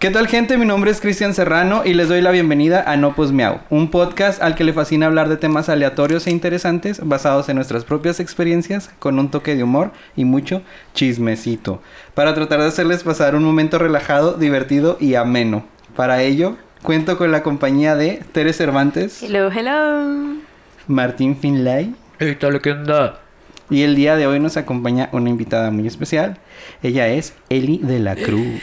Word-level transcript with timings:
¿Qué 0.00 0.08
tal 0.10 0.28
gente? 0.28 0.56
Mi 0.56 0.64
nombre 0.64 0.90
es 0.90 0.98
Cristian 1.00 1.34
Serrano 1.34 1.82
y 1.84 1.92
les 1.92 2.08
doy 2.08 2.22
la 2.22 2.30
bienvenida 2.30 2.82
a 2.90 2.96
No 2.96 3.14
Pues 3.14 3.32
Miau, 3.32 3.60
un 3.68 3.90
podcast 3.90 4.42
al 4.42 4.54
que 4.54 4.64
le 4.64 4.72
fascina 4.72 5.04
hablar 5.04 5.28
de 5.28 5.36
temas 5.36 5.68
aleatorios 5.68 6.26
e 6.26 6.30
interesantes 6.30 7.06
basados 7.06 7.50
en 7.50 7.56
nuestras 7.56 7.84
propias 7.84 8.18
experiencias 8.18 8.90
con 8.98 9.18
un 9.18 9.30
toque 9.30 9.54
de 9.56 9.62
humor 9.62 9.92
y 10.16 10.24
mucho 10.24 10.62
chismecito, 10.94 11.82
para 12.14 12.34
tratar 12.34 12.60
de 12.60 12.68
hacerles 12.68 13.02
pasar 13.04 13.34
un 13.34 13.44
momento 13.44 13.78
relajado, 13.78 14.34
divertido 14.38 14.96
y 15.00 15.16
ameno. 15.16 15.64
Para 15.94 16.22
ello, 16.22 16.56
cuento 16.82 17.18
con 17.18 17.30
la 17.30 17.42
compañía 17.42 17.94
de 17.94 18.22
Tere 18.32 18.54
Cervantes, 18.54 19.22
Hello, 19.22 19.50
hello. 19.52 20.38
Martín 20.86 21.36
Finlay 21.36 21.94
Ey, 22.18 22.36
tal, 22.36 22.62
¿qué 22.62 22.72
onda? 22.72 23.20
y 23.68 23.82
el 23.82 23.94
día 23.96 24.16
de 24.16 24.26
hoy 24.26 24.40
nos 24.40 24.56
acompaña 24.56 25.10
una 25.12 25.28
invitada 25.30 25.70
muy 25.70 25.86
especial. 25.86 26.38
Ella 26.82 27.06
es 27.08 27.34
Eli 27.50 27.78
de 27.78 27.98
la 28.00 28.16
Cruz. 28.16 28.60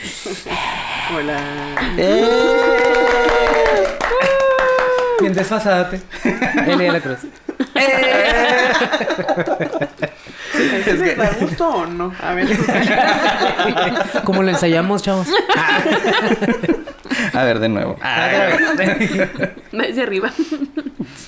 Hola. 1.14 1.40
Bien 5.20 5.32
desfasádate. 5.32 6.00
Eli 6.66 6.84
de 6.84 6.92
la 6.92 7.00
Cruz. 7.00 7.18
¿Es 10.86 11.02
que... 11.02 11.14
da 11.14 11.30
gusto 11.40 11.68
o 11.68 11.86
no? 11.86 12.12
A 12.22 12.34
ver. 12.34 12.48
¿Cómo 14.24 14.42
lo 14.42 14.50
ensayamos, 14.50 15.02
chavos? 15.02 15.28
A 17.32 17.44
ver, 17.44 17.58
de 17.58 17.68
nuevo. 17.68 17.96
Desde 19.72 20.02
arriba. 20.02 20.30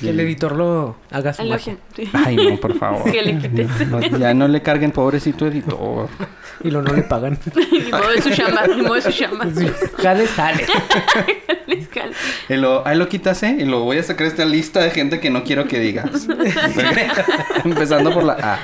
Que 0.01 0.11
el 0.11 0.21
editor 0.21 0.57
lo 0.57 0.97
haga 1.11 1.33
su 1.33 1.45
magia. 1.45 1.77
Ay, 2.13 2.37
no, 2.37 2.57
por 2.57 2.79
favor. 2.79 3.05
Que 3.13 3.23
le 3.23 3.39
quites. 3.39 3.89
No, 3.89 4.01
ya 4.01 4.33
no 4.35 4.49
le 4.49 4.63
carguen, 4.63 4.93
pobrecito 4.93 5.47
editor. 5.47 6.09
Y 6.63 6.71
lo 6.71 6.83
no 6.83 6.93
le 6.93 7.03
pagan. 7.03 7.39
Ni 7.73 7.91
modo 7.91 8.11
de 8.11 8.23
su 8.23 8.31
chamba, 8.31 8.67
ni 8.67 8.83
modo 8.83 8.95
de 8.95 9.03
su 9.03 9.13
chamba. 9.13 9.47
Jales. 9.99 10.31
Y 12.49 12.55
lo, 12.55 12.87
ahí 12.87 12.97
lo 12.97 13.09
quitas, 13.09 13.43
¿eh? 13.43 13.57
Y 13.59 13.65
lo 13.65 13.81
voy 13.81 13.99
a 13.99 14.03
sacar 14.03 14.27
esta 14.27 14.45
lista 14.45 14.81
de 14.81 14.91
gente 14.91 15.21
que 15.21 15.31
no 15.31 15.45
quiero 15.45 15.67
que 15.69 15.79
digas. 15.79 16.27
Empezando 17.65 18.13
por 18.13 18.25
la 18.25 18.33
A. 18.33 18.59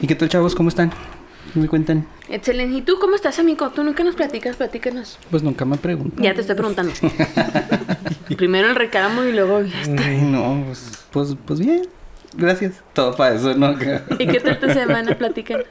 ¿Y 0.00 0.06
qué 0.06 0.14
tal, 0.14 0.28
chavos? 0.28 0.54
¿Cómo 0.54 0.68
están? 0.68 0.92
¿Qué 1.54 1.60
me 1.60 1.68
cuentan? 1.68 2.06
Excelente. 2.28 2.76
¿Y 2.78 2.82
tú 2.82 2.98
cómo 3.00 3.14
estás, 3.14 3.38
amigo? 3.38 3.70
Tú 3.70 3.84
nunca 3.84 4.02
nos 4.02 4.16
platicas, 4.16 4.56
platícanos. 4.56 5.18
Pues 5.30 5.42
nunca 5.44 5.64
me 5.64 5.76
preguntan. 5.76 6.22
Ya 6.22 6.34
te 6.34 6.40
estoy 6.40 6.56
preguntando. 6.56 6.92
Primero 8.36 8.68
el 8.68 8.74
reclamo 8.74 9.22
y 9.24 9.32
luego... 9.32 9.58
Ay, 9.98 10.20
no, 10.22 10.64
pues, 10.66 11.04
pues, 11.12 11.36
pues 11.46 11.60
bien. 11.60 11.82
Gracias. 12.36 12.82
Todo 12.92 13.14
para 13.14 13.36
eso, 13.36 13.54
¿no? 13.54 13.72
¿Y 14.18 14.26
qué 14.26 14.40
tal 14.40 14.58
tu 14.58 14.68
semana? 14.70 15.16
Platican. 15.16 15.62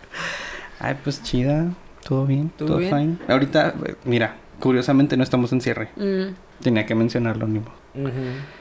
Ay, 0.79 0.95
pues 1.03 1.21
chida. 1.21 1.67
Todo 2.07 2.25
bien. 2.25 2.49
¿Todo 2.57 2.69
Todo, 2.69 2.77
bien? 2.77 2.91
fine. 2.97 3.17
Ahorita, 3.27 3.73
eh, 3.85 3.95
mira, 4.05 4.35
curiosamente 4.59 5.17
no 5.17 5.23
estamos 5.23 5.51
en 5.51 5.59
cierre. 5.61 5.89
Mm. 5.97 6.33
Tenía 6.63 6.85
que 6.85 6.95
mencionarlo, 6.95 7.45
ni 7.47 7.59
modo. 7.59 7.73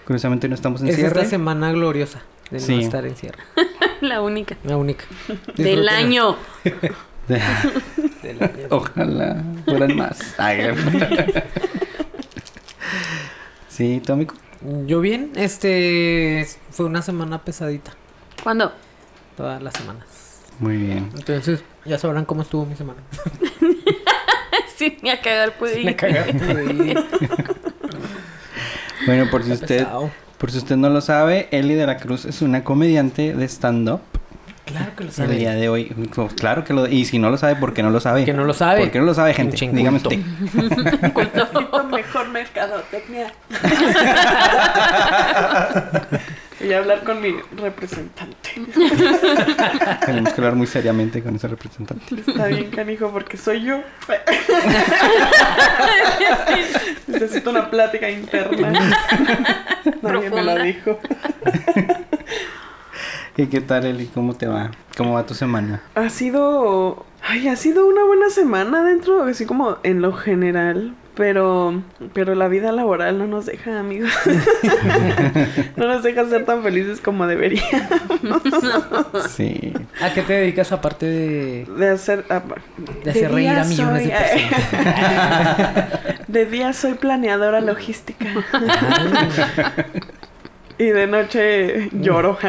Curiosamente 0.06 0.48
no 0.48 0.54
estamos 0.56 0.80
en 0.82 0.88
Es 0.88 0.96
cierre. 0.96 1.20
esta 1.20 1.30
semana 1.30 1.70
gloriosa 1.70 2.22
de 2.50 2.58
Sí. 2.58 2.74
no 2.74 2.80
estar 2.82 3.06
en 3.06 3.14
cierre. 3.14 3.38
La 4.00 4.20
única. 4.20 4.56
La 4.64 4.76
única. 4.76 5.04
Del 5.56 5.88
año. 5.88 6.36
Ojalá 8.70 9.42
fueran 9.64 9.96
más. 9.96 10.18
Sí, 13.68 14.02
¿tú, 14.04 14.12
amigo? 14.12 14.34
Yo 14.86 15.00
bien, 15.00 15.32
este 15.34 16.46
fue 16.70 16.86
una 16.86 17.02
semana 17.02 17.42
pesadita, 17.42 17.92
¿Cuándo? 18.42 18.72
todas 19.36 19.60
las 19.62 19.74
semanas. 19.74 20.04
Muy 20.60 20.76
bien. 20.76 21.10
Entonces, 21.16 21.64
ya 21.84 21.98
sabrán 21.98 22.24
cómo 22.24 22.42
estuvo 22.42 22.66
mi 22.66 22.76
semana. 22.76 23.00
Sí, 24.76 24.98
ni 25.00 25.10
a 25.10 25.20
cagar 25.20 25.52
pude 25.58 25.78
ir. 25.78 25.86
Me 25.86 25.94
cagaste. 25.94 26.94
Bueno, 29.06 29.30
por 29.30 29.44
si 29.44 29.52
usted, 29.52 29.78
Pesado. 29.78 30.10
por 30.38 30.50
si 30.50 30.58
usted 30.58 30.76
no 30.76 30.90
lo 30.90 31.00
sabe, 31.00 31.46
Eli 31.52 31.74
de 31.74 31.86
la 31.86 31.98
Cruz 31.98 32.24
es 32.24 32.42
una 32.42 32.64
comediante 32.64 33.32
de 33.34 33.44
stand-up. 33.48 34.00
Claro 34.72 34.92
que 34.96 35.04
lo 35.04 35.10
El 35.10 35.38
día 35.38 35.48
sabe. 35.50 35.60
de 35.60 35.68
hoy, 35.68 35.84
pues, 36.14 36.32
claro 36.34 36.64
que 36.64 36.72
lo... 36.72 36.86
Y 36.86 37.04
si 37.04 37.18
no 37.18 37.30
lo 37.30 37.36
sabe, 37.36 37.56
¿por 37.56 37.74
qué 37.74 37.82
no 37.82 37.90
lo 37.90 38.00
sabe? 38.00 38.24
Que 38.24 38.32
no 38.32 38.44
lo 38.44 38.54
sabe. 38.54 38.80
¿Por 38.80 38.90
qué 38.90 38.98
no 38.98 39.04
lo 39.04 39.14
sabe, 39.14 39.34
gente? 39.34 39.56
Dígame 39.70 39.98
usted. 39.98 40.18
Mejor 41.90 42.28
mercadotecnia. 42.28 43.32
Voy 46.60 46.72
a 46.72 46.78
hablar 46.78 47.02
con 47.02 47.20
mi 47.20 47.34
representante. 47.56 48.50
Tenemos 50.06 50.32
que 50.32 50.40
hablar 50.40 50.54
muy 50.54 50.66
seriamente 50.68 51.20
con 51.22 51.34
ese 51.34 51.48
representante. 51.48 52.14
Está 52.24 52.46
bien, 52.46 52.70
canijo, 52.70 53.10
porque 53.10 53.36
soy 53.36 53.64
yo. 53.64 53.80
Necesito 57.08 57.50
una 57.50 57.68
plática 57.68 58.08
interna. 58.08 58.70
Nadie 60.02 60.30
me 60.30 60.42
lo 60.42 60.62
dijo. 60.62 61.00
¿Y 63.36 63.46
qué 63.46 63.60
tal, 63.60 63.86
Eli? 63.86 64.06
¿Cómo 64.06 64.34
te 64.34 64.46
va? 64.46 64.70
¿Cómo 64.96 65.14
va 65.14 65.24
tu 65.26 65.34
semana? 65.34 65.80
Ha 65.94 66.08
sido. 66.10 67.06
Ay, 67.22 67.48
ha 67.48 67.56
sido 67.56 67.86
una 67.86 68.04
buena 68.04 68.28
semana 68.30 68.82
dentro, 68.84 69.24
así 69.24 69.46
como 69.46 69.78
en 69.84 70.02
lo 70.02 70.12
general. 70.12 70.94
Pero. 71.14 71.82
Pero 72.14 72.34
la 72.34 72.48
vida 72.48 72.72
laboral 72.72 73.18
no 73.18 73.26
nos 73.26 73.46
deja, 73.46 73.78
amigos. 73.78 74.10
no 75.76 75.86
nos 75.86 76.02
deja 76.02 76.26
ser 76.26 76.44
tan 76.44 76.62
felices 76.62 77.00
como 77.00 77.26
debería. 77.26 77.62
Sí. 79.28 79.72
¿A 80.02 80.12
qué 80.12 80.22
te 80.22 80.32
dedicas 80.34 80.72
aparte 80.72 81.06
de, 81.06 81.64
De 81.76 81.88
hacer. 81.90 82.24
ah, 82.30 82.42
de 83.04 83.10
hacer 83.10 83.30
reír 83.32 83.50
a 83.50 83.64
millones 83.64 84.04
de 84.04 84.10
soy- 84.10 84.48
personas? 84.50 85.88
De 86.28 86.46
día 86.46 86.72
soy 86.72 86.94
planeadora 86.94 87.60
logística. 87.60 88.24
Y 90.82 90.90
de 90.90 91.06
noche 91.06 91.88
lloro. 91.92 92.36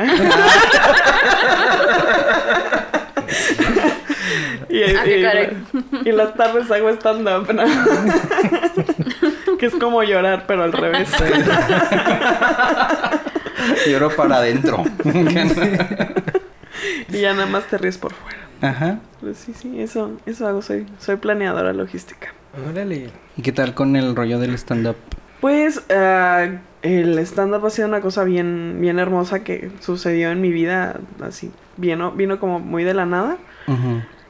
y, 4.69 4.81
Ah, 4.83 5.05
y- 6.05 6.11
las 6.11 6.33
tardes 6.35 6.69
hago 6.71 6.89
stand-up. 6.89 7.53
¿no? 7.53 7.63
que 9.57 9.65
es 9.67 9.73
como 9.75 10.03
llorar, 10.03 10.45
pero 10.47 10.63
al 10.63 10.73
revés. 10.73 11.09
Lloro 13.87 14.09
para 14.15 14.37
adentro. 14.37 14.83
y 17.09 17.19
ya 17.21 17.33
nada 17.33 17.45
más 17.45 17.65
te 17.65 17.77
ríes 17.77 17.97
por 17.97 18.13
fuera. 18.13 18.39
Ajá. 18.61 18.99
Pues 19.21 19.37
sí, 19.37 19.53
sí, 19.53 19.79
eso, 19.81 20.11
eso 20.25 20.47
hago. 20.47 20.61
Soy, 20.61 20.85
soy 20.99 21.17
planeadora 21.17 21.73
logística. 21.73 22.33
Órale. 22.69 23.09
¿Y 23.37 23.41
qué 23.41 23.51
tal 23.51 23.73
con 23.73 23.95
el 23.95 24.15
rollo 24.15 24.39
del 24.39 24.53
stand-up? 24.55 24.95
Pues 25.41 25.81
ah, 25.91 26.47
el 26.83 27.17
stand-up 27.19 27.65
ha 27.65 27.69
sido 27.69 27.87
una 27.87 28.01
cosa 28.01 28.23
bien, 28.23 28.77
bien 28.79 28.99
hermosa 28.99 29.43
que 29.43 29.71
sucedió 29.79 30.29
en 30.31 30.41
mi 30.41 30.51
vida, 30.51 30.99
así, 31.21 31.49
vino, 31.77 32.11
vino 32.11 32.39
como 32.39 32.59
muy 32.59 32.83
de 32.83 32.93
la 32.93 33.05
nada, 33.05 33.37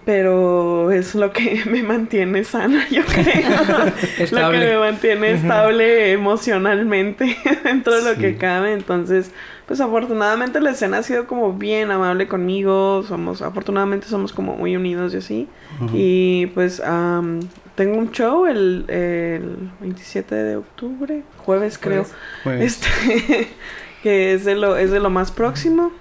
pero 0.06 0.91
es 0.91 1.16
lo 1.16 1.31
que 1.31 1.62
me 1.69 1.81
mantiene 1.84 2.44
sana, 2.44 2.86
yo 2.90 3.03
creo. 3.06 3.86
lo 4.31 4.52
que 4.52 4.58
me 4.58 4.78
mantiene 4.78 5.31
estable 5.31 6.12
emocionalmente 6.12 7.38
dentro 7.64 7.96
de 7.96 8.02
lo 8.03 8.14
Sí. 8.16 8.19
que 8.22 8.38
cabe, 8.38 8.74
entonces, 8.74 9.31
pues 9.66 9.80
afortunadamente 9.80 10.59
la 10.59 10.72
escena 10.72 10.97
ha 10.97 11.03
sido 11.03 11.25
como 11.25 11.53
bien 11.53 11.90
amable 11.90 12.28
conmigo, 12.28 13.03
somos, 13.08 13.41
afortunadamente 13.41 14.08
somos 14.08 14.34
como 14.34 14.56
muy 14.58 14.75
unidos 14.75 15.14
y 15.14 15.18
así, 15.18 15.47
y 15.94 16.47
pues 16.47 16.81
am, 16.81 17.40
tengo 17.75 17.97
un 17.97 18.11
show 18.11 18.46
el, 18.46 18.85
el 18.87 19.72
27 19.81 20.35
de 20.35 20.55
octubre, 20.58 21.23
jueves 21.37 21.78
creo. 21.78 22.05
Jueves. 22.43 22.81
Este, 22.84 23.47
que 24.03 24.34
es 24.34 24.46
de 24.46 24.55
lo, 24.55 24.78
es 24.78 24.91
de 24.91 24.99
lo 24.99 25.09
más 25.09 25.31
próximo. 25.31 25.91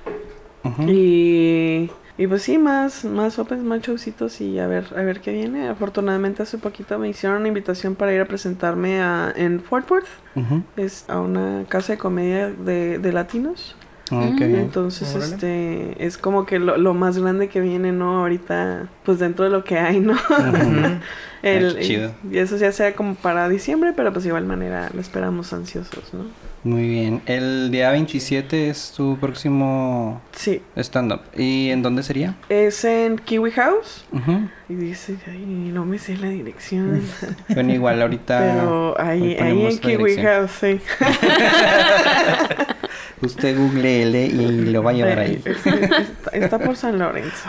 Y, 0.86 1.90
y 2.16 2.26
pues 2.28 2.42
sí, 2.42 2.56
más, 2.56 3.04
más 3.04 3.38
opens, 3.40 3.64
más 3.64 3.80
showcitos 3.82 4.40
y 4.40 4.60
a 4.60 4.66
ver, 4.68 4.84
a 4.96 5.02
ver 5.02 5.20
qué 5.20 5.32
viene. 5.32 5.68
Afortunadamente 5.68 6.42
hace 6.42 6.56
poquito 6.58 6.98
me 6.98 7.08
hicieron 7.08 7.38
una 7.38 7.48
invitación 7.48 7.96
para 7.96 8.12
ir 8.14 8.20
a 8.20 8.26
presentarme 8.26 9.00
a, 9.00 9.32
en 9.34 9.60
Fort 9.60 9.90
Worth. 9.90 10.06
Es 10.76 11.04
a 11.08 11.20
una 11.20 11.64
casa 11.68 11.94
de 11.94 11.98
comedia 11.98 12.48
de, 12.48 12.98
de 12.98 13.12
latinos. 13.12 13.74
Bien. 14.10 14.56
Entonces, 14.56 15.14
Órale. 15.14 15.34
este, 15.34 16.04
es 16.06 16.18
como 16.18 16.44
que 16.44 16.58
lo, 16.58 16.76
lo 16.76 16.92
más 16.92 17.18
grande 17.18 17.48
que 17.48 17.60
viene, 17.60 17.92
¿no? 17.92 18.20
Ahorita, 18.20 18.88
pues 19.04 19.18
dentro 19.18 19.46
de 19.46 19.50
lo 19.50 19.64
que 19.64 19.78
hay, 19.78 20.00
¿no? 20.00 20.14
El- 21.42 21.70
Ah, 21.70 21.74
qué 21.78 21.84
chido. 21.86 22.12
Y 22.30 22.38
eso 22.38 22.56
ya 22.56 22.70
sea 22.72 22.94
como 22.94 23.14
para 23.16 23.48
diciembre, 23.48 23.92
pero 23.96 24.12
pues 24.12 24.22
de 24.24 24.28
igual 24.28 24.46
manera 24.46 24.90
lo 24.94 25.00
esperamos 25.00 25.52
ansiosos, 25.52 26.12
¿no? 26.14 26.24
Muy 26.64 26.86
bien. 26.88 27.22
El 27.26 27.72
día 27.72 27.90
27 27.90 28.70
es 28.70 28.92
tu 28.96 29.18
próximo 29.18 30.22
Sí, 30.36 30.62
stand-up. 30.76 31.22
¿Y 31.36 31.70
en 31.70 31.82
dónde 31.82 32.04
sería? 32.04 32.36
es 32.48 32.84
en 32.84 33.18
Kiwi 33.18 33.50
House. 33.50 34.04
Ujú. 34.12 34.48
Y 34.68 34.74
dice, 34.74 35.16
ay, 35.26 35.44
no 35.72 35.84
me 35.84 35.98
sé 35.98 36.16
la 36.16 36.28
dirección. 36.28 37.02
Bueno, 37.48 37.72
igual 37.72 38.00
ahorita. 38.00 38.38
Pero 38.38 38.94
ahí, 39.00 39.36
ahí 39.40 39.66
en 39.66 39.78
Kiwi 39.78 39.96
dirección. 40.14 40.26
House, 40.26 40.50
sí. 40.60 40.80
Usted 43.22 43.56
googleele 43.58 44.26
y 44.26 44.64
lo 44.72 44.82
va 44.82 44.90
a 44.90 44.94
llevar 44.94 45.18
ahí. 45.20 45.40
Está, 45.44 46.30
está 46.32 46.58
por 46.58 46.76
San 46.76 46.98
Lorenzo. 46.98 47.48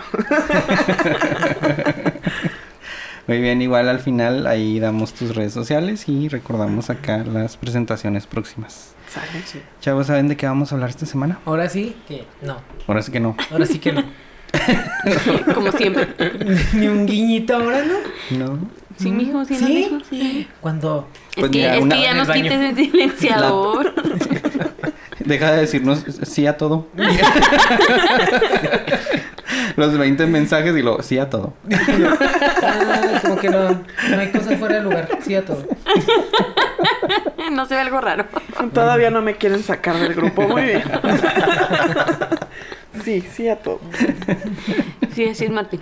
Muy 3.28 3.40
bien, 3.40 3.62
igual 3.62 3.88
al 3.88 4.00
final 4.00 4.48
ahí 4.48 4.80
damos 4.80 5.14
tus 5.14 5.34
redes 5.36 5.54
sociales 5.54 6.10
y 6.10 6.28
recordamos 6.28 6.90
acá 6.90 7.20
las 7.24 7.56
presentaciones 7.58 8.28
próximas. 8.28 8.96
Sale. 9.10 9.64
Chavos, 9.80 10.08
¿saben 10.08 10.28
de 10.28 10.36
qué 10.36 10.46
vamos 10.46 10.72
a 10.72 10.75
hablar 10.75 10.90
esta 10.90 11.06
semana? 11.06 11.40
Ahora 11.46 11.70
sí 11.70 11.96
que 12.08 12.25
no. 12.42 12.58
Ahora 12.88 13.02
sí 13.02 13.12
que 13.12 13.20
no. 13.22 13.38
Ahora 13.52 13.66
sí 13.66 13.80
que 13.80 13.94
no. 13.94 14.04
Como 15.56 15.72
siempre. 15.72 16.08
Ni 16.74 16.88
un 16.88 17.06
guiñito 17.06 17.56
ahora, 17.56 17.81
¿no? 17.84 18.38
No. 18.38 18.60
Sí, 18.98 19.10
mijo, 19.12 19.44
sí, 19.46 19.56
¿Sí? 19.56 19.88
no, 19.92 20.02
sí. 20.10 20.48
Cuando 20.62 21.08
Es 21.31 21.36
Pues 21.40 21.52
que, 21.52 21.58
mira, 21.60 21.75
es 21.78 21.81
una- 21.81 21.96
que 21.96 22.02
ya 22.02 22.14
nos 22.14 22.28
baño. 22.28 22.44
quites 22.44 22.60
el 22.60 22.75
silenciador. 22.75 23.94
Deja 25.20 25.52
de 25.54 25.62
decirnos 25.62 26.04
sí 26.24 26.46
a 26.46 26.58
todo. 26.58 26.88
Los 29.76 29.98
20 29.98 30.26
mensajes 30.28 30.76
y 30.76 30.82
luego 30.82 31.02
sí 31.04 31.18
a 31.18 31.30
todo. 31.30 31.54
Ah, 32.66 33.20
como 33.22 33.38
que 33.38 33.50
no, 33.50 33.70
no 33.70 34.20
hay 34.20 34.32
cosa 34.32 34.56
fuera 34.58 34.76
de 34.76 34.82
lugar. 34.84 35.10
Sí 35.22 35.36
a 35.36 35.44
todo. 35.46 35.66
no 37.52 37.66
se 37.66 37.76
ve 37.76 37.82
algo 37.82 38.00
raro. 38.02 38.26
Todavía 38.74 39.10
no 39.12 39.22
me 39.22 39.36
quieren 39.36 39.62
sacar 39.64 39.98
del 39.98 40.14
grupo. 40.14 40.48
Muy 40.48 40.64
bien. 40.64 40.84
Sí, 43.04 43.22
sí 43.36 43.50
a 43.50 43.58
todo. 43.58 43.82
Sí, 45.14 45.26
así 45.26 45.46
es 45.46 45.52
Martín. 45.52 45.82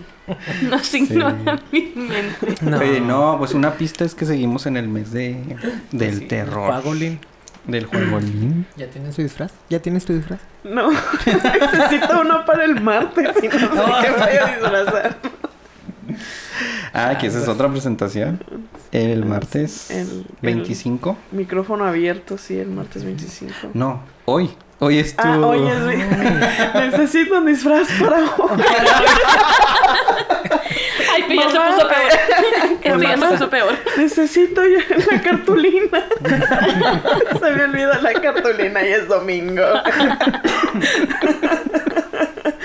Nos 0.64 0.94
ignora 0.94 1.60
mi 1.72 1.92
mente. 1.96 2.56
No. 2.62 2.78
Oye, 2.80 3.02
no, 3.02 3.36
pues 3.38 3.54
una 3.54 3.74
pista 3.76 4.06
es 4.06 4.16
que 4.16 4.26
seguimos 4.26 4.66
en 4.66 4.78
el 4.78 4.88
mes 4.88 5.12
de 5.12 5.36
del 5.92 6.20
Sí, 6.20 6.26
terror. 6.28 6.72
Fagolín. 6.72 7.20
Del 7.68 7.86
juegolín. 7.86 8.66
¿Ya 8.76 8.88
tienes 8.88 9.16
tu 9.16 9.22
disfraz? 9.22 9.52
¿Ya 9.70 9.80
tienes 9.80 10.04
tu 10.06 10.14
disfraz? 10.14 10.40
No, 10.64 10.90
necesito 11.26 12.22
uno 12.22 12.46
para 12.46 12.66
el 12.66 12.82
martes 12.82 13.30
y 13.44 13.48
no 13.48 13.60
sé 13.60 13.92
qué 14.02 14.12
voy 14.12 14.38
a 14.38 14.46
disfrazar. 14.48 15.18
Ah, 16.94 17.18
que 17.20 17.28
esa 17.28 17.40
es 17.40 17.48
otra 17.48 17.70
presentación. 17.70 18.44
El 18.92 19.26
martes 19.26 19.90
El- 19.92 19.98
el- 20.10 20.26
25. 20.42 21.18
Micrófono 21.32 21.86
abierto, 21.86 22.38
sí, 22.38 22.58
el 22.58 22.68
martes 22.70 23.04
25. 23.06 23.54
No, 23.74 24.02
hoy. 24.26 24.50
Hoy 24.84 24.98
es 24.98 25.16
tu... 25.16 25.22
Ah, 25.24 26.72
necesito 26.74 27.38
un 27.38 27.46
disfraz 27.46 27.88
para 28.00 28.18
hoy. 28.38 28.64
Ay, 31.14 31.24
pero 31.28 31.42
ya 31.42 31.50
se 31.52 31.60
puso 31.60 31.88
peor. 31.88 32.12
Esto 32.84 33.00
ya 33.04 33.18
se 33.18 33.26
puso 33.28 33.50
peor. 33.50 33.74
Necesito 33.98 34.62
ya 34.66 34.80
la 35.12 35.22
cartulina. 35.22 36.04
Se 37.40 37.52
me 37.52 37.64
olvidó 37.64 37.94
la 38.02 38.14
cartulina 38.14 38.84
y 38.84 38.94
es 38.94 39.08
domingo. 39.08 39.62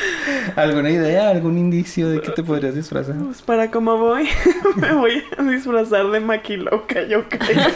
¿Alguna 0.56 0.90
idea? 0.90 1.30
¿Algún 1.30 1.58
indicio 1.58 2.08
de 2.08 2.20
qué 2.20 2.30
te 2.30 2.42
podrías 2.42 2.74
disfrazar? 2.74 3.16
Pues 3.16 3.42
para 3.42 3.70
cómo 3.70 3.96
voy, 3.96 4.28
me 4.76 4.92
voy 4.92 5.22
a 5.36 5.42
disfrazar 5.42 6.10
de 6.10 6.20
maquiloca, 6.20 7.02
yo 7.04 7.28
creo. 7.28 7.40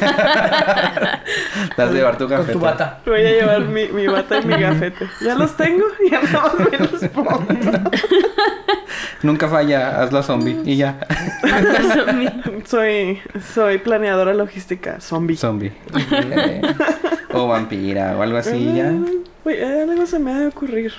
Te 1.76 1.82
vas 1.82 1.90
a 1.90 1.93
llevar 1.93 2.19
tu. 2.19 2.28
Con 2.28 2.46
tu 2.46 2.61
bata. 2.61 3.00
Voy 3.05 3.20
a 3.20 3.31
llevar 3.31 3.61
mi, 3.62 3.88
mi 3.88 4.06
bata 4.06 4.38
y 4.40 4.46
mi 4.46 4.61
gafete. 4.61 5.08
Ya 5.20 5.34
los 5.34 5.56
tengo, 5.56 5.84
ya 6.11 6.22
nada 6.22 6.55
más 6.58 6.70
me 6.70 6.78
los 6.78 7.05
pongo. 7.08 7.44
Nunca 9.23 9.49
falla, 9.49 10.00
haz 10.00 10.12
la 10.12 10.23
zombie 10.23 10.61
y 10.64 10.76
ya. 10.76 10.99
Soy, 12.64 13.20
soy 13.55 13.78
planeadora 13.78 14.32
logística 14.34 15.00
zombie. 15.00 15.37
Zombie. 15.37 15.73
o 17.32 17.49
vampira 17.49 18.16
o 18.16 18.23
algo 18.23 18.38
así 18.38 18.73
ya. 18.75 18.93
Uy, 19.42 19.54
eh, 19.54 19.87
algo 19.88 20.04
se 20.06 20.19
me 20.19 20.32
ha 20.32 20.38
de 20.38 20.46
ocurrir. 20.48 20.92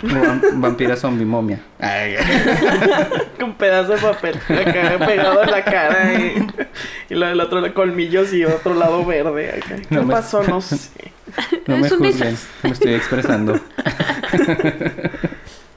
Vampira 0.53 0.95
zombie 0.95 1.25
momia. 1.25 1.59
Ay, 1.79 2.15
Con 3.39 3.53
pedazo 3.53 3.93
de 3.93 3.97
papel 3.99 4.35
acá 4.35 4.97
pegado 5.05 5.43
en 5.43 5.51
la 5.51 5.63
cara 5.63 6.13
y, 6.15 6.47
y 7.09 7.15
lo 7.15 7.27
del 7.27 7.39
otro 7.39 7.61
lado 7.61 7.73
colmillos 7.75 8.33
y 8.33 8.43
otro 8.45 8.73
lado 8.73 9.05
verde. 9.05 9.49
Acá. 9.63 9.75
¿Qué 9.87 9.93
No 9.95 10.03
me- 10.03 10.13
pasó? 10.13 10.43
No 10.43 10.59
sé. 10.61 11.11
no 11.67 11.77
me 11.77 11.87
juzguen, 11.89 12.35
me 12.63 12.69
estoy 12.71 12.93
expresando. 12.95 13.59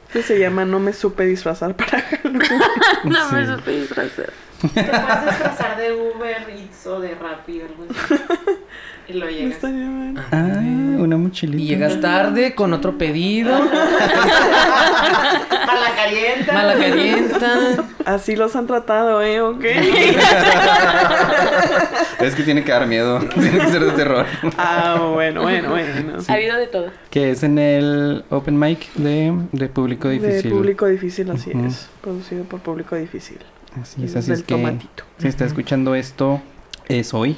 Esto 0.09 0.23
se 0.29 0.39
llama 0.39 0.65
No 0.65 0.79
me 0.79 0.93
supe 0.93 1.27
disfrazar 1.27 1.75
para 1.77 2.01
Halloween. 2.01 2.41
No 3.05 3.33
me 3.33 3.47
supe 3.47 3.71
disfrazar. 3.81 4.31
Te 4.63 4.69
puedes 4.69 5.25
disfrazar 5.27 5.77
de 5.77 5.93
Uber 5.93 6.47
Eats 6.51 6.87
o 6.87 7.01
de 7.01 7.15
Rappi 7.17 7.61
o 7.61 7.65
algo 7.67 7.87
así. 7.91 8.15
Y 9.07 9.13
lo 9.15 9.29
llegas. 9.29 9.59
Ah, 10.33 10.61
una 10.99 11.19
mochilita. 11.19 11.63
Y 11.63 11.67
llegas 11.67 12.01
tarde 12.01 12.55
con 12.55 12.73
otro 12.73 12.97
pedido. 12.97 13.53
Mala 13.61 13.75
calienta. 15.95 16.53
Mala 16.53 16.75
calienta. 16.75 17.85
Así 18.07 18.35
los 18.37 18.57
han 18.57 18.67
tratado, 18.67 19.21
¿eh? 19.23 19.43
¿Ok? 19.43 19.65
Es 22.21 22.35
que 22.35 22.43
tiene 22.43 22.65
que 22.65 22.73
dar 22.73 22.87
miedo. 22.87 23.19
Tiene 23.35 23.59
que 23.59 23.71
ser 23.71 23.85
de 23.85 23.93
terror. 23.93 24.25
Ah, 24.57 25.11
bueno, 25.13 25.43
bueno, 25.43 25.69
bueno. 25.69 26.17
Ha 26.27 26.33
habido 26.33 26.57
de 26.57 26.69
todo. 26.69 26.87
Que 27.11 27.33
es 27.33 27.43
en 27.43 27.59
el 27.59 28.25
open 28.31 28.59
mic 28.59 28.91
de, 28.95 29.31
de 29.53 29.69
público 29.69 30.09
difícil. 30.09 30.45
De 30.45 30.51
público 30.51 30.87
difícil, 30.87 31.31
así 31.31 31.51
es. 31.51 31.91
Producido 32.01 32.45
por 32.45 32.61
público 32.61 32.97
difícil. 32.97 33.41
Así 33.79 34.05
es, 34.05 34.17
así 34.17 34.31
del 34.31 34.39
es 34.39 34.45
que 34.47 34.55
tomatito. 34.55 35.05
si 35.19 35.29
está 35.29 35.45
escuchando 35.45 35.95
esto 35.95 36.41
es 36.89 37.15
hoy. 37.15 37.37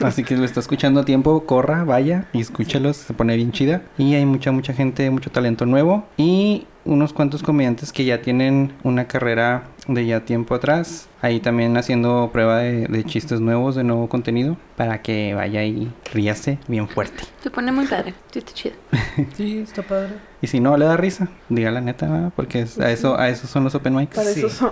Así 0.00 0.24
que 0.24 0.36
lo 0.36 0.44
está 0.44 0.58
escuchando 0.60 1.00
a 1.00 1.04
tiempo, 1.04 1.44
corra, 1.46 1.84
vaya 1.84 2.26
y 2.32 2.40
escúchalos, 2.40 2.96
se 2.96 3.14
pone 3.14 3.36
bien 3.36 3.52
chida. 3.52 3.82
Y 3.96 4.14
hay 4.14 4.24
mucha, 4.26 4.50
mucha 4.50 4.72
gente, 4.72 5.08
mucho 5.10 5.30
talento 5.30 5.66
nuevo. 5.66 6.04
Y 6.16 6.66
unos 6.84 7.12
cuantos 7.12 7.42
comediantes 7.42 7.92
que 7.92 8.04
ya 8.04 8.22
tienen 8.22 8.72
una 8.82 9.06
carrera 9.06 9.64
de 9.86 10.06
ya 10.06 10.24
tiempo 10.24 10.54
atrás. 10.54 11.08
Ahí 11.22 11.38
también 11.38 11.76
haciendo 11.76 12.30
prueba 12.32 12.58
de, 12.58 12.86
de 12.88 13.04
chistes 13.04 13.40
nuevos, 13.40 13.76
de 13.76 13.84
nuevo 13.84 14.08
contenido. 14.08 14.56
Para 14.76 15.00
que 15.02 15.32
vaya 15.34 15.62
y 15.64 15.92
ríase 16.12 16.58
bien 16.66 16.88
fuerte. 16.88 17.22
Se 17.42 17.50
pone 17.50 17.70
muy 17.70 17.86
padre. 17.86 18.14
Sí, 18.32 18.38
está 18.40 18.52
chido. 18.52 18.74
Sí, 19.36 19.58
está 19.58 19.82
padre. 19.82 20.14
Y 20.42 20.46
si 20.48 20.60
no 20.60 20.76
le 20.76 20.84
da 20.86 20.96
risa, 20.96 21.28
diga 21.48 21.70
la 21.70 21.80
neta, 21.80 22.08
¿verdad? 22.08 22.32
porque 22.34 22.60
es- 22.62 22.78
a 22.80 22.90
eso, 22.90 23.18
a 23.18 23.28
eso 23.28 23.46
son 23.46 23.64
los 23.64 23.74
open 23.74 23.94
mics. 23.94 24.14
Para 24.16 24.30
Sí. 24.30 24.40
eso 24.40 24.48
son. 24.48 24.70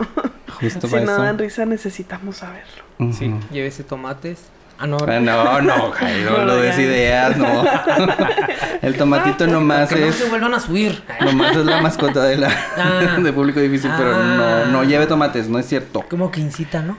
Justo 0.60 0.86
si 0.86 0.92
para 0.92 1.04
no 1.04 1.12
eso. 1.12 1.22
dan 1.22 1.38
risa, 1.38 1.64
necesitamos 1.66 2.36
saberlo. 2.38 2.85
Ujú. 2.98 3.12
Sí, 3.12 3.34
llévese 3.50 3.84
tomates. 3.84 4.40
Ah, 4.78 4.86
no. 4.86 4.98
Ah, 5.08 5.20
no, 5.20 5.62
no, 5.62 5.90
Jairo, 5.92 6.30
No, 6.32 6.38
no, 6.38 6.44
no, 6.48 6.56
des 6.56 6.78
ideas, 6.78 7.34
no. 7.38 7.46
El 8.82 8.94
tomatito 8.94 9.46
nomás 9.46 9.88
Que 9.88 10.00
no 10.00 10.06
es, 10.06 10.16
se 10.16 10.28
vuelvan 10.28 10.52
a 10.52 10.60
subir. 10.60 11.02
nomás 11.24 11.56
es 11.56 11.64
la 11.64 11.80
mascota 11.80 12.22
de 12.24 12.36
la 12.36 12.50
Ah. 12.76 13.16
de 13.18 13.32
público 13.32 13.58
difícil, 13.58 13.90
pero 13.96 14.14
Ah. 14.14 14.64
no, 14.66 14.72
no 14.72 14.84
lleve 14.84 15.06
tomates, 15.06 15.48
no 15.48 15.58
es 15.58 15.66
cierto. 15.66 16.04
Como 16.10 16.30
que 16.30 16.40
incita, 16.40 16.82
¿no? 16.82 16.98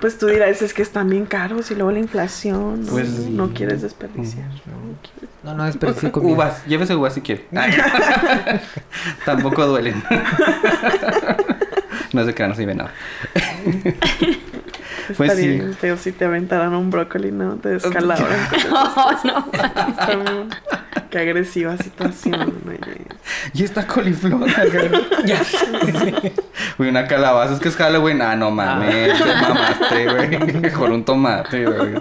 Pues 0.00 0.18
tú 0.18 0.26
dirás, 0.26 0.60
es 0.62 0.74
que 0.74 0.82
están 0.82 1.08
bien 1.08 1.24
caros 1.26 1.70
y 1.70 1.74
luego 1.76 1.92
la 1.92 1.98
inflación. 2.00 2.84
No, 2.86 2.92
Pues 2.92 3.08
no 3.10 3.50
quieres 3.54 3.82
desperdiciar. 3.82 4.48
No, 5.44 5.54
no 5.54 5.64
desperdicie 5.66 6.10
comida. 6.10 6.34
Uvas, 6.34 6.66
llévese 6.66 6.94
uvas 6.96 7.14
si 7.14 7.20
quiere. 7.20 7.46
Tampoco 9.24 9.66
duelen. 9.66 10.02
no 12.12 12.24
se 12.24 12.34
crean, 12.34 12.50
no 12.50 12.56
sirve 12.56 12.74
nada. 12.74 12.90
Pues 15.16 15.32
sí. 15.34 15.48
bien 15.48 15.74
feo 15.74 15.96
si 15.96 16.12
te 16.12 16.24
aventaran 16.24 16.72
un 16.74 16.88
brócoli, 16.90 17.32
¿no? 17.32 17.54
Te 17.56 17.70
descalabran. 17.70 18.28
No, 18.70 18.84
no. 19.24 19.88
Está 19.88 20.06
bien- 20.14 20.48
Qué 21.10 21.18
agresiva 21.18 21.76
situación. 21.76 22.62
Y 23.52 23.64
esta 23.64 23.84
coliflor. 23.88 24.46
Ya. 25.24 25.40
Uy, 26.78 26.88
una 26.88 27.08
calabaza, 27.08 27.54
es 27.54 27.60
que 27.60 27.68
es 27.68 27.76
Halloween. 27.76 28.22
Ah, 28.22 28.36
no 28.36 28.52
mames, 28.52 29.18
te 29.18 29.24
mamaste, 29.34 30.04
güey. 30.38 30.60
Mejor 30.60 30.92
un 30.92 31.04
tomate, 31.04 31.64
güey. 31.66 31.94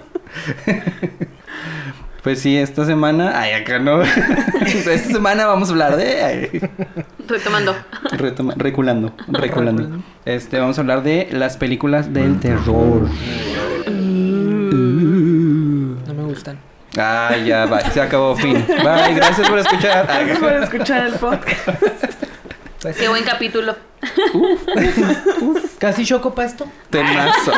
Pues 2.23 2.41
sí, 2.41 2.57
esta 2.57 2.85
semana. 2.85 3.39
Ay, 3.39 3.53
acá 3.53 3.79
no. 3.79 4.01
Esta 4.65 4.97
semana 4.97 5.45
vamos 5.45 5.69
a 5.69 5.71
hablar 5.71 5.95
de. 5.95 6.21
ay, 6.23 6.61
Retomando. 7.27 7.75
retoma- 8.11 8.53
reculando, 8.57 9.13
reculando. 9.27 10.01
Este, 10.25 10.59
vamos 10.59 10.77
a 10.77 10.81
hablar 10.81 11.01
de 11.03 11.29
las 11.31 11.55
películas 11.57 12.13
del 12.13 12.39
terror. 12.39 13.07
No 16.05 16.13
me 16.13 16.23
gustan. 16.23 16.59
Ah, 16.97 17.35
ya, 17.45 17.65
bye. 17.67 17.89
Se 17.91 18.01
acabó, 18.01 18.35
fin. 18.35 18.65
Bye, 18.67 19.13
gracias 19.13 19.47
por 19.49 19.59
escuchar. 19.59 20.05
Gracias 20.07 20.39
por 20.39 20.53
escuchar 20.53 21.05
el 21.07 21.13
podcast. 21.13 21.67
Pues, 22.81 22.97
Qué 22.97 23.07
buen 23.07 23.23
capítulo. 23.23 23.75
Casi 25.79 26.05
choco 26.05 26.33
para 26.33 26.47
esto. 26.49 26.65
Temazo. 26.89 27.51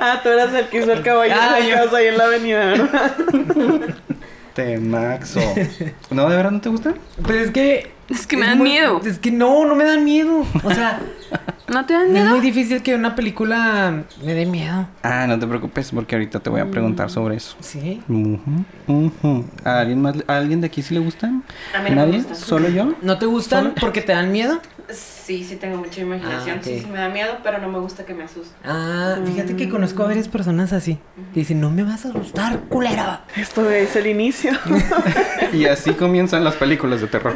Ah, 0.00 0.20
tú 0.22 0.28
eras 0.30 0.52
el 0.54 0.68
que 0.68 0.78
hizo 0.80 0.92
el 0.92 1.02
caballero 1.02 1.40
Ah, 1.40 1.56
de 1.60 1.68
yo. 1.68 1.74
casa 1.76 1.96
ahí 1.98 2.06
en 2.06 2.18
la 2.18 2.24
avenida, 2.24 2.66
¿verdad? 2.66 3.12
Temaxo. 4.54 5.40
¿No, 6.10 6.28
de 6.30 6.36
verdad 6.36 6.50
no 6.50 6.60
te 6.60 6.68
gusta? 6.68 6.94
Pues 7.22 7.46
es 7.46 7.50
que. 7.50 7.94
Es 8.08 8.24
que 8.26 8.36
me 8.36 8.42
es 8.42 8.48
dan 8.50 8.58
muy- 8.58 8.70
miedo. 8.70 9.00
Es 9.04 9.18
que 9.18 9.32
no, 9.32 9.66
no 9.66 9.74
me 9.74 9.82
dan 9.84 10.04
miedo. 10.04 10.46
O 10.62 10.70
sea, 10.72 11.00
¿No 11.68 11.84
te 11.84 11.92
dan 11.94 12.06
es 12.06 12.12
miedo? 12.12 12.30
muy 12.30 12.38
difícil 12.40 12.80
que 12.82 12.94
una 12.94 13.16
película 13.16 14.04
me 14.24 14.32
dé 14.34 14.46
miedo. 14.46 14.86
Ah, 15.02 15.26
no 15.26 15.36
te 15.40 15.46
preocupes 15.46 15.90
porque 15.90 16.14
ahorita 16.14 16.38
te 16.38 16.48
voy 16.48 16.60
a 16.60 16.70
preguntar 16.70 17.10
sobre 17.10 17.34
eso. 17.36 17.56
Sí. 17.60 18.00
Ujú, 18.08 18.64
ujú. 18.86 19.44
¿A 19.64 19.80
alguien 19.80 20.00
más, 20.00 20.14
a 20.28 20.36
alguien 20.36 20.60
de 20.60 20.68
aquí 20.68 20.82
sí 20.82 20.94
le 20.94 21.00
gustan? 21.00 21.42
A 21.76 21.80
mí 21.82 21.90
no 21.90 21.96
me 21.96 22.02
¿Nadie? 22.06 22.18
gustan. 22.18 22.36
¿Solo 22.36 22.68
yo? 22.68 22.94
¿No 23.02 23.18
te 23.18 23.26
gustan 23.26 23.74
porque 23.80 24.00
te 24.02 24.12
dan 24.12 24.30
miedo? 24.30 24.60
Sí, 24.88 25.42
sí 25.42 25.56
tengo 25.56 25.78
mucha 25.78 26.00
imaginación. 26.00 26.58
Ah. 26.60 26.62
Sí, 26.62 26.78
sí 26.80 26.86
me 26.86 26.98
da 26.98 27.08
miedo, 27.08 27.38
pero 27.42 27.58
no 27.58 27.68
me 27.68 27.78
gusta 27.80 28.04
que 28.04 28.14
me 28.14 28.24
asusten. 28.24 28.56
Ah, 28.64 29.16
fíjate 29.24 29.56
que 29.56 29.68
conozco 29.68 30.02
a 30.04 30.06
varias 30.06 30.28
personas 30.28 30.72
así. 30.72 30.98
Que 31.34 31.40
dicen, 31.40 31.60
no 31.60 31.70
me 31.70 31.82
vas 31.82 32.04
a 32.06 32.10
asustar, 32.10 32.60
culero. 32.68 33.18
Esto 33.36 33.68
es 33.70 33.94
el 33.96 34.06
inicio. 34.06 34.52
Y 35.52 35.66
así 35.66 35.92
comienzan 35.92 36.42
las 36.44 36.56
películas 36.56 37.00
de 37.00 37.06
terror. 37.06 37.34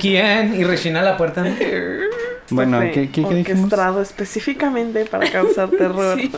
¿Quién? 0.00 0.54
Y 0.58 0.64
rechina 0.64 1.02
la 1.02 1.16
puerta. 1.16 1.42
¿no? 1.44 1.50
Bueno, 2.50 2.80
¿qué, 2.80 3.10
qué, 3.10 3.22
qué 3.24 3.34
dijimos? 3.34 3.64
Orquestado 3.64 4.02
específicamente 4.02 5.04
para 5.04 5.30
causar 5.30 5.70
terror. 5.78 6.18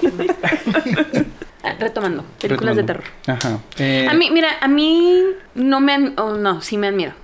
Ah, 1.66 1.74
retomando, 1.80 2.26
películas 2.38 2.76
de 2.76 2.82
terror. 2.82 3.04
Ajá. 3.26 3.58
Eh, 3.78 4.06
A 4.06 4.12
mí, 4.12 4.30
mira, 4.30 4.48
a 4.60 4.68
mí 4.68 5.22
no 5.54 5.80
me 5.80 6.12
oh, 6.18 6.34
no, 6.36 6.60
sí 6.60 6.76
me 6.76 6.90
dan 6.92 7.14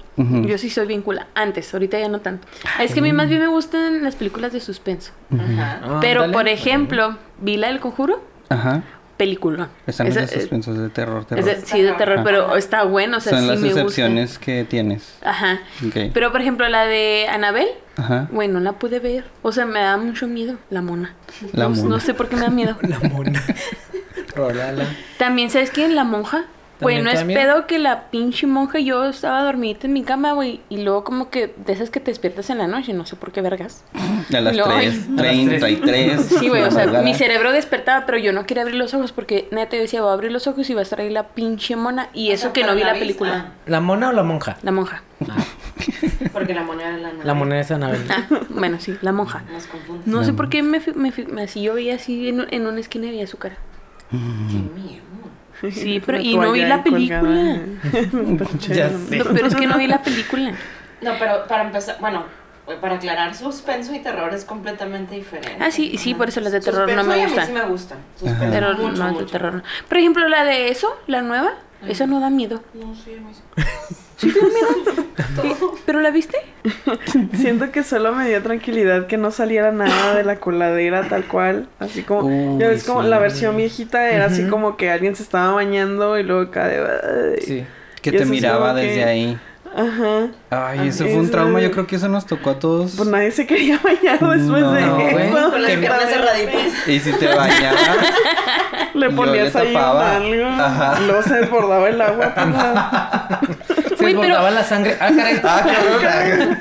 Yo 0.46 0.58
sí 0.58 0.70
soy 0.70 0.86
bien 0.86 1.02
cula. 1.02 1.26
Antes, 1.34 1.72
ahorita 1.72 1.98
ya 1.98 2.08
no 2.08 2.20
tanto. 2.20 2.46
Es 2.78 2.92
que 2.92 3.00
a 3.00 3.02
mí 3.02 3.12
más 3.12 3.28
bien 3.28 3.40
me 3.40 3.46
gustan 3.48 4.02
las 4.02 4.16
películas 4.16 4.52
de 4.52 4.60
suspenso. 4.60 5.12
Ajá. 5.32 5.80
Ah, 5.82 5.98
Pero, 6.00 6.22
dale. 6.22 6.32
por 6.32 6.48
ejemplo, 6.48 7.16
vi 7.40 7.56
la 7.56 7.68
del 7.68 7.80
conjuro, 7.80 8.22
Ajá. 8.48 8.82
película. 9.16 9.68
Están 9.86 10.06
Esa- 10.08 10.22
los 10.22 10.30
suspensos 10.30 10.78
de 10.78 10.88
terror, 10.90 11.20
es 11.22 11.26
terror. 11.28 11.44
de- 11.44 11.60
sí, 11.66 11.82
de 11.82 11.92
terror, 11.92 12.16
Ajá. 12.18 12.24
pero 12.24 12.56
está 12.56 12.84
bueno, 12.84 13.18
o 13.18 13.20
sea, 13.20 13.32
Son 13.32 13.40
sí 13.42 13.46
las 13.48 13.60
me 13.60 13.66
gusta. 13.68 13.80
excepciones 13.82 14.38
que 14.38 14.64
tienes. 14.64 15.18
Ajá. 15.22 15.60
Pero, 16.14 16.32
por 16.32 16.40
ejemplo, 16.40 16.68
la 16.68 16.84
de 16.86 17.26
Anabel, 17.30 17.68
Ajá. 17.96 18.28
güey, 18.32 18.48
no 18.48 18.60
la 18.60 18.72
pude 18.72 18.98
ver. 18.98 19.24
O 19.42 19.52
sea, 19.52 19.66
me 19.66 19.80
da 19.80 19.96
mucho 19.96 20.26
miedo 20.26 20.56
la 20.70 20.80
mona. 20.82 21.14
La 21.52 21.64
no, 21.64 21.70
mona. 21.70 21.88
no 21.88 22.00
sé 22.00 22.14
por 22.14 22.28
qué 22.28 22.36
me 22.36 22.42
da 22.42 22.50
miedo. 22.50 22.76
La 22.82 22.98
mona. 23.08 23.42
Rolala. 24.34 24.84
También, 25.18 25.50
¿sabes 25.50 25.70
quién? 25.70 25.94
La 25.94 26.04
monja. 26.04 26.44
Güey, 26.80 26.96
¿También 26.96 27.04
no 27.04 27.10
te 27.26 27.32
es 27.32 27.38
pedo 27.46 27.66
que 27.66 27.78
la 27.78 28.10
pinche 28.10 28.46
monja, 28.46 28.78
yo 28.78 29.04
estaba 29.04 29.42
dormidita 29.42 29.86
en 29.86 29.92
mi 29.92 30.02
cama, 30.02 30.32
güey, 30.32 30.60
y 30.70 30.78
luego 30.78 31.04
como 31.04 31.28
que 31.28 31.54
de 31.64 31.72
esas 31.74 31.90
que 31.90 32.00
te 32.00 32.10
despiertas 32.10 32.48
en 32.50 32.58
la 32.58 32.66
noche, 32.66 32.92
no 32.94 33.04
sé 33.06 33.16
por 33.16 33.32
qué 33.32 33.42
vergas. 33.42 33.84
A 34.34 34.40
las 34.40 34.56
No, 34.56 34.64
ay. 34.66 34.88
3.33. 35.16 36.18
Sí, 36.18 36.48
güey, 36.48 36.62
o 36.62 36.70
sea, 36.70 36.78
madrugada. 36.80 37.04
mi 37.04 37.14
cerebro 37.14 37.52
despertaba, 37.52 38.06
pero 38.06 38.18
yo 38.18 38.32
no 38.32 38.46
quería 38.46 38.62
abrir 38.62 38.76
los 38.78 38.94
ojos 38.94 39.12
porque 39.12 39.48
neta 39.50 39.76
yo 39.76 39.82
decía, 39.82 40.00
voy 40.00 40.10
a 40.10 40.14
abrir 40.14 40.32
los 40.32 40.46
ojos 40.46 40.68
y 40.70 40.74
va 40.74 40.80
a 40.80 40.82
estar 40.82 41.00
ahí 41.00 41.10
la 41.10 41.28
pinche 41.28 41.76
mona. 41.76 42.08
Y 42.14 42.30
O 42.30 42.34
eso 42.34 42.44
sea, 42.44 42.52
que 42.52 42.64
no 42.64 42.74
vi 42.74 42.80
la 42.82 42.92
viste- 42.92 43.00
película. 43.00 43.52
¿La 43.66 43.80
mona 43.80 44.08
o 44.08 44.12
la 44.12 44.22
monja? 44.22 44.56
La 44.62 44.72
monja. 44.72 45.02
ah, 45.28 45.36
porque 46.32 46.54
la 46.54 46.62
moneda 46.62 46.88
era 46.88 46.98
la 46.98 47.12
La 47.24 47.34
moneda 47.34 47.60
es 47.60 47.70
Anabel. 47.70 48.00
Ah, 48.10 48.26
bueno, 48.48 48.78
sí, 48.80 48.96
la 49.02 49.12
monja. 49.12 49.42
Nos 49.52 49.66
confunde. 49.66 50.02
No 50.06 50.18
La 50.20 50.24
sé 50.24 50.30
mon- 50.32 50.36
por 50.36 50.48
qué 50.48 50.62
me, 50.62 50.80
me, 50.94 51.12
me- 51.30 51.42
así 51.42 51.62
yo 51.62 51.74
veía 51.74 51.96
así 51.96 52.28
en, 52.28 52.46
en 52.50 52.66
una 52.66 52.80
esquina 52.80 53.06
y 53.06 53.10
veía 53.10 53.26
su 53.26 53.36
cara. 53.38 53.56
Qué 54.10 54.16
miedo. 54.16 55.02
Sí, 55.72 56.00
pero 56.06 56.18
y 56.18 56.36
no 56.36 56.52
vi 56.52 56.62
la 56.64 56.82
película. 56.82 57.60
Ya 58.68 58.90
sé. 58.90 59.18
No, 59.18 59.24
pero 59.24 59.46
es 59.46 59.54
que 59.54 59.66
no 59.66 59.78
vi 59.78 59.86
la 59.86 60.02
película. 60.02 60.52
No, 61.02 61.12
pero 61.18 61.46
para 61.46 61.64
empezar, 61.64 61.96
bueno, 62.00 62.24
para 62.80 62.96
aclarar, 62.96 63.34
suspenso 63.34 63.94
y 63.94 64.00
terror 64.00 64.32
es 64.34 64.44
completamente 64.44 65.14
diferente. 65.14 65.56
Ah, 65.60 65.70
sí, 65.70 65.96
sí, 65.98 66.14
por 66.14 66.28
eso 66.28 66.40
las 66.40 66.52
de 66.52 66.60
terror 66.60 66.90
no 66.90 67.04
me 67.04 67.18
y 67.18 67.20
a 67.22 67.24
gustan. 67.26 67.40
mí 67.44 67.46
sí 67.46 67.52
me 67.52 67.70
gustan. 67.70 67.98
Suspenso, 68.18 68.72
mucho, 68.82 69.02
no 69.02 69.18
de 69.18 69.24
terror. 69.26 69.54
no. 69.54 69.62
Por 69.88 69.98
ejemplo, 69.98 70.28
la 70.28 70.44
de 70.44 70.68
eso, 70.68 70.96
la 71.06 71.22
nueva, 71.22 71.52
esa 71.88 72.06
no 72.06 72.20
da 72.20 72.30
miedo. 72.30 72.62
No, 72.74 72.94
sí, 72.94 73.14
a 73.16 73.20
mí 73.20 73.32
sí. 73.34 73.64
¿Sí 74.16 74.32
te 74.32 74.38
da 74.40 74.46
miedo? 74.46 75.74
¿Pero 75.86 76.00
la 76.00 76.10
viste? 76.10 76.36
Siento 77.34 77.70
que 77.72 77.82
solo 77.82 78.12
me 78.14 78.28
dio 78.28 78.42
tranquilidad 78.42 79.06
que 79.06 79.16
no 79.16 79.30
saliera 79.30 79.72
nada 79.72 80.14
de 80.14 80.24
la 80.24 80.36
coladera 80.40 81.08
tal 81.08 81.24
cual. 81.24 81.68
Así 81.78 82.02
como, 82.02 82.26
Uy, 82.26 82.58
ya 82.60 82.68
ves 82.68 82.84
como 82.84 83.02
la 83.02 83.18
versión 83.18 83.56
viejita 83.56 84.10
era 84.10 84.26
así 84.26 84.46
como 84.48 84.76
que 84.76 84.90
alguien 84.90 85.16
se 85.16 85.22
estaba 85.22 85.52
bañando 85.52 86.18
y 86.18 86.22
luego 86.22 86.50
cae. 86.50 87.40
Sí. 87.40 87.64
Que 88.02 88.10
Y 88.10 88.12
te 88.12 88.22
eso 88.22 88.30
miraba 88.30 88.68
como 88.70 88.80
que- 88.80 88.86
desde 88.86 89.04
ahí. 89.04 89.38
Ajá. 89.74 90.28
Ay, 90.50 90.88
eso 90.88 91.04
fue 91.04 91.14
un 91.16 91.30
trauma. 91.30 91.60
Yo 91.60 91.70
creo 91.70 91.86
que 91.86 91.96
eso 91.96 92.08
nos 92.08 92.26
tocó 92.26 92.50
a 92.50 92.58
todos. 92.58 92.94
Pues 92.96 93.08
nadie 93.08 93.30
se 93.30 93.46
quería 93.46 93.78
bañar 93.82 94.18
después 94.18 94.40
No, 94.40 94.72
de 94.72 94.80
eso. 94.80 95.50
Con 95.50 95.62
las 95.62 95.70
piernas 95.72 96.10
cerraditas. 96.10 96.88
Y 96.88 96.98
si 97.00 97.12
te 97.12 97.26
bañabas, 97.28 97.88
Le 98.94 99.10
ponías 99.10 99.54
le 99.54 99.60
ahí 99.60 99.76
algo. 99.76 100.46
Ajá. 100.46 101.00
Luego 101.00 101.22
se 101.22 101.34
desbordaba 101.34 101.88
el 101.88 102.00
agua. 102.00 102.34
por 102.34 102.48
la- 102.48 103.40
Se 103.90 103.96
pero- 103.96 104.20
desbordaba 104.20 104.50
la 104.50 104.64
sangre. 104.64 104.96
Ah, 105.00 105.10
caray. 105.14 105.40
ah, 105.44 105.62
cabrón. 106.02 106.58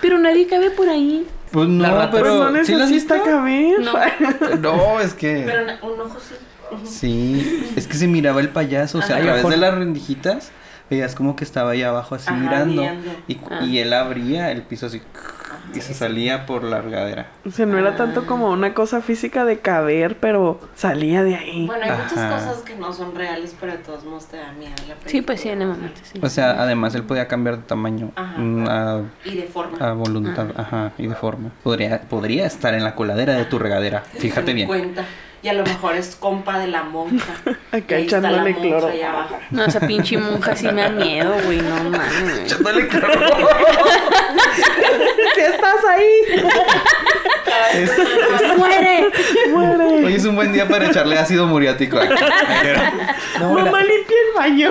Pero 0.00 0.18
nadie 0.18 0.46
cabe 0.48 0.70
por 0.70 0.88
ahí. 0.88 1.26
Pues 1.52 1.68
no, 1.68 1.84
rata. 1.84 2.10
Pues 2.10 2.22
pero 2.22 2.50
no 2.50 2.64
¿sí 2.64 2.74
necesita 2.74 3.22
caber. 3.22 3.80
No. 3.80 3.92
No, 4.58 5.00
es 5.00 5.14
que 5.14 5.44
Pero 5.46 5.62
un 5.92 6.00
ojo 6.00 6.18
sí. 6.20 6.34
sí, 6.84 7.72
es 7.76 7.86
que 7.86 7.94
se 7.94 8.06
miraba 8.06 8.40
el 8.40 8.48
payaso, 8.50 8.98
o 8.98 9.02
sea, 9.02 9.16
a 9.16 9.20
través 9.20 9.48
de 9.48 9.56
las 9.56 9.74
rendijitas 9.74 10.50
veías 10.90 11.14
como 11.14 11.36
que 11.36 11.44
estaba 11.44 11.70
ahí 11.72 11.82
abajo 11.82 12.14
así 12.14 12.28
Ajá, 12.30 12.38
mirando 12.40 12.82
y, 13.28 13.38
Ah. 13.50 13.62
y 13.64 13.78
él 13.78 13.92
abría 13.92 14.50
el 14.50 14.62
piso 14.62 14.86
así 14.86 15.00
y 15.74 15.80
se 15.82 15.92
salía 15.92 16.46
por 16.46 16.64
la 16.64 16.80
regadera. 16.80 17.26
O 17.44 17.50
sea, 17.50 17.66
no 17.66 17.76
era 17.78 17.94
tanto 17.94 18.24
como 18.24 18.50
una 18.50 18.72
cosa 18.72 19.02
física 19.02 19.44
de 19.44 19.58
caber, 19.60 20.16
pero 20.18 20.60
salía 20.74 21.22
de 21.22 21.34
ahí. 21.36 21.66
Bueno, 21.66 21.84
hay 21.84 21.90
muchas 21.90 22.32
cosas 22.32 22.62
que 22.62 22.74
no 22.74 22.90
son 22.94 23.14
reales, 23.14 23.54
pero 23.60 23.72
de 23.72 23.78
todos 23.78 24.04
modos 24.04 24.26
te 24.28 24.38
da 24.38 24.50
miedo 24.52 24.70
la 24.88 24.94
película. 24.94 25.10
Sí, 25.10 25.20
pues 25.22 25.40
sí, 25.42 25.50
en 25.50 25.60
el 25.62 25.68
momento, 25.68 26.00
sí. 26.02 26.18
O 26.22 26.28
sea, 26.30 26.52
además 26.62 26.94
él 26.94 27.02
podía 27.02 27.28
cambiar 27.28 27.58
de 27.58 27.64
tamaño 27.64 28.12
Ajá. 28.16 28.38
mm, 28.38 28.66
a, 28.68 29.02
Y 29.26 29.36
de 29.36 29.42
forma. 29.42 29.76
a 29.86 29.92
voluntad, 29.92 30.46
ajá, 30.56 30.92
y 30.96 31.06
de 31.06 31.14
forma. 31.14 31.50
Podría 31.62 32.00
podría 32.00 32.46
estar 32.46 32.72
en 32.72 32.82
la 32.82 32.94
coladera 32.94 33.34
de 33.34 33.44
tu 33.44 33.58
regadera. 33.58 34.00
Fíjate 34.18 34.54
bien. 34.54 34.68
Cuenta. 34.68 35.04
Y 35.42 35.48
a 35.48 35.52
lo 35.52 35.62
mejor 35.64 35.94
es 35.94 36.16
compa 36.16 36.58
de 36.58 36.66
la 36.66 36.82
monja. 36.82 37.32
Acá 37.72 37.96
echándole 37.96 38.38
monja 38.54 38.60
cloro. 38.60 38.88
ahí 38.88 39.02
abajo. 39.02 39.38
No, 39.50 39.64
esa 39.64 39.80
pinche 39.80 40.18
monja 40.18 40.56
sí 40.56 40.66
me 40.68 40.82
da 40.82 40.88
miedo, 40.90 41.34
güey, 41.44 41.60
no 41.60 41.76
mames. 41.90 42.56
Si 45.34 45.40
estás 45.40 45.84
ahí, 45.88 46.10
¡Muere! 48.56 49.06
muere. 49.50 50.04
Hoy 50.06 50.14
es 50.14 50.24
un 50.24 50.34
buen 50.34 50.52
día 50.52 50.66
para 50.66 50.86
echarle 50.88 51.16
ácido 51.18 51.46
muriático. 51.46 51.98
aquí. 51.98 52.14
No, 53.38 53.56
la- 53.58 53.64
Mamá 53.66 53.82
limpia 53.84 54.16
el 54.26 54.34
baño. 54.36 54.70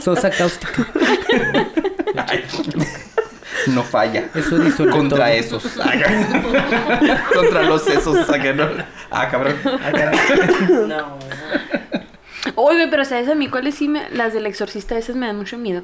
Sosa 0.00 0.30
cáustica. 0.30 0.86
No 3.68 3.82
falla. 3.82 4.24
Eso 4.34 4.58
disuelve 4.58 4.92
Contra 4.92 5.26
todo. 5.26 5.34
esos. 5.34 5.62
Contra 7.34 7.62
los 7.62 7.82
sesos. 7.82 8.28
¿a 8.30 8.38
que 8.38 8.52
no? 8.52 8.68
Ah, 9.10 9.28
cabrón. 9.28 9.56
Ah, 9.64 9.92
cabrón. 9.92 10.88
No. 10.88 11.18
Oye, 12.56 12.88
pero 12.88 13.04
¿sabes 13.06 13.28
a 13.28 13.34
mí 13.34 13.48
cuáles 13.48 13.74
sí 13.74 13.88
me... 13.88 14.08
Las 14.10 14.34
del 14.34 14.44
exorcista, 14.46 14.96
esas 14.98 15.16
me 15.16 15.26
dan 15.26 15.36
mucho 15.36 15.56
miedo. 15.56 15.82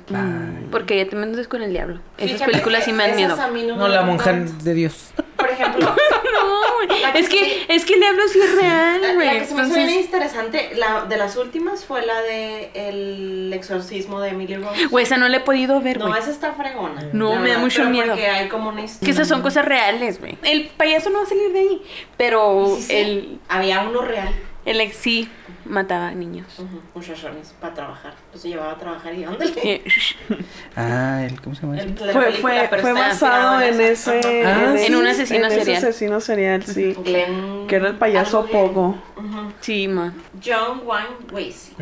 Porque 0.71 0.97
ya 1.03 1.09
te 1.09 1.17
metes 1.17 1.49
con 1.49 1.63
el 1.63 1.73
diablo. 1.73 2.01
Esas 2.19 2.33
Fíjate 2.35 2.51
películas 2.53 2.85
sí 2.85 2.93
me 2.93 3.07
dan 3.09 3.17
miedo. 3.17 3.33
esas 3.35 3.47
a 3.47 3.51
mí 3.51 3.63
no, 3.67 3.77
No, 3.77 3.85
me 3.89 3.95
la 3.95 4.03
monja 4.03 4.33
de 4.33 4.75
Dios. 4.75 5.11
Por 5.37 5.49
ejemplo, 5.49 5.95
güey. 6.87 7.01
La 7.01 7.11
Es 7.11 7.29
que, 7.29 7.65
es 7.69 7.85
que 7.85 7.95
el 7.95 8.01
diablo 8.01 8.23
sí 8.29 8.39
es 8.41 8.55
real, 8.57 9.01
la, 9.03 9.15
güey. 9.15 9.27
la 9.27 9.33
que 9.41 9.45
se 9.47 9.55
me 9.55 9.63
Entonces, 9.63 9.93
interesante, 10.05 10.71
la 10.77 11.05
de 11.07 11.17
las 11.17 11.37
últimas 11.37 11.85
fue 11.85 12.05
la 12.05 12.21
de 12.23 12.71
El 12.75 13.53
exorcismo 13.53 14.21
de 14.21 14.31
Emily 14.31 14.57
Rose. 14.57 14.87
güey, 14.87 15.05
esa 15.05 15.17
no 15.17 15.29
la 15.29 15.39
he 15.39 15.41
podido 15.41 15.81
ver, 15.81 15.99
No, 15.99 16.09
güey. 16.09 16.21
esa 16.21 16.31
está 16.31 16.53
fregona. 16.53 17.09
No, 17.13 17.35
la 17.35 17.41
me 17.41 17.51
da 17.51 17.59
mucho 17.59 17.85
miedo. 17.85 18.09
Porque 18.09 18.27
hay 18.27 18.49
como 18.49 18.71
una 18.71 18.83
historia. 18.83 19.05
Que 19.07 19.11
esas 19.13 19.29
son 19.29 19.43
cosas 19.43 19.65
reales, 19.65 20.21
güey. 20.21 20.37
El 20.43 20.69
payaso 20.69 21.11
no 21.11 21.19
va 21.19 21.25
a 21.25 21.29
salir 21.29 21.53
de 21.53 21.59
ahí. 21.61 21.83
Pero 22.17 22.75
Sí, 22.77 22.83
sí, 22.83 22.95
el, 22.97 23.39
Había 23.49 23.81
uno 23.81 24.03
real. 24.03 24.35
el 24.65 24.81
ex 24.81 24.97
sí 24.97 25.29
mataba 25.65 26.11
niños. 26.13 26.47
Muchachones 26.95 27.55
para 27.61 27.75
trabajar. 27.75 28.15
Los 28.33 28.43
llevaba 28.43 28.73
a 28.73 28.79
trabajar 28.79 29.15
y 29.15 29.25
ándale. 29.25 29.83
Ah, 30.77 31.23
el, 31.25 31.41
¿cómo 31.41 31.55
se 31.55 31.63
llama? 31.63 31.79
El- 31.79 31.97
Fue, 31.97 32.07
película, 32.25 32.69
fue, 32.69 32.79
fue 32.79 32.93
basado 32.93 33.61
inspirado 33.61 33.63
en 33.63 33.81
ese. 33.93 34.21
Ah, 34.47 34.75
En 34.79 34.95
un 34.97 35.07
asesino 35.07 35.47
en 35.47 35.53
ese 35.53 35.61
serial. 35.61 35.77
asesino 35.79 36.21
serial, 36.21 36.63
sí. 36.65 36.95
Glenn- 37.05 37.67
Que 37.67 37.77
era 37.77 37.89
el 37.89 37.97
payaso. 37.97 38.47
Pogo. 38.47 38.97
Sí, 39.61 39.87
ma. 39.89 40.13
John 40.45 40.83
Wayne 40.85 41.09
Weiss. 41.33 41.73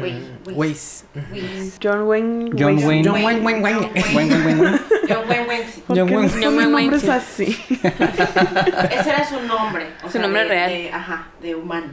John 1.81 2.03
Wayne. 2.03 2.51
John. 2.59 2.79
Wayne. 2.85 3.03
John 3.05 3.23
Wayne, 3.25 3.41
Wayne, 3.43 3.61
Wayne. 3.63 3.91
Buen, 4.13 4.29
buen. 4.59 4.81
John 5.09 5.25
Wayne. 5.29 5.65
¿Por 5.87 5.97
John 5.97 6.11
Wayne. 6.15 6.23
les 6.29 6.45
John 6.45 6.57
Wayne 6.57 6.91
nombres 6.91 7.03
sí. 7.03 7.09
así? 7.11 7.69
Ese 8.91 9.11
era 9.11 9.25
su 9.29 9.41
nombre. 9.47 9.87
O 10.03 10.07
Su 10.07 10.13
sea, 10.13 10.23
nombre 10.23 10.43
de- 10.43 10.49
real. 10.49 10.71
de- 10.71 10.93
ajá, 10.93 11.27
de 11.41 11.55
humano. 11.55 11.89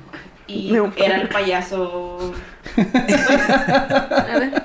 Y 0.47 0.75
era 0.97 1.15
el 1.17 1.27
payaso. 1.29 2.33
A 2.77 4.37
ver. 4.39 4.63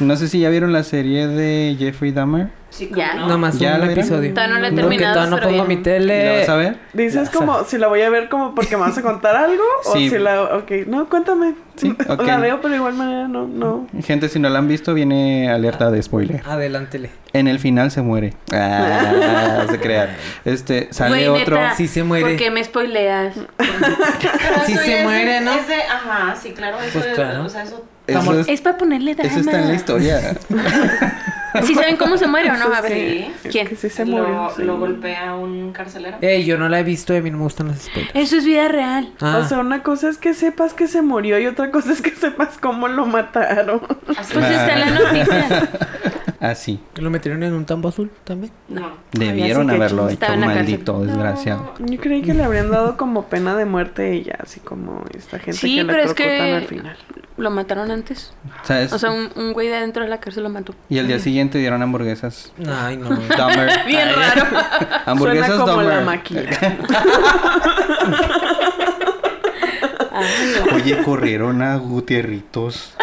No 0.00 0.16
sé 0.16 0.28
si 0.28 0.40
ya 0.40 0.48
vieron 0.50 0.72
la 0.72 0.82
serie 0.82 1.26
de 1.28 1.76
Jeffrey 1.78 2.12
Dahmer. 2.12 2.48
Sí, 2.70 2.88
Ya. 2.94 3.14
¿no? 3.14 3.22
Nada 3.26 3.36
más 3.36 3.58
¿Ya 3.58 3.74
un 3.74 3.80
la 3.80 3.92
episodio. 3.92 4.32
Todavía 4.32 4.54
no 4.54 4.60
la 4.60 4.68
he 4.68 4.70
Porque 4.70 4.82
terminado, 4.82 5.14
todavía 5.14 5.36
no 5.36 5.42
pongo 5.42 5.64
mi 5.64 5.76
¿La 5.76 5.82
tele. 5.82 6.38
vas 6.38 6.48
a 6.48 6.54
ver? 6.56 6.76
Dices 6.92 7.28
Ya, 7.28 7.36
como 7.36 7.64
si 7.64 7.78
la 7.78 7.88
voy 7.88 8.00
a 8.02 8.10
ver 8.10 8.28
como 8.28 8.54
porque 8.54 8.76
me 8.76 8.82
vas 8.82 8.96
a 8.96 9.02
contar 9.02 9.34
algo 9.34 9.62
o 9.86 9.92
Sí. 9.92 10.08
si 10.08 10.18
la 10.18 10.42
ok, 10.56 10.70
no, 10.86 11.08
cuéntame. 11.08 11.54
Sí. 11.74 11.92
La 12.24 12.36
veo 12.36 12.58
pero 12.60 12.70
de 12.70 12.76
igual 12.76 12.94
manera 12.94 13.26
no 13.26 13.48
no. 13.48 13.88
Gente, 14.04 14.28
si 14.28 14.38
no 14.38 14.48
la 14.50 14.58
han 14.60 14.68
visto, 14.68 14.94
viene 14.94 15.50
alerta 15.50 15.90
de 15.90 16.00
spoiler. 16.02 16.42
Adelántele. 16.46 17.10
En 17.32 17.48
el 17.48 17.58
final 17.58 17.90
se 17.90 18.02
muere. 18.02 18.34
Ah, 18.52 19.64
se 19.68 19.78
crean. 19.80 20.10
Este, 20.44 20.88
sale 20.92 21.26
Güey, 21.28 21.42
otro. 21.42 21.56
neta, 21.56 21.74
Sí 21.74 21.88
se 21.88 22.04
muere. 22.04 22.24
¿Por 22.28 22.36
qué 22.36 22.50
me 22.52 22.62
spoileas? 22.62 23.34
Sí 24.66 24.76
se 24.76 25.02
muere, 25.02 25.40
¿no? 25.40 25.52
Es 25.54 25.66
de, 25.68 25.74
ajá, 25.82 26.36
sí, 26.40 26.52
claro. 26.52 26.78
Eso 26.80 26.90
Pues 26.92 27.06
es- 27.06 27.14
claro. 27.14 27.44
O 27.44 27.48
sea, 27.48 27.62
eso. 27.64 27.84
Eso, 28.18 28.40
es- 28.40 28.48
Es 28.48 28.60
para 28.60 28.76
ponerle 28.78 29.14
drama. 29.14 29.30
eso 29.30 29.40
está 29.40 29.60
en 29.60 29.68
la 29.68 29.74
historia. 29.74 30.20
¿Sí 31.64 31.74
saben 31.74 31.96
cómo 31.96 32.16
se 32.16 32.28
muere 32.28 32.48
o 32.48 32.56
no? 32.56 32.72
A 32.72 32.80
ver. 32.80 32.92
Sí. 32.92 33.48
¿Quién? 33.50 33.66
Que 33.66 33.74
sí 33.74 33.90
se 33.90 34.06
lo, 34.06 34.52
sí. 34.54 34.62
lo 34.62 34.78
golpea 34.78 35.34
un 35.34 35.72
carcelero. 35.72 36.18
Ey, 36.20 36.44
yo 36.44 36.56
no 36.56 36.68
la 36.68 36.78
he 36.78 36.84
visto 36.84 37.12
y 37.12 37.16
a 37.16 37.22
mí 37.22 37.30
no 37.32 37.38
me 37.38 37.42
gustan 37.42 37.66
los 37.68 37.78
spoilers. 37.78 38.14
Eso 38.14 38.36
es 38.36 38.44
vida 38.44 38.68
real. 38.68 39.12
Ah, 39.20 39.40
O 39.44 39.48
sea, 39.48 39.58
una 39.58 39.82
cosa 39.82 40.08
es 40.10 40.16
que 40.16 40.32
sepas 40.32 40.74
que 40.74 40.86
se 40.86 41.02
murió 41.02 41.40
y 41.40 41.46
otra 41.48 41.72
cosa 41.72 41.92
es 41.92 42.02
que 42.02 42.10
sepas 42.12 42.56
cómo 42.58 42.86
lo 42.86 43.04
mataron. 43.04 43.80
Así 44.16 44.32
Pues 44.34 44.44
está 44.46 44.74
en 44.74 44.80
la 44.80 45.00
noticia. 45.00 45.68
Así. 46.40 46.80
¿lo 46.96 47.10
metieron 47.10 47.42
en 47.42 47.52
un 47.52 47.66
tambo 47.66 47.90
azul 47.90 48.10
también? 48.24 48.50
No. 48.68 48.92
Debieron 49.12 49.68
que 49.68 49.74
haberlo 49.74 50.08
hecho, 50.08 50.36
maldito 50.38 51.04
desgraciado. 51.04 51.74
Yo 51.80 52.00
creí 52.00 52.22
que 52.22 52.32
le 52.32 52.42
habrían 52.44 52.70
dado 52.70 52.96
como 52.96 53.26
pena 53.26 53.54
de 53.56 53.66
muerte 53.66 54.14
y 54.16 54.22
ya, 54.24 54.38
así 54.42 54.58
como 54.60 55.04
esta 55.14 55.38
gente 55.38 55.52
Sí, 55.58 55.76
que 55.76 55.84
la 55.84 55.92
pero 55.92 56.04
es 56.04 56.14
que 56.14 56.40
al 56.54 56.66
final. 56.66 56.96
lo 57.36 57.50
mataron 57.50 57.90
antes. 57.90 58.32
¿Sabes? 58.62 58.90
O 58.92 58.98
sea, 58.98 59.10
un, 59.10 59.28
un 59.36 59.52
güey 59.52 59.68
de 59.68 59.76
adentro 59.76 60.02
de 60.02 60.08
la 60.08 60.18
cárcel 60.18 60.44
lo 60.44 60.48
mató. 60.48 60.74
y 60.88 60.96
el 60.96 61.06
día 61.08 61.18
siguiente 61.18 61.58
dieron 61.58 61.82
hamburguesas. 61.82 62.52
Ay, 62.66 62.96
no. 62.96 63.10
Dahmer. 63.10 63.84
Bien 63.86 64.08
raro. 64.14 64.46
Hamburguesas 65.04 65.46
Suena 65.48 65.64
como 65.64 65.82
la 65.82 65.96
Dahmer. 65.96 66.22
Oye, 70.74 71.02
corrieron 71.02 71.62
a 71.62 71.76
Gutierritos. 71.76 72.94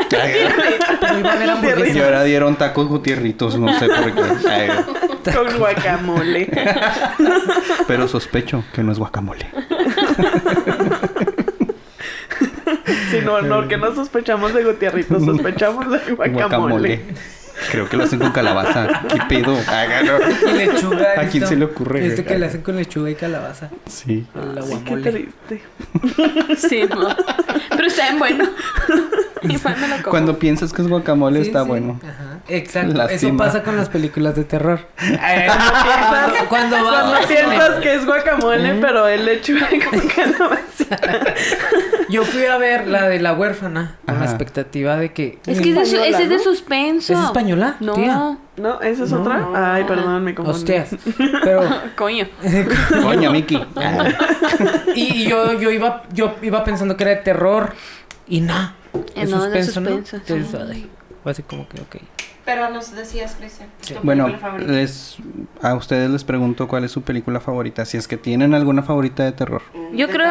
Y 1.93 1.99
ahora 1.99 2.23
dieron 2.23 2.55
tacos 2.55 2.87
Gutierritos, 2.87 3.57
no 3.57 3.77
sé 3.77 3.87
por 3.87 4.13
qué. 4.13 4.21
Ay, 4.49 4.69
Con 5.33 5.57
guacamole. 5.57 6.49
pero 7.87 8.07
sospecho 8.07 8.63
que 8.73 8.83
no 8.83 8.91
es 8.91 8.99
guacamole. 8.99 9.47
Sí, 13.11 13.19
no, 13.23 13.41
no, 13.41 13.67
que 13.69 13.77
no 13.77 13.95
sospechamos 13.95 14.53
de 14.53 14.63
Gutierrito, 14.65 15.19
sospechamos 15.19 15.89
de 15.89 16.13
guacamole. 16.13 17.01
Creo 17.71 17.89
que 17.89 17.97
lo 17.97 18.03
hacen 18.03 18.19
con 18.19 18.31
calabaza. 18.31 18.87
¿Qué 19.09 19.19
pedo? 19.27 19.57
Hágalo. 19.67 20.19
Y 20.47 20.51
lechuga. 20.53 21.11
¿A 21.13 21.25
quién 21.27 21.43
esto. 21.43 21.47
se 21.47 21.55
le 21.55 21.65
ocurre? 21.65 22.05
Este 22.05 22.23
que 22.23 22.37
le 22.37 22.45
hacen 22.45 22.61
con 22.61 22.75
lechuga 22.75 23.09
y 23.09 23.15
calabaza. 23.15 23.69
Sí. 23.87 24.25
El 24.35 24.41
Ay, 24.41 24.53
qué 24.53 24.59
aguamole. 24.59 25.11
triste. 25.11 25.61
Sí, 26.57 26.83
no. 26.89 27.15
Pero 27.69 27.87
está 27.87 28.03
bien 28.03 28.19
bueno. 28.19 28.43
Igual 29.43 29.75
me 29.79 29.87
lo 29.87 29.95
como. 29.97 30.09
Cuando 30.09 30.39
piensas 30.39 30.73
que 30.73 30.81
es 30.81 30.87
guacamole, 30.87 31.41
Sí, 31.41 31.47
está 31.47 31.61
sí. 31.63 31.67
bueno. 31.67 31.99
Ajá. 32.03 32.39
Exacto. 32.47 33.01
Eso 33.09 33.35
pasa 33.37 33.61
con 33.63 33.75
las 33.77 33.89
películas 33.89 34.35
de 34.35 34.43
terror. 34.45 34.87
Cuando, 34.97 36.49
cuando 36.49 36.75
va 36.85 37.01
cuando 37.03 37.27
piensas 37.27 37.75
que 37.81 37.95
es 37.95 38.05
guacamole, 38.05 38.73
pero 38.81 39.07
el 39.07 39.25
lechuga 39.25 39.67
con 39.89 39.99
calabacita. 40.07 41.33
Yo 42.09 42.23
fui 42.23 42.45
a 42.45 42.57
ver 42.57 42.87
la 42.87 43.07
de 43.09 43.19
la 43.19 43.33
huérfana 43.33 43.97
con 44.05 44.15
la 44.15 44.21
Ajá. 44.21 44.29
expectativa 44.31 44.97
de 44.97 45.11
que. 45.13 45.39
Es 45.45 45.61
que 45.61 45.69
es 45.79 45.91
de, 45.91 46.09
es 46.09 46.17
de 46.17 46.27
¿no? 46.37 46.39
suspenso. 46.39 47.13
¿Es 47.13 47.29
española? 47.47 47.77
No. 47.79 47.93
tía? 47.93 48.37
¿No? 48.57 48.81
¿Esa 48.81 49.03
es 49.03 49.11
No. 49.11 49.21
otra? 49.21 49.75
Ay, 49.75 49.83
perdón, 49.85 50.23
me 50.23 50.35
confundí. 50.35 50.57
Hostias. 50.59 50.89
Pero. 51.43 51.61
Coño. 51.95 52.27
Coño, 53.03 53.31
Miki. 53.31 53.59
y, 54.95 55.23
y 55.23 55.27
yo, 55.29 55.53
yo 55.59 55.71
iba, 55.71 56.03
yo 56.13 56.35
iba 56.41 56.63
pensando 56.63 56.97
que 56.97 57.03
era 57.03 57.11
de 57.15 57.21
terror. 57.21 57.73
Y 58.27 58.41
no. 58.41 58.73
Eh, 59.15 59.25
no, 59.27 59.43
de 59.49 59.63
suspenso, 59.63 60.17
Entonces, 60.17 60.47
sí. 60.51 60.57
ay, 60.71 60.89
fue 61.23 61.31
así 61.31 61.43
como 61.43 61.67
que, 61.67 61.79
ok. 61.81 61.95
Pero 62.47 62.69
nos 62.69 62.95
decías, 62.95 63.35
Cristian. 63.37 63.67
tu 63.85 63.93
Bueno, 64.03 64.25
película 64.25 64.47
favorita. 64.51 64.71
les, 64.71 65.17
a 65.61 65.75
ustedes 65.75 66.09
les 66.09 66.23
pregunto 66.23 66.67
cuál 66.67 66.85
es 66.85 66.91
su 66.91 67.01
película 67.01 67.39
favorita. 67.41 67.83
Si 67.85 67.97
es 67.97 68.07
que 68.07 68.15
tienen 68.17 68.53
alguna 68.55 68.81
favorita 68.83 69.23
de 69.25 69.33
terror. 69.33 69.61
Yo 69.93 70.07
De 70.07 70.13
creo 70.13 70.27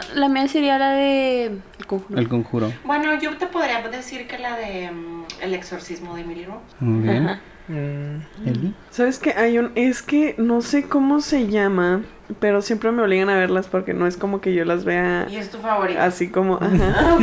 la 0.14 0.28
mía 0.28 0.46
sería 0.48 0.78
la 0.78 0.90
de 0.90 1.44
El 1.78 1.86
Conjuro. 1.86 2.18
El 2.20 2.28
conjuro. 2.28 2.72
Bueno, 2.84 3.12
yo 3.20 3.36
te 3.38 3.46
podría 3.48 3.82
decir 3.88 4.26
que 4.28 4.38
la 4.38 4.56
de 4.56 4.90
mm, 4.92 5.24
El 5.42 5.52
exorcismo 5.54 6.14
de 6.14 6.22
Emily 6.22 6.44
Rose. 6.44 6.60
Muy 6.80 7.02
bien. 7.02 7.26
Ajá. 7.28 7.40
Mm, 7.68 8.48
Eli. 8.48 8.74
¿Sabes 8.90 9.18
qué? 9.18 9.32
Hay 9.32 9.58
un... 9.58 9.72
Es 9.74 10.02
que 10.02 10.34
no 10.38 10.62
sé 10.62 10.84
cómo 10.84 11.20
se 11.20 11.46
llama, 11.48 12.02
pero 12.40 12.62
siempre 12.62 12.90
me 12.92 13.02
obligan 13.02 13.28
a 13.28 13.36
verlas 13.36 13.68
porque 13.68 13.94
no 13.94 14.06
es 14.06 14.16
como 14.16 14.40
que 14.40 14.54
yo 14.54 14.64
las 14.64 14.84
vea 14.84 15.26
Y 15.30 15.36
es 15.36 15.50
tu 15.50 15.58
favorita. 15.58 16.04
así 16.04 16.28
como... 16.28 16.56
Ajá. 16.60 17.16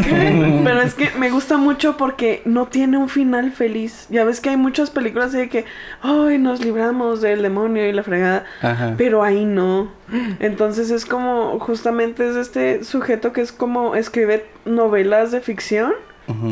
Pero 0.64 0.82
es 0.82 0.94
que 0.94 1.10
me 1.18 1.30
gusta 1.32 1.58
mucho 1.58 1.98
porque 1.98 2.42
no 2.46 2.68
tiene 2.68 2.98
un 2.98 3.10
final 3.10 3.52
feliz. 3.52 4.08
Ya 4.10 4.24
ves 4.24 4.40
que 4.40 4.50
hay 4.50 4.58
muchas 4.58 4.90
películas 4.92 5.30
así 5.30 5.38
de 5.38 5.50
que... 5.50 5.66
Ay, 6.02 6.38
nos 6.38 6.64
libramos 6.64 7.22
del 7.22 7.42
demonio 7.42 7.88
y 7.88 7.92
la 7.92 8.04
fregada. 8.04 8.46
Ajá. 8.62 8.94
Pero 8.98 9.24
ahí 9.24 9.46
no. 9.46 9.92
Entonces 10.40 10.92
es 10.92 11.06
como... 11.06 11.60
Justamente 11.60 12.28
es 12.30 12.36
este 12.36 12.84
sujeto 12.84 13.34
que 13.34 13.42
es 13.42 13.52
como... 13.52 13.96
Escribe 13.96 14.46
novelas 14.66 15.32
de 15.32 15.42
ficción. 15.42 15.94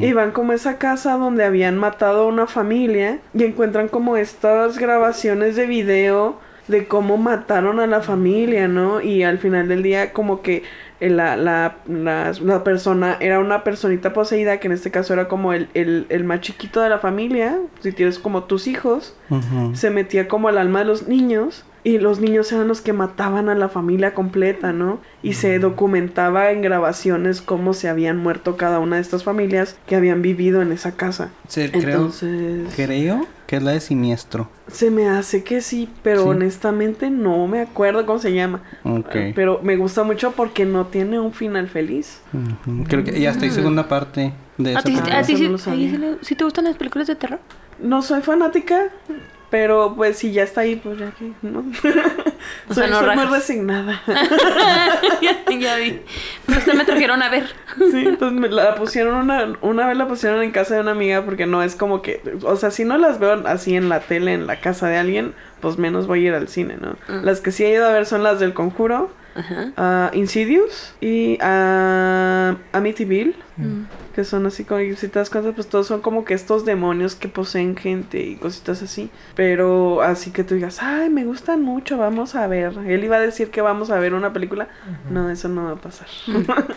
Y 0.01 0.13
van 0.13 0.31
como 0.31 0.51
a 0.51 0.55
esa 0.55 0.77
casa 0.77 1.17
donde 1.17 1.43
habían 1.43 1.77
matado 1.77 2.23
a 2.23 2.27
una 2.27 2.45
familia 2.45 3.19
y 3.33 3.43
encuentran 3.43 3.87
como 3.87 4.17
estas 4.17 4.77
grabaciones 4.77 5.55
de 5.55 5.65
video 5.65 6.39
de 6.67 6.87
cómo 6.87 7.17
mataron 7.17 7.79
a 7.79 7.87
la 7.87 8.01
familia, 8.01 8.67
¿no? 8.67 9.01
Y 9.01 9.23
al 9.23 9.37
final 9.37 9.67
del 9.67 9.83
día 9.83 10.13
como 10.13 10.41
que 10.41 10.63
eh, 10.99 11.09
la, 11.09 11.35
la, 11.35 11.77
la, 11.87 12.31
la 12.41 12.63
persona 12.63 13.17
era 13.19 13.39
una 13.39 13.63
personita 13.63 14.13
poseída, 14.13 14.59
que 14.59 14.67
en 14.67 14.73
este 14.73 14.91
caso 14.91 15.13
era 15.13 15.27
como 15.27 15.53
el, 15.53 15.67
el, 15.73 16.05
el 16.09 16.23
más 16.23 16.41
chiquito 16.41 16.79
de 16.81 16.89
la 16.89 16.99
familia, 16.99 17.59
si 17.81 17.91
tienes 17.91 18.19
como 18.19 18.43
tus 18.43 18.67
hijos, 18.67 19.15
se 19.73 19.89
metía 19.89 20.27
como 20.27 20.47
al 20.47 20.57
alma 20.57 20.79
de 20.79 20.85
los 20.85 21.07
niños 21.07 21.65
y 21.85 21.97
los 21.97 22.19
niños 22.21 22.51
eran 22.51 22.67
los 22.69 22.79
que 22.81 22.93
mataban 22.93 23.49
a 23.49 23.55
la 23.55 23.67
familia 23.67 24.13
completa, 24.13 24.71
¿no? 24.71 24.99
Y 25.21 25.33
se 25.33 25.59
documentaba 25.59 26.51
en 26.51 26.61
grabaciones 26.61 27.41
cómo 27.41 27.73
se 27.73 27.89
habían 27.89 28.17
muerto 28.17 28.55
cada 28.55 28.79
una 28.79 28.95
de 28.97 29.01
estas 29.01 29.23
familias 29.25 29.77
que 29.85 29.95
habían 29.97 30.21
vivido 30.21 30.61
en 30.61 30.71
esa 30.71 30.93
casa. 30.95 31.31
Sí, 31.47 31.67
creo, 31.69 31.81
Entonces, 31.95 32.73
creo 32.75 33.27
que 33.47 33.57
es 33.57 33.63
la 33.63 33.71
de 33.71 33.81
Siniestro. 33.81 34.49
se 34.67 34.91
me 34.91 35.09
hace 35.09 35.43
que 35.43 35.59
sí, 35.61 35.89
pero 36.03 36.23
Sí. 36.23 36.29
honestamente 36.29 37.09
no 37.09 37.45
me 37.47 37.59
acuerdo 37.59 38.05
cómo 38.05 38.19
se 38.19 38.33
llama. 38.33 38.61
Ok. 38.83 39.15
Pero 39.35 39.59
me 39.61 39.75
gusta 39.75 40.03
mucho 40.03 40.31
porque 40.31 40.63
no 40.65 40.87
tiene 40.87 41.19
un 41.19 41.33
final 41.33 41.67
feliz. 41.67 42.21
Creo 42.87 43.03
que 43.03 43.19
ya 43.19 43.31
estoy 43.31 43.49
segunda 43.51 43.89
parte 43.89 44.33
de 44.57 44.69
¿A 44.69 44.79
esa 44.79 44.83
ti, 44.83 44.91
película. 44.91 45.19
a 45.19 45.23
ti 45.23 45.33
no 45.49 45.57
sí 45.57 45.91
sí 46.21 46.35
te 46.35 46.43
gustan 46.45 46.63
las 46.63 46.77
películas 46.77 47.07
de 47.07 47.15
terror? 47.15 47.39
No 47.81 48.01
soy 48.01 48.21
fanática, 48.21 48.89
pero 49.53 49.93
pues 49.95 50.17
si 50.17 50.31
ya 50.31 50.41
está 50.41 50.61
ahí, 50.61 50.77
pues 50.77 50.97
ya 50.97 51.11
que, 51.11 51.31
¿no? 51.43 51.59
O 52.69 52.73
sea, 52.73 52.85
soy 52.85 52.91
no 52.91 52.99
soy 53.01 53.15
muy 53.15 53.25
resignada. 53.25 54.01
ya, 55.21 55.45
ya 55.47 55.75
vi. 55.75 56.01
Pues 56.47 56.57
esta 56.57 56.73
me 56.73 56.85
trajeron 56.85 57.21
a 57.21 57.29
ver. 57.29 57.45
Sí, 57.77 58.03
entonces 58.07 58.39
me 58.39 58.49
la 58.49 58.73
pusieron 58.73 59.13
una, 59.13 59.53
una 59.61 59.85
vez 59.85 59.95
la 59.95 60.07
pusieron 60.07 60.41
en 60.41 60.49
casa 60.49 60.73
de 60.73 60.81
una 60.81 60.91
amiga 60.91 61.23
porque 61.23 61.45
no 61.45 61.61
es 61.61 61.75
como 61.75 62.01
que, 62.01 62.19
o 62.41 62.55
sea, 62.55 62.71
si 62.71 62.83
no 62.83 62.97
las 62.97 63.19
veo 63.19 63.43
así 63.45 63.75
en 63.75 63.89
la 63.89 63.99
tele, 63.99 64.33
en 64.33 64.47
la 64.47 64.59
casa 64.59 64.87
de 64.87 64.97
alguien, 64.97 65.35
pues 65.61 65.77
menos 65.77 66.07
voy 66.07 66.25
a 66.25 66.29
ir 66.29 66.33
al 66.33 66.47
cine, 66.47 66.77
¿no? 66.81 66.97
Mm. 67.07 67.23
Las 67.23 67.39
que 67.39 67.51
sí 67.51 67.63
he 67.63 67.69
ido 67.69 67.85
a 67.85 67.93
ver 67.93 68.07
son 68.07 68.23
las 68.23 68.39
del 68.39 68.55
Conjuro, 68.55 69.11
Ajá. 69.35 69.71
a 69.77 70.11
Insidious 70.13 70.93
y 71.01 71.37
a 71.41 72.55
Amityville, 72.71 73.35
Mm. 73.55 73.83
que 74.15 74.23
son 74.23 74.47
así 74.47 74.63
como, 74.63 74.79
y 74.81 74.95
si 74.95 75.07
te 75.09 75.19
das 75.19 75.29
cuenta, 75.29 75.51
pues 75.51 75.67
todos 75.67 75.85
son 75.85 76.01
como 76.01 76.25
que 76.25 76.33
estos 76.33 76.65
demonios 76.65 77.13
que 77.13 77.27
poseen 77.27 77.75
gente 77.75 78.19
y 78.25 78.35
cositas 78.35 78.81
así. 78.81 79.11
Pero 79.35 80.01
así 80.01 80.31
que 80.31 80.43
tú 80.43 80.55
digas, 80.55 80.81
ay, 80.81 81.11
me 81.11 81.23
gustan 81.23 81.61
mucho, 81.61 81.99
vamos 81.99 82.33
a 82.33 82.47
ver. 82.47 82.73
Él 82.87 83.03
iba 83.03 83.17
a 83.17 83.19
decir 83.19 83.51
que 83.51 83.61
vamos 83.61 83.91
a 83.91 83.99
ver 83.99 84.15
una 84.15 84.33
película. 84.33 84.69
No, 85.11 85.29
eso 85.29 85.49
no 85.49 85.65
va 85.65 85.71
a 85.73 85.75
pasar. 85.75 86.07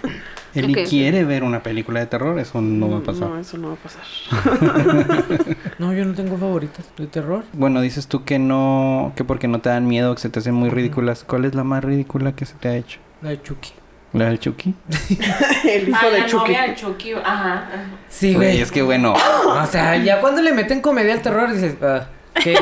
Ok, 0.59 0.63
ok. 0.71 0.89
quiere 0.89 1.23
ver 1.25 1.45
una 1.45 1.63
película 1.63 2.01
de 2.01 2.07
terror, 2.07 2.39
eso 2.39 2.63
no 2.63 2.89
va 2.89 2.99
a 2.99 3.03
pasar. 3.03 3.29
No, 3.29 3.39
eso 3.39 3.59
no 3.59 3.69
va 3.69 3.75
a 3.75 3.77
pasar. 3.77 5.57
No, 5.79 5.93
yo 5.93 6.07
no 6.07 6.15
tengo 6.15 6.39
favoritas 6.39 6.87
de 6.97 7.07
terror. 7.07 7.45
Bueno, 7.53 7.83
dices 7.83 8.07
tú 8.07 8.25
que 8.25 8.39
no, 8.39 9.13
que 9.17 9.25
porque 9.25 9.49
no 9.49 9.61
te 9.61 9.69
dan 9.69 9.87
miedo, 9.87 10.15
que 10.15 10.23
se 10.23 10.31
te 10.31 10.39
hacen 10.39 10.55
muy 10.55 10.71
ridículas. 10.71 11.25
¿Cuál 11.25 11.45
es 11.45 11.55
la 11.55 11.65
más 11.65 11.85
ridícula 11.85 12.33
que 12.33 12.46
se 12.47 12.55
te 12.55 12.69
ha 12.69 12.77
hecho? 12.77 12.99
La 13.23 13.31
de 13.31 13.43
Chucky. 13.43 13.73
¿La 14.13 14.27
del 14.27 14.39
Chucky? 14.39 14.75
El 15.69 15.89
hijo 15.89 15.99
Ah, 16.01 16.07
de 16.11 16.19
la 16.21 16.27
Chucky. 16.27 16.53
novia 16.53 16.63
de 16.69 16.75
Chucky. 16.75 17.13
Ajá. 17.13 17.25
ajá. 17.25 17.69
Sí, 18.09 18.35
Güey, 18.35 18.49
güey. 18.53 18.61
es 18.63 18.71
que 18.73 18.83
bueno. 18.83 19.13
O 19.15 19.67
sea, 19.67 19.97
ya 19.97 20.21
cuando 20.21 20.41
le 20.43 20.53
meten 20.53 20.81
comedia 20.81 21.13
al 21.13 21.21
terror 21.23 21.53
dices, 21.53 21.77
ah, 21.83 22.07
¿qué? 22.43 22.57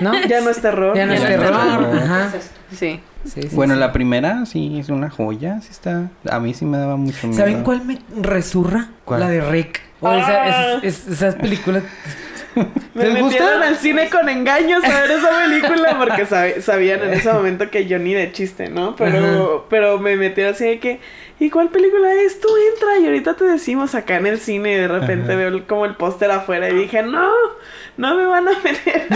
¿No? 0.00 0.12
Ya 0.28 0.40
no 0.40 0.50
es 0.50 0.60
terror. 0.62 0.96
Ya 0.96 1.04
no 1.06 1.12
es 1.12 1.20
Ya 1.20 1.28
no 1.28 1.34
es 1.34 1.40
terror. 1.40 1.68
terror. 1.90 1.96
Ajá. 2.02 2.30
Sí. 2.70 3.00
Sí, 3.24 3.42
sí, 3.42 3.48
Bueno, 3.52 3.74
sí. 3.74 3.80
la 3.80 3.92
primera 3.92 4.44
sí 4.46 4.78
es 4.78 4.88
una 4.90 5.08
joya, 5.10 5.60
sí 5.62 5.68
está. 5.70 6.10
A 6.30 6.40
mí 6.40 6.52
sí 6.54 6.64
me 6.66 6.76
daba 6.78 6.96
mucho 6.96 7.26
miedo. 7.26 7.38
¿Saben 7.38 7.62
cuál 7.62 7.82
me 7.84 7.98
resurra? 8.20 8.88
¿Cuál? 9.04 9.20
La 9.20 9.28
de 9.30 9.40
Rick. 9.40 9.80
O 10.00 10.12
esa- 10.12 10.46
esas, 10.46 10.84
es- 10.84 11.08
esas 11.08 11.34
películas. 11.36 11.82
Me 12.94 13.10
metieron 13.10 13.62
al 13.62 13.76
cine 13.76 14.08
con 14.08 14.28
engaños 14.28 14.84
a 14.84 15.00
ver 15.00 15.10
esa 15.10 15.28
película 15.40 15.98
porque 15.98 16.26
sabían 16.60 17.02
en 17.02 17.14
ese 17.14 17.32
momento 17.32 17.70
que 17.70 17.86
yo 17.86 17.98
ni 17.98 18.14
de 18.14 18.32
chiste, 18.32 18.68
¿no? 18.68 18.94
Pero, 18.96 19.66
pero 19.68 19.98
me 19.98 20.16
metieron 20.16 20.54
así 20.54 20.64
de 20.64 20.78
que, 20.78 21.00
¿y 21.40 21.50
cuál 21.50 21.68
película 21.68 22.12
es? 22.14 22.40
Tú 22.40 22.48
entra 22.72 22.98
y 22.98 23.06
ahorita 23.06 23.34
te 23.34 23.44
decimos 23.44 23.94
acá 23.94 24.16
en 24.16 24.26
el 24.26 24.38
cine 24.38 24.72
y 24.72 24.76
de 24.76 24.88
repente 24.88 25.30
Ajá. 25.32 25.36
veo 25.38 25.48
el- 25.48 25.64
como 25.66 25.84
el 25.84 25.94
póster 25.94 26.30
afuera 26.30 26.68
y 26.70 26.74
dije, 26.74 27.02
no, 27.02 27.28
no 27.96 28.14
me 28.16 28.24
van 28.26 28.48
a 28.48 28.52
meter. 28.62 29.06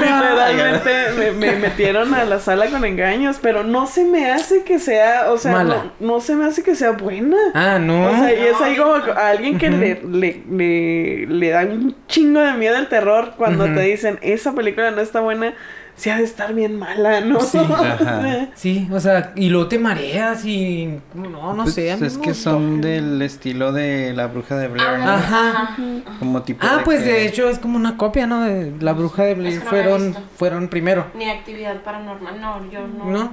Literalmente 0.00 0.90
me, 1.18 1.30
me 1.32 1.56
metieron 1.56 2.14
a 2.14 2.24
la 2.24 2.38
sala 2.40 2.66
con 2.66 2.84
engaños, 2.84 3.38
pero 3.40 3.62
no 3.64 3.86
se 3.86 4.04
me 4.04 4.30
hace 4.30 4.64
que 4.64 4.78
sea, 4.78 5.30
o 5.30 5.38
sea, 5.38 5.52
Mala. 5.52 5.84
no, 6.00 6.14
no 6.14 6.20
se 6.20 6.34
me 6.34 6.44
hace 6.46 6.62
que 6.62 6.74
sea 6.74 6.92
buena. 6.92 7.36
Ah, 7.54 7.78
no. 7.78 8.06
O 8.06 8.16
sea, 8.16 8.32
y 8.32 8.46
es 8.46 8.60
ahí 8.60 8.76
como 8.76 8.94
a 8.94 9.28
alguien 9.28 9.58
que 9.58 9.70
le, 9.70 10.00
le, 10.08 10.42
le, 10.50 11.26
le 11.26 11.48
da 11.50 11.62
un 11.62 11.94
chingo 12.08 12.40
de 12.40 12.52
miedo 12.54 12.76
el 12.76 12.88
terror 12.88 13.34
cuando 13.36 13.64
te 13.64 13.80
dicen, 13.80 14.18
esa 14.22 14.52
película 14.54 14.90
no 14.90 15.00
está 15.00 15.20
buena, 15.20 15.54
sí 15.96 16.10
ha 16.10 16.16
de 16.16 16.24
estar 16.24 16.54
bien 16.54 16.78
mala, 16.78 17.20
¿no? 17.20 17.40
Sí, 17.40 17.58
ajá. 17.58 18.48
Sí, 18.54 18.88
o 18.92 19.00
sea, 19.00 19.32
y 19.36 19.48
luego 19.48 19.68
te 19.68 19.78
mareas 19.78 20.44
y. 20.44 20.98
No, 21.14 21.52
no 21.54 21.62
Pues, 21.64 21.74
sé. 21.74 21.92
a 21.92 21.96
mí 21.96 22.06
es 22.06 22.16
que 22.18 22.34
son 22.34 22.80
del 22.80 23.20
estilo 23.22 23.72
de 23.72 24.12
la 24.14 24.26
bruja 24.28 24.56
de 24.56 24.68
Blair. 24.68 24.98
¿no? 24.98 25.10
Ajá. 25.10 25.76
Como 26.18 26.42
tipo. 26.42 26.66
Ah, 26.66 26.80
pues 26.84 27.02
que- 27.02 27.08
de 27.10 27.26
hecho 27.26 27.48
es 27.48 27.58
como 27.58 27.76
una 27.76 27.96
copia, 27.96 28.26
¿no? 28.26 28.40
De 28.42 28.72
La 28.80 28.92
Bruja 28.92 29.24
de 29.24 29.34
Blair 29.34 29.54
Es 29.54 29.58
que 29.60 29.64
no 29.66 29.72
la 29.72 29.78
he 29.78 29.82
fueron, 29.84 30.16
fueron 30.36 30.68
primero. 30.68 31.06
Ni 31.14 31.28
actividad 31.28 31.82
paranormal. 31.82 32.40
No, 32.40 32.70
yo 32.70 32.86
no. 32.86 33.04
¿No? 33.04 33.10
No, 33.10 33.30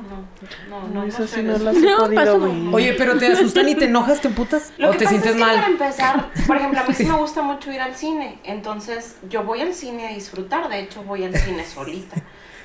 no, 0.70 0.88
no. 0.88 0.94
No, 0.94 1.04
eso 1.04 1.26
sí 1.28 1.42
no 1.44 1.58
las 1.58 1.76
he 1.78 1.96
podido 1.98 2.40
ver. 2.40 2.52
Oye, 2.74 2.94
pero 2.98 3.18
te 3.18 3.28
asustan 3.28 3.70
y 3.70 3.76
te 3.76 3.86
enojas, 3.86 4.22
te 4.22 4.28
emputas. 4.28 4.74
Lo 4.78 4.90
o 4.90 4.92
que 4.92 4.98
te 5.00 5.06
pasa 5.06 5.10
sientes 5.22 5.32
es 5.32 5.38
que 5.38 5.44
mal. 5.46 5.56
para 5.56 5.68
empezar, 5.68 6.30
por 6.46 6.58
ejemplo, 6.58 6.80
a 6.82 6.84
mí 6.84 6.94
sí 6.94 7.06
me 7.08 7.14
gusta 7.18 7.42
mucho 7.42 7.72
ir 7.72 7.80
al 7.82 7.96
cine. 7.96 8.40
Entonces, 8.44 9.16
yo 9.30 9.44
voy 9.44 9.62
al 9.62 9.74
cine 9.74 10.08
a 10.08 10.10
disfrutar. 10.10 10.70
De 10.70 10.80
hecho, 10.82 11.04
voy 11.04 11.24
al 11.24 11.36
cine 11.36 11.64
solita. 11.66 12.16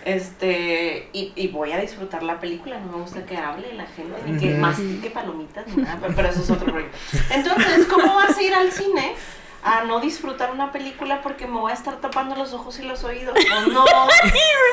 Este, 0.04 1.08
y, 1.12 1.32
y 1.36 1.48
voy 1.48 1.72
a 1.72 1.78
disfrutar 1.80 2.22
la 2.22 2.40
película. 2.40 2.78
No 2.80 2.92
me 2.92 3.02
gusta 3.02 3.24
que 3.24 3.36
hable 3.36 3.72
la 3.74 3.86
gente, 3.86 4.14
ni 4.26 4.38
que 4.38 4.54
más 4.54 4.78
que 5.02 5.10
palomitas, 5.10 5.66
ni 5.68 5.82
nada. 5.82 5.98
Pero, 6.00 6.14
pero 6.14 6.28
eso 6.28 6.42
es 6.42 6.50
otro 6.50 6.72
rollo. 6.72 6.88
Entonces, 7.30 7.86
¿cómo 7.86 8.14
vas 8.14 8.36
a 8.36 8.42
ir 8.42 8.54
al 8.54 8.72
cine? 8.72 9.14
A 9.64 9.84
no 9.84 10.00
disfrutar 10.00 10.50
una 10.50 10.72
película 10.72 11.22
porque 11.22 11.46
me 11.46 11.58
voy 11.58 11.70
a 11.70 11.74
estar 11.74 11.96
tapando 12.00 12.34
los 12.34 12.52
ojos 12.52 12.80
y 12.80 12.82
los 12.82 13.04
oídos. 13.04 13.34
O 13.38 13.70
no. 13.70 13.84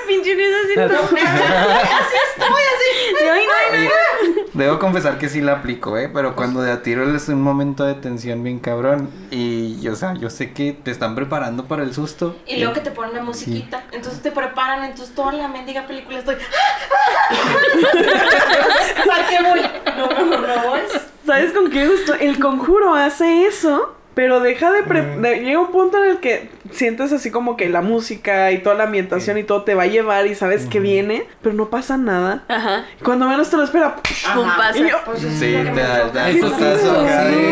Pinche 0.07 0.35
No, 0.35 0.43
así 0.47 0.73
estoy, 0.75 2.47
así. 2.47 2.89
Ay, 3.31 3.45
no, 3.45 3.77
no, 3.77 3.83
no. 3.83 4.49
Debo 4.53 4.79
confesar 4.79 5.19
que 5.19 5.29
sí 5.29 5.41
la 5.41 5.53
aplico, 5.53 5.95
¿eh? 5.97 6.09
Pero 6.11 6.35
cuando 6.35 6.61
de 6.61 6.71
a 6.71 6.81
tiro 6.81 7.15
es 7.15 7.29
un 7.29 7.41
momento 7.41 7.83
de 7.83 7.93
tensión 7.93 8.43
bien 8.43 8.59
cabrón. 8.59 9.11
Y, 9.29 9.87
o 9.87 9.95
sea, 9.95 10.15
yo 10.15 10.31
sé 10.31 10.53
que 10.53 10.73
te 10.73 10.89
están 10.89 11.13
preparando 11.13 11.65
para 11.65 11.83
el 11.83 11.93
susto. 11.93 12.35
Y 12.47 12.57
luego 12.57 12.73
que 12.73 12.81
te 12.81 12.89
ponen 12.91 13.11
una 13.11 13.21
musiquita, 13.21 13.83
entonces 13.91 14.21
te 14.23 14.31
preparan, 14.31 14.83
entonces 14.83 15.13
toda 15.13 15.33
la 15.33 15.47
mendiga 15.47 15.85
película 15.85 16.19
estoy. 16.19 16.37
¿Para 19.05 19.27
qué 19.29 19.37
voy? 19.43 19.61
No, 19.97 20.07
mejor 20.07 20.47
no 20.47 20.69
voy. 20.69 20.79
¿Sabes 21.25 21.53
con 21.53 21.69
qué 21.69 21.87
gusto? 21.87 22.15
El 22.15 22.39
conjuro 22.39 22.95
hace 22.95 23.45
eso, 23.45 23.95
pero 24.15 24.39
deja 24.41 24.71
de, 24.71 24.83
pre- 24.83 25.15
de- 25.17 25.39
Llega 25.43 25.59
un 25.59 25.71
punto 25.71 25.97
en 26.03 26.09
el 26.11 26.17
que 26.19 26.49
sientes 26.71 27.11
así 27.13 27.31
como 27.31 27.55
que 27.57 27.69
la 27.69 27.81
música 27.81 28.51
y 28.51 28.59
toda 28.59 28.75
la 28.75 28.83
ambientación 28.83 29.37
y 29.37 29.43
todo 29.43 29.63
te 29.63 29.75
va 29.75 29.83
a 29.83 29.87
llevar 29.87 30.27
y 30.27 30.35
sabes 30.35 30.65
que 30.65 30.79
viene, 30.79 31.25
pero 31.41 31.55
no 31.55 31.69
pasa 31.69 31.97
nada. 31.97 32.43
Ajá. 32.47 32.85
Cuando 33.03 33.27
menos 33.27 33.49
te 33.49 33.57
lo 33.57 33.63
espera, 33.63 33.95
Pum, 34.35 34.47
pasa. 34.57 34.77
Y 34.77 34.89
yo, 34.89 34.97
Pues 35.05 35.23
eso 35.23 35.39
Sí, 35.39 35.55
es 35.55 35.71
me 35.73 35.81
da, 35.81 36.29
Eso 36.29 36.49
sustazo 36.49 37.05
sí, 37.07 37.45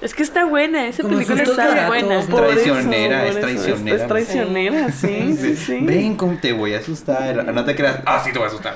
Es 0.00 0.14
que 0.14 0.22
está 0.24 0.44
buena, 0.44 0.86
esa 0.88 1.02
Como 1.02 1.14
película 1.14 1.42
está 1.44 1.86
buena. 1.86 2.18
eso, 2.18 2.34
Traicionera, 2.36 3.24
es 3.26 3.30
eso, 3.36 3.40
traicionera. 3.40 3.96
Es, 4.02 4.08
traicionera, 4.08 4.92
sí, 4.92 5.36
sí, 5.40 5.56
sí. 5.56 5.78
Ven, 5.82 6.16
como 6.16 6.36
te 6.38 6.52
voy 6.52 6.74
a 6.74 6.78
asustar. 6.78 7.44
No 7.54 7.64
te 7.64 7.76
creas. 7.76 8.00
Ah, 8.04 8.20
sí, 8.24 8.32
te 8.32 8.38
voy 8.38 8.46
a 8.46 8.48
asustar. 8.48 8.74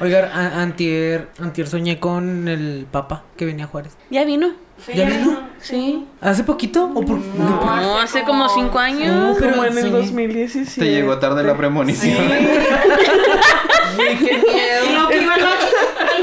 Oigan, 0.00 0.24
a- 0.24 0.62
antier, 0.62 1.28
antier 1.40 1.66
soñé 1.66 1.98
con 1.98 2.48
el 2.48 2.86
papa 2.90 3.22
que 3.36 3.46
venía 3.46 3.64
a 3.64 3.68
Juárez. 3.68 3.96
Ya 4.10 4.24
vino. 4.24 4.52
Sí, 4.84 4.92
¿Ya 4.94 5.04
vino? 5.06 5.40
Sí. 5.60 6.06
¿Hace 6.20 6.44
poquito? 6.44 6.90
¿O 6.94 7.00
por 7.02 7.18
No, 7.18 7.80
No, 7.80 7.98
hace 7.98 8.22
como 8.24 8.48
cinco 8.50 8.78
años. 8.78 9.14
No, 9.14 9.34
pero 9.38 9.52
Como 9.52 9.64
en 9.64 9.78
el 9.78 9.84
sí. 9.84 9.90
2017. 9.90 10.80
Te 10.80 10.90
llegó 10.92 11.18
tarde 11.18 11.42
la 11.42 11.56
premonición. 11.56 12.18
Ay, 12.30 14.16
qué 14.18 14.42
miedo. 14.42 14.84
Y 14.90 14.94
lo 14.94 15.08
que 15.08 15.18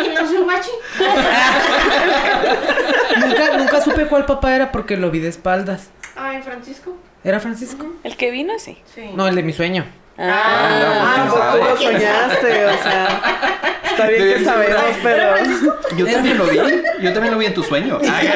gimnasio 0.04 0.44
guachi. 0.44 0.70
nunca, 3.26 3.58
nunca 3.58 3.82
supe 3.82 4.06
cuál 4.08 4.26
papá 4.26 4.56
era 4.56 4.72
porque 4.72 4.98
lo 4.98 5.10
vi 5.10 5.20
de 5.20 5.30
espaldas. 5.30 5.90
Ay, 6.16 6.42
Francisco. 6.44 6.96
¿Era 7.24 7.40
Francisco? 7.40 7.88
El 8.04 8.18
que 8.18 8.32
vino, 8.32 8.54
sí. 8.60 8.78
Sí. 8.94 9.10
No, 9.16 9.28
el 9.28 9.36
de 9.36 9.44
mi 9.44 9.54
sueño. 9.54 9.86
Ah, 10.22 11.26
no, 11.26 11.34
pues 11.34 11.52
tú 11.52 11.58
lo 11.58 11.76
¿quién 11.76 11.92
soñaste, 11.94 12.66
o 12.66 12.84
sea. 12.84 13.22
Está 13.84 14.08
bien 14.08 14.38
que 14.38 14.46
sabemos, 14.46 14.84
pero. 15.04 15.34
Yo 15.98 16.06
también 16.12 16.38
lo 16.38 16.46
vi. 16.46 16.58
Yo 17.02 17.14
también 17.14 17.32
lo 17.32 17.38
vi 17.38 17.46
en 17.48 17.54
tu 17.54 17.64
sueño. 17.64 18.00
Ay, 18.10 18.30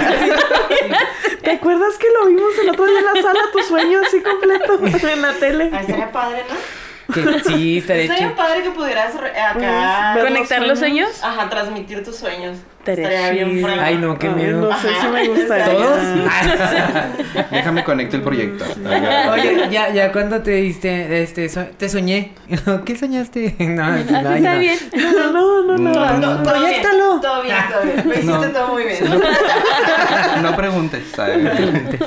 ¿Te 1.42 1.52
acuerdas 1.52 1.96
que 1.98 2.08
lo 2.20 2.28
vimos 2.28 2.52
el 2.62 2.70
otro 2.70 2.86
día 2.86 3.00
en 3.00 3.06
la 3.06 3.22
sala, 3.22 3.40
tu 3.52 3.60
sueño 3.60 4.02
así 4.06 4.22
completo 4.22 4.80
en 5.08 5.22
la 5.22 5.34
tele? 5.34 5.70
Ah, 5.72 5.82
estaría 5.82 6.12
padre, 6.12 6.44
¿no? 6.50 7.14
Que 7.14 7.40
sí, 7.44 7.78
estaría 7.78 8.04
Estaría 8.04 8.36
padre 8.36 8.64
que 8.64 8.72
pudieras 8.72 9.14
acá. 9.16 10.12
Pues, 10.14 10.26
¿Conectar 10.26 10.62
los 10.64 10.80
sueños? 10.80 11.24
Ajá, 11.24 11.50
transmitir 11.50 12.04
tus 12.04 12.16
sueños. 12.16 12.58
Estaría 12.94 13.30
bien. 13.32 13.66
Ay, 13.80 13.98
no, 13.98 14.18
qué 14.20 14.30
miedo. 14.30 14.62
no 14.70 14.80
sé 14.80 14.90
Ajá. 14.90 15.02
si 15.02 15.08
me 15.08 15.28
gustaría. 15.28 15.66
¿Todos? 15.66 16.00
Déjame 17.52 17.84
conectar 17.84 18.16
el 18.20 18.24
proyecto. 18.24 18.66
Oye, 19.34 19.68
ya, 19.72 19.92
ya 19.94 20.12
cuando 20.12 20.42
te 20.42 20.52
diste, 20.52 21.22
este, 21.24 21.50
so- 21.50 21.66
te 21.78 21.90
soñé. 21.90 22.34
¿Qué 22.86 22.96
soñaste? 22.96 23.56
No, 23.60 23.84
Así 23.86 24.12
no, 24.12 24.18
está 24.36 24.54
no. 24.54 24.60
bien. 24.60 24.78
No, 24.96 25.32
no, 25.32 25.64
no, 25.64 25.78
no. 25.78 25.94
No, 25.94 26.18
No, 26.18 26.44
todo 26.44 26.66
bien, 26.66 26.82
Todo 27.22 27.44
bien, 27.44 27.56
todo 27.72 27.84
bien. 27.84 28.04
Lo 28.06 28.14
hiciste 28.14 28.32
No. 28.32 28.52
todo 28.52 28.68
muy 28.74 28.84
bien. 28.84 28.98
No 30.42 30.56
preguntes. 30.56 31.04
¿sabes? 31.16 31.50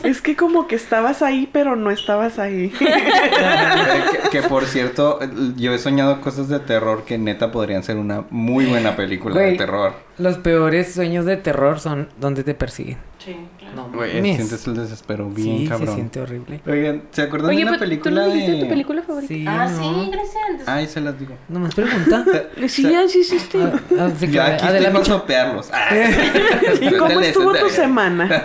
Es 0.04 0.20
que 0.20 0.36
como 0.36 0.66
que 0.66 0.76
estabas 0.76 1.22
ahí, 1.22 1.48
pero 1.52 1.76
no 1.76 1.90
estabas 1.90 2.38
ahí. 2.38 2.72
Eh, 2.80 4.02
que, 4.30 4.40
que, 4.40 4.48
por 4.48 4.64
cierto, 4.66 5.18
yo 5.56 5.72
he 5.72 5.78
soñado 5.78 6.20
cosas 6.20 6.48
de 6.48 6.58
terror 6.60 7.04
que 7.04 7.18
neta 7.18 7.50
podrían 7.50 7.82
ser 7.82 7.96
una 7.96 8.24
muy 8.30 8.66
buena 8.66 8.96
película 8.96 9.40
de 9.40 9.56
terror. 9.56 9.92
Los 10.18 10.36
peores 10.38 10.67
sueños 10.85 11.24
de 11.24 11.37
terror 11.37 11.81
son 11.81 12.09
donde 12.20 12.44
te 12.44 12.54
persiguen. 12.54 12.98
Sí, 13.18 13.37
claro. 13.59 13.90
No, 13.92 14.04
sientes 14.04 14.66
el 14.66 14.74
desespero 14.76 15.28
bien 15.28 15.59
sí, 15.59 15.66
cabrón. 15.68 15.88
se 15.88 15.94
siente 15.94 16.20
horrible. 16.20 16.61
Oigan, 16.66 17.02
¿se 17.11 17.22
acuerdan 17.22 17.50
Oye, 17.50 17.59
de 17.59 17.62
una 17.64 17.72
pero 17.72 17.78
tú 17.81 17.88
película 17.88 18.26
no 18.26 18.28
de... 18.35 18.61
tu 18.61 18.68
película 18.68 19.02
favorita. 19.02 19.28
Sí, 19.35 19.44
Ah, 19.46 19.68
no. 19.68 19.78
sí, 19.78 20.11
Cristian. 20.11 20.59
Ay, 20.66 20.87
se 20.87 21.00
las 21.00 21.18
digo. 21.18 21.35
Nomás 21.48 21.74
pregunta. 21.74 22.24
Sí, 22.68 22.83
ya 22.83 23.07
sí 23.09 23.20
hiciste. 23.20 23.59
Ah, 23.62 23.72
ah, 24.00 24.11
sí, 24.18 24.28
Yo 24.31 24.42
aquí 24.42 24.66
estoy 24.66 24.87
para 24.92 25.04
sopearlos. 25.04 25.70
Ah. 25.72 25.88
¿Y 26.81 26.92
cómo 26.96 27.20
estuvo 27.20 27.54
tu 27.54 27.68
semana? 27.68 28.28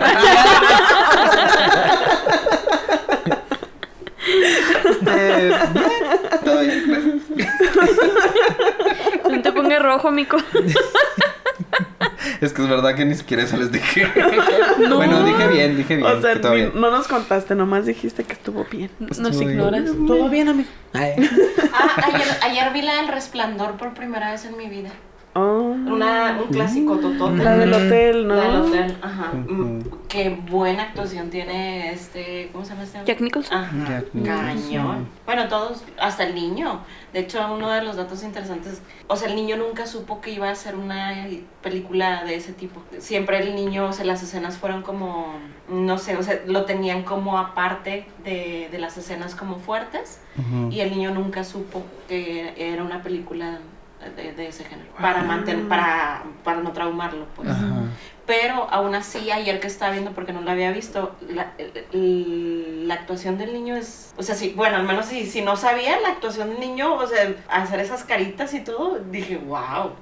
Eh, 5.06 5.52
bien, 5.72 6.42
todo 6.44 6.60
bien, 6.60 6.84
gracias. 6.86 7.14
No 9.30 9.42
te 9.42 9.52
pongas 9.52 9.82
rojo, 9.82 10.10
mico. 10.10 10.36
Es 12.40 12.52
que 12.52 12.62
es 12.62 12.68
verdad 12.68 12.94
que 12.94 13.04
ni 13.04 13.14
siquiera 13.14 13.42
eso 13.42 13.56
les 13.56 13.70
dije. 13.70 14.06
Bueno, 14.94 15.22
dije 15.24 15.46
bien, 15.48 15.76
dije 15.76 15.96
bien. 15.96 16.08
O 16.08 16.20
sea, 16.20 16.34
que 16.34 16.40
todo 16.40 16.52
ni- 16.52 16.58
bien. 16.62 16.72
no 16.74 16.90
nos 16.90 17.06
contaste, 17.06 17.54
nomás 17.54 17.86
dijiste 17.86 18.24
que 18.24 18.32
estuvo 18.32 18.64
bien. 18.70 18.90
Nos 18.98 19.18
Estuvo 19.18 19.38
bien. 19.40 19.50
ignoras. 19.50 19.84
Todo 20.06 20.28
bien, 20.28 20.48
amigo. 20.48 20.68
Ay. 20.92 21.12
Ah, 21.72 22.02
ayer, 22.12 22.26
ayer 22.42 22.72
vi 22.72 22.82
la 22.82 22.96
del 22.96 23.08
resplandor 23.08 23.72
por 23.76 23.94
primera 23.94 24.30
vez 24.32 24.44
en 24.44 24.56
mi 24.56 24.68
vida. 24.68 24.90
Oh, 25.36 25.40
Una, 25.72 26.38
un 26.40 26.48
clásico 26.52 26.96
totote. 26.98 27.42
la 27.42 27.56
del 27.56 27.72
hotel, 27.72 28.28
¿no? 28.28 28.34
La 28.36 28.44
del 28.44 28.56
hotel, 28.60 28.96
ajá. 29.02 29.32
Mm, 29.32 29.80
Qué 30.08 30.30
buena 30.48 30.84
actuación 30.84 31.28
tiene 31.30 31.90
este. 31.92 32.50
¿Cómo 32.52 32.64
se 32.64 32.70
llama 32.70 32.84
este? 32.84 33.00
Jack 33.04 33.20
Nicholson. 33.20 33.58
Ajá, 33.58 33.76
Jack 33.88 34.12
cañón. 34.12 34.54
Nicholson. 34.54 35.08
Bueno, 35.26 35.48
todos, 35.48 35.82
hasta 36.00 36.22
el 36.22 36.36
niño. 36.36 36.82
De 37.12 37.18
hecho, 37.20 37.40
uno 37.52 37.68
de 37.70 37.82
los 37.82 37.96
datos 37.96 38.22
interesantes, 38.22 38.80
o 39.08 39.16
sea, 39.16 39.28
el 39.28 39.34
niño 39.34 39.56
nunca 39.56 39.86
supo 39.86 40.20
que 40.20 40.30
iba 40.30 40.48
a 40.48 40.54
ser 40.54 40.76
una 40.76 41.12
película 41.62 42.22
de 42.22 42.36
ese 42.36 42.52
tipo. 42.52 42.80
Siempre 42.98 43.38
el 43.40 43.56
niño, 43.56 43.86
o 43.88 43.92
sea, 43.92 44.04
las 44.04 44.22
escenas 44.22 44.56
fueron 44.56 44.82
como, 44.82 45.34
no 45.68 45.98
sé, 45.98 46.16
o 46.16 46.22
sea, 46.22 46.38
lo 46.46 46.64
tenían 46.64 47.02
como 47.02 47.38
aparte 47.38 48.06
de, 48.24 48.68
de 48.70 48.78
las 48.78 48.96
escenas 48.98 49.34
como 49.34 49.56
fuertes. 49.58 50.20
Y 50.70 50.78
el 50.80 50.90
niño 50.90 51.10
nunca 51.12 51.42
supo 51.42 51.82
que 52.08 52.52
era 52.56 52.82
una 52.84 53.02
película 53.02 53.58
de, 54.10 54.32
de 54.32 54.48
ese 54.48 54.64
género. 54.64 54.90
Para 55.00 55.22
mantener, 55.22 55.68
para, 55.68 56.22
para 56.42 56.60
no 56.60 56.72
traumarlo, 56.72 57.26
pues. 57.36 57.48
Ajá. 57.48 57.64
pero 58.26 58.66
aún 58.70 58.94
así 58.94 59.30
ayer 59.30 59.60
que 59.60 59.66
estaba 59.66 59.92
viendo 59.92 60.12
porque 60.12 60.32
no 60.32 60.40
la 60.40 60.52
había 60.52 60.70
visto, 60.72 61.14
la, 61.28 61.52
la 61.92 62.94
actuación 62.94 63.36
del 63.36 63.52
niño 63.52 63.76
es, 63.76 64.14
o 64.16 64.22
sea, 64.22 64.34
sí, 64.34 64.54
bueno, 64.56 64.76
al 64.76 64.84
menos 64.84 65.06
si, 65.06 65.26
si 65.26 65.42
no 65.42 65.56
sabía 65.56 66.00
la 66.00 66.08
actuación 66.08 66.50
del 66.50 66.60
niño, 66.60 66.94
o 66.94 67.06
sea, 67.06 67.34
hacer 67.50 67.80
esas 67.80 68.04
caritas 68.04 68.54
y 68.54 68.60
todo, 68.60 68.98
dije, 69.10 69.36
wow. 69.36 69.92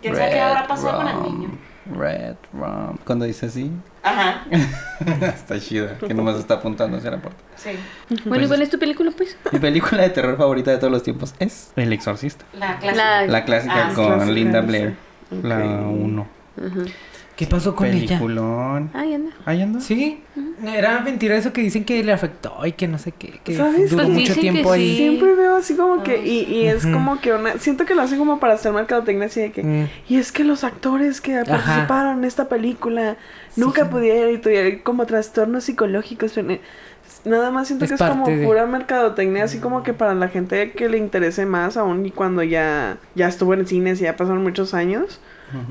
¿Quién 0.00 0.14
sabe 0.14 0.30
qué 0.30 0.40
habrá 0.40 0.66
pasado 0.66 0.98
con 0.98 1.08
el 1.08 1.22
niño? 1.22 1.50
Red 1.94 2.36
rum. 2.52 2.96
Cuando 3.04 3.24
dice 3.24 3.46
así, 3.46 3.70
Ajá, 4.02 4.44
está 5.34 5.58
chida, 5.60 5.98
que 5.98 6.14
nomás 6.14 6.36
está 6.36 6.54
apuntando 6.54 6.96
hacia 6.96 7.10
la 7.12 7.18
puerta. 7.18 7.40
sí. 7.56 7.70
Bueno, 8.24 8.44
¿y 8.44 8.48
cuál 8.48 8.62
es 8.62 8.70
tu 8.70 8.78
película, 8.78 9.10
pues? 9.16 9.36
Mi 9.52 9.58
película 9.58 10.02
de 10.02 10.10
terror 10.10 10.36
favorita 10.36 10.70
de 10.70 10.78
todos 10.78 10.92
los 10.92 11.02
tiempos 11.02 11.34
es 11.38 11.72
El 11.76 11.92
Exorcista. 11.92 12.44
La 12.58 12.78
clásica. 12.78 13.20
La- 13.22 13.26
La 13.26 13.44
clásica 13.44 13.88
Ah, 13.88 13.92
con 13.94 14.06
clásica, 14.06 14.32
Linda 14.32 14.60
sí. 14.62 14.66
Blair. 14.66 14.94
La 15.42 15.58
Ok. 15.80 15.96
1. 16.00 16.26
Ajá. 16.58 16.80
¿Qué 17.36 17.46
pasó 17.46 17.74
con 17.76 17.86
ella? 17.88 18.06
Peliculón. 18.18 18.90
Ay, 18.94 19.12
anda. 19.14 19.30
¿Ahí 19.44 19.60
anda? 19.60 19.80
Sí, 19.80 20.22
era 20.64 21.00
mentira 21.00 21.36
eso 21.36 21.52
que 21.52 21.60
dicen 21.60 21.84
que 21.84 22.02
le 22.02 22.12
afectó 22.12 22.64
y 22.64 22.72
que 22.72 22.88
no 22.88 22.98
sé 22.98 23.12
qué, 23.12 23.40
que 23.44 23.54
¿Sabes? 23.56 23.90
duró 23.90 24.04
Pues 24.04 24.14
mucho 24.18 24.34
tiempo 24.34 24.72
ahí. 24.72 24.88
sí. 24.88 24.96
Siempre 24.96 25.34
veo 25.34 25.56
así 25.56 25.74
como 25.76 26.02
que, 26.02 26.24
y, 26.24 26.44
y 26.44 26.66
es 26.66 26.86
como 26.86 27.20
que 27.20 27.32
una, 27.34 27.58
siento 27.58 27.84
que 27.84 27.94
lo 27.94 28.00
hacen 28.02 28.18
como 28.18 28.40
para 28.40 28.54
hacer 28.54 28.72
mercadotecnia 28.72 29.26
así 29.26 29.40
de 29.42 29.52
que, 29.52 29.62
Mm. 29.62 29.88
y 30.08 30.16
es 30.16 30.32
que 30.32 30.44
los 30.44 30.64
actores 30.64 31.20
que 31.20 31.42
participaron 31.44 32.18
en 32.18 32.24
esta 32.24 32.48
película 32.48 33.16
nunca 33.54 33.84
Sí. 33.84 33.88
pudieron 33.90 34.32
y 34.34 34.38
tuvieron 34.38 34.78
como 34.80 35.04
trastornos 35.04 35.64
psicológicos. 35.64 36.32
pero, 36.34 36.50
eh, 36.52 36.60
Nada 37.24 37.50
más 37.50 37.66
siento 37.68 37.84
Es 37.84 37.90
que 37.90 37.94
es 37.96 38.02
como 38.10 38.26
de- 38.26 38.44
pura 38.44 38.66
mercadotecnia, 38.66 39.44
así 39.44 39.58
como 39.58 39.82
que 39.82 39.92
para 39.92 40.14
la 40.14 40.28
gente 40.28 40.72
que 40.72 40.88
le 40.88 40.96
interese 40.98 41.44
más, 41.44 41.76
aún 41.76 42.06
y 42.06 42.10
cuando 42.12 42.42
ya, 42.42 42.98
ya 43.14 43.28
estuvo 43.28 43.52
en 43.54 43.66
cines 43.66 44.00
y 44.00 44.04
ya 44.04 44.16
pasaron 44.16 44.42
muchos 44.42 44.74
años. 44.74 45.20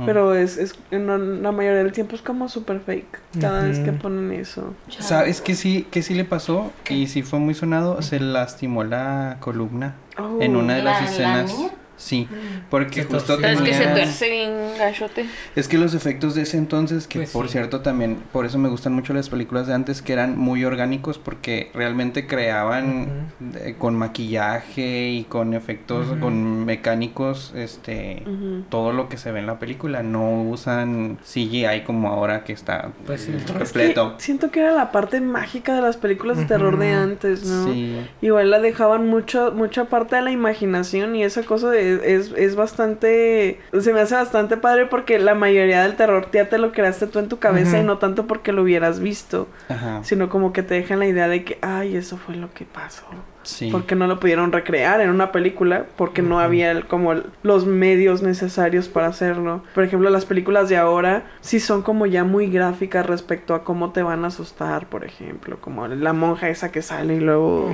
Pero 0.05 0.33
es, 0.35 0.57
es 0.57 0.75
no- 0.91 1.17
la 1.17 1.51
mayoría 1.51 1.79
del 1.83 1.91
tiempo 1.91 2.15
es 2.15 2.21
como 2.21 2.47
super 2.49 2.79
fake 2.79 3.19
cada 3.41 3.63
vez 3.63 3.79
que 3.79 3.91
ponen 3.91 4.31
eso. 4.31 4.73
¿Sabes 4.99 5.41
qué 5.41 5.53
sí, 5.55 5.85
qué 5.91 6.01
sí 6.01 6.13
le 6.13 6.25
pasó? 6.25 6.71
Y 6.89 7.07
sí 7.07 7.21
fue 7.23 7.39
muy 7.39 7.53
sonado. 7.53 8.01
Se 8.01 8.19
lastimó 8.19 8.83
la 8.83 9.37
columna 9.39 9.95
Oh. 10.17 10.37
en 10.41 10.55
una 10.55 10.75
de 10.75 10.81
¿La- 10.83 10.91
las 10.91 11.01
la 11.03 11.09
escenas. 11.09 11.57
niña? 11.57 11.69
Sí, 11.97 12.27
porque 12.69 13.03
Se 13.03 13.07
justo. 13.07 13.39
Es 13.39 13.61
que 13.61 13.73
se 13.73 13.87
tuerce 13.87 14.29
bien 14.29 14.51
gachote. 14.77 15.25
Es 15.55 15.67
que 15.69 15.77
los 15.77 15.93
efectos 15.93 16.35
de 16.35 16.41
ese 16.41 16.57
entonces, 16.57 17.07
que 17.07 17.19
Pues 17.19 17.31
por 17.31 17.45
sí. 17.47 17.53
cierto 17.53 17.81
también, 17.81 18.17
por 18.33 18.45
eso 18.45 18.57
me 18.57 18.67
gustan 18.69 18.93
mucho 18.93 19.13
las 19.13 19.29
películas 19.29 19.67
de 19.67 19.73
antes, 19.75 20.01
que 20.01 20.11
eran 20.13 20.37
muy 20.37 20.65
orgánicos 20.65 21.17
porque 21.17 21.71
realmente 21.73 22.27
creaban 22.27 23.27
eh, 23.55 23.75
con 23.77 23.95
maquillaje 23.95 25.09
y 25.09 25.23
con 25.23 25.53
efectos, 25.53 26.07
con 26.19 26.65
mecánicos, 26.65 27.53
este, 27.55 28.23
todo 28.69 28.91
lo 28.91 29.07
que 29.07 29.17
se 29.17 29.31
ve 29.31 29.39
en 29.39 29.47
la 29.47 29.59
película. 29.59 30.03
No 30.03 30.41
usan 30.43 31.17
CGI 31.23 31.83
como 31.85 32.09
ahora 32.09 32.43
que 32.43 32.53
está 32.53 32.91
Pues 33.05 33.21
sí. 33.21 33.31
Es 33.35 33.43
que 33.45 33.53
repleto. 33.57 34.15
siento 34.17 34.51
que 34.51 34.59
era 34.59 34.71
la 34.73 34.91
parte 34.91 35.21
mágica 35.21 35.73
de 35.75 35.81
las 35.81 35.97
películas 35.97 36.37
de 36.37 36.45
terror 36.45 36.77
de 36.77 36.91
antes, 36.91 37.45
¿no? 37.45 37.71
Sí. 37.71 37.95
Igual 38.21 38.51
la 38.51 38.59
dejaban 38.59 39.07
mucho, 39.07 39.53
mucha 39.55 39.85
parte 39.85 40.17
de 40.17 40.21
la 40.23 40.31
imaginación 40.31 41.15
y 41.15 41.23
esa 41.23 41.43
cosa 41.43 41.69
de- 41.69 41.84
es, 41.93 42.33
es 42.35 42.55
bastante, 42.55 43.59
se 43.79 43.93
me 43.93 44.01
hace 44.01 44.15
bastante 44.15 44.57
padre 44.57 44.85
porque 44.87 45.19
la 45.19 45.35
mayoría 45.35 45.83
del 45.83 45.95
terror 45.95 46.29
ya 46.31 46.49
te 46.49 46.57
lo 46.57 46.71
creaste 46.71 47.07
tú 47.07 47.19
en 47.19 47.29
tu 47.29 47.39
cabeza 47.39 47.79
y 47.79 47.83
no 47.83 47.97
tanto 47.97 48.27
porque 48.27 48.51
lo 48.51 48.63
hubieras 48.63 48.99
visto, 48.99 49.47
Ajá. 49.69 50.03
sino 50.03 50.29
como 50.29 50.53
que 50.53 50.63
te 50.63 50.73
dejan 50.75 50.99
la 50.99 51.07
idea 51.07 51.27
de 51.27 51.43
que, 51.43 51.57
ay, 51.61 51.95
eso 51.95 52.17
fue 52.17 52.35
lo 52.35 52.53
que 52.53 52.65
pasó. 52.65 53.05
Sí. 53.45 53.69
Porque 53.71 53.95
no 53.95 54.07
lo 54.07 54.19
pudieron 54.19 54.51
recrear 54.51 54.99
en 55.01 55.09
una 55.09 55.31
película 55.31 55.85
porque 55.95 56.21
no 56.21 56.39
había 56.39 56.71
el- 56.71 56.85
como 56.87 57.13
el- 57.13 57.23
los 57.43 57.65
medios 57.65 58.21
necesarios 58.21 58.87
para 58.89 59.07
hacerlo. 59.07 59.63
Por 59.73 59.83
ejemplo, 59.83 60.09
las 60.09 60.25
películas 60.25 60.67
de 60.67 60.77
ahora 60.77 61.23
sí 61.41 61.59
son 61.59 61.81
como 61.83 62.05
ya 62.07 62.23
muy 62.23 62.47
gráficas 62.47 63.05
respecto 63.05 63.53
a 63.53 63.63
cómo 63.63 63.91
te 63.91 64.01
van 64.03 64.25
a 64.25 64.27
asustar, 64.27 64.87
por 64.87 65.05
ejemplo, 65.05 65.57
como 65.61 65.87
la 65.87 66.13
monja 66.13 66.49
esa 66.49 66.71
que 66.71 66.81
sale 66.81 67.15
y 67.15 67.19
luego... 67.19 67.69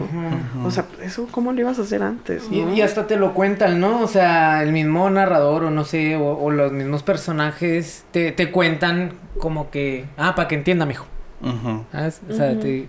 O 0.66 0.72
sea, 0.72 0.86
eso 1.02 1.28
cómo 1.32 1.52
lo 1.54 1.62
ibas 1.62 1.80
a 1.80 1.84
hacer 1.84 2.04
antes, 2.04 2.48
Y, 2.52 2.62
¿no? 2.62 2.74
y 2.74 2.82
hasta 2.82 3.08
te 3.08 3.16
lo 3.16 3.34
cuentan, 3.34 3.80
¿no? 3.80 4.02
O 4.02 4.08
sea, 4.08 4.62
el 4.64 4.72
mismo 4.72 5.10
narrador 5.10 5.64
o 5.64 5.72
no 5.72 5.86
sé, 5.86 6.18
o, 6.18 6.38
o 6.38 6.52
los 6.52 6.72
mismos 6.72 7.02
personajes 7.04 8.06
te, 8.12 8.32
te 8.32 8.52
cuentan 8.52 9.14
como 9.40 9.72
que, 9.72 10.06
ah, 10.18 10.36
para 10.36 10.48
que 10.48 10.56
entienda, 10.56 10.86
mijo. 10.86 11.06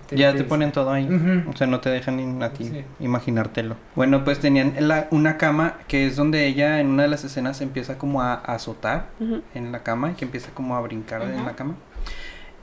Te, 0.07 0.17
Ya 0.17 0.35
te 0.35 0.45
ponen 0.45 0.73
todo 0.73 0.91
ahí. 0.91 1.09
O 1.49 1.57
sea, 1.57 1.67
no 1.67 1.81
te 1.81 1.91
dejan 1.91 2.17
ni 2.39 2.45
a 2.45 2.53
ti 2.53 2.65
Sí. 2.65 2.85
imaginártelo. 3.01 3.77
Bueno, 3.95 4.25
pues 4.25 4.39
tenían 4.41 4.75
la- 4.81 5.09
una 5.11 5.37
cama 5.39 5.75
que 5.89 6.07
es 6.07 6.17
donde 6.17 6.47
ella 6.47 6.81
en 6.81 6.89
una 6.89 7.03
de 7.05 7.09
las 7.09 7.25
escenas 7.25 7.61
empieza 7.61 7.99
como 7.99 8.23
a, 8.23 8.35
a 8.35 8.55
azotar 8.55 9.07
en 9.55 9.73
la 9.73 9.83
cama 9.83 10.11
y 10.11 10.15
que 10.15 10.25
empieza 10.25 10.51
como 10.53 10.77
a 10.77 10.81
brincar 10.81 11.23
en 11.23 11.45
la 11.45 11.53
cama. 11.57 11.75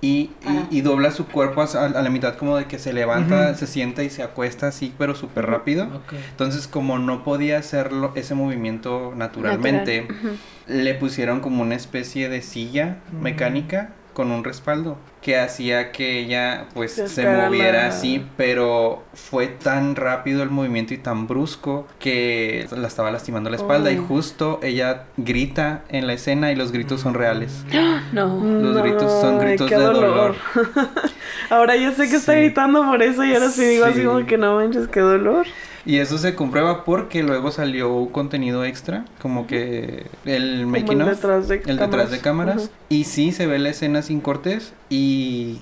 Y, 0.01 0.29
y- 0.71 0.79
dobla 0.79 1.11
su 1.11 1.27
cuerpo 1.27 1.61
a, 1.61 1.65
a 1.65 1.89
la 1.89 2.09
mitad 2.09 2.35
como 2.35 2.55
de 2.55 2.65
que 2.65 2.79
se 2.79 2.93
levanta, 2.93 3.53
se 3.55 3.67
sienta 3.67 4.01
y 4.01 4.09
se 4.09 4.23
acuesta 4.23 4.67
así, 4.67 4.93
pero 4.97 5.13
súper 5.13 5.45
rápido. 5.47 5.87
Entonces, 6.29 6.67
como 6.69 6.99
no 6.99 7.25
podía 7.25 7.57
hacerlo 7.57 8.13
ese 8.15 8.33
movimiento 8.33 9.11
naturalmente, 9.15 10.03
Natural. 10.03 10.37
Le 10.67 10.93
pusieron 10.93 11.41
como 11.41 11.63
una 11.63 11.75
especie 11.75 12.29
de 12.29 12.41
silla 12.41 12.97
mecánica 13.11 13.89
con 14.13 14.31
un 14.31 14.43
respaldo 14.45 14.97
que 15.21 15.37
hacía 15.37 15.91
que 15.91 16.19
ella 16.19 16.65
pues 16.73 16.93
Se 16.93 17.25
moviera 17.25 17.87
así, 17.87 18.25
pero 18.37 19.03
fue 19.13 19.47
tan 19.47 19.95
rápido 19.95 20.43
el 20.43 20.49
movimiento 20.49 20.93
y 20.93 20.97
tan 20.97 21.27
brusco 21.27 21.87
que 21.99 22.67
la 22.75 22.87
estaba 22.87 23.11
lastimando 23.11 23.49
la 23.49 23.57
espalda 23.57 23.91
y 23.91 23.97
justo 23.97 24.59
ella 24.63 25.03
grita 25.17 25.83
en 25.89 26.07
la 26.07 26.13
escena 26.13 26.51
y 26.51 26.55
los 26.55 26.71
gritos 26.71 27.01
son 27.01 27.13
reales. 27.13 27.65
No. 28.13 28.43
Los 28.43 28.81
gritos 28.81 29.11
son 29.21 29.39
gritos 29.39 29.69
de 29.69 29.75
dolor. 29.75 30.35
ahora 31.49 31.75
ya 31.75 31.91
sé 31.91 32.09
que 32.09 32.15
está 32.15 32.33
gritando 32.35 32.83
por 32.85 33.01
eso 33.03 33.23
y 33.23 33.33
ahora 33.33 33.49
sí 33.49 33.63
digo 33.65 33.85
así 33.85 33.99
Sí. 33.99 34.05
como 34.05 34.25
que 34.25 34.37
no 34.37 34.55
manches, 34.55 34.87
qué 34.87 34.99
dolor. 35.01 35.45
Y 35.85 35.97
eso 35.97 36.17
se 36.17 36.35
comprueba 36.35 36.83
porque 36.83 37.23
luego 37.23 37.51
salió 37.51 37.91
un 37.93 38.09
contenido 38.09 38.63
extra, 38.65 39.05
como 39.21 39.47
que 39.47 40.05
el 40.25 40.59
Como 40.63 40.71
making 40.71 41.01
el 41.01 41.07
of. 41.07 41.09
detrás 41.09 41.47
de 41.47 41.61
El 41.65 41.77
detrás 41.77 42.11
de 42.11 42.19
cámaras. 42.19 42.69
Y 42.89 43.05
sí, 43.05 43.31
se 43.31 43.47
ve 43.47 43.57
la 43.59 43.69
escena 43.69 44.01
sin 44.01 44.19
cortes. 44.21 44.73
Y 44.89 45.08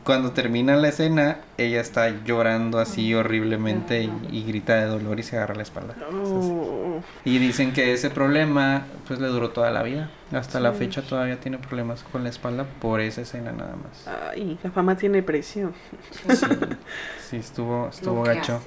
cuando 0.03 0.31
termina 0.31 0.75
la 0.75 0.89
escena, 0.89 1.39
ella 1.57 1.81
está 1.81 2.23
llorando 2.23 2.79
así 2.79 3.13
horriblemente 3.13 4.03
y, 4.03 4.11
y 4.31 4.43
grita 4.43 4.75
de 4.75 4.85
dolor 4.85 5.19
y 5.19 5.23
se 5.23 5.37
agarra 5.37 5.55
la 5.55 5.63
espalda. 5.63 5.95
Oh. 6.11 7.01
Y 7.25 7.37
dicen 7.37 7.73
que 7.73 7.93
ese 7.93 8.09
problema 8.09 8.85
pues 9.07 9.19
le 9.19 9.27
duró 9.27 9.49
toda 9.49 9.71
la 9.71 9.83
vida. 9.83 10.09
Hasta 10.31 10.59
la 10.59 10.73
fecha 10.73 11.01
todavía 11.01 11.39
tiene 11.39 11.57
problemas 11.57 12.03
con 12.03 12.23
la 12.23 12.29
espalda 12.29 12.65
por 12.81 12.99
esa 12.99 13.21
escena 13.21 13.51
nada 13.53 13.75
más. 13.75 14.07
Ay, 14.07 14.57
la 14.61 14.71
fama 14.71 14.97
tiene 14.97 15.23
precio. 15.23 15.71
Sí, 16.11 16.45
sí 17.29 17.37
estuvo, 17.37 17.87
estuvo 17.89 18.23
gacho. 18.23 18.61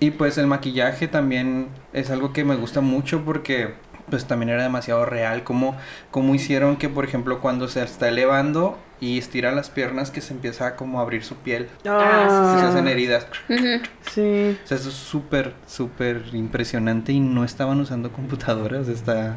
Y 0.00 0.12
pues 0.12 0.38
el 0.38 0.46
maquillaje 0.46 1.08
también 1.08 1.68
es 1.92 2.10
algo 2.10 2.32
que 2.32 2.44
me 2.44 2.56
gusta 2.56 2.80
mucho 2.80 3.24
porque 3.24 3.74
pues 4.08 4.26
también 4.26 4.50
era 4.50 4.62
demasiado 4.62 5.04
real. 5.04 5.44
Como, 5.44 5.76
como 6.10 6.34
hicieron 6.34 6.76
que, 6.76 6.88
por 6.88 7.04
ejemplo, 7.04 7.40
cuando 7.40 7.68
se 7.68 7.82
está 7.82 8.08
elevando 8.08 8.78
y 9.00 9.18
estira 9.18 9.52
las 9.52 9.70
piernas, 9.70 10.10
que 10.10 10.20
se 10.20 10.32
empieza 10.32 10.76
como 10.76 10.98
a 10.98 11.02
abrir 11.02 11.24
su 11.24 11.36
piel. 11.36 11.68
Ah, 11.86 12.56
se 12.60 12.66
hacen 12.66 12.88
heridas. 12.88 13.26
Sí. 14.12 14.56
O 14.64 14.66
sea, 14.66 14.76
eso 14.76 14.88
es 14.88 14.94
súper, 14.94 15.54
súper 15.66 16.22
impresionante 16.32 17.12
y 17.12 17.20
no 17.20 17.44
estaban 17.44 17.80
usando 17.80 18.12
computadoras. 18.12 18.88
Está 18.88 19.36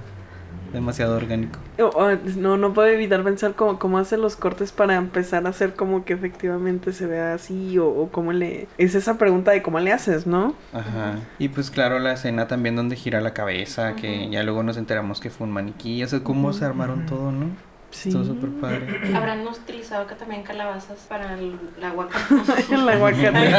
demasiado 0.74 1.16
orgánico. 1.18 1.60
Oh, 1.80 1.90
oh, 1.96 2.12
no, 2.38 2.58
no 2.58 2.74
puedo 2.74 2.88
evitar 2.88 3.24
pensar 3.24 3.56
cómo, 3.56 3.80
cómo 3.80 3.98
hace 3.98 4.18
los 4.18 4.36
cortes 4.36 4.72
para 4.72 4.96
empezar 4.96 5.46
a 5.46 5.50
hacer 5.50 5.74
como 5.74 6.06
que 6.06 6.14
efectivamente 6.14 6.94
se 6.94 7.08
vea 7.08 7.34
así 7.34 7.78
o, 7.78 7.88
o 7.88 8.10
cómo 8.12 8.34
le... 8.34 8.68
Es 8.78 8.96
esa 8.96 9.18
pregunta 9.18 9.52
de 9.52 9.62
cómo 9.62 9.80
le 9.80 9.92
haces, 9.92 10.28
¿no? 10.28 10.54
Ajá. 10.74 11.16
Y 11.40 11.50
pues 11.50 11.72
claro, 11.72 12.00
la 12.00 12.14
escena 12.14 12.48
también 12.48 12.76
donde 12.76 12.96
gira 12.96 13.22
la 13.22 13.34
cabeza, 13.34 13.96
que 13.96 14.30
ya 14.30 14.44
luego 14.44 14.64
nos 14.64 14.78
enteramos 14.78 15.20
que 15.20 15.30
fue 15.30 15.48
un 15.48 15.54
maniquí. 15.54 16.04
O 16.04 16.08
sea, 16.08 16.24
cómo 16.24 16.54
se 16.54 16.66
armaron 16.66 17.06
todo, 17.06 17.32
¿no? 17.32 17.48
Sí. 17.92 18.10
Estuvo 18.10 18.24
súper 18.24 18.50
padre. 18.62 19.16
Habrán 19.16 19.48
utilizado 19.48 20.04
acá 20.04 20.16
también 20.16 20.44
calabazas 20.44 21.00
para 21.10 21.34
el, 21.34 21.58
la 21.80 21.90
guacamole. 21.90 22.44
En 22.70 22.86
la 22.86 22.96
guacamole. 22.98 23.52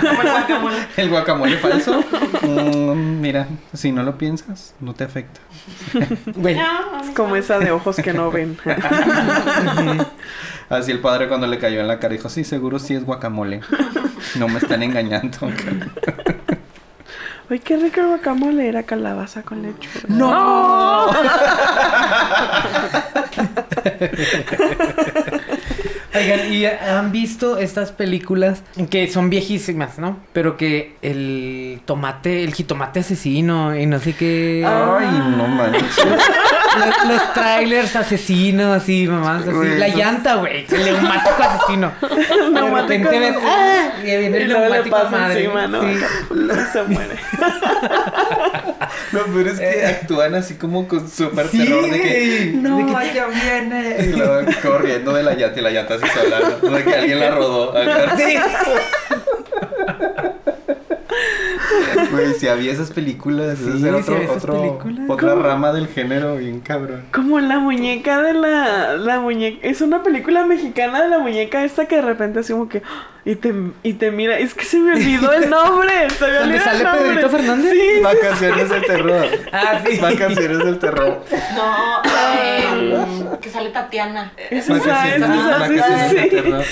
Como 0.00 0.22
el 0.22 0.28
guacamole. 0.30 0.76
El 0.96 1.10
guacamole 1.10 1.56
falso. 1.58 2.02
Mm, 2.42 3.20
mira, 3.20 3.46
si 3.74 3.92
no 3.92 4.02
lo 4.02 4.16
piensas, 4.16 4.74
no 4.80 4.94
te 4.94 5.04
afecta. 5.04 5.40
Güey, 6.34 6.56
No, 6.56 6.64
a 6.66 7.02
mí 7.02 7.08
Es 7.10 7.14
como 7.14 7.36
esa 7.36 7.58
de 7.58 7.70
ojos 7.70 7.96
que 7.96 8.12
no 8.12 8.30
ven. 8.30 8.56
Así 10.70 10.90
el 10.90 11.00
padre 11.00 11.28
cuando 11.28 11.46
le 11.46 11.58
cayó 11.58 11.80
en 11.80 11.88
la 11.88 11.98
cara 11.98 12.14
dijo, 12.14 12.28
sí, 12.28 12.44
seguro 12.44 12.78
sí 12.78 12.94
es 12.94 13.04
guacamole. 13.04 13.60
No 14.36 14.48
me 14.48 14.58
están 14.58 14.82
engañando. 14.82 15.38
Uy, 17.50 17.60
qué 17.60 17.78
rico 17.78 18.00
el 18.00 18.08
guacamole. 18.08 18.68
Era 18.68 18.82
calabaza 18.82 19.42
con 19.42 19.62
lechuga. 19.62 20.04
¡No! 20.08 21.06
Oigan, 26.14 26.52
¿y 26.52 26.64
han 26.64 27.12
visto 27.12 27.58
estas 27.58 27.92
películas 27.92 28.62
que 28.90 29.08
son 29.08 29.30
viejísimas, 29.30 29.98
¿no? 29.98 30.18
Pero 30.32 30.56
que 30.56 30.96
el 31.02 31.80
tomate, 31.84 32.44
el 32.44 32.54
jitomate 32.54 33.00
asesino 33.00 33.76
y 33.76 33.86
no 33.86 33.98
sé 33.98 34.14
qué. 34.14 34.64
Ay, 34.66 35.06
no 35.36 35.46
manches. 35.46 35.98
Los, 36.78 37.08
los 37.08 37.32
trailers 37.34 37.96
asesinos 37.96 38.88
y 38.88 39.06
mamás 39.06 39.42
así. 39.42 39.50
Güey, 39.50 39.78
la 39.78 39.86
esos- 39.88 39.98
llanta, 39.98 40.34
güey. 40.36 40.66
El 40.70 40.84
neumático 40.84 41.42
asesino. 41.42 41.92
El 42.02 42.54
De 42.54 42.60
repente 42.60 43.18
ves. 43.18 43.36
¡Ah! 43.44 43.88
Y 44.00 44.04
viene 44.04 44.36
el 44.38 44.48
le 44.48 44.58
neumático 44.58 44.96
pasa 44.96 45.10
madre. 45.10 45.40
encima, 45.44 45.66
¿no? 45.66 45.82
Sí. 45.82 45.98
Se 46.72 46.82
muere. 46.84 47.16
Lo 49.12 49.24
peor 49.26 49.48
es 49.48 49.58
que 49.60 49.86
actúan 49.86 50.34
así 50.34 50.54
como 50.54 50.86
con 50.86 51.08
súper 51.08 51.48
Sí, 51.48 51.64
terror 51.64 51.90
de 51.90 52.00
que 52.00 52.52
no, 52.56 52.76
De 52.78 52.86
que- 52.86 53.14
ya 53.14 53.26
viene. 53.26 53.96
Y 54.04 54.12
luego 54.16 54.40
corriendo 54.62 55.14
de 55.14 55.22
la 55.22 55.34
llanta 55.34 55.58
y 55.60 55.62
la 55.62 55.70
llanta 55.70 55.94
así 55.94 56.04
sola, 56.08 56.38
¿no? 56.62 56.70
De 56.70 56.84
que 56.84 56.94
alguien 56.94 57.20
la 57.20 57.30
rodó. 57.30 57.76
acá. 57.76 58.16
Sí. 58.16 58.36
Güey, 62.10 62.34
si 62.34 62.48
había 62.48 62.72
esas 62.72 62.90
películas, 62.90 63.58
Sí, 63.58 63.70
ese 63.76 63.88
era 63.88 63.98
otro, 63.98 64.14
había 64.14 64.24
esas 64.28 64.44
otro- 64.44 64.60
películas. 64.60 65.04
otra 65.10 65.30
¿Cómo? 65.32 65.42
rama 65.42 65.72
del 65.72 65.88
género 65.88 66.36
bien 66.36 66.60
cabrón. 66.60 67.04
Como 67.12 67.40
la 67.40 67.58
muñeca 67.58 68.22
de 68.22 68.34
la, 68.34 68.96
la 68.96 69.20
muñeca. 69.20 69.58
Es 69.66 69.80
una 69.80 70.02
película 70.02 70.44
mexicana 70.44 71.02
de 71.02 71.08
la 71.08 71.18
muñeca 71.18 71.64
esta 71.64 71.86
que 71.86 71.96
de 71.96 72.02
repente 72.02 72.40
así 72.40 72.52
como 72.52 72.68
que. 72.68 72.82
Y 73.24 73.34
te, 73.36 73.52
y 73.82 73.92
te 73.94 74.10
mira. 74.10 74.38
Es 74.38 74.54
que 74.54 74.64
se 74.64 74.78
me 74.78 74.92
olvidó 74.92 75.30
el 75.32 75.50
nombre. 75.50 76.08
Se 76.10 76.26
me 76.26 76.32
¿Dónde 76.32 76.54
olvidó 76.54 76.64
sale 76.64 76.78
el 76.78 76.84
nombre. 76.84 77.02
Pedrito 77.08 77.28
Fernández? 77.28 77.72
Sí. 77.72 78.00
Vacaciones 78.02 78.70
del 78.70 78.82
terror. 78.86 79.26
Ah, 79.52 79.80
sí. 79.86 79.98
Vacaciones 80.00 80.58
del 80.58 80.78
terror. 80.78 81.24
No, 81.54 82.02
eh, 82.40 83.36
que 83.42 83.50
sale 83.50 83.68
Tatiana. 83.70 84.32
Es 84.50 84.70
esa, 84.70 84.76
es 85.14 85.20
Vacaciones, 85.20 86.12
esa, 86.12 86.62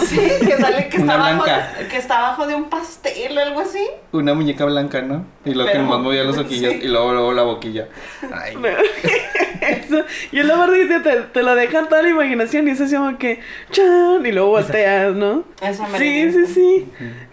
sí, 0.00 0.06
sí, 0.06 0.46
que 0.46 0.56
sale 0.58 0.88
que 0.88 0.96
está, 0.98 1.14
abajo, 1.14 1.44
que 1.90 1.96
está 1.96 2.18
abajo 2.18 2.46
de 2.46 2.54
un 2.54 2.70
pastel 2.70 3.36
o 3.36 3.40
algo 3.40 3.60
así. 3.60 3.84
Una 4.22 4.34
muñeca 4.34 4.64
blanca, 4.64 5.02
¿no? 5.02 5.26
Y 5.44 5.54
luego 5.54 5.70
que 5.70 5.78
nomás 5.78 6.00
movía 6.00 6.22
los 6.24 6.38
ojillos 6.38 6.72
sí. 6.72 6.80
y 6.84 6.88
luego, 6.88 7.12
luego 7.12 7.32
la 7.32 7.42
boquilla. 7.42 7.88
Ay, 8.32 8.56
Eso. 9.60 10.04
Y 10.32 10.40
es 10.40 10.46
la 10.46 10.56
parte 10.56 10.88
que 10.88 11.00
te, 11.00 11.16
te 11.32 11.42
lo 11.42 11.54
dejan 11.54 11.88
toda 11.88 12.02
la 12.02 12.08
imaginación 12.08 12.66
y 12.66 12.72
es 12.72 12.80
así 12.80 12.96
como 12.96 13.16
que. 13.18 13.40
¡Chan! 13.70 14.24
Y 14.24 14.32
luego 14.32 14.50
volteas, 14.50 15.14
¿no? 15.14 15.44
Eso 15.60 15.86
me 15.86 15.98
Sí, 15.98 16.32
sí, 16.32 16.46
sí. 16.46 16.88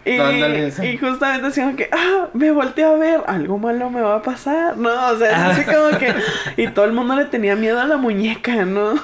Y, 0.06 0.18
Ándale, 0.18 0.68
esa. 0.68 0.86
y 0.86 0.98
justamente 0.98 1.48
así 1.48 1.62
como 1.62 1.76
que, 1.76 1.90
ah, 1.92 2.30
me 2.34 2.52
volteo 2.52 2.94
a 2.96 2.98
ver, 2.98 3.22
algo 3.28 3.58
malo 3.58 3.90
me 3.90 4.02
va 4.02 4.16
a 4.16 4.22
pasar, 4.22 4.78
¿no? 4.78 4.90
O 5.12 5.18
sea, 5.18 5.30
es 5.52 5.58
así 5.60 5.64
como 5.66 5.98
que, 6.00 6.14
y 6.58 6.68
todo 6.70 6.86
el 6.86 6.94
mundo 6.94 7.16
le 7.16 7.26
tenía 7.26 7.56
miedo 7.56 7.80
a 7.80 7.86
la 7.86 7.98
muñeca, 7.98 8.66
¿no? 8.66 8.94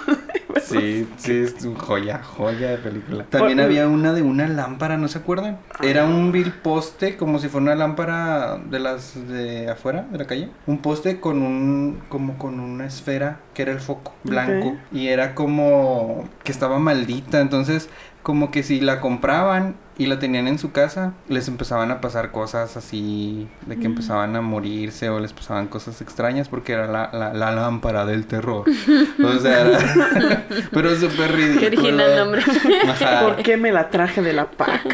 Sí, 0.63 1.05
sí, 1.17 1.43
es 1.43 1.65
un 1.65 1.75
joya, 1.75 2.21
joya 2.23 2.71
de 2.71 2.77
película. 2.77 3.25
También 3.25 3.57
Por- 3.57 3.65
había 3.65 3.87
una 3.89 4.13
de 4.13 4.21
una 4.21 4.47
lámpara, 4.47 4.97
¿no 4.97 5.09
se 5.09 5.17
acuerdan? 5.17 5.57
Era 5.81 6.05
un 6.05 6.31
vil 6.31 6.53
poste, 6.53 7.17
como 7.17 7.39
si 7.39 7.49
fuera 7.49 7.63
una 7.63 7.74
lámpara 7.75 8.57
de 8.57 8.79
las 8.79 9.27
de 9.27 9.69
afuera, 9.69 10.05
de 10.11 10.17
la 10.17 10.25
calle. 10.25 10.49
Un 10.67 10.79
poste 10.79 11.19
con 11.19 11.41
un, 11.41 12.01
como 12.09 12.37
con 12.37 12.59
una 12.59 12.85
esfera 12.85 13.39
que 13.53 13.63
era 13.63 13.71
el 13.71 13.79
foco 13.79 14.13
blanco. 14.23 14.75
Y 14.91 15.07
era 15.07 15.35
como 15.35 16.27
que 16.43 16.51
estaba 16.51 16.79
maldita, 16.79 17.39
entonces 17.39 17.89
como 18.25 18.49
que 18.49 18.63
si 18.63 18.81
la 18.81 19.01
compraban 19.01 19.75
y 19.99 20.07
la 20.07 20.17
tenían 20.17 20.47
en 20.47 20.57
su 20.57 20.71
casa, 20.71 21.13
les 21.29 21.47
empezaban 21.47 21.91
a 21.91 22.01
pasar 22.01 22.31
cosas 22.31 22.75
así, 22.75 23.47
de 23.67 23.77
que 23.77 23.85
empezaban 23.85 24.35
a 24.35 24.41
morirse 24.41 25.09
o 25.09 25.19
les 25.19 25.31
pasaban 25.31 25.67
cosas 25.67 26.01
extrañas 26.01 26.49
porque 26.49 26.73
era 26.73 26.87
la, 26.87 27.11
la, 27.13 27.35
la 27.35 27.51
lámpara 27.51 28.03
del 28.05 28.25
terror. 28.25 28.65
O 29.23 29.39
sea, 29.39 29.61
era... 29.61 30.47
pero 30.71 30.95
súper 30.95 31.33
ridículo. 31.33 31.59
Qué 31.59 31.67
original 31.67 32.15
nombre. 32.15 32.43
Ajá. 32.89 33.21
¿Por 33.21 33.35
qué 33.43 33.57
me 33.57 33.71
la 33.71 33.89
traje 33.89 34.21
de 34.21 34.33
la 34.33 34.49
paca? 34.49 34.89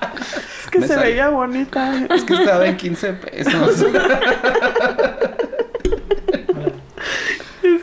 es 0.78 0.82
que 0.82 0.88
se 0.88 0.94
sale- 0.94 1.06
veía 1.06 1.28
bonita. 1.28 2.06
Es 2.14 2.24
que 2.24 2.34
estaba 2.34 2.66
en 2.66 2.76
15 2.76 3.12
pesos. 3.14 3.84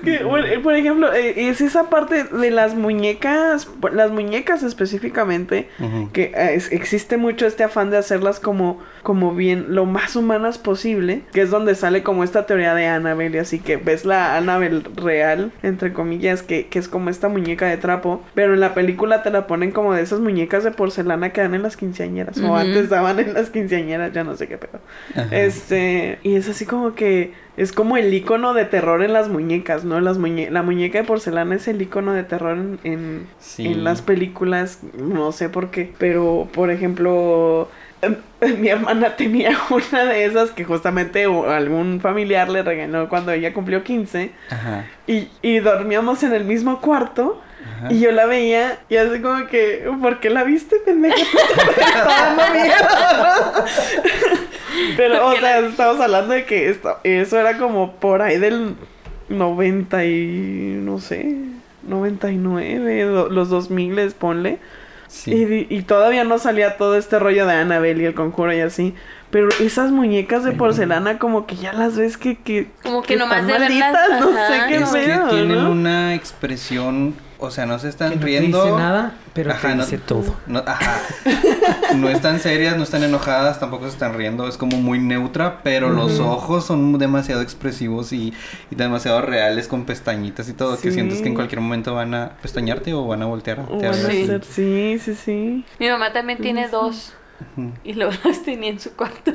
Es 0.03 0.17
que, 0.19 0.23
bueno, 0.23 0.47
eh, 0.47 0.59
por 0.59 0.73
ejemplo, 0.75 1.13
eh, 1.13 1.49
es 1.49 1.61
esa 1.61 1.89
parte 1.89 2.23
de 2.23 2.51
las 2.51 2.75
muñecas, 2.75 3.67
las 3.93 4.11
muñecas 4.11 4.63
específicamente, 4.63 5.67
que 6.13 6.31
eh, 6.35 6.55
es- 6.55 6.71
existe 6.71 7.17
mucho 7.17 7.45
este 7.45 7.63
afán 7.63 7.89
de 7.89 7.97
hacerlas 7.97 8.39
como, 8.39 8.79
como 9.03 9.33
bien, 9.35 9.67
lo 9.69 9.85
más 9.85 10.15
humanas 10.15 10.57
posible, 10.57 11.21
que 11.33 11.41
es 11.41 11.49
donde 11.49 11.75
sale 11.75 12.03
como 12.03 12.23
esta 12.23 12.45
teoría 12.45 12.73
de 12.75 12.87
Annabelle, 12.87 13.35
y 13.37 13.39
así 13.39 13.59
que 13.59 13.77
ves 13.77 14.05
la 14.05 14.37
Annabelle 14.37 14.83
real, 14.95 15.51
entre 15.63 15.93
comillas, 15.93 16.41
que, 16.43 16.67
que 16.67 16.79
es 16.79 16.87
como 16.87 17.09
esta 17.09 17.29
muñeca 17.29 17.67
de 17.67 17.77
trapo, 17.77 18.21
pero 18.33 18.53
en 18.53 18.59
la 18.59 18.73
película 18.73 19.23
te 19.23 19.29
la 19.29 19.47
ponen 19.47 19.71
como 19.71 19.93
de 19.93 20.01
esas 20.01 20.19
muñecas 20.19 20.63
de 20.63 20.71
porcelana 20.71 21.31
que 21.31 21.41
dan 21.41 21.53
en 21.55 21.61
las 21.63 21.77
quinceañeras, 21.77 22.37
o 22.39 22.55
antes 22.55 22.89
daban 22.89 23.19
en 23.19 23.33
las 23.33 23.49
quinceañeras, 23.49 24.13
ya 24.13 24.23
no 24.23 24.35
sé 24.35 24.47
qué 24.47 24.57
pedo. 24.57 24.79
Ajá. 25.15 25.27
Este, 25.35 26.19
y 26.23 26.35
es 26.35 26.49
así 26.49 26.65
como 26.65 26.95
que 26.95 27.33
es 27.57 27.71
como 27.73 27.97
el 27.97 28.13
icono 28.13 28.53
de 28.53 28.65
terror 28.65 29.03
en 29.03 29.13
las 29.13 29.27
muñecas, 29.29 29.83
¿no? 29.83 29.99
Las 29.99 30.17
muñe 30.17 30.49
la 30.51 30.63
muñeca 30.63 30.99
de 30.99 31.03
porcelana 31.03 31.55
es 31.55 31.67
el 31.67 31.81
icono 31.81 32.13
de 32.13 32.23
terror 32.23 32.57
en, 32.57 32.79
en, 32.83 33.27
Sí. 33.39 33.67
en 33.67 33.83
las 33.83 34.01
películas, 34.01 34.79
no 34.97 35.31
sé 35.31 35.49
por 35.49 35.69
qué, 35.71 35.91
pero 35.97 36.47
por 36.53 36.71
ejemplo, 36.71 37.69
em, 38.01 38.15
mi 38.59 38.69
hermana 38.69 39.15
tenía 39.15 39.51
una 39.69 40.05
de 40.05 40.25
esas 40.25 40.51
que 40.51 40.63
justamente 40.63 41.25
algún 41.25 41.99
familiar 42.01 42.49
le 42.49 42.63
regaló 42.63 43.09
cuando 43.09 43.31
ella 43.31 43.53
cumplió 43.53 43.83
15 43.83 44.31
Ajá. 44.49 44.85
y, 45.07 45.27
y 45.41 45.59
dormíamos 45.59 46.23
en 46.23 46.33
el 46.33 46.45
mismo 46.45 46.79
cuarto. 46.81 47.41
Ajá. 47.81 47.93
Y 47.93 47.99
yo 47.99 48.11
la 48.11 48.25
veía 48.27 48.79
y 48.89 48.97
así 48.97 49.19
como 49.21 49.47
que, 49.47 49.89
¿por 50.01 50.19
qué 50.19 50.29
la 50.29 50.43
viste, 50.43 50.75
pendeja? 50.85 51.15
Está 51.77 52.35
dando 52.35 52.43
miedo. 52.53 52.75
Pero, 54.97 55.27
o 55.27 55.35
sea, 55.37 55.59
estamos 55.59 55.99
hablando 55.99 56.33
de 56.33 56.45
que 56.45 56.69
esto, 56.69 56.97
eso 57.03 57.39
era 57.39 57.57
como 57.57 57.93
por 57.95 58.21
ahí 58.21 58.37
del 58.37 58.75
90 59.29 60.05
y, 60.05 60.79
no 60.81 60.99
sé, 60.99 61.35
99, 61.83 63.03
do- 63.05 63.29
los 63.29 63.49
2000, 63.49 64.11
ponle. 64.17 64.59
Sí. 65.07 65.67
Y, 65.69 65.75
y 65.75 65.81
todavía 65.81 66.23
no 66.23 66.39
salía 66.39 66.77
todo 66.77 66.95
este 66.95 67.19
rollo 67.19 67.45
de 67.45 67.53
Annabelle 67.53 68.01
y 68.01 68.05
el 68.05 68.13
conjuro 68.13 68.53
y 68.53 68.61
así. 68.61 68.95
Pero 69.29 69.49
esas 69.59 69.91
muñecas 69.91 70.43
de 70.43 70.51
porcelana 70.53 71.17
como 71.19 71.45
que 71.47 71.55
ya 71.55 71.73
las 71.73 71.97
ves 71.97 72.17
que... 72.17 72.37
que 72.37 72.67
Como 72.83 73.01
que 73.01 73.15
nomás 73.17 73.41
están 73.41 73.61
de 73.61 73.67
verlas, 73.69 73.93
malditas, 73.93 74.21
no 74.21 74.29
ajá. 74.37 74.47
sé 74.47 74.61
qué 74.69 74.75
es 74.75 74.89
que 74.89 75.35
tienen 75.35 75.63
¿no? 75.63 75.71
una 75.71 76.15
expresión, 76.15 77.13
o 77.41 77.51
sea, 77.51 77.65
no 77.65 77.77
se 77.79 77.89
están 77.89 78.09
Que 78.11 78.15
no 78.15 78.21
te 78.21 78.25
riendo. 78.27 78.63
dice 78.63 78.77
nada, 78.77 79.13
pero 79.33 79.51
Ajá, 79.51 79.69
te 79.69 79.75
no- 79.75 79.83
dice 79.83 79.97
todo. 79.97 80.35
No, 80.47 80.59
ajá. 80.65 81.01
no 81.95 82.07
están 82.09 82.39
serias, 82.39 82.77
no 82.77 82.83
están 82.83 83.03
enojadas, 83.03 83.59
tampoco 83.59 83.85
se 83.85 83.91
están 83.91 84.13
riendo, 84.13 84.47
es 84.47 84.57
como 84.57 84.77
muy 84.77 84.99
neutra, 84.99 85.59
pero 85.63 85.89
los 85.89 86.19
ojos 86.19 86.65
son 86.65 86.97
demasiado 86.97 87.41
expresivos 87.41 88.13
y, 88.13 88.33
y 88.69 88.75
demasiado 88.75 89.21
reales 89.21 89.67
con 89.67 89.85
pestañitas 89.85 90.47
y 90.49 90.53
todo, 90.53 90.79
que 90.79 90.91
sientes 90.91 91.21
que 91.21 91.27
en 91.27 91.35
cualquier 91.35 91.61
momento 91.61 91.93
van 91.93 92.13
a 92.13 92.31
pestañarte 92.41 92.93
o 92.93 93.05
van 93.07 93.21
a 93.21 93.25
voltear 93.25 93.59
a 93.59 93.63
O 93.63 93.77
te 93.77 93.87
van 93.89 93.99
a 93.99 94.05
hablan. 94.07 94.41
Sí. 94.43 94.97
sí, 94.97 94.99
sí, 95.03 95.15
sí. 95.15 95.65
Mi 95.79 95.89
mamá 95.89 96.13
también 96.13 96.39
tiene 96.39 96.69
dos. 96.69 97.13
Y 97.83 97.93
luego 97.93 98.13
las 98.23 98.43
tenía 98.43 98.69
en 98.69 98.79
su 98.79 98.91
cuarto. 98.95 99.33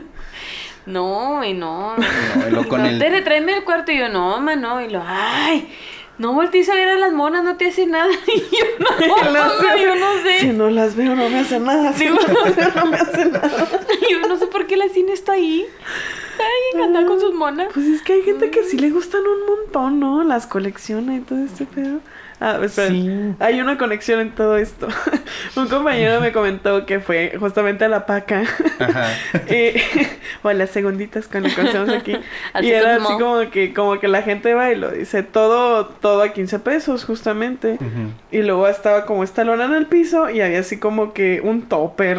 No, 0.86 1.42
y 1.42 1.52
no. 1.52 1.96
No, 1.96 2.46
y 2.46 2.50
luego 2.52 2.68
con 2.68 2.82
no, 2.82 2.86
el- 2.88 2.98
Tere, 3.00 3.22
tráeme 3.22 3.56
el 3.56 3.64
cuarto. 3.64 3.90
Y 3.90 3.98
yo, 3.98 4.08
no, 4.08 4.40
ma, 4.40 4.54
no. 4.54 4.80
Y 4.80 4.88
lo, 4.88 5.02
ay, 5.04 5.68
no 6.18 6.32
voltees 6.32 6.68
a 6.68 6.74
ver 6.74 6.88
a 6.88 6.96
las 6.96 7.12
monas, 7.12 7.44
no 7.44 7.56
te 7.56 7.68
hace 7.68 7.86
nada. 7.86 8.08
Y 8.26 8.40
yo, 8.40 8.64
no, 8.78 9.06
No 9.06 9.16
mamá, 9.32 9.50
sé. 9.60 9.82
yo 9.82 9.94
no 9.96 10.12
sé. 10.22 10.40
Si 10.40 10.46
no 10.48 10.70
las 10.70 10.96
veo 10.96 11.14
no 11.14 11.28
me 11.28 11.38
hace 11.40 11.60
nada. 11.60 11.92
Si 11.92 12.06
no 12.06 12.16
las 12.20 12.56
veo 12.56 12.70
no 12.74 12.86
me 12.86 12.96
hace 12.96 13.24
nada. 13.26 13.80
Yo 14.10 14.20
no 14.28 14.36
sé 14.38 14.46
por 14.46 14.66
qué 14.66 14.76
la 14.76 14.88
cine 14.88 15.12
está 15.12 15.32
ahí. 15.32 15.66
Ay, 16.38 16.74
encantada 16.74 17.06
con 17.06 17.20
sus 17.20 17.34
monas. 17.34 17.68
Pues 17.72 17.86
es 17.86 18.02
que 18.02 18.14
hay 18.14 18.22
gente 18.22 18.50
que 18.50 18.64
sí 18.64 18.78
le 18.78 18.90
gustan 18.90 19.22
un 19.22 19.46
montón, 19.46 20.00
¿no? 20.00 20.24
Las 20.24 20.46
colecciona 20.46 21.16
y 21.16 21.20
todo 21.20 21.44
este 21.44 21.64
pedo. 21.66 22.00
Ah, 22.38 22.58
espera. 22.62 22.90
Sí. 22.90 23.34
Hay 23.38 23.60
una 23.60 23.78
conexión 23.78 24.20
en 24.20 24.34
todo 24.34 24.58
esto. 24.58 24.88
Un 25.56 25.68
compañero 25.68 26.20
me 26.20 26.32
comentó 26.32 26.84
que 26.84 27.00
fue 27.00 27.34
justamente 27.38 27.86
a 27.86 27.88
la 27.88 28.04
paca. 28.04 28.44
Ajá. 28.78 29.08
y, 29.48 29.80
o 30.42 30.48
a 30.48 30.54
las 30.54 30.70
segunditas 30.70 31.28
cuando 31.28 31.48
conocemos 31.54 31.88
aquí. 31.88 32.18
Y 32.60 32.70
era 32.70 32.96
así 32.96 33.12
como 33.18 33.50
que, 33.50 33.72
como 33.72 33.98
que 34.00 34.08
la 34.08 34.20
gente 34.20 34.52
va 34.52 34.70
y 34.70 34.76
lo 34.76 34.90
dice 34.90 35.22
todo, 35.22 35.86
todo 35.86 36.22
a 36.22 36.34
15 36.34 36.58
pesos, 36.58 37.04
justamente. 37.04 37.78
Y 38.30 38.42
luego 38.42 38.68
estaba 38.68 39.06
como 39.06 39.24
esta 39.24 39.42
lona 39.44 39.64
en 39.64 39.74
el 39.74 39.86
piso 39.86 40.28
y 40.28 40.42
había 40.42 40.60
así 40.60 40.78
como 40.78 41.14
que 41.14 41.40
un 41.40 41.62
topper. 41.62 42.18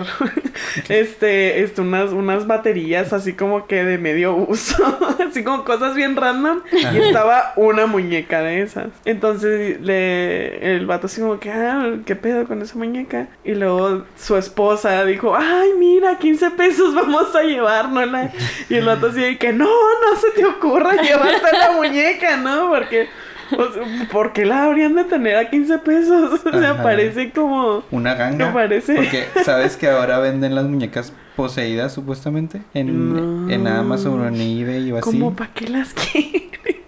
este, 0.89 1.62
este, 1.62 1.82
unas, 1.82 2.12
unas 2.12 2.47
baterías 2.47 3.13
así 3.13 3.34
como 3.34 3.67
que 3.67 3.84
de 3.84 3.99
medio 4.08 4.36
uso. 4.36 4.98
así 5.30 5.43
como 5.43 5.63
cosas 5.63 5.96
bien 5.96 6.15
random. 6.15 6.62
Y 6.72 6.98
estaba 6.98 7.54
una 7.56 7.86
muñeca 7.86 8.41
de 8.41 8.62
esas. 8.62 8.88
Entonces 9.06 9.80
le, 9.82 10.76
el 10.76 10.86
vato 10.86 11.08
así 11.08 11.22
como 11.22 11.39
que, 11.39 11.52
ah, 11.52 11.98
¿qué 12.06 12.15
pedo 12.15 12.48
con 12.48 12.62
esa 12.62 12.78
muñeca? 12.78 13.28
Y 13.43 13.56
luego 13.56 14.04
su 14.17 14.38
esposa 14.38 15.04
dijo, 15.06 15.36
ay, 15.36 15.72
mira, 15.78 16.17
15 16.17 16.52
pesos 16.52 16.93
vamos 16.93 17.36
a 17.36 17.43
llevárnosla. 17.43 18.32
Y 18.70 18.76
el 18.76 18.86
vato 18.86 19.08
así 19.08 19.22
de 19.22 19.38
que, 19.38 19.52
no, 19.54 19.65
no 19.65 20.20
se 20.20 20.32
te 20.32 20.46
ocurra 20.46 21.02
llevarte 21.02 21.58
la 21.58 21.72
muñeca, 21.72 22.38
¿no? 22.38 22.70
Porque... 22.70 23.08
O 23.52 23.71
sea, 23.73 24.08
¿Por 24.12 24.33
qué 24.33 24.45
la 24.45 24.63
habrían 24.65 24.95
de 24.95 25.04
tener 25.04 25.35
a 25.37 25.50
15 25.50 25.77
pesos? 25.79 26.41
O 26.45 26.52
sea, 26.60 26.71
Ajá. 26.71 26.83
parece 26.83 27.31
como... 27.31 27.83
Una 27.91 28.13
ganga. 28.15 28.48
Me 28.48 28.54
parece. 28.54 28.95
Porque 28.95 29.25
sabes 29.43 29.77
que 29.77 29.89
ahora 29.89 30.19
venden 30.19 30.56
las 30.56 30.65
muñecas 30.65 31.13
poseídas 31.35 31.93
supuestamente 31.93 32.62
en, 32.73 33.45
No. 33.48 33.50
en 33.54 33.67
Amazon 33.67 34.19
o 34.21 34.27
en 34.27 34.35
eBay 34.41 34.91
o 34.91 34.98
así. 34.98 35.04
Como 35.12 35.35
para 35.35 35.52
qué 35.54 35.67
las 35.69 35.93
quiero. 35.93 36.46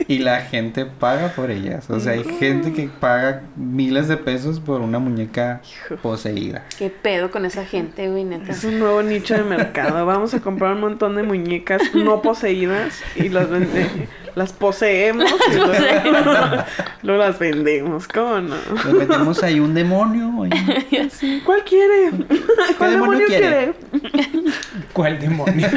Y 0.09 0.17
la 0.17 0.41
gente 0.41 0.87
paga 0.87 1.27
por 1.35 1.51
ellas. 1.51 1.87
O 1.87 1.99
sea, 1.99 2.13
hay 2.13 2.23
gente 2.23 2.73
que 2.73 2.89
paga 2.89 3.43
miles 3.55 4.07
de 4.07 4.17
pesos 4.17 4.59
por 4.59 4.81
una 4.81 4.97
muñeca 4.97 5.61
poseída. 6.01 6.65
¿Qué 6.79 6.89
pedo 6.89 7.29
con 7.29 7.45
esa 7.45 7.63
gente, 7.63 8.09
güey, 8.09 8.23
neta? 8.23 8.51
Es 8.51 8.63
un 8.63 8.79
nuevo 8.79 9.03
nicho 9.03 9.35
de 9.35 9.43
mercado. 9.43 10.03
Vamos 10.07 10.33
a 10.33 10.39
comprar 10.39 10.73
un 10.73 10.81
montón 10.81 11.15
de 11.15 11.21
muñecas 11.21 11.93
no 11.93 12.23
poseídas 12.23 12.99
y 13.15 13.29
las 13.29 13.49
las 14.35 14.53
poseemos 14.53 15.29
y 15.51 15.55
luego, 15.55 15.73
luego 17.03 17.23
las 17.23 17.37
vendemos. 17.37 18.07
¿Cómo 18.07 18.39
no? 18.41 18.55
Le 18.85 18.93
metemos 18.93 19.43
ahí 19.43 19.59
un 19.59 19.75
demonio. 19.75 20.43
ahí. 20.43 21.41
¿Cuál 21.45 21.63
quiere? 21.63 22.11
¿Cuál 22.77 22.91
demonio 22.91 23.19
demonio 23.19 23.27
quiere? 23.27 23.73
quiere? 23.91 24.53
¿Cuál 24.93 25.19
demonio? 25.19 25.67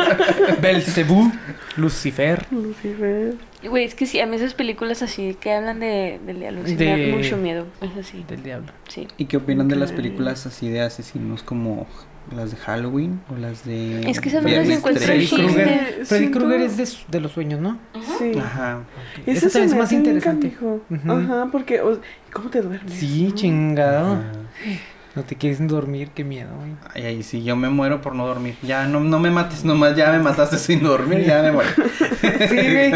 Belcebú, 0.62 1.30
Lucifer. 1.76 2.46
Lucifer. 2.50 3.34
Güey, 3.68 3.84
es 3.84 3.94
que 3.94 4.06
sí, 4.06 4.20
a 4.20 4.26
mí 4.26 4.36
esas 4.36 4.54
películas 4.54 5.02
así 5.02 5.36
que 5.40 5.52
hablan 5.52 5.80
de, 5.80 6.20
del 6.26 6.38
diablo 6.40 6.60
sí 6.64 6.72
me 6.72 6.84
De- 6.84 6.86
dan 7.08 7.10
mucho 7.18 7.36
miedo. 7.36 7.66
Es 7.80 7.96
así, 8.06 8.24
Del 8.28 8.42
diablo. 8.42 8.72
sí. 8.88 9.06
¿Y 9.16 9.26
qué 9.26 9.36
opinan 9.38 9.68
de 9.68 9.76
las 9.76 9.92
películas 9.92 10.46
así 10.46 10.68
de 10.68 10.80
asesinos 10.82 11.42
como 11.42 11.86
las 12.34 12.50
de 12.52 12.56
Halloween 12.56 13.20
o 13.30 13.36
las 13.36 13.64
de 13.66 14.08
Es 14.08 14.18
que 14.20 14.30
esas 14.30 14.42
no 14.42 14.48
las 14.48 14.66
encuentro 14.68 15.04
13? 15.04 15.18
chiste. 15.20 15.36
Krueger. 15.44 16.06
Freddy 16.06 16.30
Krueger 16.30 16.60
es 16.62 16.76
de, 16.78 16.88
de 17.10 17.20
los 17.20 17.32
sueños, 17.32 17.60
¿no? 17.60 17.78
Sí. 18.18 18.32
Ajá. 18.38 18.82
Se 19.26 19.40
también 19.50 19.64
es 19.64 19.72
me 19.72 19.78
más 19.78 19.92
interesante. 19.92 20.48
canijo. 20.50 20.80
Ujú. 20.90 21.12
Ajá, 21.12 21.48
porque... 21.52 21.80
o- 21.82 22.00
¿Cómo 22.32 22.48
te 22.50 22.62
duermes? 22.62 22.92
Sí, 22.94 23.30
chingado. 23.34 24.14
Ajá. 24.14 24.32
No 25.14 25.22
te 25.22 25.36
quieres 25.36 25.64
dormir, 25.66 26.10
qué 26.14 26.24
miedo, 26.24 26.50
güey. 26.56 26.72
Ay, 26.92 27.06
ay, 27.06 27.22
sí, 27.22 27.44
yo 27.44 27.54
me 27.54 27.68
muero 27.68 28.00
por 28.00 28.14
no 28.16 28.26
dormir. 28.26 28.56
Ya, 28.62 28.86
no, 28.86 28.98
no 28.98 29.20
me 29.20 29.30
mates, 29.30 29.64
nomás 29.64 29.94
ya 29.96 30.10
me 30.10 30.18
mataste 30.18 30.58
sin 30.58 30.82
dormir, 30.82 31.24
ya 31.24 31.42
me 31.42 31.52
muero. 31.52 31.70
Sí, 32.48 32.56
güey. 32.56 32.92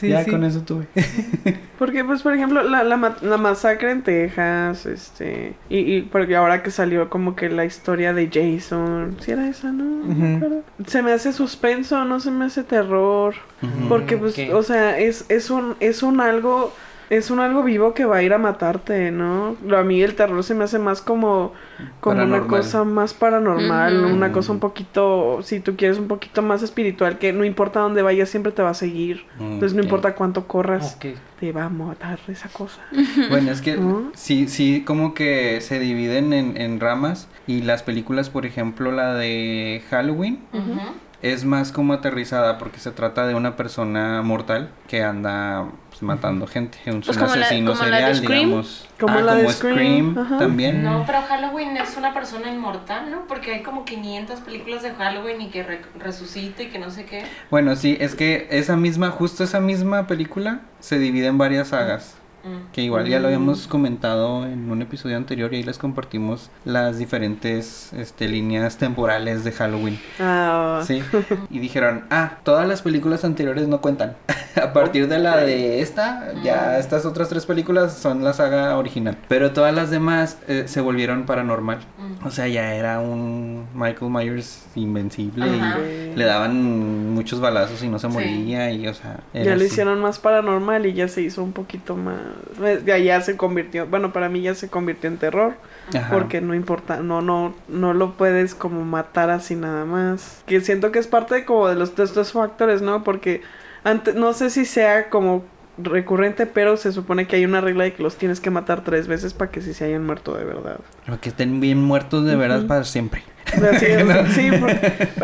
Sí, 0.00 0.08
ya 0.08 0.24
sí. 0.24 0.30
con 0.32 0.42
eso 0.42 0.62
tuve. 0.62 0.88
Porque, 1.78 2.04
pues, 2.04 2.22
por 2.22 2.34
ejemplo, 2.34 2.64
la, 2.64 2.82
la, 2.82 3.16
la 3.20 3.36
masacre 3.36 3.92
en 3.92 4.02
Texas, 4.02 4.84
este... 4.86 5.54
Y, 5.68 5.78
y 5.78 6.02
porque 6.02 6.34
ahora 6.34 6.62
que 6.62 6.72
salió 6.72 7.08
como 7.08 7.36
que 7.36 7.48
la 7.48 7.64
historia 7.64 8.12
de 8.12 8.28
Jason... 8.28 9.16
¿Sí 9.20 9.30
era 9.30 9.48
esa, 9.48 9.70
no? 9.70 9.84
Ujú. 9.84 10.36
acuerdo. 10.36 10.62
Se 10.86 11.02
me 11.02 11.12
hace 11.12 11.32
suspenso, 11.32 12.04
no 12.04 12.18
se 12.18 12.32
me 12.32 12.46
hace 12.46 12.64
terror. 12.64 13.34
Ujú. 13.62 13.88
Porque, 13.88 14.16
pues, 14.16 14.36
ok. 14.36 14.54
o 14.54 14.62
sea, 14.64 14.98
es, 14.98 15.24
es 15.28 15.50
un... 15.50 15.76
Es 15.78 16.02
un 16.02 16.20
algo... 16.20 16.74
Es 17.12 17.30
un 17.30 17.40
algo 17.40 17.62
vivo 17.62 17.92
que 17.92 18.06
va 18.06 18.16
a 18.16 18.22
ir 18.22 18.32
a 18.32 18.38
matarte, 18.38 19.10
¿no? 19.10 19.54
Lo- 19.66 19.76
A 19.76 19.84
mí 19.84 20.00
el 20.02 20.14
terror 20.14 20.42
se 20.42 20.54
me 20.54 20.64
hace 20.64 20.78
más 20.78 21.02
como... 21.02 21.52
Como 22.00 22.22
una 22.22 22.40
cosa 22.48 22.84
más 22.84 23.12
paranormal. 23.12 24.04
Una 24.06 24.32
cosa 24.32 24.50
un 24.52 24.60
poquito... 24.60 25.40
Si 25.42 25.60
tú 25.60 25.76
quieres 25.76 25.98
un 25.98 26.08
poquito 26.08 26.40
más 26.40 26.62
espiritual, 26.62 27.18
que 27.18 27.34
no 27.34 27.44
importa 27.44 27.80
dónde 27.80 28.00
vayas, 28.00 28.30
siempre 28.30 28.50
te 28.50 28.62
va 28.62 28.70
a 28.70 28.74
seguir. 28.74 29.26
Entonces 29.38 29.74
no 29.74 29.82
importa 29.82 30.14
cuánto 30.14 30.46
corras 30.46 30.98
te 31.38 31.52
va 31.52 31.64
a 31.64 31.68
matar 31.68 32.18
esa 32.28 32.48
cosa. 32.48 32.80
Bueno, 33.28 33.50
es 33.50 33.60
que 33.60 33.76
¿No? 33.76 34.10
sí, 34.14 34.48
sí, 34.48 34.82
como 34.86 35.12
que 35.12 35.60
se 35.60 35.78
dividen 35.78 36.32
en, 36.32 36.56
en 36.56 36.80
ramas 36.80 37.28
y 37.46 37.60
las 37.62 37.82
películas, 37.82 38.30
por 38.30 38.46
ejemplo, 38.46 38.90
la 38.90 39.14
de 39.14 39.82
Halloween 39.90 40.40
Ujú. 40.54 40.80
Es 41.22 41.44
más 41.44 41.70
como 41.72 41.92
aterrizada 41.92 42.58
porque 42.58 42.78
se 42.80 42.90
trata 42.90 43.26
de 43.26 43.34
una 43.34 43.56
persona 43.56 44.22
mortal 44.22 44.70
que 44.88 45.02
anda 45.04 45.66
pues, 45.90 46.02
matando 46.02 46.46
gente, 46.46 46.78
un 46.86 47.00
Pues 47.00 47.16
como 47.16 47.34
la- 47.34 47.42
asesino 47.42 47.72
como 47.72 47.84
la 47.86 47.96
de 48.08 48.14
serial, 48.14 48.20
digamos. 48.20 48.88
Como 48.98 49.18
Ah, 49.18 49.22
la 49.22 49.34
de 49.36 49.42
como 49.44 49.52
Scream, 49.54 50.14
también. 50.38 50.82
No, 50.82 51.04
pero 51.06 51.22
Halloween 51.22 51.76
es 51.76 51.96
una 51.96 52.12
persona 52.12 52.50
inmortal, 52.52 53.10
¿no? 53.10 53.26
Porque 53.28 53.52
hay 53.54 53.62
como 53.62 53.84
500 53.84 54.40
películas 54.40 54.82
de 54.82 54.90
Halloween 54.94 55.40
y 55.42 55.50
que 55.50 55.62
re- 55.62 55.82
resucita 55.98 56.62
y 56.62 56.68
que 56.68 56.78
no 56.78 56.90
sé 56.90 57.04
qué. 57.04 57.24
Bueno, 57.50 57.74
sí, 57.76 57.96
es 58.00 58.14
que 58.14 58.48
esa 58.50 58.76
misma, 58.76 59.10
justo 59.10 59.44
esa 59.44 59.60
misma 59.60 60.06
película 60.06 60.60
se 60.80 60.98
divide 60.98 61.26
en 61.28 61.38
varias 61.38 61.68
sagas. 61.68 62.16
Mm. 62.44 62.72
Que 62.72 62.82
igual 62.82 63.06
ya 63.06 63.20
lo 63.20 63.26
habíamos 63.28 63.66
comentado 63.66 64.46
en 64.46 64.70
un 64.70 64.82
episodio 64.82 65.16
anterior 65.16 65.52
y 65.52 65.58
ahí 65.58 65.62
les 65.62 65.78
compartimos 65.78 66.50
las 66.64 66.98
diferentes 66.98 67.92
este, 67.92 68.28
líneas 68.28 68.78
temporales 68.78 69.44
de 69.44 69.52
Halloween. 69.52 69.98
Ah, 70.20 70.82
Sí. 70.86 71.02
Y 71.50 71.58
dijeron, 71.58 72.04
ah, 72.10 72.38
todas 72.42 72.66
las 72.66 72.82
películas 72.82 73.24
anteriores 73.24 73.68
no 73.68 73.80
cuentan. 73.80 74.16
A 74.62 74.72
partir 74.74 75.08
de 75.08 75.18
la 75.18 75.38
de 75.38 75.80
esta, 75.80 76.32
ya 76.42 76.78
estas 76.78 77.06
otras 77.06 77.28
tres 77.30 77.46
películas 77.46 77.96
son 77.96 78.22
la 78.22 78.32
saga 78.34 78.76
original. 78.76 79.16
Pero 79.28 79.52
todas 79.52 79.74
las 79.74 79.90
demás 79.90 80.38
eh, 80.46 80.64
se 80.66 80.80
volvieron 80.82 81.24
paranormal. 81.24 81.78
Mm. 81.78 82.26
O 82.26 82.30
sea, 82.30 82.48
ya 82.48 82.74
era 82.74 83.00
un 83.00 83.66
Michael 83.74 84.10
Myers 84.10 84.66
invencible 84.74 85.44
Ajá. 85.44 85.78
y 85.80 86.16
le 86.16 86.24
daban 86.24 87.14
muchos 87.14 87.40
balazos 87.40 87.82
y 87.82 87.88
no 87.88 87.98
se 87.98 88.08
Sí. 88.08 88.12
moría 88.12 88.70
y, 88.72 88.86
o 88.88 88.94
sea... 88.94 89.20
ya 89.32 89.44
lo 89.50 89.56
así. 89.56 89.64
hicieron 89.66 90.00
más 90.00 90.18
paranormal 90.18 90.84
y 90.86 90.92
ya 90.92 91.08
se 91.08 91.22
hizo 91.22 91.42
un 91.42 91.52
poquito 91.52 91.96
más. 91.96 92.18
Pues, 92.56 92.84
Ya, 92.84 92.98
ya 92.98 93.20
se 93.20 93.36
convirtió, 93.36 93.86
bueno, 93.86 94.12
para 94.12 94.28
mí 94.28 94.42
ya 94.42 94.54
se 94.54 94.68
convirtió 94.68 95.08
en 95.08 95.18
terror. 95.18 95.54
Ajá. 95.94 96.10
Porque 96.10 96.40
no 96.40 96.54
importa, 96.54 96.98
no, 97.00 97.22
no, 97.22 97.54
no 97.68 97.92
lo 97.92 98.12
puedes 98.16 98.54
como 98.54 98.84
matar 98.84 99.30
así 99.30 99.56
nada 99.56 99.84
más. 99.84 100.42
Que 100.46 100.60
siento 100.60 100.92
que 100.92 100.98
es 100.98 101.06
parte 101.06 101.34
de 101.34 101.44
como 101.44 101.68
de 101.68 101.74
los 101.74 101.96
de 101.96 102.04
estos 102.04 102.32
factores, 102.32 102.82
¿no? 102.82 103.02
Porque 103.04 103.42
antes, 103.84 104.14
no 104.14 104.32
sé 104.32 104.50
si 104.50 104.64
sea 104.64 105.10
como 105.10 105.44
recurrente, 105.78 106.46
pero 106.46 106.76
se 106.76 106.92
supone 106.92 107.26
que 107.26 107.36
hay 107.36 107.44
una 107.44 107.60
regla 107.60 107.84
de 107.84 107.92
que 107.94 108.02
los 108.02 108.16
tienes 108.16 108.40
que 108.40 108.50
matar 108.50 108.84
tres 108.84 109.06
veces 109.08 109.32
para 109.34 109.50
que 109.50 109.60
sí 109.62 109.72
se 109.74 109.84
hayan 109.86 110.04
muerto 110.04 110.34
de 110.36 110.44
verdad. 110.44 110.78
Pero 111.06 111.20
que 111.20 111.30
estén 111.30 111.60
bien 111.60 111.80
muertos 111.82 112.24
de 112.26 112.36
verdad 112.36 112.66
para 112.66 112.84
siempre. 112.84 113.22
Sí, 114.32 114.48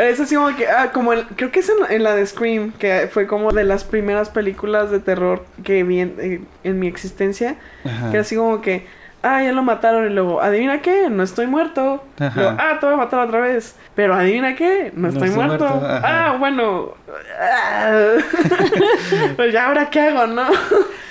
es 0.00 0.20
así 0.20 0.34
como 0.34 0.54
que, 0.54 0.66
ah, 0.68 0.90
como 0.92 1.12
el- 1.12 1.24
creo 1.36 1.50
que 1.50 1.60
es 1.60 1.68
en, 1.70 1.76
en 1.94 2.02
la 2.02 2.14
de 2.14 2.26
Scream, 2.26 2.72
que 2.72 3.08
fue 3.10 3.26
como 3.26 3.52
de 3.52 3.64
las 3.64 3.84
primeras 3.84 4.28
películas 4.28 4.90
de 4.90 5.00
terror 5.00 5.44
que 5.64 5.82
vi 5.84 6.00
en, 6.00 6.14
eh, 6.18 6.40
en 6.64 6.78
mi 6.78 6.88
existencia, 6.88 7.56
Ajá. 7.84 8.10
que 8.10 8.18
así 8.18 8.36
como 8.36 8.60
que, 8.60 8.86
ah, 9.22 9.42
ya 9.42 9.52
lo 9.52 9.62
mataron 9.62 10.10
y 10.10 10.14
luego, 10.14 10.40
adivina 10.40 10.80
qué, 10.80 11.10
no 11.10 11.22
estoy 11.22 11.46
muerto. 11.46 12.02
Luego, 12.18 12.56
ah, 12.58 12.76
te 12.78 12.86
voy 12.86 12.94
a 12.94 12.98
matar 12.98 13.26
otra 13.26 13.40
vez, 13.40 13.76
pero 13.94 14.14
adivina 14.14 14.54
qué, 14.54 14.92
no 14.94 15.02
No 15.02 15.08
estoy 15.14 15.30
muerto. 15.30 15.66
Ah, 15.84 16.36
bueno, 16.38 16.94
pues 19.36 19.52
ya 19.52 19.66
ahora 19.66 19.90
qué 19.90 20.00
hago, 20.00 20.26
¿no? 20.26 20.46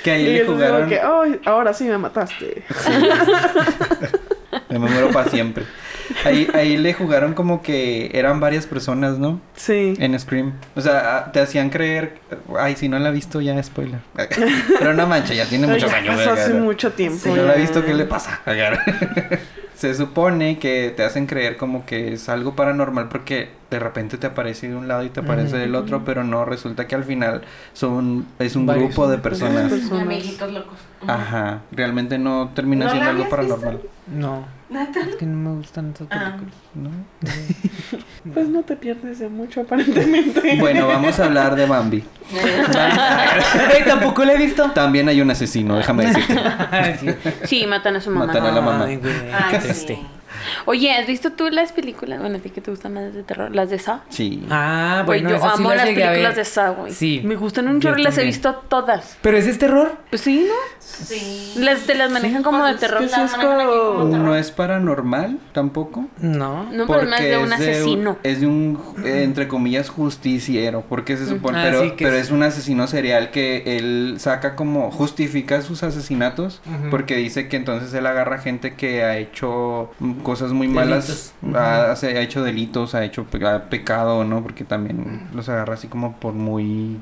Que 0.04 0.12
ahí 0.12 0.28
y 0.28 0.38
le 0.38 0.46
jugaron... 0.46 0.88
que, 0.88 1.02
oh, 1.04 1.26
ahora 1.46 1.74
sí 1.74 1.86
me 1.86 1.98
mataste. 1.98 2.64
Me 4.70 4.80
muero 4.80 5.12
para 5.12 5.30
siempre. 5.30 5.66
Ahí, 6.26 6.48
ahí 6.54 6.78
le 6.78 6.94
jugaron 6.94 7.34
como 7.34 7.62
que 7.62 8.12
eran 8.14 8.40
varias 8.40 8.66
personas, 8.66 9.18
¿no? 9.20 9.40
Sí. 9.56 9.94
En 10.00 10.18
Scream. 10.20 10.54
O 10.76 10.82
sea, 10.82 11.18
ah, 11.18 11.32
te 11.32 11.40
hacían 11.40 11.70
creer. 11.70 12.18
Ay, 12.60 12.76
si 12.76 12.90
no 12.90 12.98
la 13.00 13.10
ha 13.10 13.12
visto, 13.12 13.42
ya 13.42 13.62
spoiler. 13.62 14.00
Pero 14.80 14.94
no 14.94 15.08
mancha, 15.08 15.34
ya 15.34 15.46
tiene 15.46 15.68
muchos 15.68 15.90
Ya 15.92 15.98
años. 15.98 16.16
pasó 16.16 16.32
hace 16.34 16.54
mucho 16.54 16.92
tiempo. 16.94 17.20
Si 17.24 17.30
no 17.30 17.44
la 17.44 17.54
ha 17.54 17.56
ya. 17.56 17.62
visto, 17.62 17.84
¿qué 17.86 17.94
le 17.94 18.06
pasa? 18.06 18.42
Se 19.76 19.94
supone 19.94 20.58
que 20.58 20.92
te 20.96 21.04
hacen 21.04 21.28
creer 21.28 21.56
como 21.56 21.86
que 21.86 22.14
es 22.14 22.30
algo 22.30 22.56
paranormal 22.56 23.10
porque 23.10 23.50
de 23.70 23.78
repente 23.78 24.18
te 24.18 24.26
aparece 24.26 24.68
de 24.70 24.76
un 24.76 24.88
lado 24.88 25.04
y 25.04 25.10
te 25.10 25.20
aparece 25.20 25.56
del 25.58 25.76
otro, 25.76 26.04
pero 26.04 26.24
no, 26.24 26.46
resulta 26.46 26.88
que 26.88 26.96
al 26.96 27.04
final 27.04 27.44
son 27.74 28.26
es 28.40 28.56
un 28.56 28.66
Varios. 28.66 28.88
grupo 28.88 29.08
de 29.08 29.20
personas. 29.20 29.72
Personas. 29.72 30.02
Amiguitos 30.02 30.52
locos. 30.52 30.80
Ajá, 31.06 31.62
realmente 31.72 32.18
no 32.18 32.50
termina 32.56 32.86
¿No 32.86 32.92
siendo 32.92 33.10
algo 33.12 33.24
visto? 33.26 33.36
paranormal. 33.36 33.80
No, 34.08 34.48
¿Neta? 34.70 35.00
es 35.00 35.16
que 35.16 35.26
no 35.26 35.50
me 35.50 35.56
gustan 35.58 35.92
esas 35.96 36.08
Ah. 36.12 36.36
películas. 36.38 36.56
¿no? 36.76 36.90
Pues 38.34 38.50
no 38.50 38.62
te 38.64 38.76
pierdes 38.76 39.20
de 39.20 39.30
mucho, 39.30 39.62
aparentemente. 39.62 40.58
Bueno, 40.60 40.88
vamos 40.88 41.18
a 41.20 41.26
hablar 41.26 41.56
de 41.56 41.66
Bambi. 41.66 42.04
Ay, 42.36 43.84
tampoco 43.86 44.26
la 44.26 44.34
he 44.34 44.38
visto. 44.38 44.70
También 44.72 45.08
hay 45.08 45.22
un 45.22 45.32
asesino, 45.32 45.78
déjame 45.78 46.08
decirte. 46.08 46.36
sí. 47.46 47.66
Matan 47.66 47.96
a 47.96 48.02
su 48.02 48.12
mamá. 48.12 48.26
Matan 48.28 48.46
a 48.46 48.52
la 48.52 48.62
mamá. 48.62 48.86
Ay, 48.86 48.98
güey, 48.98 49.14
Ay, 49.32 49.44
qué 49.52 49.74
sí. 49.74 49.98
Oye, 50.66 50.92
¿has 50.92 51.08
visto 51.08 51.32
tú 51.34 51.50
las 51.50 51.72
películas? 51.72 52.20
Bueno, 52.20 52.38
a 52.38 52.40
ti 52.40 52.50
que 52.50 52.62
te 52.62 52.72
gustan 52.72 52.94
más 52.94 53.14
de 53.14 53.24
terror. 53.24 53.54
Las 53.56 53.70
de 53.70 53.80
Saw. 53.80 54.00
Sí. 54.10 54.46
Ah, 54.50 55.04
Güey, 55.06 55.22
bueno, 55.22 55.30
yo 55.30 55.36
esas 55.38 55.56
sí 55.58 55.62
amo 55.64 55.74
las 55.74 55.86
películas 55.86 56.36
de 56.36 56.46
Saw, 56.46 56.74
güey. 56.76 56.92
Sí. 56.94 57.22
Me 57.24 57.36
gustan 57.36 57.68
un 57.68 57.80
chorro 57.80 58.00
y 58.00 58.04
las 58.04 58.18
he 58.18 58.24
visto 58.24 58.54
todas. 58.68 59.18
¿Pero 59.22 59.38
ese 59.38 59.50
es 59.52 59.58
terror? 59.60 59.98
Pues 60.10 60.22
sí, 60.22 60.46
¿no? 60.48 60.54
Sí. 60.80 61.54
Las, 61.58 61.82
te 61.82 61.96
las 61.96 62.12
manejan 62.12 62.44
como 62.44 62.64
de 62.66 62.72
Pues, 62.74 62.80
terror. 62.82 63.00
que 63.02 63.08
sí 63.10 63.22
es 63.22 63.34
aquí 63.34 63.46
como 63.46 63.58
terror. 63.58 64.06
No 64.06 64.36
es 64.36 64.52
paranormal 64.52 65.40
tampoco. 65.54 66.06
No. 66.20 66.64
No, 66.72 66.88
pero 66.88 67.02
es 67.04 67.10
más 67.10 67.22
de 67.22 67.38
un 67.38 67.54
asesino. 67.54 68.18
es 68.24 68.42
de 68.42 68.48
un, 68.48 68.80
entre 69.06 69.48
comillas, 69.48 69.90
justiciero. 69.90 70.84
Porque 70.88 71.18
se 71.18 71.26
supone. 71.28 71.60
Ah, 71.60 71.64
pero 71.66 71.82
sí, 71.84 71.92
que 71.92 72.06
pero 72.06 72.18
es- 72.18 72.28
es 72.28 72.32
un 72.32 72.44
asesino 72.44 72.88
serial 72.88 73.32
que 73.32 73.78
él 73.78 74.16
saca 74.20 74.56
como. 74.56 74.92
Justifica 74.92 75.62
sus 75.62 75.84
asesinatos. 75.84 76.62
Porque 76.90 77.16
dice 77.16 77.48
que 77.48 77.58
entonces 77.58 77.94
él 77.94 78.06
agarra 78.06 78.40
gente 78.40 78.76
que 78.76 79.04
ha 79.04 79.18
hecho. 79.18 79.92
Cosas 80.24 80.52
muy 80.52 80.68
malas, 80.68 81.34
ha, 81.54 81.92
ha 81.92 82.22
hecho 82.22 82.44
delitos, 82.44 82.96
ha 82.96 83.04
hecho 83.04 83.26
ha 83.46 83.64
pecado, 83.70 84.24
¿no? 84.24 84.44
Porque 84.44 84.64
también 84.64 85.28
los 85.34 85.50
agarra 85.50 85.76
así 85.76 85.88
como 85.88 86.18
por 86.18 86.34
muy 86.34 86.98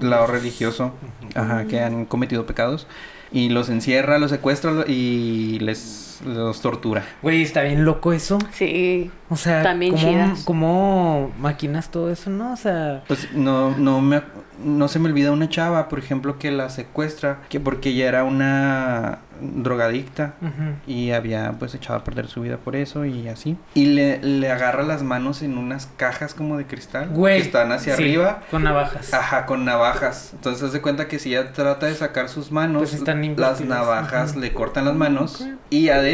lado 0.00 0.26
religioso, 0.26 0.92
ajá, 1.34 1.66
que 1.66 1.80
han 1.80 2.04
cometido 2.06 2.46
pecados. 2.46 2.86
Y 3.32 3.48
los 3.48 3.68
encierra, 3.68 4.18
los 4.18 4.30
secuestra 4.30 4.84
y 4.88 5.58
les 5.60 6.09
los 6.24 6.60
tortura. 6.60 7.04
Güey, 7.22 7.42
está 7.42 7.62
bien 7.62 7.84
loco 7.84 8.12
eso. 8.12 8.38
Sí. 8.52 9.10
O 9.28 9.36
sea, 9.36 9.62
También 9.62 9.92
¿cómo, 9.92 10.02
chidas. 10.10 10.42
¿cómo 10.44 11.30
maquinas 11.38 11.90
todo 11.90 12.10
eso, 12.10 12.30
no? 12.30 12.52
O 12.52 12.56
sea, 12.56 13.02
Pues 13.06 13.32
no, 13.32 13.76
no 13.76 14.00
me 14.00 14.16
ac- 14.18 14.24
no 14.64 14.88
se 14.88 14.98
me 14.98 15.08
olvida 15.08 15.30
una 15.32 15.48
chava, 15.48 15.88
por 15.88 15.98
ejemplo, 15.98 16.38
que 16.38 16.50
la 16.50 16.68
secuestra, 16.68 17.38
que 17.48 17.60
porque 17.60 17.90
ella 17.90 18.08
era 18.08 18.24
una 18.24 19.20
drogadicta 19.40 20.34
ujú. 20.42 20.74
y 20.86 21.12
había 21.12 21.52
pues 21.58 21.74
echado 21.74 21.98
a 21.98 22.04
perder 22.04 22.26
su 22.26 22.42
vida 22.42 22.58
por 22.58 22.76
eso 22.76 23.04
y 23.06 23.28
así. 23.28 23.56
Y 23.74 23.86
le, 23.86 24.18
le 24.22 24.50
agarra 24.50 24.82
las 24.82 25.02
manos 25.02 25.40
en 25.42 25.56
unas 25.56 25.86
cajas 25.96 26.34
como 26.34 26.58
de 26.58 26.66
cristal 26.66 27.08
güey. 27.08 27.36
que 27.38 27.46
están 27.46 27.72
hacia 27.72 27.96
sí, 27.96 28.02
arriba. 28.02 28.40
Con 28.50 28.64
navajas. 28.64 29.14
Ajá, 29.14 29.46
con 29.46 29.64
navajas. 29.64 30.32
Entonces 30.34 30.72
se 30.72 30.82
cuenta 30.82 31.08
que 31.08 31.18
si 31.18 31.34
ella 31.34 31.52
trata 31.52 31.86
de 31.86 31.94
sacar 31.94 32.28
sus 32.28 32.52
manos, 32.52 32.82
Pues 32.82 32.94
están 32.94 33.34
las 33.36 33.60
navajas 33.62 34.36
le 34.36 34.52
cortan 34.52 34.84
las 34.84 34.94
manos 34.94 35.46
y 35.70 35.88
adentro 35.88 36.09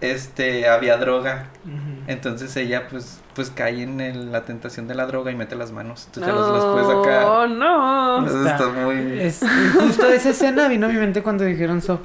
este 0.00 0.68
había 0.68 0.96
droga. 0.98 1.46
Entonces 2.06 2.54
ella 2.56 2.88
pues 2.90 3.20
pues 3.34 3.50
cae 3.50 3.82
en 3.82 4.00
el- 4.00 4.30
la 4.30 4.42
tentación 4.44 4.86
de 4.86 4.94
la 4.94 5.06
droga 5.06 5.32
y 5.32 5.34
mete 5.34 5.56
las 5.56 5.72
manos. 5.72 6.04
Entonces 6.06 6.32
ya 6.32 6.38
las, 6.40 6.50
las 6.50 6.64
puede 6.66 6.84
sacar. 6.86 7.24
Oh, 7.24 7.46
no. 7.48 8.18
Entonces 8.18 8.52
está 8.52 8.68
muy 8.68 9.18
Es, 9.20 9.40
justo 9.76 10.06
esa 10.08 10.30
escena 10.30 10.68
vino 10.68 10.86
a 10.86 10.88
mi 10.90 10.96
mente 10.98 11.22
cuando 11.22 11.42
dijeron 11.44 11.80
so. 11.82 12.00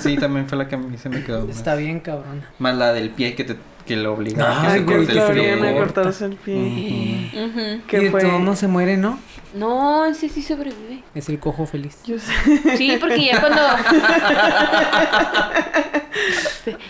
Sí, 0.00 0.16
también 0.16 0.48
fue 0.48 0.58
la 0.58 0.66
que 0.66 0.74
a 0.74 0.78
mí 0.78 0.96
se 0.98 1.08
me 1.10 1.22
quedó. 1.22 1.46
Más, 1.46 1.56
Está 1.56 1.76
bien, 1.76 2.00
cabrón. 2.00 2.42
más 2.58 2.74
la 2.76 2.92
del 2.92 3.10
pie 3.10 3.34
que 3.36 3.44
te 3.44 3.56
que 3.86 3.96
lo 3.96 4.14
obliga 4.14 4.62
a 4.62 4.72
que 4.74 4.78
se 4.80 4.84
corte 4.84 5.06
Que 5.12 5.18
el 5.18 5.58
pie. 5.58 5.68
a 5.68 5.74
cortarse 5.74 6.24
el 6.26 6.36
pie. 6.36 6.54
Y 6.54 7.82
¿Qué 7.86 7.98
de 8.00 8.10
fue? 8.10 8.20
todo 8.22 8.38
no 8.38 8.56
se 8.56 8.66
muere, 8.68 8.96
¿no? 8.96 9.18
No, 9.54 10.04
ese 10.06 10.28
sí 10.28 10.42
sobrevive. 10.42 11.02
Es 11.14 11.28
el 11.28 11.38
cojo 11.38 11.64
feliz. 11.66 11.98
Yo 12.04 12.18
sé. 12.18 12.32
Sí, 12.76 12.96
porque 12.98 13.24
ya 13.24 13.40
cuando. 13.40 13.60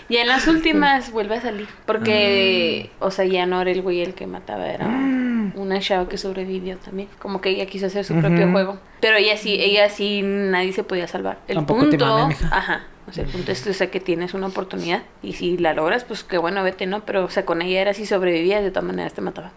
ya 0.08 0.20
en 0.22 0.26
las 0.28 0.46
últimas 0.46 1.10
vuelve 1.10 1.36
a 1.36 1.40
salir. 1.42 1.68
Porque, 1.86 2.90
o 3.00 3.10
sea, 3.10 3.24
ya 3.24 3.44
no 3.46 3.60
era 3.60 3.70
el 3.70 3.82
güey 3.82 4.00
el 4.00 4.14
que 4.14 4.26
mataba, 4.26 4.66
era 4.66 4.86
una 5.54 5.80
chava 5.80 6.08
que 6.08 6.18
sobrevivió 6.18 6.76
también. 6.78 7.08
Como 7.18 7.40
que 7.40 7.50
ella 7.50 7.66
quiso 7.66 7.86
hacer 7.86 8.04
su 8.04 8.14
propio 8.14 8.44
Ujú. 8.44 8.52
juego. 8.52 8.78
Pero 9.00 9.16
ella 9.16 9.36
sí, 9.36 9.54
ella 9.60 9.88
sí, 9.90 10.22
nadie 10.24 10.72
se 10.72 10.84
podía 10.84 11.06
salvar. 11.08 11.38
El 11.48 11.56
Tampoco 11.56 11.88
te 11.88 11.98
punto. 11.98 12.06
mames, 12.06 12.40
mija. 12.40 12.56
Ajá. 12.56 12.84
O 13.06 13.12
sea, 13.12 13.24
el 13.24 13.28
punto 13.30 13.52
es, 13.52 13.66
o 13.66 13.72
sea, 13.74 13.90
que 13.90 14.00
tienes 14.00 14.32
una 14.32 14.46
oportunidad. 14.46 15.02
Y 15.22 15.34
si 15.34 15.58
la 15.58 15.74
logras, 15.74 16.04
pues 16.04 16.24
qué 16.24 16.38
bueno, 16.38 16.62
vete, 16.62 16.86
¿no? 16.86 17.04
Pero, 17.04 17.24
o 17.24 17.28
sea, 17.28 17.44
con 17.44 17.60
ella 17.60 17.82
era 17.82 17.92
si 17.92 18.06
sobrevivías, 18.06 18.62
de 18.62 18.70
todas 18.70 18.84
maneras 18.86 19.12
te 19.12 19.20
mataba. 19.20 19.50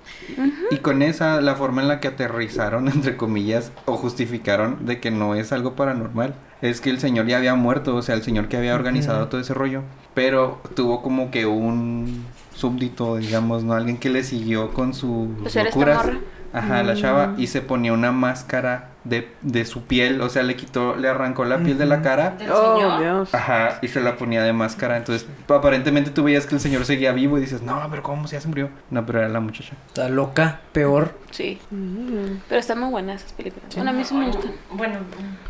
Y 0.69 0.77
con 0.79 1.01
esa, 1.01 1.39
la 1.39 1.55
forma 1.55 1.81
en 1.81 1.87
la 1.87 2.01
que 2.01 2.09
aterrizaron, 2.09 2.87
entre 2.93 3.15
comillas, 3.15 3.71
o 3.85 3.95
justificaron 3.95 4.85
de 4.85 4.99
que 4.99 5.11
no 5.11 5.33
es 5.33 5.53
algo 5.53 5.75
paranormal, 5.75 6.35
es 6.61 6.81
que 6.81 6.89
el 6.89 6.99
señor 6.99 7.25
ya 7.27 7.37
había 7.37 7.55
muerto, 7.55 7.95
o 7.95 8.01
sea, 8.01 8.15
el 8.15 8.23
señor 8.23 8.49
que 8.49 8.57
había 8.57 8.75
organizado 8.75 9.21
Ujú. 9.21 9.29
todo 9.29 9.41
ese 9.41 9.53
rollo, 9.53 9.83
pero 10.13 10.59
tuvo 10.75 11.01
como 11.01 11.31
que 11.31 11.45
un 11.45 12.25
súbdito, 12.57 13.17
digamos, 13.17 13.63
¿no? 13.63 13.73
Alguien 13.73 13.97
que 13.97 14.09
le 14.09 14.23
siguió 14.23 14.73
con 14.73 14.93
sus 14.93 15.29
Pues 15.41 15.55
locuras. 15.55 16.05
Ajá, 16.53 16.81
la 16.81 16.95
chava, 16.95 17.35
y 17.37 17.47
se 17.47 17.61
ponía 17.61 17.93
una 17.93 18.11
máscara 18.11 18.91
de, 19.09 19.29
de 19.41 19.65
su 19.65 19.83
piel, 19.83 20.21
o 20.21 20.29
sea, 20.29 20.43
le 20.43 20.55
quitó, 20.55 20.95
le 20.95 21.07
arrancó 21.07 21.45
la 21.45 21.57
piel 21.59 21.77
de 21.77 21.85
la 21.85 22.01
cara. 22.01 22.31
Del 22.31 22.49
Oh, 22.51 22.75
señor. 22.77 22.99
Dios. 23.01 23.33
Ajá, 23.35 23.79
y 23.81 23.87
se 23.87 24.01
la 24.01 24.15
ponía 24.17 24.43
de 24.43 24.53
máscara. 24.53 24.97
Entonces, 24.97 25.27
aparentemente 25.47 26.11
tú 26.11 26.23
veías 26.23 26.45
que 26.45 26.55
el 26.55 26.61
señor 26.61 26.85
seguía 26.85 27.11
vivo 27.13 27.37
y 27.37 27.41
dices, 27.41 27.61
no, 27.61 27.85
pero 27.89 28.03
¿cómo? 28.03 28.27
Si 28.27 28.33
ya 28.33 28.41
se 28.41 28.47
murió. 28.47 28.69
No, 28.89 29.05
pero 29.05 29.19
era 29.19 29.29
la 29.29 29.39
muchacha. 29.39 29.73
Está 29.87 30.09
loca, 30.09 30.61
peor. 30.71 31.15
Sí. 31.31 31.59
Mm. 31.71 32.37
Pero 32.47 32.59
están 32.59 32.79
muy 32.79 32.89
buenas 32.89 33.21
esas 33.21 33.33
películas. 33.33 33.73
Bueno, 33.75 33.89
a 33.91 33.93
mí 33.93 34.03
sí 34.03 34.13
me 34.15 34.27
gustan. 34.27 34.51
Bueno, 34.71 34.99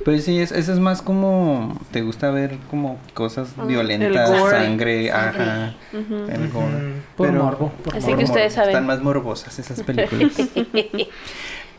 Pues 0.04 0.24
sí, 0.26 0.40
es, 0.40 0.52
eso 0.52 0.74
es 0.74 0.80
más 0.80 1.02
como. 1.02 1.80
¿Te 1.92 2.02
gusta 2.02 2.30
ver 2.32 2.58
como 2.70 3.00
cosas 3.14 3.50
violentas, 3.68 4.30
gore. 4.30 4.58
sangre? 4.58 5.12
Ajá. 5.12 5.76
Ujú. 5.94 6.16
El 6.30 6.50
gore. 6.50 6.94
Por 7.16 7.28
Pero- 7.30 7.44
morbo. 7.44 7.72
Por 7.84 7.96
Así 7.96 8.08
morbo. 8.08 8.18
que 8.20 8.24
ustedes 8.26 8.54
saben. 8.54 8.70
Están 8.70 8.86
más 8.88 9.02
morbosas 9.02 9.58
esas 9.60 9.82
películas. 9.84 10.34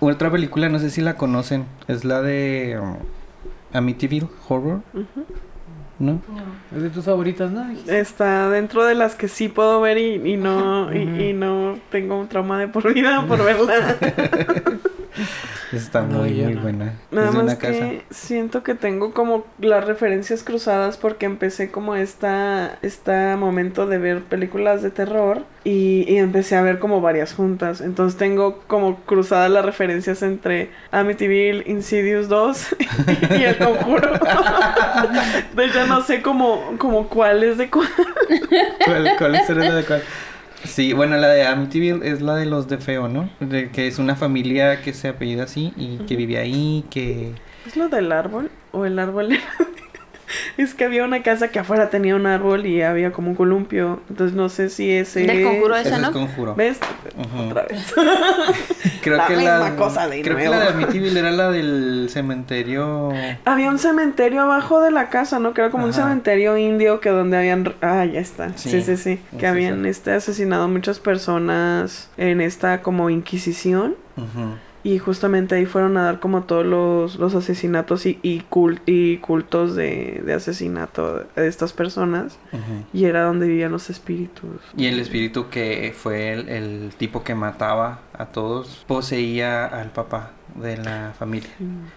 Otra 0.01 0.30
película, 0.30 0.68
no 0.68 0.78
sé 0.78 0.90
si 0.90 1.01
la 1.01 1.14
conocen, 1.14 1.64
es 1.88 2.05
la 2.05 2.22
de 2.22 2.78
um, 2.80 2.96
Amityville 3.72 4.28
Horror, 4.49 4.80
Ujú. 4.94 5.24
¿no? 5.99 6.12
no. 6.12 6.22
Es 6.76 6.82
de 6.82 6.90
tus 6.90 7.05
favoritas, 7.05 7.51
¿no? 7.51 7.68
Está 7.88 8.49
dentro 8.51 8.84
de 8.84 8.94
las 8.94 9.14
que 9.16 9.26
sí 9.28 9.49
puedo 9.49 9.80
ver 9.80 9.99
y, 9.99 10.14
y 10.32 10.36
no 10.36 10.92
y, 10.94 11.03
Ujú. 11.05 11.16
y 11.20 11.32
no 11.32 11.78
tengo 11.90 12.18
un 12.18 12.28
trauma 12.28 12.61
de 12.61 12.68
por 12.68 12.92
vida 12.94 13.24
por 13.26 13.42
verla. 13.44 13.96
Está 15.73 16.03
No, 16.03 16.19
muy, 16.19 16.33
muy 16.33 16.55
no. 16.55 16.63
buena. 16.63 16.95
Nada 17.11 17.33
más 17.33 17.43
una 17.43 17.59
que 17.59 17.67
casa. 17.69 17.89
siento 18.11 18.63
que 18.63 18.75
tengo 18.75 19.13
como 19.13 19.45
las 19.61 19.85
referencias 19.85 20.43
cruzadas 20.43 20.97
porque 20.97 21.27
empecé 21.27 21.71
como 21.71 21.95
esta, 21.97 22.79
este 22.83 23.37
momento 23.37 23.87
de 23.87 23.99
ver 23.99 24.23
películas 24.23 24.83
de 24.83 24.91
terror 24.91 25.45
y, 25.65 26.05
y 26.09 26.17
empecé 26.19 26.57
a 26.57 26.63
ver 26.63 26.79
como 26.79 27.01
varias 27.01 27.35
juntas. 27.35 27.81
Entonces 27.81 28.19
tengo 28.19 28.61
como 28.67 28.97
cruzadas 29.01 29.51
las 29.51 29.65
referencias 29.65 30.23
entre 30.23 30.71
Amityville, 30.91 31.65
Insidious 31.67 32.29
2 32.29 32.67
y 33.39 33.43
El 33.43 33.59
Conjuro. 33.59 34.13
Entonces 35.51 35.75
ya 35.75 35.87
no 35.87 36.03
sé 36.03 36.23
como, 36.23 36.75
como 36.79 37.09
cuál 37.09 37.43
es 37.45 37.59
de 37.59 37.69
cuál. 37.71 37.89
¿Cuál, 38.85 39.11
cuál 39.19 39.35
es 39.35 39.49
la 39.49 39.75
de 39.75 39.85
cuál? 39.85 40.03
Sí, 40.65 40.93
bueno, 40.93 41.17
la 41.17 41.29
de 41.29 41.47
Amityville 41.47 42.01
es 42.07 42.21
la 42.21 42.35
de 42.35 42.47
los 42.47 42.69
de 42.69 42.79
feo, 42.79 43.09
¿no? 43.09 43.31
De 43.41 43.71
que 43.71 43.87
es 43.87 43.99
una 43.99 44.17
familia 44.17 44.83
que 44.83 44.93
se 44.93 45.09
apellida 45.09 45.45
así 45.45 45.73
y 45.77 45.99
que 45.99 46.17
vive 46.17 46.39
ahí, 46.39 46.85
que... 46.91 47.33
¿Es 47.67 47.77
lo 47.77 47.89
del 47.89 48.11
árbol? 48.13 48.51
¿O 48.73 48.85
el 48.85 48.99
árbol 48.99 49.33
era- 49.33 49.43
Es 50.57 50.74
que 50.74 50.85
había 50.85 51.05
una 51.05 51.22
casa 51.22 51.49
que 51.49 51.59
afuera 51.59 51.91
tenía 51.91 52.14
un 52.16 52.26
árbol 52.26 52.66
y 52.66 52.83
había 52.83 53.12
como 53.12 53.31
un 53.31 53.35
columpio. 53.37 54.01
Entonces 54.11 54.37
no 54.37 54.49
sé 54.49 54.68
si 54.70 54.91
ese. 54.91 55.20
Del 55.20 55.43
conjuro 55.45 55.76
Ese 55.76 55.95
es 55.95 56.01
¿no? 56.01 56.12
conjuro. 56.12 56.55
¿Ves? 56.55 56.79
Otra 57.49 57.62
vez. 57.62 57.95
Creo 59.03 59.16
La 59.16 59.26
que 59.26 59.37
misma 59.37 59.59
la 59.59 59.76
cosa 59.76 60.09
de 60.09 60.22
creo 60.22 60.37
que 60.37 60.49
la 60.49 60.61
de 60.61 60.68
Amityville 60.74 61.18
era 61.18 61.31
la 61.31 61.51
del 61.51 62.09
cementerio. 62.11 63.11
Había 63.45 63.70
un 63.70 63.79
cementerio 63.79 64.43
abajo 64.43 64.81
de 64.81 64.91
la 64.91 65.09
casa, 65.09 65.39
¿no? 65.39 65.55
Que 65.55 65.61
era 65.62 65.70
como 65.70 65.85
un 65.85 65.91
Ajá. 65.91 66.03
cementerio 66.03 66.57
indio 66.59 67.01
que 67.01 67.11
donde 67.11 67.37
habían... 67.39 67.72
Ah, 67.81 68.05
ya 68.05 68.20
está. 68.20 68.53
Sí, 68.57 68.83
Sí. 68.83 68.97
sí, 68.97 69.20
Que 69.39 69.47
habían 69.47 69.83
sí. 69.85 69.89
este 69.89 70.12
asesinado 70.12 70.68
muchas 70.68 70.99
personas 70.99 72.11
en 72.16 72.41
esta 72.41 72.83
como 72.83 73.09
inquisición. 73.11 73.97
Ujú. 74.16 74.57
Y 74.89 74.99
justamente 74.99 75.55
ahí 75.55 75.66
fueron 75.66 75.99
a 75.99 76.05
dar 76.05 76.18
como 76.18 76.45
todos 76.45 76.64
los, 76.64 77.16
los 77.16 77.34
asesinatos 77.34 78.07
y, 78.07 78.18
y, 78.22 78.41
cul- 78.51 78.80
y 78.86 79.18
cultos 79.18 79.74
de, 79.74 80.22
de 80.24 80.32
asesinato 80.32 81.26
de 81.36 81.47
estas 81.47 81.74
personas. 81.74 82.39
Y 82.95 83.05
era 83.05 83.24
donde 83.24 83.47
vivían 83.47 83.70
los 83.70 83.91
espíritus. 83.91 84.49
Y 84.76 84.86
el 84.86 84.99
espíritu 84.99 85.51
que 85.51 85.93
fue 85.95 86.32
el, 86.32 86.49
el 86.49 86.93
tipo 86.97 87.22
que 87.22 87.34
mataba 87.34 88.01
a 88.16 88.26
todos 88.26 88.84
poseía 88.86 89.66
al 89.66 89.91
papá 89.91 90.30
de 90.55 90.78
la 90.78 91.12
familia. 91.18 91.51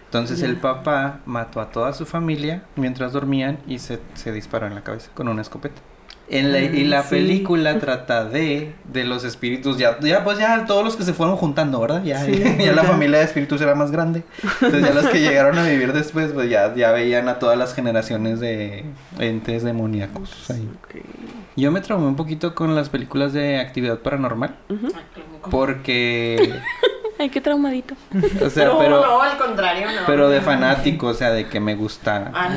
Entonces 0.06 0.42
el 0.42 0.56
papá 0.56 1.20
mató 1.24 1.60
a 1.60 1.70
toda 1.70 1.94
su 1.94 2.04
familia 2.04 2.62
mientras 2.76 3.14
dormían 3.14 3.58
y 3.66 3.78
se, 3.78 4.00
se 4.14 4.32
disparó 4.32 4.66
en 4.66 4.74
la 4.74 4.82
cabeza 4.82 5.10
con 5.14 5.28
una 5.28 5.40
escopeta. 5.40 5.80
En 6.28 6.50
la, 6.52 6.60
y 6.60 6.84
la 6.84 7.02
Sí. 7.02 7.10
película 7.10 7.78
trata 7.78 8.24
de, 8.24 8.72
de 8.90 9.04
los 9.04 9.22
espíritus, 9.24 9.76
ya, 9.76 9.98
ya 10.00 10.24
pues 10.24 10.38
ya 10.38 10.64
todos 10.66 10.82
los 10.84 10.96
que 10.96 11.02
se 11.02 11.12
fueron 11.12 11.36
juntando, 11.36 11.78
¿verdad? 11.80 12.02
Ya, 12.04 12.24
Sí, 12.24 12.42
ya 12.58 12.72
la 12.72 12.84
familia 12.84 13.18
de 13.18 13.24
espíritus 13.26 13.60
era 13.60 13.74
más 13.74 13.90
grande. 13.90 14.22
Entonces 14.62 14.82
ya 14.82 14.94
los 14.94 15.06
que 15.08 15.20
llegaron 15.20 15.58
a 15.58 15.64
vivir 15.66 15.92
después, 15.92 16.32
pues 16.32 16.48
ya, 16.48 16.74
ya 16.74 16.90
veían 16.92 17.28
a 17.28 17.38
todas 17.38 17.58
las 17.58 17.74
generaciones 17.74 18.40
de 18.40 18.84
entes 19.18 19.62
demoníacos 19.62 20.50
ahí. 20.50 20.66
Yo 21.54 21.70
me 21.70 21.82
traumé 21.82 22.06
un 22.06 22.16
poquito 22.16 22.54
con 22.54 22.74
las 22.74 22.88
películas 22.88 23.34
de 23.34 23.58
actividad 23.58 23.98
paranormal. 23.98 24.54
Qué 24.68 24.74
loco. 25.20 25.50
Porque, 25.50 26.54
Ay, 27.22 27.30
qué 27.30 27.40
traumadito. 27.40 27.94
o 28.44 28.50
sea, 28.50 28.66
no, 28.66 28.78
pero, 28.78 29.00
no, 29.00 29.22
al 29.22 29.38
contrario, 29.38 29.86
no. 29.92 30.00
pero 30.06 30.28
de 30.28 30.40
fanático, 30.40 31.06
o 31.08 31.14
sea, 31.14 31.30
de 31.30 31.48
que 31.48 31.60
me 31.60 31.74
gusta. 31.76 32.30
Ah, 32.34 32.48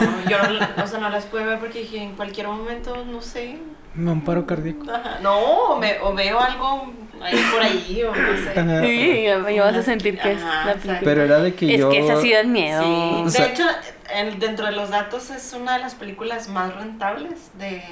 no, 0.00 0.06
no, 0.22 0.30
yo 0.30 0.38
no, 0.42 0.50
la- 0.50 0.74
o 0.82 0.86
sea, 0.86 0.98
no 0.98 1.10
las 1.10 1.24
pude 1.26 1.44
ver 1.44 1.58
porque 1.58 1.80
dije, 1.80 2.02
en 2.02 2.16
cualquier 2.16 2.48
momento, 2.48 3.04
no 3.04 3.20
sé. 3.20 3.58
Me 3.94 4.10
un 4.10 4.22
paro 4.24 4.46
cardíaco. 4.46 4.90
Ajá, 4.90 5.18
No, 5.22 5.38
o, 5.38 5.78
me- 5.78 5.98
o 6.00 6.14
veo 6.14 6.40
algo 6.40 6.92
ahí 7.22 7.44
por 7.52 7.62
ahí, 7.62 8.02
o 8.02 8.14
no 8.14 8.36
sé. 8.36 8.58
Ajá. 8.58 8.80
Sí, 8.82 9.22
ya 9.54 9.62
vas 9.64 9.76
a 9.76 9.82
sentir 9.82 10.18
que 10.18 10.32
es 10.32 10.42
Ajá, 10.42 10.64
la 10.66 10.72
exacto. 10.72 10.80
película. 10.88 11.00
Pero 11.04 11.22
era 11.22 11.38
de 11.40 11.54
que 11.54 11.74
es 11.74 11.80
yo... 11.80 11.90
que 11.90 11.98
esa 12.00 12.20
sí 12.20 12.32
da 12.32 12.42
miedo. 12.44 12.82
Sí, 12.82 13.20
O 13.20 13.24
de 13.26 13.30
sea- 13.30 13.46
hecho, 13.46 13.62
en- 14.14 14.38
dentro 14.40 14.66
de 14.66 14.72
los 14.72 14.90
datos 14.90 15.30
es 15.30 15.52
una 15.52 15.74
de 15.74 15.80
las 15.80 15.94
películas 15.94 16.48
más 16.48 16.74
rentables 16.74 17.50
de, 17.58 17.66
de 17.66 17.82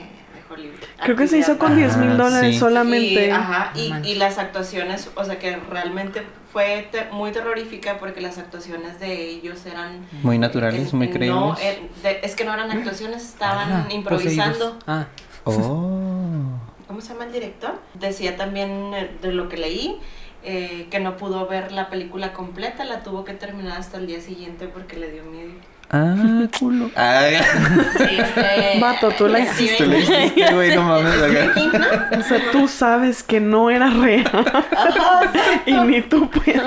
Hollywood. 0.52 0.78
Creo 1.02 1.16
que 1.16 1.26
se 1.28 1.38
hizo 1.38 1.58
con 1.58 1.72
Actividad 1.72 1.96
10 1.96 2.06
mil 2.08 2.16
dólares 2.16 2.54
sí. 2.54 2.58
solamente. 2.60 3.26
Y, 3.26 3.30
ajá, 3.30 3.72
y, 3.74 3.92
y 4.08 4.14
las 4.16 4.38
actuaciones, 4.38 5.10
o 5.14 5.24
sea 5.24 5.38
que 5.38 5.56
realmente 5.56 6.22
fue 6.52 6.88
te- 6.92 7.06
muy 7.10 7.32
terrorífica 7.32 7.98
porque 7.98 8.20
las 8.20 8.38
actuaciones 8.38 9.00
de 9.00 9.28
ellos 9.30 9.64
eran... 9.66 10.06
Muy 10.22 10.38
naturales, 10.38 10.92
eh, 10.92 10.96
muy 10.96 11.06
no, 11.08 11.12
creíbles. 11.14 11.58
eh, 11.62 11.88
de- 12.02 12.20
es 12.22 12.36
que 12.36 12.44
no 12.44 12.52
eran 12.52 12.70
actuaciones, 12.70 13.22
estaban 13.24 13.72
Ah, 13.72 13.86
improvisando. 13.90 14.52
poseídos. 14.76 14.84
Ah, 14.86 15.06
Oh. 15.44 16.60
¿cómo 16.86 17.00
se 17.00 17.12
llama 17.14 17.24
el 17.24 17.32
director? 17.32 17.80
Decía 17.94 18.36
también 18.36 18.92
eh, 18.94 19.10
de 19.22 19.32
lo 19.32 19.48
que 19.48 19.56
leí. 19.56 19.98
eh, 20.44 20.88
que 20.90 20.98
no 20.98 21.16
pudo 21.16 21.46
ver 21.46 21.70
la 21.70 21.88
película 21.88 22.32
completa, 22.32 22.84
la 22.84 23.04
tuvo 23.04 23.24
que 23.24 23.32
terminar 23.32 23.78
hasta 23.78 23.96
el 23.98 24.08
día 24.08 24.20
siguiente 24.20 24.66
porque 24.66 24.96
le 24.96 25.10
dio 25.12 25.22
miedo. 25.22 25.52
Ah, 25.92 26.46
culo. 26.58 26.90
Ah, 26.96 27.26
este, 27.28 28.80
Vato, 28.80 29.10
tú 29.10 29.28
la 29.28 29.44
Stephen 29.52 29.90
tú 29.90 29.92
King. 29.92 30.02
hiciste, 30.02 30.54
güey, 30.54 30.74
no 30.74 30.82
mames. 30.82 31.14
O 32.18 32.22
sea, 32.22 32.50
tú 32.50 32.66
sabes 32.66 33.22
que 33.22 33.40
no 33.40 33.68
era 33.70 33.90
real. 33.90 34.24
y 35.66 35.72
ni 35.74 36.00
tú 36.02 36.30
puedes. 36.30 36.62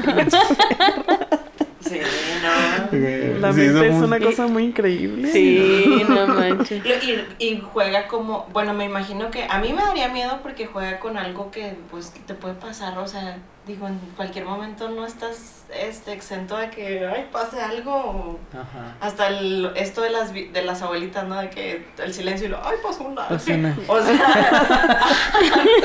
Sí, 1.79 1.99
no. 2.41 3.39
La 3.39 3.53
Sí, 3.53 3.59
mente 3.59 3.87
es 3.89 3.95
una 3.95 4.19
cosa 4.19 4.47
muy 4.47 4.63
increíble. 4.65 5.31
Sí, 5.31 6.03
no 6.09 6.27
manches. 6.27 6.83
Y, 6.85 7.43
y 7.45 7.61
juega 7.73 8.07
como, 8.07 8.47
bueno, 8.53 8.73
me 8.73 8.85
imagino 8.85 9.29
que 9.31 9.45
a 9.49 9.59
mí 9.59 9.71
me 9.73 9.81
daría 9.83 10.07
miedo 10.07 10.39
porque 10.41 10.65
juega 10.67 10.99
con 10.99 11.17
algo 11.17 11.51
que 11.51 11.75
pues 11.91 12.11
te 12.25 12.33
puede 12.33 12.55
pasar, 12.55 12.97
o 12.97 13.07
sea, 13.07 13.37
digo, 13.67 13.87
en 13.87 13.97
cualquier 14.15 14.45
momento 14.45 14.89
no 14.89 15.05
estás 15.05 15.63
este, 15.79 16.13
exento 16.13 16.55
de 16.57 16.69
que, 16.69 17.05
ay, 17.07 17.27
pase 17.31 17.59
algo. 17.59 17.91
o 17.93 18.39
Ajá. 18.53 18.95
Hasta 19.01 19.27
el, 19.27 19.71
esto 19.75 20.01
de 20.01 20.11
las, 20.11 20.31
vi- 20.33 20.47
de 20.49 20.61
las 20.63 20.81
abuelitas, 20.81 21.25
¿no? 21.27 21.39
De 21.41 21.49
que 21.49 21.85
el 22.03 22.13
silencio 22.13 22.47
y 22.47 22.49
lo, 22.51 22.59
ay, 22.65 22.77
pasó 22.83 23.03
un 23.03 23.17
ángel. 23.17 23.37
Pasó 23.37 23.53
una- 23.53 23.77
O 23.87 24.01
sea, 24.01 24.99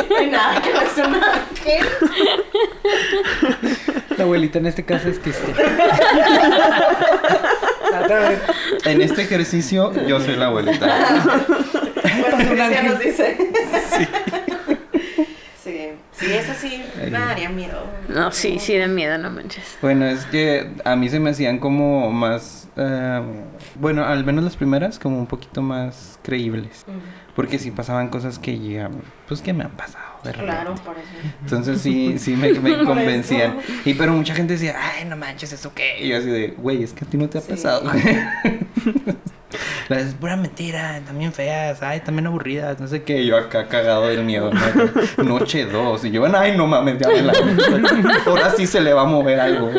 no 0.11 0.17
hay 0.17 0.27
nada 0.31 0.61
que 0.63 0.71
pasó 0.71 1.03
un 1.09 1.15
ángel. 1.15 1.87
La 4.17 4.25
abuelita 4.25 4.59
en 4.59 4.67
este 4.67 4.85
caso 4.85 5.09
es 5.09 5.17
este. 5.25 5.53
Vez. 8.09 8.41
En 8.85 9.01
este 9.03 9.23
ejercicio, 9.23 9.93
yo 10.07 10.21
soy 10.21 10.37
la 10.37 10.47
abuelita. 10.47 10.87
Bueno, 12.03 12.37
Pasó 12.37 12.37
un 12.37 12.57
Cristian 12.59 12.61
ángel. 12.73 12.87
nos 12.93 12.99
dice. 12.99 13.37
Sí, 13.97 14.09
sí, 16.21 16.33
eso 16.33 16.53
sí 16.55 16.83
me 16.97 17.11
daría 17.11 17.49
miedo. 17.49 17.83
No, 18.09 18.31
sí, 18.33 18.59
sí 18.59 18.77
da 18.79 18.87
miedo, 18.87 19.19
no 19.19 19.31
manches. 19.31 19.77
Bueno, 19.83 20.07
es 20.07 20.25
que 20.27 20.71
a 20.85 20.95
mí 20.97 21.09
se 21.09 21.19
me 21.21 21.31
hacían 21.31 21.59
como 21.59 22.11
más. 22.13 22.69
eh, 22.77 23.21
bueno, 23.77 24.05
al 24.05 24.25
menos 24.25 24.45
las 24.45 24.57
primeras, 24.57 24.99
como 24.99 25.19
un 25.19 25.27
poquito 25.27 25.63
más 25.63 26.19
creíbles. 26.23 26.85
Porque 27.35 27.59
sí 27.59 27.71
pasaban 27.71 28.09
cosas 28.09 28.39
que 28.39 28.59
llegaban. 28.59 29.03
Pues 29.27 29.41
que 29.41 29.53
me 29.53 29.65
han 29.65 29.71
pasado. 29.71 30.05
De 30.25 30.33
repente. 30.33 30.53
Claro, 30.53 30.75
por 30.75 30.97
eso. 30.99 31.07
Entonces 31.43 31.81
sí, 31.81 32.17
sí 32.19 32.37
me, 32.37 32.53
convencían. 32.85 33.57
Y 33.85 33.95
pero 33.95 34.13
mucha 34.13 34.35
gente 34.35 34.55
decía, 34.55 34.75
ay, 34.79 35.05
no 35.07 35.17
manches, 35.17 35.53
¿eso 35.53 35.73
qué? 35.75 36.03
Y 36.05 36.09
yo 36.09 36.19
así 36.19 36.27
de, 36.27 36.49
güey, 36.59 36.83
es 36.83 36.93
que 36.93 37.05
a 37.05 37.09
ti 37.09 37.17
no 37.17 37.29
te 37.29 37.39
ha 37.39 37.41
Sí. 37.41 37.51
pasado. 37.53 37.91
Las 39.89 40.03
es 40.03 40.15
pura 40.15 40.37
mentira, 40.37 41.01
también 41.07 41.33
feas, 41.33 41.83
ay, 41.83 42.01
también 42.01 42.27
aburridas, 42.27 42.79
no 42.81 42.87
sé 42.87 43.03
qué. 43.03 43.23
Y 43.23 43.27
yo 43.27 43.37
acá 43.37 43.69
cagado 43.69 44.07
del 44.07 44.25
miedo, 44.25 44.51
¿no? 44.53 45.25
Noche 45.25 45.65
2. 45.67 46.05
Y 46.05 46.11
yo, 46.11 46.25
ay, 46.37 46.57
no 46.57 46.67
mames, 46.67 46.99
ya 46.99 47.09
me 47.09 47.23
la... 47.23 47.33
Ahora 48.27 48.51
sí 48.51 48.67
se 48.67 48.81
le 48.81 48.93
va 48.93 49.03
a 49.03 49.07
mover 49.07 49.41
algo. 49.41 49.71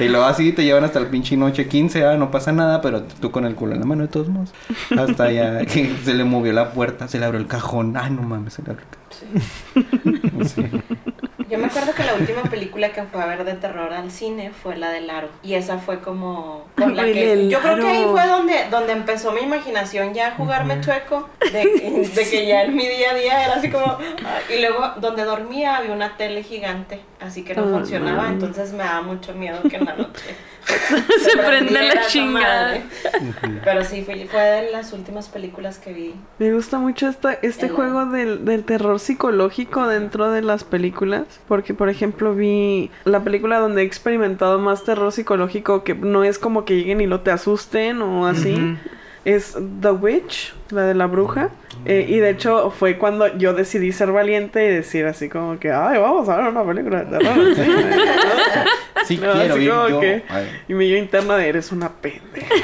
Y 0.00 0.08
luego 0.08 0.24
así 0.24 0.52
te 0.52 0.64
llevan 0.64 0.84
hasta 0.84 0.98
el 0.98 1.06
pinche 1.06 1.36
noche 1.36 1.68
15, 1.68 2.04
ah, 2.04 2.16
no 2.16 2.30
pasa 2.30 2.52
nada, 2.52 2.80
pero 2.80 3.02
tú 3.02 3.30
con 3.30 3.44
el 3.46 3.54
culo 3.54 3.74
en 3.74 3.80
la 3.80 3.86
mano 3.86 4.02
de 4.02 4.08
todos 4.08 4.28
modos. 4.28 4.52
Hasta 4.96 5.30
ya 5.30 5.64
que 5.66 5.96
se 6.04 6.14
le 6.14 6.24
movió 6.24 6.52
la 6.52 6.72
puerta, 6.72 7.06
se 7.08 7.18
le 7.18 7.26
abrió 7.26 7.40
el 7.40 7.46
cajón. 7.46 7.96
Ay, 7.96 8.10
no 8.10 8.22
mames, 8.22 8.54
se 8.54 8.62
le 8.62 8.70
abrió 8.72 8.86
el 8.86 8.90
cajón. 8.90 10.48
Sí. 10.48 10.64
Yo 11.54 11.60
me 11.60 11.66
acuerdo 11.66 11.94
que 11.94 12.02
la 12.04 12.14
última 12.14 12.42
película 12.42 12.90
que 12.90 13.02
fue 13.04 13.22
a 13.22 13.26
ver 13.26 13.44
de 13.44 13.54
terror 13.54 13.92
al 13.92 14.10
cine 14.10 14.50
fue 14.50 14.76
la 14.76 14.90
del 14.90 15.08
Aro. 15.08 15.28
Y 15.42 15.54
esa 15.54 15.78
fue 15.78 16.00
como 16.00 16.66
con 16.76 16.96
la 16.96 17.04
que 17.04 17.48
yo 17.48 17.60
creo 17.60 17.76
que 17.76 17.86
ahí 17.88 18.04
fue 18.10 18.26
donde, 18.26 18.54
donde 18.70 18.92
empezó 18.92 19.32
mi 19.32 19.40
imaginación 19.42 20.14
ya 20.14 20.28
a 20.28 20.30
jugarme 20.32 20.80
chueco. 20.80 21.28
De, 21.40 21.62
que- 21.62 22.10
de 22.14 22.28
que 22.30 22.46
ya 22.46 22.62
en 22.64 22.74
mi 22.74 22.86
día 22.86 23.12
a 23.12 23.14
día 23.14 23.44
era 23.44 23.54
así 23.54 23.70
como. 23.70 23.98
Y 24.54 24.60
luego 24.60 24.92
donde 25.00 25.24
dormía 25.24 25.76
había 25.76 25.92
una 25.92 26.16
tele 26.16 26.42
gigante. 26.42 27.00
Así 27.20 27.42
que 27.44 27.54
no 27.54 27.62
Ah, 27.62 27.68
funcionaba. 27.78 28.28
Entonces 28.28 28.72
me 28.72 28.84
daba 28.84 29.02
mucho 29.02 29.32
miedo 29.34 29.62
que 29.68 29.76
en 29.76 29.84
la 29.86 29.94
noche. 29.94 30.34
Se 30.64 31.36
prende 31.36 31.46
prendiera 31.46 31.94
la 31.94 32.06
chingada. 32.06 32.78
Pero 33.64 33.84
sí, 33.84 34.02
fue, 34.02 34.26
fue 34.30 34.40
de 34.40 34.70
las 34.72 34.92
últimas 34.92 35.28
películas 35.28 35.78
que 35.78 35.92
vi. 35.92 36.14
Me 36.38 36.52
gusta 36.52 36.78
mucho 36.78 37.08
esta, 37.08 37.34
este 37.42 37.66
El- 37.66 37.72
juego 37.72 38.06
del, 38.06 38.44
del 38.44 38.64
terror 38.64 38.98
psicológico 38.98 39.86
dentro 39.86 40.30
de 40.30 40.42
las 40.42 40.64
películas. 40.64 41.22
Porque, 41.48 41.74
por 41.74 41.88
ejemplo, 41.88 42.34
vi 42.34 42.90
la 43.04 43.22
película 43.22 43.58
donde 43.58 43.82
he 43.82 43.84
experimentado 43.84 44.58
más 44.58 44.84
terror 44.84 45.12
psicológico 45.12 45.84
que 45.84 45.94
no 45.94 46.24
es 46.24 46.38
como 46.38 46.64
que 46.64 46.76
lleguen 46.76 47.00
y 47.00 47.06
lo 47.06 47.20
te 47.20 47.30
asusten 47.30 48.00
o 48.00 48.26
así. 48.26 48.76
Es 49.24 49.56
The 49.80 49.90
Witch, 49.90 50.54
la 50.70 50.82
de 50.82 50.94
la 50.94 51.06
bruja. 51.06 51.50
Eh, 51.86 52.06
y 52.08 52.18
de 52.18 52.30
hecho 52.30 52.70
fue 52.70 52.96
cuando 52.98 53.36
yo 53.36 53.52
decidí 53.52 53.92
ser 53.92 54.10
valiente 54.12 54.64
y 54.64 54.68
decir 54.68 55.06
así 55.06 55.28
como 55.28 55.58
que, 55.58 55.70
ay, 55.70 55.98
vamos 55.98 56.28
a 56.28 56.36
ver 56.36 56.48
una 56.48 56.64
película 56.64 57.04
de 57.04 57.18
terror. 57.18 57.38
al 57.46 57.54
cine". 57.54 57.94
Sí 59.06 59.18
No, 59.18 59.32
quiero 59.32 59.56
ir 59.58 59.68
yo. 59.68 60.00
que-. 60.00 60.22
Y 60.66 60.74
mi 60.74 60.88
yo 60.88 60.96
interna 60.96 61.36
de 61.36 61.48
eres 61.48 61.72
una 61.72 61.90
pendeja. 61.90 62.54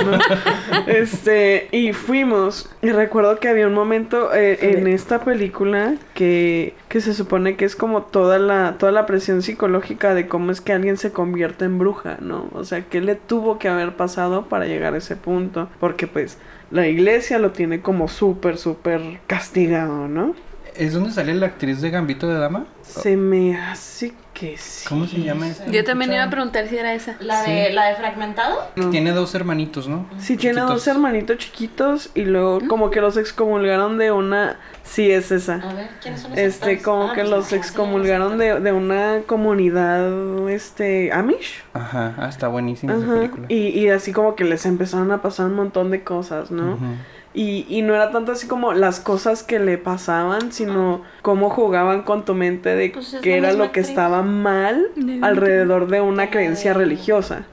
este, 0.86 1.68
y 1.72 1.92
fuimos. 1.92 2.70
Y 2.82 2.90
recuerdo 2.90 3.38
que 3.38 3.48
había 3.48 3.66
un 3.66 3.74
momento 3.74 4.34
eh, 4.34 4.58
en 4.62 4.86
esta 4.86 5.24
película 5.24 5.94
que, 6.14 6.74
que 6.88 7.00
se 7.00 7.12
supone 7.12 7.56
que 7.56 7.64
es 7.64 7.76
como 7.76 8.02
toda 8.04 8.38
la, 8.38 8.76
toda 8.78 8.92
la 8.92 9.06
presión 9.06 9.42
psicológica 9.42 10.14
de 10.14 10.26
cómo 10.26 10.52
es 10.52 10.60
que 10.60 10.72
alguien 10.72 10.96
se 10.96 11.12
convierte 11.12 11.66
en 11.66 11.78
bruja, 11.78 12.16
¿no? 12.20 12.48
O 12.54 12.64
sea, 12.64 12.82
qué 12.82 13.00
le 13.00 13.14
tuvo 13.14 13.58
que 13.58 13.68
haber 13.68 13.92
pasado 13.92 14.46
para 14.46 14.66
llegar 14.66 14.94
a 14.94 14.98
ese 14.98 15.16
punto. 15.16 15.68
Porque 15.80 16.06
pues 16.06 16.38
la 16.70 16.86
iglesia 16.86 17.38
lo 17.38 17.52
tiene 17.52 17.80
como 17.80 18.08
súper, 18.08 18.58
súper 18.58 19.20
castigado, 19.26 20.08
¿no? 20.08 20.34
¿Es 20.76 20.94
donde 20.94 21.10
sale 21.10 21.34
la 21.34 21.46
actriz 21.46 21.80
de 21.80 21.90
Gambito 21.90 22.28
de 22.28 22.38
Dama? 22.38 22.66
Se 22.82 23.16
me 23.16 23.56
hace 23.56 24.12
que 24.40 24.56
sí. 24.56 24.88
¿Cómo 24.88 25.06
se 25.06 25.20
llama 25.20 25.48
esta? 25.48 25.70
Yo 25.70 25.84
también 25.84 26.12
iba 26.14 26.24
a 26.24 26.30
preguntar 26.30 26.66
si 26.66 26.76
era 26.78 26.94
esa. 26.94 27.16
La 27.20 27.42
de, 27.42 27.70
la 27.72 27.88
de 27.88 27.96
Fragmentado. 27.96 28.56
Tiene 28.90 29.12
dos 29.12 29.34
hermanitos, 29.34 29.86
¿no? 29.86 30.08
Sí, 30.18 30.36
tiene 30.38 30.62
dos 30.62 30.86
hermanitos 30.88 31.36
chiquitos 31.38 32.10
y 32.14 32.22
luego 32.24 32.60
como 32.66 32.90
que 32.90 33.00
los 33.00 33.16
excomulgaron 33.18 33.98
de 33.98 34.10
una... 34.12 34.58
Sí, 34.82 35.10
es 35.10 35.30
esa. 35.30 35.56
A 35.56 35.74
ver, 35.74 35.90
¿quiénes 36.02 36.22
son 36.22 36.30
los 36.30 36.40
Este, 36.40 36.80
como 36.82 37.04
Ah, 37.10 37.12
que 37.14 37.20
pues, 37.20 37.30
los 37.30 37.52
excomulgaron 37.52 38.38
de, 38.38 38.58
de 38.58 38.72
una 38.72 39.20
comunidad, 39.26 40.48
este, 40.48 41.12
Amish. 41.12 41.62
Ajá, 41.74 42.14
ah, 42.18 42.28
está 42.28 42.48
buenísima 42.48 42.94
esa 42.94 43.06
película. 43.06 43.46
Y, 43.48 43.68
y 43.68 43.88
así 43.90 44.12
como 44.12 44.34
que 44.34 44.44
les 44.44 44.66
empezaron 44.66 45.12
a 45.12 45.22
pasar 45.22 45.46
un 45.46 45.54
montón 45.54 45.90
de 45.92 46.02
cosas, 46.02 46.50
¿no? 46.50 46.72
Ujú. 46.74 46.86
Y, 47.32 47.64
y 47.68 47.82
no 47.82 47.94
era 47.94 48.10
tanto 48.10 48.32
así 48.32 48.48
como 48.48 48.72
las 48.72 48.98
cosas 48.98 49.44
que 49.44 49.60
le 49.60 49.78
pasaban, 49.78 50.50
sino 50.50 51.02
cómo 51.22 51.48
jugaban 51.48 52.02
con 52.02 52.24
tu 52.24 52.34
mente 52.34 52.74
de 52.74 52.90
Pues 52.90 53.14
es 53.14 53.20
qué 53.20 53.36
era 53.36 53.52
lo 53.52 53.70
que 53.70 53.78
estaba 53.78 54.22
mal 54.22 54.88
alrededor 55.22 55.86
de 55.86 56.00
una 56.00 56.30
creencia 56.30 56.74
religiosa. 56.74 57.44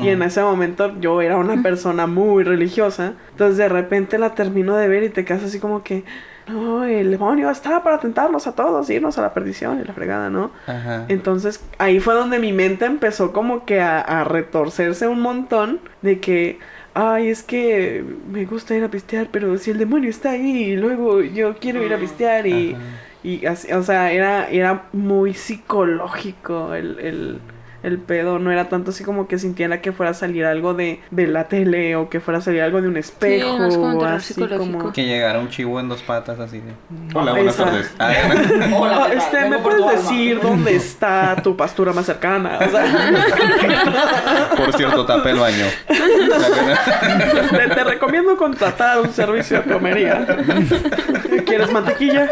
Y 0.00 0.08
en 0.08 0.22
ese 0.22 0.40
momento 0.40 0.92
yo 1.00 1.20
era 1.20 1.36
una 1.36 1.62
persona 1.62 2.06
muy 2.06 2.44
religiosa. 2.44 3.14
Entonces 3.32 3.56
de 3.56 3.68
repente 3.68 4.18
la 4.18 4.34
termino 4.34 4.76
de 4.76 4.86
ver 4.86 5.02
y 5.02 5.08
te 5.08 5.24
quedas 5.24 5.42
así 5.42 5.58
como 5.58 5.82
que, 5.82 6.04
no, 6.46 6.84
el 6.84 7.10
demonio 7.10 7.50
está 7.50 7.82
para 7.82 7.98
tentarlos 7.98 8.46
a 8.46 8.54
todos, 8.54 8.88
irnos 8.90 9.18
a 9.18 9.22
la 9.22 9.34
perdición 9.34 9.80
y 9.80 9.84
la 9.84 9.94
fregada, 9.94 10.30
¿no? 10.30 10.52
Ajá. 10.68 11.06
Entonces 11.08 11.64
ahí 11.78 11.98
fue 11.98 12.14
donde 12.14 12.38
mi 12.38 12.52
mente 12.52 12.84
empezó 12.84 13.32
como 13.32 13.64
que 13.64 13.80
a, 13.80 14.00
a 14.00 14.22
retorcerse 14.22 15.08
un 15.08 15.20
montón 15.20 15.80
de 16.02 16.20
que, 16.20 16.60
ay, 16.94 17.28
es 17.28 17.42
que 17.42 18.04
me 18.30 18.44
gusta 18.44 18.74
ir 18.74 18.84
a 18.84 18.90
pistear, 18.90 19.28
pero 19.30 19.58
si 19.58 19.70
el 19.70 19.78
demonio 19.78 20.10
está 20.10 20.30
ahí 20.30 20.64
y 20.64 20.76
luego 20.76 21.20
yo 21.20 21.56
quiero 21.58 21.82
ir 21.84 21.92
a 21.92 21.98
pistear 21.98 22.46
y... 22.46 22.76
Y 23.24 23.46
así, 23.46 23.72
o 23.72 23.82
sea, 23.82 24.12
era, 24.12 24.50
era 24.50 24.84
muy 24.92 25.32
psicológico 25.32 26.74
el, 26.74 26.98
el, 27.00 27.40
el 27.84 27.98
pedo. 27.98 28.38
No 28.38 28.50
era 28.50 28.68
tanto 28.68 28.90
así 28.90 29.04
como 29.04 29.28
que 29.28 29.38
sintiera 29.38 29.80
que 29.80 29.92
fuera 29.92 30.10
a 30.10 30.14
salir 30.14 30.44
algo 30.44 30.74
de, 30.74 31.00
de 31.10 31.26
la 31.28 31.44
tele 31.48 31.94
o 31.96 32.08
que 32.08 32.18
fuera 32.20 32.38
a 32.38 32.40
salir 32.42 32.62
algo 32.62 32.82
de 32.82 32.88
un 32.88 32.96
espejo. 32.96 33.58
no 33.58 33.66
es 33.68 33.76
como 33.76 34.04
así 34.04 34.34
como... 34.34 34.92
Que 34.92 35.04
llegara 35.06 35.38
un 35.38 35.48
chivo 35.48 35.78
en 35.80 35.88
dos 35.88 36.02
patas 36.02 36.40
así 36.40 36.58
de... 36.60 36.72
Hola, 37.14 37.32
buenas 37.32 37.54
esa. 37.54 37.64
tardes. 37.64 37.94
Ah, 37.98 38.12
Hola, 38.76 38.96
Ah, 39.04 39.08
¿qué 39.10 39.16
tal? 39.16 39.18
este, 39.18 39.40
¿me 39.42 39.50
Vengo 39.56 39.62
puedes 39.62 39.86
decir 40.02 40.40
dónde 40.40 40.74
está 40.76 41.36
tu 41.42 41.56
pastura 41.56 41.92
más 41.92 42.06
cercana? 42.06 42.58
O 42.66 42.70
sea, 42.70 44.50
Por 44.56 44.72
cierto, 44.74 45.04
tapé 45.06 45.30
el 45.30 45.38
baño. 45.38 45.66
te, 47.50 47.68
te 47.74 47.84
recomiendo 47.84 48.36
contratar 48.36 49.00
un 49.00 49.12
servicio 49.12 49.58
de 49.58 49.62
plomería. 49.64 50.26
¿Quieres 51.46 51.70
mantequilla? 51.70 52.28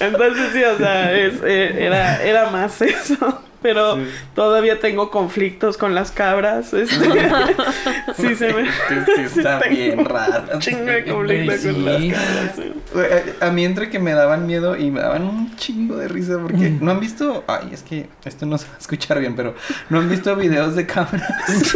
Entonces 0.00 0.50
sí, 0.52 0.62
o 0.64 0.76
sea, 0.78 1.12
es, 1.14 1.34
eh, 1.44 1.76
era, 1.86 2.22
era 2.22 2.50
más 2.50 2.80
eso. 2.82 3.42
Pero 3.62 3.98
todavía 4.34 4.80
tengo 4.80 5.10
conflictos 5.10 5.76
con 5.76 5.94
las 5.94 6.10
cabras. 6.12 6.72
Este, 6.72 6.96
sí, 8.16 8.34
se 8.34 8.54
me... 8.54 8.64
Sí, 9.04 9.20
está 9.38 9.58
bien 9.68 10.02
raro. 10.02 10.44
un 10.54 10.60
Chingo 10.60 10.84
de 10.86 11.04
conflicto 11.04 11.52
Sí. 11.58 11.68
con 11.74 11.84
las 11.84 12.00
cabras. 12.00 12.52
sí. 12.56 12.72
Eh, 12.96 13.34
A 13.42 13.50
mí 13.50 13.64
entre 13.66 13.90
que 13.90 13.98
me 13.98 14.14
daban 14.14 14.46
miedo 14.46 14.78
y 14.78 14.90
me 14.90 15.02
daban 15.02 15.24
un 15.24 15.54
chingo 15.56 15.96
de 15.98 16.08
risa 16.08 16.38
porque 16.40 16.70
no 16.70 16.90
han 16.90 17.00
visto, 17.00 17.44
ay, 17.48 17.68
es 17.72 17.82
que 17.82 18.08
esto 18.24 18.46
no 18.46 18.56
se 18.56 18.66
va 18.66 18.76
a 18.76 18.78
escuchar 18.78 19.20
bien, 19.20 19.36
pero 19.36 19.54
no 19.90 19.98
han 19.98 20.08
visto 20.08 20.34
videos 20.36 20.74
de 20.74 20.86
cámaras 20.86 21.74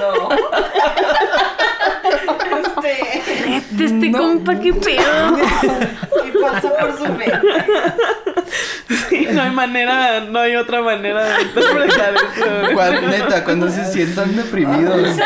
No. 0.00 0.30
Este, 2.82 3.84
Este 3.84 4.12
compa, 4.12 4.58
qué 4.58 4.72
pedo. 4.72 5.36
¿Qué 6.42 6.52
pasa 6.52 6.72
por 6.78 6.98
su 6.98 7.12
mente? 7.12 7.40
Sí, 9.08 9.26
no 9.30 9.42
hay 9.42 9.50
manera, 9.50 10.20
no 10.20 10.38
hay 10.38 10.56
otra 10.56 10.82
manera 10.82 11.24
de 11.24 11.42
interpretar 11.42 12.14
eso. 12.14 12.74
Cuando, 12.74 13.00
neta, 13.02 13.44
cuando 13.44 13.68
se 13.68 13.84
sientan 13.86 14.36
deprimidos, 14.36 15.16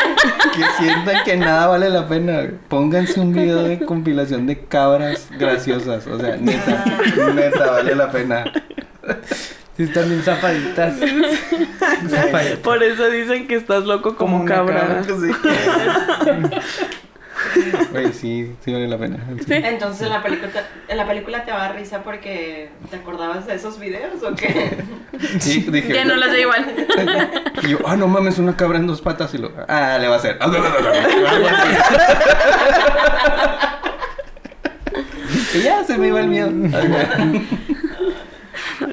que 0.55 0.63
sientan 0.77 1.23
que 1.23 1.37
nada 1.37 1.67
vale 1.67 1.89
la 1.89 2.07
pena, 2.07 2.49
pónganse 2.67 3.19
un 3.19 3.33
video 3.33 3.63
de 3.63 3.79
compilación 3.79 4.45
de 4.45 4.59
cabras 4.65 5.27
graciosas. 5.37 6.07
O 6.07 6.19
sea, 6.19 6.37
neta, 6.37 6.85
neta, 7.33 7.71
vale 7.71 7.95
la 7.95 8.11
pena. 8.11 8.45
Sí, 9.75 9.83
están 9.83 10.09
bien 10.09 10.23
zafaditas. 10.23 10.95
Por 12.63 12.83
eso 12.83 13.09
dicen 13.09 13.47
que 13.47 13.55
estás 13.55 13.83
loco 13.83 14.15
como, 14.15 14.43
cabra. 14.45 15.03
Sí. 15.03 15.31
Güey, 17.91 18.13
sí, 18.13 18.55
sí 18.63 18.71
vale 18.71 18.87
la 18.87 18.97
pena. 18.97 19.17
Sí. 19.45 19.53
Entonces 19.53 20.01
en 20.03 20.09
la 20.09 20.23
película 20.23 20.49
en 20.87 20.97
la 20.97 21.07
película 21.07 21.43
te 21.43 21.51
daba 21.51 21.69
risa 21.69 22.03
porque 22.03 22.69
te 22.89 22.95
acordabas 22.97 23.45
de 23.45 23.55
esos 23.55 23.79
videos 23.79 24.21
o 24.23 24.35
qué? 24.35 24.77
Sí, 25.39 25.65
dije. 25.71 25.93
Ya 25.93 26.05
no 26.05 26.15
las 26.15 26.31
veo 26.31 26.41
igual. 26.41 26.65
Y 27.63 27.69
yo, 27.69 27.79
ah, 27.85 27.95
no 27.95 28.07
mames, 28.07 28.37
una 28.37 28.55
cabra 28.55 28.77
en 28.77 28.85
dos 28.85 29.01
patas. 29.01 29.33
Y 29.33 29.39
lo, 29.39 29.51
ah, 29.67 29.97
le 29.99 30.07
va 30.07 30.15
a 30.15 30.17
hacer. 30.17 30.37
Y 35.53 35.61
ya 35.61 35.83
se 35.83 35.97
me 35.97 36.09
iba 36.09 36.19
el 36.19 36.27
miedo. 36.27 36.51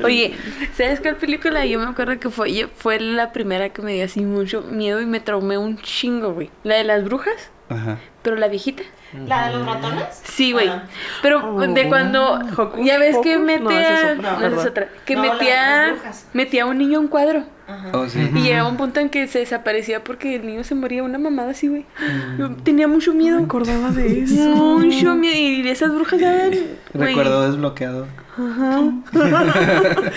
Oye, 0.02 0.34
¿sabes 0.76 1.00
cuál 1.00 1.16
película? 1.16 1.64
Yo 1.66 1.78
me 1.78 1.86
acuerdo 1.86 2.18
que 2.18 2.30
fue, 2.30 2.68
fue 2.74 3.00
la 3.00 3.32
primera 3.32 3.68
que 3.70 3.82
me 3.82 3.94
dio 3.94 4.04
así 4.04 4.20
mucho 4.20 4.62
miedo 4.62 5.00
y 5.00 5.06
me 5.06 5.20
traumé 5.20 5.58
un 5.58 5.78
chingo, 5.78 6.32
güey. 6.32 6.50
La 6.62 6.76
de 6.76 6.84
las 6.84 7.04
brujas, 7.04 7.50
Ajá. 7.74 7.98
pero 8.22 8.36
la 8.36 8.48
viejita. 8.48 8.82
¿La 9.28 9.46
de 9.48 9.54
los 9.58 9.66
ratones? 9.66 10.06
Sí, 10.24 10.50
güey. 10.52 10.66
Ah. 10.68 10.84
Pero 11.22 11.56
de 11.68 11.88
cuando. 11.88 12.40
Ya 12.82 12.98
ves 12.98 13.16
que 13.22 13.34
Pocus. 13.34 13.46
mete 13.46 13.62
No, 13.62 13.70
esa 13.70 13.94
es 13.94 14.04
a. 14.04 14.12
otra, 14.18 14.30
no, 14.32 14.38
esa 14.38 14.46
es 14.46 14.50
perdón. 14.52 14.68
otra. 14.68 14.88
Que 15.04 15.16
metía. 15.16 15.94
Metía 16.32 16.62
a 16.64 16.66
un 16.66 16.78
niño 16.78 16.98
a 16.98 17.00
un 17.00 17.08
cuadro. 17.08 17.44
Ajá. 17.68 17.90
Oh, 17.92 18.08
sí. 18.08 18.28
Y 18.34 18.40
llegaba 18.40 18.68
un 18.68 18.76
punto 18.76 18.98
en 19.00 19.08
que 19.10 19.26
se 19.28 19.38
desaparecía 19.38 20.02
porque 20.02 20.34
el 20.34 20.46
niño 20.46 20.64
se 20.64 20.74
moría. 20.74 21.04
Una 21.04 21.18
mamada 21.18 21.52
así, 21.52 21.68
güey. 21.68 21.86
Yo 22.38 22.50
tenía 22.56 22.88
mucho 22.88 23.14
miedo. 23.14 23.36
No 23.36 23.42
me 23.42 23.46
acordaba 23.46 23.90
de 23.92 24.22
eso. 24.22 24.34
Mucho 24.34 25.14
miedo. 25.14 25.36
Y 25.36 25.68
esas 25.68 25.94
brujas 25.94 26.20
güey, 26.20 26.66
Recuerdo 26.92 27.42
desbloqueado. 27.48 28.06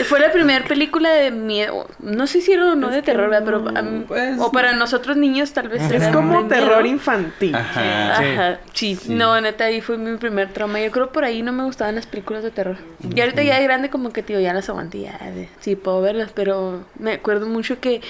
Fue 0.06 0.20
la 0.20 0.32
primera 0.32 0.66
película 0.66 1.10
de 1.10 1.32
miedo. 1.32 1.88
No 2.00 2.28
sé 2.28 2.42
si 2.42 2.52
era 2.52 2.72
o 2.72 2.76
no 2.76 2.90
de 2.90 3.02
terror, 3.02 3.30
¿verdad? 3.30 3.46
Pero. 3.46 3.78
a 3.78 3.82
mí- 3.82 4.06
pues- 4.08 4.40
o 4.40 4.52
para 4.52 4.74
nosotros 4.74 5.18
niños, 5.18 5.54
tal 5.54 5.70
vez. 5.70 5.90
Es 5.92 6.08
como 6.10 6.44
de 6.44 6.50
terror 6.50 6.84
miedo. 6.84 6.96
infantil. 6.96 7.56
Ajá. 7.56 8.18
Ajá, 8.18 8.60
sí. 8.74 8.96
Sí. 8.96 9.14
No, 9.14 9.40
neta, 9.42 9.66
ahí 9.66 9.82
fue 9.82 9.98
mi 9.98 10.18
primer 10.18 10.50
trauma. 10.54 10.80
Yo 10.80 10.92
creo 10.92 11.12
por 11.12 11.24
ahí 11.24 11.42
no 11.42 11.52
me 11.52 11.64
gustaban 11.64 11.96
las 11.96 12.06
películas 12.06 12.44
de 12.44 12.52
terror. 12.52 12.78
Y 13.16 13.20
ahorita 13.22 13.44
ya 13.44 13.58
de 13.58 13.64
grande 13.64 13.90
como 13.90 14.12
que, 14.12 14.24
tío, 14.24 14.40
ya 14.40 14.54
las 14.54 14.70
aguanté, 14.70 15.02
ya, 15.02 15.20
sí, 15.60 15.76
puedo 15.76 16.02
verlas, 16.02 16.32
pero 16.34 16.84
me 17.00 17.14
acuerdo 17.14 17.48
mucho 17.48 17.80
que 17.80 18.02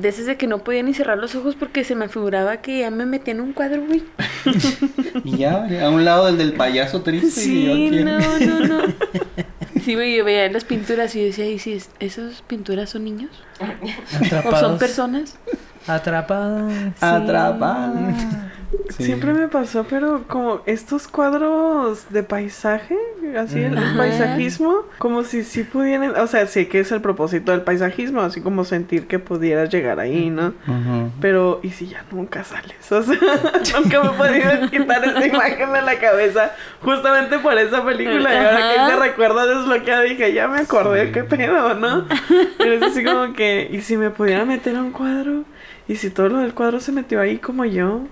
de 0.00 0.08
esas 0.08 0.26
de 0.26 0.36
que 0.36 0.46
no 0.46 0.58
podía 0.58 0.82
ni 0.82 0.94
cerrar 0.94 1.18
los 1.18 1.34
ojos 1.34 1.54
porque 1.56 1.84
se 1.84 1.94
me 1.94 2.08
figuraba 2.08 2.58
que 2.58 2.80
ya 2.80 2.90
me 2.90 3.04
metía 3.06 3.32
en 3.34 3.40
un 3.40 3.52
cuadro, 3.52 3.84
güey. 3.86 4.02
Y 5.24 5.36
ya, 5.36 5.66
a 5.84 5.90
un 5.90 6.04
lado 6.04 6.26
del 6.26 6.38
del 6.38 6.52
payaso 6.54 7.02
triste. 7.02 7.44
y 7.44 7.64
yo 7.66 7.74
Sí, 7.74 7.90
no, 8.04 8.18
no, 8.18 8.60
no. 8.66 8.82
Sí, 9.84 9.94
güey, 9.96 10.16
yo 10.16 10.24
veía 10.24 10.48
las 10.50 10.64
pinturas 10.64 11.14
y 11.16 11.20
yo 11.20 11.24
decía, 11.26 11.48
¿y 11.50 11.58
si 11.58 11.72
es- 11.72 11.90
esas 11.98 12.42
pinturas 12.42 12.90
son 12.90 13.02
niños? 13.04 13.30
¿O 13.60 14.24
Atrapados. 14.24 14.60
son 14.60 14.78
personas? 14.78 15.36
Atrapados. 15.88 16.72
Atrapada. 17.00 18.52
Sí. 18.90 19.04
Siempre 19.04 19.32
me 19.32 19.48
pasó, 19.48 19.84
pero 19.88 20.24
como 20.28 20.60
estos 20.66 21.08
cuadros 21.08 22.06
de 22.10 22.22
paisaje, 22.22 22.96
así 23.38 23.62
el 23.62 23.76
Ajá. 23.76 23.96
paisajismo, 23.96 24.82
como 24.98 25.24
si 25.24 25.44
sí 25.44 25.64
pudieran, 25.64 26.14
o 26.16 26.26
sea, 26.26 26.46
sé 26.46 26.68
que 26.68 26.80
es 26.80 26.92
el 26.92 27.00
propósito 27.00 27.52
del 27.52 27.62
paisajismo, 27.62 28.20
así 28.20 28.40
como 28.40 28.64
sentir 28.64 29.06
que 29.06 29.18
pudieras 29.18 29.70
llegar 29.70 29.98
ahí, 30.00 30.30
¿no? 30.30 30.52
Pero, 31.20 31.60
¿y 31.62 31.70
si 31.70 31.88
ya 31.88 32.04
nunca 32.10 32.44
sales? 32.44 32.92
O 32.92 33.02
sea, 33.02 33.16
nunca 33.80 34.02
me 34.02 34.08
he 34.08 34.12
podido 34.12 34.70
quitar 34.70 35.04
esa 35.04 35.26
imagen 35.26 35.72
de 35.72 35.82
la 35.82 35.98
cabeza 35.98 36.52
justamente 36.82 37.38
por 37.38 37.56
esa 37.56 37.84
película. 37.84 38.32
Y 38.32 38.36
ahora 38.36 38.56
que 38.56 38.82
ese 38.84 38.96
recuerdo 38.96 39.46
desbloqueado 39.46 40.02
dije, 40.02 40.32
ya 40.32 40.48
me 40.48 40.60
acordé, 40.60 41.12
qué 41.12 41.24
pedo, 41.24 41.74
¿no? 41.74 42.06
Pero 42.58 42.72
es 42.74 42.82
así 42.82 43.04
como 43.04 43.32
que, 43.32 43.68
¿y 43.72 43.80
si 43.80 43.96
me 43.96 44.10
pudiera 44.10 44.44
meter 44.44 44.76
a 44.76 44.82
un 44.82 44.92
cuadro? 44.92 45.44
¿Y 45.88 45.96
si 45.96 46.10
todo 46.10 46.28
lo 46.28 46.38
del 46.38 46.54
cuadro 46.54 46.80
se 46.80 46.92
metió 46.92 47.20
ahí 47.20 47.38
como 47.38 47.64
yo? 47.64 48.02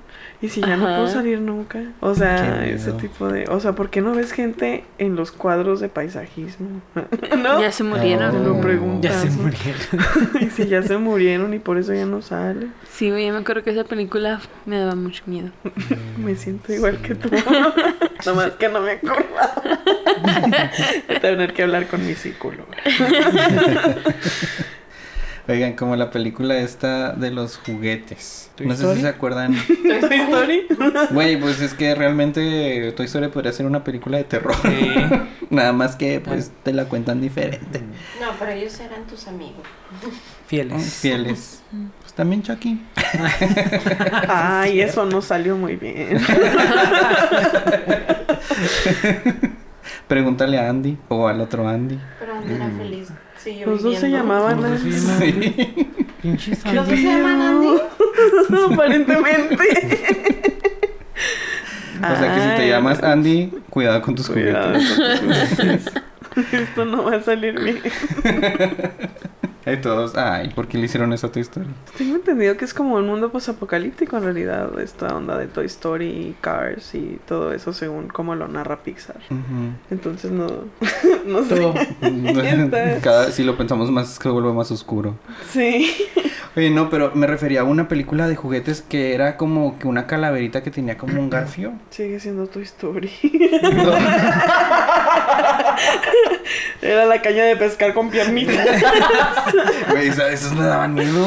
¿Y 0.43 0.49
si 0.49 0.63
ya 0.63 0.77
no 0.77 0.85
puedo 0.85 1.07
salir 1.07 1.39
nunca? 1.39 1.83
O 2.01 2.15
sea, 2.15 2.67
ese 2.67 2.93
tipo 2.93 3.29
de... 3.29 3.45
O 3.49 3.61
sea, 3.61 3.75
¿por 3.75 3.91
qué 3.91 4.01
no 4.01 4.15
ves 4.15 4.33
gente 4.33 4.85
en 4.97 5.15
los 5.15 5.33
cuadros 5.33 5.81
de 5.81 5.91
paisajismo? 5.91 6.81
¿No? 7.39 7.61
Ya 7.61 7.71
se 7.71 7.85
murieron. 7.85 8.33
Se 8.33 8.39
lo 8.39 8.59
preguntas. 8.61 9.13
Ya 9.13 9.21
se 9.21 9.37
¿no? 9.37 9.43
murieron. 9.43 10.31
y 10.41 10.51
si 10.51 10.67
ya 10.67 10.83
se 10.83 10.97
murieron 10.97 11.53
y 11.53 11.59
por 11.59 11.77
eso 11.77 11.93
ya 11.93 12.07
no 12.07 12.23
sale. 12.23 12.69
Sí, 12.91 13.11
güey, 13.11 13.27
yo 13.27 13.35
me 13.35 13.41
acuerdo 13.41 13.63
que 13.63 13.71
esa 13.71 13.85
película 13.85 14.41
me 14.65 14.79
daba 14.79 14.95
mucho 14.95 15.23
miedo. 15.27 15.51
Me 16.19 16.35
siento 16.37 16.73
igual 16.73 16.99
que 16.99 17.15
tú. 17.15 17.31
Nomás 18.25 18.53
que 18.53 18.69
no 18.69 18.81
me 18.81 18.93
acordaba. 18.93 19.63
Voy 21.07 21.17
a 21.17 21.21
tener 21.21 21.53
que 21.55 21.63
hablar 21.63 21.87
con 21.87 22.07
mi 22.07 22.15
psicóloga. 22.15 22.77
Oigan, 25.51 25.73
como 25.73 25.97
la 25.97 26.13
película 26.13 26.59
esta 26.59 27.13
de 27.13 27.33
los 27.33 27.57
juguetes. 27.57 28.53
¿Toy 28.55 28.69
No 28.69 28.77
sé 28.77 28.95
si 28.95 29.01
se 29.01 29.09
acuerdan. 29.09 29.57
¿Toy 30.01 30.21
Story? 30.21 30.67
Güey, 31.11 31.41
pues 31.41 31.61
es 31.61 31.75
que 31.75 31.93
realmente 31.97 32.93
Toy 32.93 33.07
Story 33.07 33.29
podría 33.29 33.53
ser 33.53 33.67
una 33.67 33.83
película 33.83 34.19
de 34.19 34.25
terror. 34.25 34.55
Sí. 34.63 34.95
Nada 35.51 35.73
más 35.73 35.97
que 35.97 36.21
pues 36.21 36.53
te 36.63 36.73
la 36.73 36.85
cuentan 36.85 37.21
diferente. 37.21 37.81
No, 38.21 38.29
pero 38.39 38.53
ellos 38.53 38.79
eran 38.79 39.05
tus 39.09 39.27
amigos. 39.27 39.67
Fieles. 40.47 40.95
Fieles. 40.95 41.63
Pues 42.01 42.13
también 42.13 42.45
Chucky. 42.45 42.81
Ay, 44.29 44.81
eso 44.81 45.05
no 45.05 45.21
salió 45.21 45.57
muy 45.57 45.75
bien. 45.75 46.21
Pregúntale 50.07 50.59
a 50.61 50.69
Andy 50.69 50.97
o 51.09 51.27
al 51.27 51.41
otro 51.41 51.69
Andy. 51.69 51.99
Pero 52.21 52.35
Andy 52.35 52.55
era 52.55 52.71
feliz. 52.71 53.09
Los 53.67 53.83
dos 53.83 53.99
se 53.99 54.11
llamaban 54.11 54.61
llaman- 54.61 54.79
Pinches 56.23 56.65
¿Los 56.67 56.87
dos 56.89 56.99
se 56.99 57.03
llaman 57.05 57.41
Andy? 57.41 57.81
Aparentemente. 58.75 59.57
O 62.03 62.17
sea 62.17 62.35
que 62.35 62.41
si 62.41 62.49
te 62.63 62.69
llamas 62.69 63.03
Andy, 63.03 63.51
cuidado 63.71 64.01
con 64.03 64.15
tus 64.15 64.29
juguetes. 64.29 64.99
Esto 66.53 66.85
no 66.85 67.05
va 67.05 67.17
a 67.17 67.23
salir 67.23 67.59
bien. 67.61 67.81
Y 69.67 69.77
todos, 69.77 70.17
ay, 70.17 70.51
¿por 70.55 70.67
qué 70.69 70.79
le 70.79 70.87
hicieron 70.87 71.13
eso 71.13 71.27
a 71.27 71.33
Toy 71.33 71.43
Story? 71.43 71.67
Tengo 71.99 72.17
entendido 72.17 72.57
que 72.57 72.65
es 72.65 72.73
como 72.73 72.95
un 72.97 73.07
mundo 73.07 73.31
posapocalíptico 73.31 74.17
en 74.17 74.25
realidad, 74.25 74.79
esta 74.81 75.15
onda 75.15 75.37
de 75.37 75.47
Toy 75.49 75.67
Story 75.67 76.07
y 76.07 76.37
Cars 76.41 76.95
y 76.95 77.19
todo 77.27 77.53
eso 77.53 77.73
según 77.73 78.09
cómo 78.09 78.35
lo 78.35 78.49
narra 78.49 78.83
Pixar. 78.83 79.17
Entonces 79.91 80.31
no, 80.31 80.47
no 81.27 81.45
sé. 81.45 81.57
Todo. 81.57 81.75
Está- 82.01 82.99
Cada, 83.03 83.31
si 83.33 83.45
lo 83.45 83.57
pensamos 83.57 83.91
más, 83.91 84.15
se 84.21 84.29
vuelve 84.29 84.53
más 84.53 84.71
oscuro. 84.71 85.17
Sí. 85.51 85.95
Oye, 86.57 86.71
no, 86.71 86.91
pero 86.91 87.13
me 87.15 87.27
refería 87.29 87.61
a 87.61 87.65
una 87.65 87.87
película 87.87 88.27
de 88.27 88.35
juguetes 88.35 88.83
que 88.83 89.15
era 89.15 89.37
como 89.37 89.79
que 89.79 89.87
una 89.87 90.07
calaverita 90.09 90.63
que 90.63 90.71
tenía 90.73 90.97
como 90.97 91.21
un 91.21 91.31
garfio. 91.31 91.73
Sigue 91.91 92.19
siendo 92.19 92.47
Toy 92.49 92.63
Story. 92.65 93.11
Era 96.83 97.05
la 97.07 97.21
caña 97.23 97.45
de 97.45 97.57
pescar 97.57 97.95
con 97.95 98.11
piernitas. 98.11 98.67
Güey, 99.91 100.09
esos 100.09 100.53
me 100.55 100.65
daban 100.65 100.95
miedo. 100.95 101.27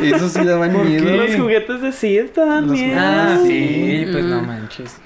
Esos 0.00 0.32
sí 0.32 0.44
daban 0.44 0.72
¿Por 0.72 0.84
miedo. 0.84 1.04
qué? 1.04 1.16
Los 1.16 1.36
juguetes 1.36 1.80
de 1.80 1.92
Sid 1.92 2.30
te 2.34 2.44
dan 2.44 2.66
Los- 2.66 2.72
miedo. 2.78 2.98
Ah, 3.00 3.38
sí, 3.44 4.06
pues 4.10 4.24
no 4.24 4.42
Mm. 4.42 4.46
manches. 4.46 4.96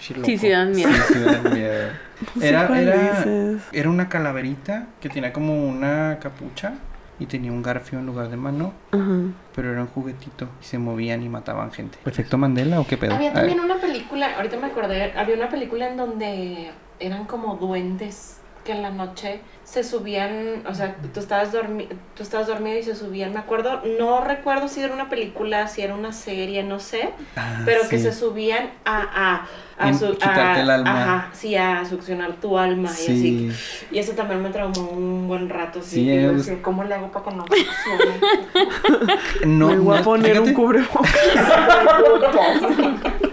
Sí, 0.00 0.36
sí, 0.38 0.48
dan 0.50 0.72
miedo. 0.72 0.90
Sí, 1.08 1.14
sí 1.14 1.18
daban 1.20 1.52
miedo. 1.54 1.88
No 2.34 2.40
sé 2.40 2.48
Era, 2.48 2.80
era, 2.80 3.24
era 3.72 3.90
una 3.90 4.08
calaverita 4.08 4.86
que 5.00 5.08
tenía 5.08 5.32
como 5.32 5.66
una 5.66 6.18
capucha 6.20 6.74
y 7.18 7.26
tenía 7.26 7.50
un 7.52 7.62
garfio 7.62 7.98
en 7.98 8.06
lugar 8.06 8.28
de 8.28 8.36
mano, 8.36 8.72
Ajá. 8.92 9.18
pero 9.54 9.72
era 9.72 9.80
un 9.80 9.86
juguetito 9.88 10.48
y 10.60 10.64
se 10.64 10.78
movían 10.78 11.22
y 11.22 11.28
mataban 11.28 11.70
gente. 11.72 11.98
¿Efecto 12.04 12.36
Mandela 12.38 12.80
o 12.80 12.86
qué 12.86 12.96
pedo? 12.96 13.14
Había 13.14 13.32
también 13.32 13.60
una 13.60 13.76
película, 13.76 14.36
ahorita 14.36 14.56
me 14.58 14.66
acordé, 14.66 15.12
había 15.16 15.34
una 15.36 15.48
película 15.48 15.88
en 15.88 15.96
donde 15.96 16.70
eran 17.00 17.24
como 17.26 17.56
duendes. 17.56 18.38
Que 18.64 18.72
en 18.72 18.82
la 18.82 18.90
noche 18.90 19.40
se 19.64 19.82
subían, 19.84 20.62
o 20.66 20.74
sea, 20.74 20.96
tú 21.12 21.20
estabas, 21.20 21.52
dormi 21.52 21.88
tú 22.16 22.22
estabas 22.22 22.46
dormido 22.46 22.78
y 22.78 22.82
se 22.82 22.94
subían, 22.94 23.32
me 23.32 23.38
acuerdo, 23.38 23.82
no 23.98 24.20
recuerdo 24.22 24.68
si 24.68 24.80
era 24.82 24.92
una 24.94 25.08
película, 25.08 25.68
si 25.68 25.82
era 25.82 25.94
una 25.94 26.12
serie, 26.12 26.62
no 26.62 26.80
sé, 26.80 27.10
Ah, 27.36 27.62
pero 27.64 27.88
que 27.88 27.98
se 27.98 28.12
subían 28.12 28.70
a, 28.84 29.46
a, 29.78 29.88
a, 29.88 29.94
su- 29.94 30.12
quitarte 30.12 30.40
a- 30.40 30.60
el 30.62 30.70
alma. 30.70 31.02
Ajá, 31.02 31.30
sí, 31.32 31.56
a 31.56 31.84
succionar 31.84 32.32
tu 32.34 32.58
alma 32.58 32.90
y 32.90 32.94
Sí. 32.94 33.12
así. 33.12 33.50
Y 33.90 33.98
eso 33.98 34.12
también 34.12 34.42
me 34.42 34.50
traumó 34.50 34.88
un 34.90 35.28
buen 35.28 35.48
rato, 35.48 35.80
sí, 35.82 35.96
Sí, 36.04 36.10
es- 36.10 36.52
¿cómo 36.62 36.84
le 36.84 36.94
hago 36.94 37.10
para 37.10 37.24
que 37.26 37.34
no? 37.36 37.44
No, 39.46 39.68
Me 39.68 39.76
voy 39.76 39.98
a 39.98 40.02
poner 40.02 40.40
un 40.40 40.46
fíjate, 40.46 40.54
cubrebocas. 40.54 41.10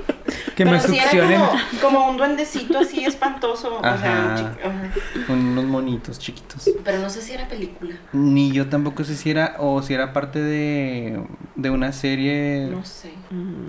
Que 0.64 0.66
me 0.72 0.78
Pero 0.78 0.93
sí 0.93 0.97
era 0.99 1.03
succionen. 1.09 1.39
como, 1.82 1.95
como 1.99 2.09
un 2.12 2.18
duendecito 2.18 2.78
así 2.80 3.03
espantoso, 3.03 3.78
o 3.78 3.82
sea, 3.82 3.93
Ajá. 3.93 4.36
chi- 4.36 4.68
ajá. 4.68 5.34
unos 5.34 5.66
monitos 5.66 6.20
chiquitos. 6.20 6.70
pero 6.84 6.99
no 6.99 7.09
sé 7.09 7.22
si 7.22 7.34
era 7.34 7.47
película, 7.47 7.95
Ni 8.14 8.51
yo 8.51 8.70
tampoco 8.70 9.03
sé 9.03 9.16
si 9.16 9.32
era 9.32 9.55
o 9.59 9.82
si 9.82 9.93
era 9.93 10.14
parte 10.14 10.39
de, 10.39 11.24
de 11.55 11.70
una 11.70 11.91
serie 11.93 12.68
no 12.72 12.86
sé. 12.86 13.12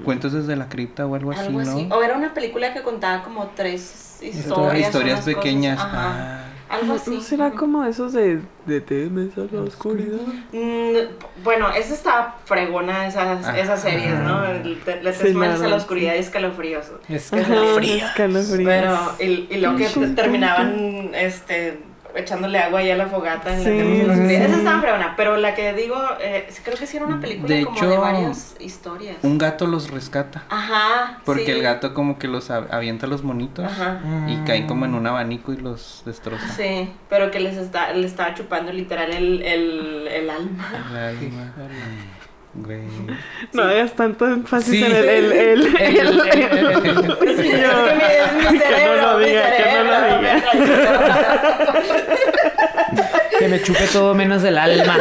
Cuentos 0.05 0.33
desde 0.33 0.57
la 0.57 0.69
cripta 0.69 1.07
o 1.07 1.15
algo, 1.15 1.33
Algo 1.33 1.61
así, 1.61 1.71
así. 1.71 1.87
¿no? 1.87 1.97
O 1.97 2.03
era 2.03 2.17
una 2.17 2.35
película 2.35 2.75
que 2.75 2.83
contaba 2.83 3.23
como 3.23 3.47
tres 3.55 4.19
historias. 4.23 4.87
Historias, 4.87 5.21
cosas, 5.21 5.35
pequeñas. 5.35 5.79
ajá. 5.79 5.91
Ah. 5.95 6.45
Algo 6.73 6.95
así. 6.95 7.11
¿No 7.11 7.21
será 7.21 7.51
como 7.51 7.85
esos 7.85 8.13
de, 8.13 8.41
de 8.67 8.81
temes 8.81 9.37
a 9.37 9.43
la 9.55 9.61
oscuridad? 9.63 10.19
Mm, 10.53 11.43
bueno, 11.45 11.69
esa 11.71 11.95
estaba 11.95 12.37
fregona, 12.47 13.07
esas, 13.07 13.45
Ajá. 13.47 13.59
esas 13.59 13.83
series, 13.83 14.19
¿no? 14.21 14.43
Le 14.43 15.13
Sí, 15.13 15.35
manos 15.35 15.61
a 15.61 15.69
la 15.69 15.77
oscuridad 15.77 16.15
y 16.15 16.19
escalofríos. 16.19 16.87
Es 17.09 17.31
que 17.31 17.41
Ajá, 17.41 17.55
escalofríos. 17.55 18.11
Pero, 18.65 18.99
y, 19.21 19.49
y 19.51 19.59
lo 19.61 19.77
que 19.77 19.87
te- 19.87 20.07
terminaban, 20.09 21.11
este, 21.15 21.79
echándole 22.15 22.59
agua 22.59 22.81
ahí 22.81 22.91
a 22.91 22.97
la 22.97 23.07
fogata 23.07 23.55
en 23.57 23.63
Sí, 23.63 24.03
la 24.07 24.15
sí. 24.17 24.35
Esa 24.35 24.57
estaba 24.57 24.81
fregona, 24.81 25.15
pero 25.17 25.37
la 25.37 25.55
que 25.55 25.73
digo, 25.75 25.97
eh, 26.21 26.49
creo 26.65 26.77
que 26.77 26.87
sí 26.87 26.97
era 26.97 27.07
una 27.07 27.21
película 27.21 27.55
De 27.55 27.65
como 27.65 27.77
hecho, 27.77 27.89
de 27.89 27.97
varias 27.99 28.57
historias. 28.61 29.17
Un 29.23 29.39
gato 29.39 29.67
los 29.67 29.91
rescata. 29.91 30.45
Ajá. 30.49 31.19
Porque 31.25 31.47
sí. 31.47 31.51
el 31.53 31.63
gato 31.63 31.95
como 31.95 32.19
que 32.19 32.29
los 32.29 32.51
avienta 32.51 33.07
a 33.07 33.09
los 33.09 33.23
monitos 33.23 33.65
Ajá. 33.65 34.01
y 34.29 34.37
Mm. 34.37 34.45
caen 34.45 34.67
como 34.67 34.85
en 34.87 34.95
un 34.95 35.07
abanico 35.07 35.53
y 35.53 35.57
los 35.57 36.03
destroza. 36.05 36.49
Sí, 36.57 36.91
pero 37.09 37.31
que 37.31 37.41
les 37.41 37.57
está, 37.57 37.93
le 37.93 38.07
estaba 38.07 38.35
chupando 38.35 38.73
literal 38.73 39.11
el, 39.13 39.43
el, 39.43 40.09
el 40.09 40.31
alma. 40.31 40.69
El 40.91 40.97
alma. 40.97 41.53
Güey. 42.55 42.81
No 43.55 43.63
hagas 43.63 43.95
tanto 43.95 44.27
énfasis 44.29 44.69
Sí. 44.71 44.85
en 44.85 44.93
el... 44.95 45.05
el, 45.09 45.33
el, 45.33 45.33
el- 45.77 45.77
El- 45.77 46.09
el- 46.09 46.21
el- 46.21 46.87
el- 46.87 46.95
Yo- 47.07 47.19
Es 47.23 47.41
que 47.41 47.57
no 47.63 48.59
cerebro, 48.59 49.03
lo 49.03 49.19
diga, 49.19 49.43
que 49.57 49.65
no 49.73 49.85
lo 49.85 49.99
diga. 50.19 50.35
Que 53.39 53.49
me 53.49 53.63
chupe 53.63 53.87
todo 53.93 54.15
menos 54.15 54.45
el 54.45 54.59
alma. 54.59 54.97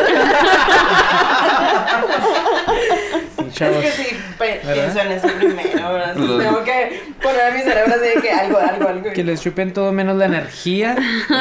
Sí, 3.38 3.46
Es 3.48 3.54
chavos. 3.54 3.78
que 3.84 3.92
sí, 3.92 4.18
pienso 4.40 5.00
en 5.02 5.12
eso 5.12 5.28
primero, 5.28 6.40
Tengo 6.40 6.64
que 6.64 7.04
poner 7.22 7.42
a 7.42 7.52
mi 7.52 7.62
cerebro 7.62 7.94
así 7.96 8.08
de 8.16 8.22
que 8.22 8.32
algo, 8.32 8.58
algo, 8.60 8.88
algo. 8.88 9.12
Que 9.14 9.24
les 9.26 9.42
chupen 9.42 9.74
todo 9.74 9.92
menos 9.92 10.16
la 10.18 10.26
energía 10.26 10.96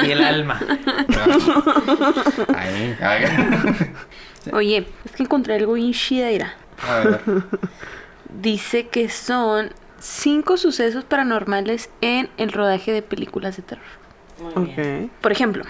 y 0.05 0.11
el 0.11 0.25
alma. 0.25 0.61
Ay, 2.57 2.97
ay. 3.01 3.25
Oye, 4.53 4.87
es 5.05 5.13
que 5.13 5.23
encontré 5.23 5.55
algo 5.55 5.75
bien 5.75 5.93
chida, 5.93 6.29
mira. 6.29 6.55
A 6.89 7.01
ver. 7.01 7.21
Dice 8.43 8.89
que 8.89 9.09
son 9.09 9.71
cinco 9.99 10.57
sucesos 10.57 11.05
paranormales 11.05 11.91
en 12.01 12.29
el 12.37 12.53
rodaje 12.53 12.93
de 12.93 13.03
películas 13.03 13.57
de 13.57 13.63
terror. 13.63 13.85
Muy 14.55 14.67
bien. 14.67 15.11
Por 15.21 15.33
ejemplo. 15.33 15.65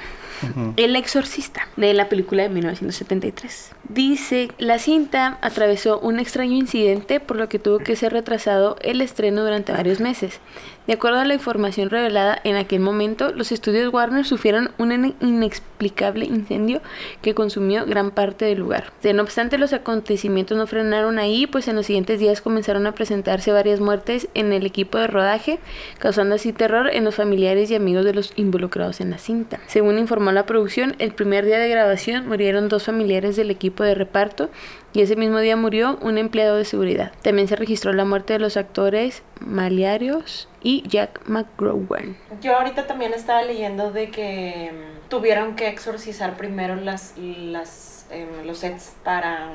El 0.76 0.96
Exorcista, 0.96 1.68
de 1.76 1.92
la 1.92 2.08
película 2.08 2.44
de 2.44 2.48
1973. 2.48 3.72
Dice, 3.88 4.50
la 4.56 4.78
cinta 4.78 5.38
atravesó 5.42 5.98
un 6.00 6.18
extraño 6.18 6.54
incidente 6.54 7.20
por 7.20 7.36
lo 7.36 7.48
que 7.50 7.58
tuvo 7.58 7.78
que 7.78 7.94
ser 7.94 8.14
retrasado 8.14 8.76
el 8.80 9.02
estreno 9.02 9.42
durante 9.42 9.72
varios 9.72 10.00
meses. 10.00 10.40
De 10.86 10.94
acuerdo 10.94 11.20
a 11.20 11.24
la 11.24 11.34
información 11.34 11.88
revelada 11.88 12.40
en 12.42 12.56
aquel 12.56 12.80
momento, 12.80 13.32
los 13.32 13.52
estudios 13.52 13.92
Warner 13.92 14.24
sufrieron 14.24 14.72
un 14.78 14.90
in- 14.90 15.14
inexplicable 15.20 16.24
incendio 16.24 16.80
que 17.22 17.34
consumió 17.34 17.86
gran 17.86 18.10
parte 18.10 18.46
del 18.46 18.58
lugar. 18.58 18.92
No 19.14 19.22
obstante, 19.22 19.56
los 19.56 19.72
acontecimientos 19.72 20.56
no 20.58 20.66
frenaron 20.66 21.18
ahí, 21.20 21.46
pues 21.46 21.68
en 21.68 21.76
los 21.76 21.86
siguientes 21.86 22.18
días 22.18 22.40
comenzaron 22.40 22.86
a 22.88 22.92
presentarse 22.92 23.52
varias 23.52 23.78
muertes 23.78 24.28
en 24.34 24.52
el 24.52 24.66
equipo 24.66 24.98
de 24.98 25.06
rodaje, 25.06 25.60
causando 25.98 26.34
así 26.34 26.52
terror 26.52 26.90
en 26.92 27.04
los 27.04 27.14
familiares 27.14 27.70
y 27.70 27.76
amigos 27.76 28.04
de 28.04 28.14
los 28.14 28.32
involucrados 28.36 29.00
en 29.00 29.10
la 29.10 29.18
cinta. 29.18 29.60
Según 29.68 29.98
informó 29.98 30.32
la 30.32 30.46
producción, 30.46 30.96
el 30.98 31.12
primer 31.12 31.44
día 31.44 31.58
de 31.58 31.68
grabación 31.68 32.26
murieron 32.26 32.68
dos 32.68 32.84
familiares 32.84 33.36
del 33.36 33.50
equipo 33.50 33.84
de 33.84 33.94
reparto 33.94 34.50
y 34.92 35.02
ese 35.02 35.16
mismo 35.16 35.38
día 35.38 35.56
murió 35.56 35.98
un 36.02 36.18
empleado 36.18 36.56
de 36.56 36.64
seguridad. 36.64 37.12
También 37.22 37.48
se 37.48 37.56
registró 37.56 37.92
la 37.92 38.04
muerte 38.04 38.34
de 38.34 38.38
los 38.38 38.56
actores 38.56 39.22
Maliarios 39.40 40.48
y 40.62 40.86
Jack 40.88 41.20
McGrowan. 41.26 42.16
Yo 42.40 42.56
ahorita 42.56 42.86
también 42.86 43.12
estaba 43.14 43.42
leyendo 43.42 43.90
de 43.90 44.10
que 44.10 44.72
mm, 44.72 45.08
tuvieron 45.08 45.56
que 45.56 45.68
exorcizar 45.68 46.36
primero 46.36 46.76
las, 46.76 47.14
las, 47.18 48.06
em, 48.10 48.46
los 48.46 48.58
sets 48.58 48.94
para 49.04 49.52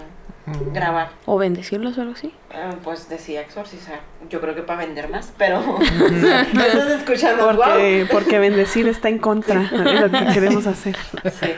grabar. 0.74 1.10
O 1.26 1.38
bendecirlos 1.38 1.98
o 1.98 2.02
algo 2.02 2.14
así. 2.14 2.32
Eh, 2.52 2.72
pues 2.84 3.10
decía 3.10 3.42
exorcizar. 3.42 4.00
Yo 4.30 4.40
creo 4.42 4.54
que 4.56 4.62
para 4.62 4.86
vender 4.86 5.10
más, 5.10 5.34
pero 5.38 5.60
no 6.54 6.64
estás 6.64 6.90
escuchando. 6.92 7.46
wow. 7.46 7.56
Porque, 7.56 8.08
porque 8.12 8.40
bendecir 8.40 8.88
está 8.88 9.10
en 9.10 9.18
contra 9.20 9.62
de 9.62 9.94
lo 10.02 10.12
que 10.12 10.26
queremos 10.34 10.68
hacer. 10.68 10.96
Sí, 11.24 11.50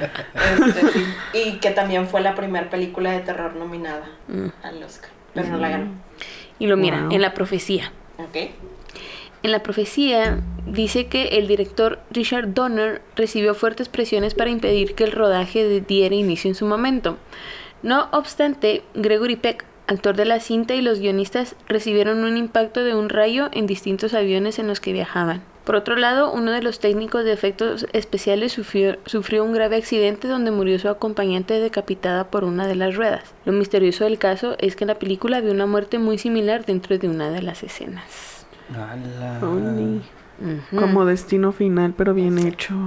este, 0.66 0.92
sí. 0.92 1.06
Y 1.34 1.52
que 1.60 1.72
también 1.72 2.08
fue 2.08 2.22
la 2.22 2.36
primera 2.36 2.70
película 2.70 3.12
de 3.12 3.20
terror 3.20 3.56
nominada 3.56 4.06
Mm. 4.28 4.48
al 4.64 4.84
Oscar, 4.84 5.10
pero 5.34 5.48
no 5.50 5.58
la 5.58 5.70
ganó. 5.70 5.88
Y 6.60 6.68
lo 6.68 6.76
mira, 6.78 7.04
Wow. 7.04 7.12
en 7.14 7.22
la 7.22 7.34
profecía. 7.34 7.92
¿Ok? 8.18 8.52
En 9.44 9.52
la 9.52 9.62
profecía 9.64 10.40
dice 10.66 11.06
que 11.08 11.38
el 11.38 11.48
director 11.48 12.00
Richard 12.10 12.54
Donner 12.54 13.02
recibió 13.16 13.54
fuertes 13.54 13.88
presiones 13.88 14.34
para 14.34 14.50
impedir 14.50 14.96
que 14.96 15.04
el 15.04 15.12
rodaje 15.12 15.82
diera 15.88 16.16
inicio 16.16 16.50
en 16.50 16.56
su 16.56 16.66
momento. 16.66 17.18
No 17.84 18.08
obstante, 18.12 18.84
Gregory 18.96 19.36
Peck, 19.36 19.66
actor 19.88 20.16
de 20.16 20.26
la 20.26 20.40
cinta 20.40 20.76
y 20.76 20.82
los 20.82 21.00
guionistas 21.00 21.56
recibieron 21.68 22.24
un 22.24 22.38
impacto 22.38 22.84
de 22.84 22.96
un 22.96 23.10
rayo 23.10 23.50
en 23.54 23.68
distintos 23.68 24.14
aviones 24.14 24.60
en 24.60 24.68
los 24.68 24.80
que 24.80 24.94
viajaban. 24.94 25.42
Por 25.64 25.76
otro 25.76 25.98
lado, 25.98 26.32
uno 26.32 26.52
de 26.52 26.62
los 26.62 26.80
técnicos 26.80 27.26
de 27.26 27.34
efectos 27.34 27.88
especiales 27.92 28.54
sufrió, 28.54 28.96
sufrió 29.06 29.44
un 29.44 29.52
grave 29.52 29.76
accidente 29.76 30.30
donde 30.30 30.50
murió 30.50 30.80
su 30.80 30.88
acompañante 30.88 31.60
decapitada 31.60 32.30
por 32.30 32.46
una 32.46 32.68
de 32.68 32.76
las 32.76 32.96
ruedas. 32.96 33.34
Lo 33.44 33.52
misterioso 33.52 34.06
del 34.06 34.18
caso 34.18 34.56
es 34.60 34.78
que 34.78 34.86
en 34.86 34.90
la 34.90 35.00
película 35.00 35.38
había 35.38 35.52
una 35.52 35.66
muerte 35.66 36.00
muy 36.00 36.18
similar 36.18 36.66
dentro 36.66 36.98
de 36.98 37.10
una 37.10 37.30
de 37.32 37.42
las 37.42 37.64
escenas. 37.64 38.46
Ala. 38.74 39.46
Oni. 39.46 40.02
Ujú. 40.40 40.80
Como 40.80 41.04
destino 41.04 41.52
final, 41.52 41.94
pero 41.98 42.14
bien 42.14 42.38
hecho. 42.38 42.76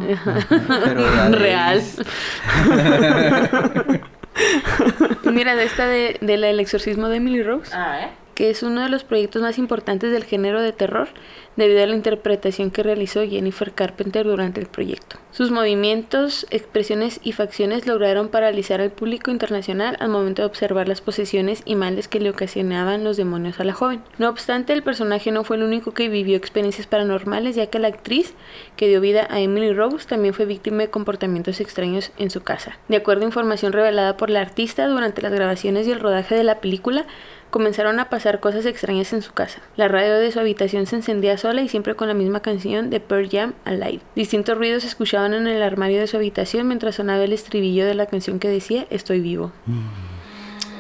Pero 0.49 1.31
Real. 1.33 1.83
Mira, 5.25 5.57
de 5.57 5.65
esta 5.65 5.87
de, 5.87 6.17
de 6.21 6.37
la 6.37 6.49
El 6.49 6.61
exorcismo 6.61 7.09
de 7.09 7.17
Emily 7.17 7.43
Rose, 7.43 7.73
Ah, 7.75 8.01
¿eh? 8.05 8.11
que 8.35 8.51
es 8.51 8.63
uno 8.63 8.81
de 8.83 8.89
los 8.89 9.05
proyectos 9.05 9.43
más 9.43 9.59
importantes 9.59 10.13
del 10.13 10.25
género 10.25 10.63
de 10.63 10.73
terror 10.73 11.09
debido 11.57 11.83
a 11.83 11.87
la 11.87 11.95
interpretación 11.95 12.71
que 12.71 12.83
realizó 12.83 13.23
Jennifer 13.27 13.73
Carpenter 13.73 14.27
durante 14.27 14.61
el 14.61 14.67
proyecto. 14.67 15.19
Sus 15.33 15.51
movimientos, 15.51 16.47
expresiones 16.51 17.21
y 17.23 17.33
facciones 17.33 17.87
lograron 17.87 18.29
paralizar 18.29 18.81
al 18.81 18.91
público 18.91 19.31
internacional 19.31 19.97
al 20.01 20.09
momento 20.09 20.43
de 20.43 20.47
observar 20.47 20.89
las 20.89 21.01
posesiones 21.01 21.63
y 21.65 21.77
males 21.77 22.09
que 22.09 22.21
le 22.21 22.31
ocasionaban 22.31 23.05
los 23.05 23.17
demonios 23.17 23.61
a 23.61 23.65
la 23.65 23.73
joven. 23.73 24.03
No 24.19 24.29
obstante, 24.29 24.73
el 24.73 24.83
personaje 24.83 25.31
no 25.31 25.45
fue 25.45 25.57
el 25.57 25.63
único 25.63 25.93
que 25.93 26.09
vivió 26.09 26.37
experiencias 26.37 26.87
paranormales, 26.87 27.57
ya 27.57 27.67
que 27.67 27.79
la 27.79 27.89
actriz 27.89 28.35
que 28.77 28.89
dio 28.89 29.01
vida 29.01 29.29
a 29.31 29.41
Emily 29.41 29.73
Rose 29.73 30.09
también 30.09 30.35
fue 30.35 30.47
víctima 30.47 30.79
de 30.79 30.91
comportamientos 30.91 31.61
extraños 31.61 32.13
en 32.19 32.31
su 32.31 32.43
casa. 32.43 32.79
De 32.89 32.97
acuerdo 32.97 33.23
a 33.23 33.27
información 33.27 33.73
revelada 33.73 34.17
por 34.17 34.31
la 34.31 34.41
artista 34.41 34.87
durante 34.89 35.23
las 35.23 35.33
grabaciones 35.33 35.87
y 35.87 35.93
el 35.93 36.01
rodaje 36.01 36.35
de 36.35 36.45
la 36.45 36.61
película, 36.61 37.07
comenzaron 37.51 37.99
a 37.99 38.09
pasar 38.09 38.41
cosas 38.41 38.65
extrañas 38.65 39.13
en 39.13 39.23
su 39.23 39.33
casa. 39.33 39.61
La 39.77 39.89
radio 39.89 40.19
de 40.19 40.31
su 40.31 40.41
habitación 40.41 40.87
se 40.87 40.97
encendía 40.97 41.37
sola 41.41 41.63
y 41.63 41.69
siempre 41.69 41.95
con 41.95 42.09
la 42.09 42.15
misma 42.15 42.41
canción 42.41 42.91
de 42.91 43.01
Pearl 43.01 43.29
Jam 43.29 43.55
Alive. 43.65 44.01
Distintos 44.15 44.57
ruidos 44.57 44.83
se 44.83 44.89
escuchaban 44.89 45.35
en 45.35 45.47
el 45.47 45.63
armario 45.63 45.99
de 45.99 46.07
su 46.07 46.17
habitación 46.17 46.69
mientras 46.69 46.97
sonaba 46.97 47.25
el 47.25 47.33
estribillo 47.33 47.87
de 47.87 47.95
la 47.95 48.07
canción 48.07 48.39
que 48.39 48.49
decía 48.49 48.87
Estoy 48.91 49.21
vivo. 49.21 49.53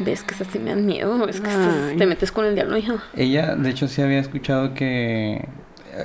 ¿Ves 0.00 0.22
que 0.22 0.34
esas 0.34 0.46
sí 0.48 0.58
me 0.58 0.70
dan 0.70 0.86
miedo? 0.86 1.28
Es 1.28 1.40
que 1.40 1.50
te 1.98 2.06
metes 2.06 2.32
con 2.32 2.46
el 2.46 2.54
diablo, 2.54 2.76
hijo. 2.78 2.94
Ella, 3.14 3.54
de 3.54 3.68
hecho, 3.68 3.86
sí 3.86 4.00
había 4.00 4.18
escuchado 4.18 4.72
que 4.72 5.46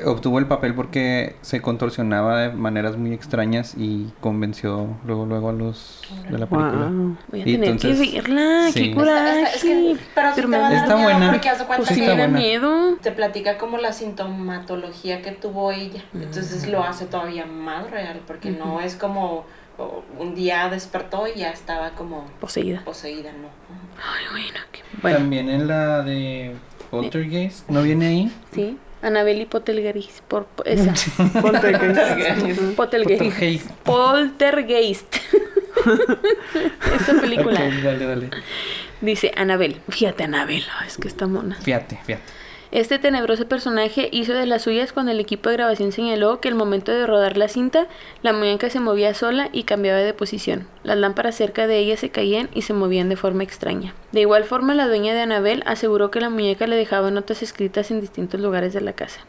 obtuvo 0.05 0.39
el 0.39 0.47
papel 0.47 0.73
porque 0.73 1.35
se 1.41 1.61
contorsionaba 1.61 2.39
de 2.41 2.49
maneras 2.51 2.97
muy 2.97 3.13
extrañas 3.13 3.75
y 3.77 4.11
convenció 4.21 4.87
luego 5.05 5.25
luego 5.25 5.49
a 5.49 5.53
los 5.53 6.01
de 6.29 6.37
la 6.37 6.45
película. 6.47 6.87
Wow. 6.87 7.17
Voy 7.29 7.39
a 7.41 7.43
Y 7.47 7.53
tener 7.53 7.69
entonces- 7.69 8.09
que 8.09 8.21
verla. 8.21 8.69
sí. 8.71 8.89
¡Qué 8.89 8.95
coraje! 8.95 9.41
Está- 9.43 9.55
es 9.55 9.61
que- 9.63 9.97
pero 10.15 10.29
sí 10.29 10.33
Pero 10.35 10.35
te 10.35 10.47
me 10.47 10.57
va 10.57 10.67
a 10.67 10.69
dar 10.71 10.83
Está 10.83 10.95
miedo 10.95 11.09
buena. 11.09 11.31
porque 11.31 11.49
haz 11.49 11.59
de 11.59 11.65
cuenta 11.65 11.85
Pues 11.87 11.99
que 11.99 12.05
buena. 12.05 12.27
miedo. 12.27 12.95
te 13.01 13.11
platica 13.11 13.57
como 13.57 13.77
la 13.77 13.93
sintomatología 13.93 15.21
que 15.21 15.31
tuvo 15.31 15.71
ella. 15.71 16.03
Entonces 16.13 16.67
lo 16.67 16.83
hace 16.83 17.05
todavía 17.05 17.45
más 17.45 17.89
real 17.91 18.21
porque 18.27 18.51
no 18.51 18.79
es 18.81 18.95
como 18.95 19.45
un 20.17 20.35
día 20.35 20.69
despertó 20.69 21.27
y 21.27 21.39
ya 21.39 21.49
estaba 21.51 21.91
como 21.91 22.25
Poseída. 22.39 22.81
poseída, 22.85 23.31
¿no? 23.33 23.49
Ay, 23.97 24.25
bueno. 24.31 24.59
qué- 24.71 24.81
Bueno, 25.01 25.17
También 25.17 25.49
en 25.49 25.67
la 25.67 26.01
de 26.01 26.55
Poltergeist, 26.89 27.69
¿no 27.69 27.81
viene 27.83 28.07
ahí? 28.07 28.31
sí. 28.53 28.77
Anabel 29.01 29.41
y 29.41 29.45
Poltergeist. 29.53 30.21
Por, 30.21 30.47
esa. 30.65 30.93
Poltergeist. 31.41 32.75
Poltergeist. 32.75 32.75
Poltergeist. 32.75 33.71
Poltergeist. 33.83 35.15
esa 36.99 37.21
película. 37.21 37.59
Ok, 37.59 37.73
dale, 37.83 38.05
dale. 38.05 38.29
Dice 39.01 39.31
Anabel. 39.35 39.81
Fíjate, 39.89 40.23
Anabel. 40.23 40.63
Ay, 40.79 40.87
es 40.87 40.97
que 40.97 41.07
está 41.07 41.27
mona. 41.27 41.55
Fíjate, 41.55 41.99
fíjate. 42.05 42.44
Este 42.71 42.99
tenebroso 42.99 43.47
personaje 43.47 44.09
hizo 44.11 44.33
de 44.33 44.45
las 44.45 44.63
suyas 44.63 44.91
cuando 44.91 45.11
el 45.11 45.19
equipo 45.19 45.49
de 45.49 45.55
grabación 45.55 45.91
señaló 45.91 46.41
que 46.41 46.47
al 46.47 46.55
momento 46.55 46.91
de 46.91 47.05
rodar 47.05 47.37
la 47.37 47.47
cinta, 47.47 47.87
la 48.23 48.33
muñeca 48.33 48.69
se 48.69 48.79
movía 48.79 49.13
sola 49.13 49.49
y 49.53 49.63
cambiaba 49.63 49.99
de 49.99 50.13
posición. 50.13 50.67
Las 50.83 50.97
lámparas 50.97 51.35
cerca 51.35 51.67
de 51.67 51.77
ella 51.77 51.95
se 51.95 52.09
caían 52.09 52.49
y 52.53 52.63
se 52.63 52.73
movían 52.73 53.07
de 53.09 53.17
forma 53.17 53.43
extraña. 53.43 53.93
De 54.11 54.21
igual 54.21 54.43
forma, 54.45 54.73
la 54.73 54.87
dueña 54.87 55.13
de 55.13 55.21
Anabel 55.21 55.63
aseguró 55.65 56.09
que 56.11 56.21
la 56.21 56.29
muñeca 56.29 56.67
le 56.67 56.75
dejaba 56.75 57.11
notas 57.11 57.43
escritas 57.43 57.91
en 57.91 58.01
distintos 58.01 58.39
lugares 58.41 58.73
de 58.73 58.81
la 58.81 58.93
casa. 58.93 59.21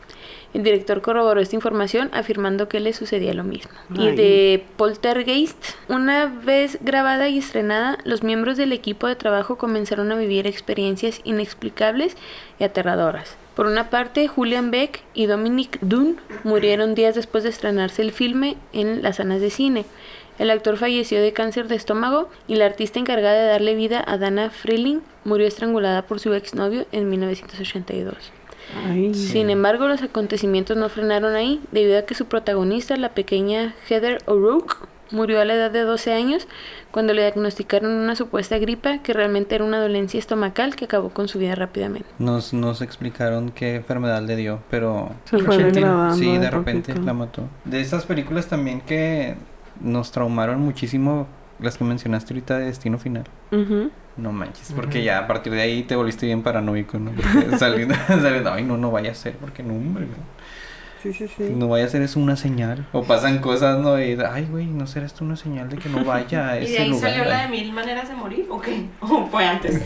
El 0.57 0.63
director 0.63 1.03
corroboró 1.03 1.39
esta 1.43 1.55
información 1.55 2.09
afirmando 2.15 2.67
que 2.67 2.81
le 2.81 2.95
sucedía 2.95 3.35
lo 3.35 3.45
mismo. 3.45 3.73
Y 3.95 4.13
de 4.13 4.65
Poltergeist, 4.79 5.75
una 5.87 6.25
vez 6.25 6.79
grabada 6.81 7.29
y 7.29 7.37
estrenada, 7.37 7.99
los 8.05 8.23
miembros 8.23 8.57
del 8.57 8.73
equipo 8.73 9.07
de 9.07 9.17
trabajo 9.17 9.59
comenzaron 9.59 10.11
a 10.13 10.17
vivir 10.17 10.47
experiencias 10.47 11.21
inexplicables 11.25 12.17
y 12.59 12.65
aterradoras. 12.65 13.37
Por 13.55 13.67
una 13.67 13.91
parte, 13.91 14.29
Julian 14.29 14.71
Beck 14.71 15.03
y 15.13 15.27
Dominic 15.27 15.79
Dunn 15.83 16.17
murieron 16.43 16.95
días 16.95 17.15
después 17.15 17.45
de 17.45 17.51
estrenarse 17.51 18.01
el 18.01 18.13
filme 18.13 18.57
en 18.73 19.03
las 19.03 19.17
salas 19.17 19.43
de 19.43 19.51
cine. 19.51 19.85
El 20.39 20.51
actor 20.51 20.79
falleció 20.79 21.21
de 21.21 21.35
cáncer 21.35 21.69
de 21.69 21.77
estómago 21.77 22.31
y 22.49 22.55
la 22.55 22.65
artista 22.65 22.99
encargada 22.99 23.43
de 23.43 23.49
darle 23.49 23.75
vida 23.75 24.03
a 24.07 24.17
Dana 24.17 24.49
Freeling 24.49 25.01
murió 25.25 25.47
estrangulada 25.47 26.07
por 26.07 26.19
su 26.19 26.33
exnovio 26.33 26.87
en 26.93 27.11
1982. 27.11 28.33
Ay. 28.85 29.15
Sin 29.15 29.51
embargo, 29.51 29.89
los 29.89 30.03
acontecimientos 30.03 30.77
no 30.77 30.89
frenaron 30.89 31.35
ahí, 31.35 31.61
debido 31.73 31.99
a 31.99 32.03
que 32.03 32.15
su 32.15 32.27
protagonista, 32.27 32.97
la 32.97 33.11
pequeña 33.11 33.75
Heather 33.89 34.19
O'Rourke, 34.27 34.77
murió 35.13 35.41
a 35.41 35.45
la 35.45 35.55
edad 35.55 35.71
de 35.71 35.83
12 35.83 36.13
años 36.13 36.49
cuando 36.91 37.13
le 37.15 37.23
diagnosticaron 37.23 37.93
una 37.93 38.17
supuesta 38.17 38.59
gripa 38.59 38.99
que 38.99 39.13
realmente 39.13 39.55
era 39.55 39.65
una 39.65 39.81
dolencia 39.81 40.19
estomacal 40.19 40.75
que 40.75 40.87
acabó 40.87 41.11
con 41.11 41.29
su 41.29 41.39
vida 41.39 41.55
rápidamente. 41.55 42.09
Nos, 42.19 42.53
nos 42.53 42.83
explicaron 42.83 43.51
qué 43.51 43.77
enfermedad 43.77 44.21
le 44.23 44.35
dio, 44.35 44.59
pero 44.69 45.11
Se 45.25 45.39
fue 45.39 45.57
sí, 45.57 46.33
de 46.33 46.39
de 46.41 46.51
repente 46.51 46.93
poquito. 46.93 47.07
la 47.07 47.13
mató. 47.15 47.43
De 47.65 47.81
esas 47.81 48.05
películas 48.05 48.49
también 48.49 48.81
que 48.81 49.37
nos 49.81 50.11
traumaron 50.11 50.61
muchísimo, 50.61 51.29
las 51.61 51.79
que 51.79 51.85
mencionaste 51.85 52.35
ahorita 52.35 52.59
de 52.59 52.67
Destino 52.67 52.99
Final. 52.99 53.25
Ujú. 53.53 53.91
No 54.17 54.33
manches, 54.33 54.73
porque 54.75 55.03
ya 55.03 55.19
a 55.19 55.27
partir 55.27 55.53
de 55.53 55.61
ahí 55.61 55.83
te 55.83 55.95
volviste 55.95 56.25
bien 56.27 56.43
paranoico, 56.43 56.99
¿no? 56.99 57.11
Porque 57.13 57.57
saliendo, 57.59 57.95
saliendo, 58.09 58.53
ay, 58.53 58.65
no, 58.65 58.77
no 58.79 58.91
vaya 58.91 59.11
a 59.11 59.15
ser, 59.15 59.35
porque 59.37 59.63
no, 59.63 59.75
hombre, 59.75 60.07
no. 60.07 60.15
Sí, 61.03 61.13
sí, 61.13 61.29
sí. 61.37 61.53
No 61.55 61.69
vaya 61.69 61.85
a 61.85 61.89
ser 61.89 62.03
es 62.03 62.17
una 62.17 62.35
señal. 62.37 62.87
O 62.93 63.05
pasan 63.05 63.39
cosas, 63.39 63.79
¿no? 63.79 64.01
Y, 64.03 64.19
ay, 64.29 64.49
güey, 64.51 64.67
¿no 64.67 64.87
será 64.87 65.07
esto 65.07 65.25
una 65.25 65.37
señal 65.37 65.69
de 65.69 65.77
que 65.77 65.89
no 65.91 66.03
vaya 66.05 66.49
a 66.51 66.57
¿Y 66.59 66.61
de 66.61 66.67
ese 66.67 66.83
ahí 66.83 66.89
lugar? 66.89 67.11
salió 67.11 67.25
la 67.27 67.43
de 67.43 67.49
mil 67.49 67.73
maneras 67.73 68.09
de 68.09 68.15
morir? 68.15 68.47
¿O 68.51 68.61
qué? 68.61 68.87
¿O 69.01 69.27
fue 69.27 69.45
antes? 69.45 69.83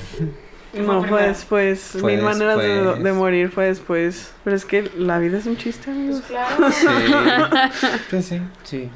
¿Qué 0.72 0.80
No, 0.80 1.02
fue 1.02 1.24
después. 1.24 1.80
Fue 2.00 2.14
Mil 2.14 2.24
maneras 2.24 2.56
de, 2.56 2.68
después. 2.68 3.02
de 3.02 3.12
morir 3.12 3.50
fue 3.50 3.66
después. 3.66 4.32
Pero 4.44 4.54
es 4.56 4.64
que 4.64 4.88
la 4.96 5.18
vida 5.18 5.38
es 5.38 5.46
un 5.46 5.56
chiste, 5.56 5.90
amigos. 5.90 6.22
Pues 6.26 6.30
claro. 6.30 6.70
Sí, 6.70 7.86
pues 8.08 8.24
sí. 8.24 8.40
Sí. 8.62 8.90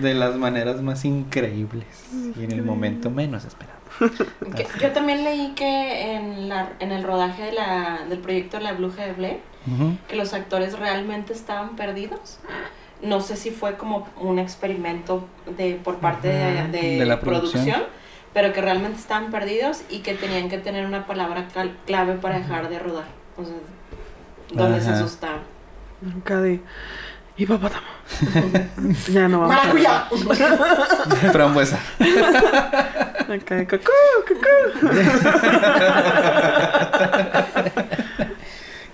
De 0.00 0.14
las 0.14 0.36
maneras 0.36 0.80
más 0.80 1.04
increíbles. 1.04 1.84
Y 2.40 2.44
en 2.44 2.52
el 2.52 2.62
momento 2.62 3.10
menos 3.10 3.44
esperado. 3.44 3.75
Que- 4.56 4.66
yo 4.80 4.92
también 4.92 5.24
leí 5.24 5.52
que 5.54 6.12
en, 6.14 6.48
la, 6.48 6.72
en 6.80 6.92
el 6.92 7.02
rodaje 7.02 7.42
de 7.44 7.52
la, 7.52 8.00
del 8.08 8.18
proyecto 8.18 8.60
La 8.60 8.72
Bruja 8.72 9.04
de 9.06 9.12
Blair, 9.12 9.38
que 10.08 10.16
los 10.16 10.32
actores 10.32 10.78
realmente 10.78 11.32
estaban 11.32 11.74
perdidos. 11.76 12.38
No 13.02 13.20
sé 13.20 13.36
si 13.36 13.50
fue 13.50 13.76
como 13.76 14.08
un 14.20 14.38
experimento 14.38 15.26
de 15.58 15.74
por 15.82 15.96
parte 15.98 16.28
de, 16.28 16.68
de 16.68 16.98
De 16.98 17.04
la 17.04 17.20
producción. 17.20 17.62
producción, 17.64 17.82
pero 18.32 18.52
que 18.52 18.60
realmente 18.62 18.98
estaban 19.00 19.30
perdidos 19.30 19.82
y 19.90 19.98
que 20.00 20.14
tenían 20.14 20.48
que 20.48 20.58
tener 20.58 20.86
una 20.86 21.06
palabra 21.06 21.46
clave 21.86 22.14
para 22.14 22.38
dejar 22.38 22.68
de 22.68 22.78
rodar. 22.78 23.06
O 23.36 23.44
sea, 23.44 23.54
donde 24.52 24.80
se 24.80 24.90
asustaban. 24.90 25.40
Nunca 26.00 26.40
de. 26.40 26.60
Hipopótamo. 27.36 27.86
ya 29.08 29.28
no 29.28 29.40
vamos. 29.40 29.56
¡Maracuyá! 29.56 30.08
Frambuesa. 31.32 31.78
De 31.98 33.66
cucú, 33.66 33.92
cucú. 34.26 34.80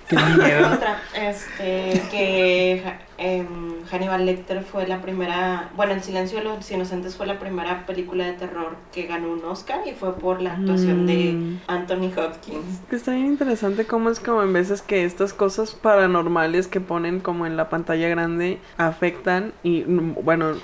Qué 0.09 0.17
miedo. 0.17 0.73
Otra, 0.73 1.01
este, 1.15 2.03
que 2.11 2.83
Em, 3.25 3.47
Hannibal 3.89 4.27
Lecter 4.27 4.65
fue 4.65 4.87
la 4.89 5.01
primera, 5.01 5.71
bueno, 5.77 5.93
El 5.93 6.03
silencio 6.03 6.39
de 6.39 6.45
los 6.45 6.69
inocentes 6.73 7.15
fue 7.15 7.25
la 7.27 7.39
primera 7.39 7.87
película 7.87 8.25
de 8.27 8.33
terror 8.33 8.75
que 8.93 9.07
ganó 9.07 9.31
un 9.33 9.45
Oscar 9.45 9.81
y 9.87 9.93
fue 9.93 10.15
por 10.17 10.43
la 10.43 10.55
actuación 10.55 11.05
Mm. 11.05 11.07
de 11.07 11.57
Anthony 11.69 12.11
Hopkins. 12.17 12.81
Que 12.91 12.97
está 12.97 13.13
bien 13.13 13.27
interesante 13.27 13.85
cómo 13.87 14.11
es 14.11 14.19
como 14.19 14.43
en 14.43 14.53
veces 14.53 14.83
que 14.83 15.05
estas 15.05 15.33
cosas 15.33 15.75
paranormales 15.77 16.67
que 16.67 16.81
ponen 16.81 17.21
como 17.21 17.47
en 17.47 17.57
la 17.57 17.69
pantalla 17.69 18.09
grande 18.09 18.59
afectan 18.77 19.53
y 19.63 19.83
mm, 19.83 20.17
bueno 20.25 20.55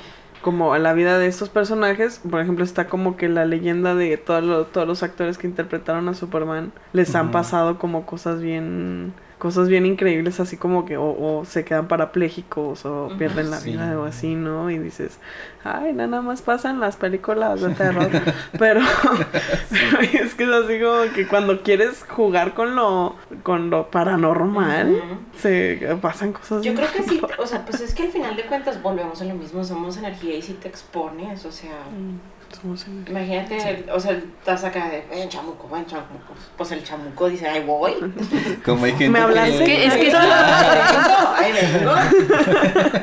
como 0.42 0.72
a 0.72 0.78
la 0.78 0.92
vida 0.94 1.18
de 1.18 1.26
estos 1.26 1.48
personajes, 1.48 2.20
por 2.30 2.40
ejemplo, 2.40 2.64
está 2.64 2.86
como 2.86 3.16
que 3.16 3.28
la 3.28 3.44
leyenda 3.44 3.94
de 3.96 4.16
todos 4.16 4.42
los, 4.42 4.72
todos 4.72 4.86
los 4.86 5.02
actores 5.02 5.36
que 5.36 5.46
interpretaron 5.48 6.08
a 6.08 6.14
Superman 6.14 6.72
les 6.92 7.14
han 7.16 7.30
pasado 7.32 7.78
como 7.78 8.06
cosas 8.06 8.40
bien 8.40 9.12
cosas 9.38 9.68
bien 9.68 9.86
increíbles 9.86 10.40
así 10.40 10.56
como 10.56 10.84
que 10.84 10.96
o, 10.96 11.04
o 11.04 11.44
se 11.44 11.64
quedan 11.64 11.86
parapléjicos 11.88 12.84
o 12.84 13.08
pierden 13.18 13.50
la 13.50 13.58
Sí. 13.58 13.70
vida 13.70 13.98
o 13.98 14.04
así, 14.04 14.34
¿no? 14.34 14.70
Y 14.70 14.78
dices, 14.78 15.18
ay, 15.64 15.92
nada 15.92 16.20
más 16.22 16.42
pasan 16.42 16.80
las 16.80 16.96
películas 16.96 17.60
de 17.60 17.70
terror, 17.74 18.10
pero 18.58 18.80
pero 19.70 20.00
es 20.02 20.34
que 20.34 20.44
es 20.44 20.50
así 20.50 20.80
como 20.80 21.12
que 21.14 21.26
cuando 21.28 21.62
quieres 21.62 22.04
jugar 22.08 22.54
con 22.54 22.74
lo 22.74 23.14
con 23.42 23.70
lo 23.70 23.90
paranormal 23.90 25.00
se 25.36 25.96
pasan 26.02 26.32
cosas 26.32 26.62
Yo 26.62 26.74
creo 26.74 26.88
que 26.92 27.02
sí, 27.02 27.20
o 27.38 27.46
sea, 27.46 27.64
pues 27.64 27.80
es 27.80 27.94
que 27.94 28.02
al 28.04 28.10
final 28.10 28.36
de 28.36 28.44
cuentas 28.44 28.82
volvemos 28.82 29.20
a 29.22 29.24
lo 29.24 29.34
mismo, 29.34 29.62
somos 29.64 29.96
energía 29.96 30.34
y 30.36 30.42
si 30.42 30.54
te 30.54 30.68
expones, 30.68 31.44
o 31.44 31.52
sea, 31.52 31.76
Somos 32.60 32.86
imagínate, 33.06 33.84
o 33.92 34.00
sea, 34.00 34.12
estás 34.12 34.64
acá 34.64 34.88
de, 34.88 35.06
ven 35.10 35.28
chamuco, 35.28 35.68
ven 35.68 35.84
chamuco, 35.86 36.32
pues 36.56 36.72
el 36.72 36.82
chamuco 36.82 37.28
dice, 37.28 37.46
ay 37.46 37.62
voy. 37.64 37.92
Como 38.64 38.86
hay 38.86 38.92
gente 38.92 39.10
¿Me 39.10 39.20
hablaste? 39.20 39.64
que... 39.64 39.86
Es 39.86 39.94
que- 39.94 40.08
es 40.08 40.14
que- 40.14 40.20
Ahí 40.20 41.52
vengo, 41.52 41.94
ahí 41.94 42.12
vengo. 42.82 42.98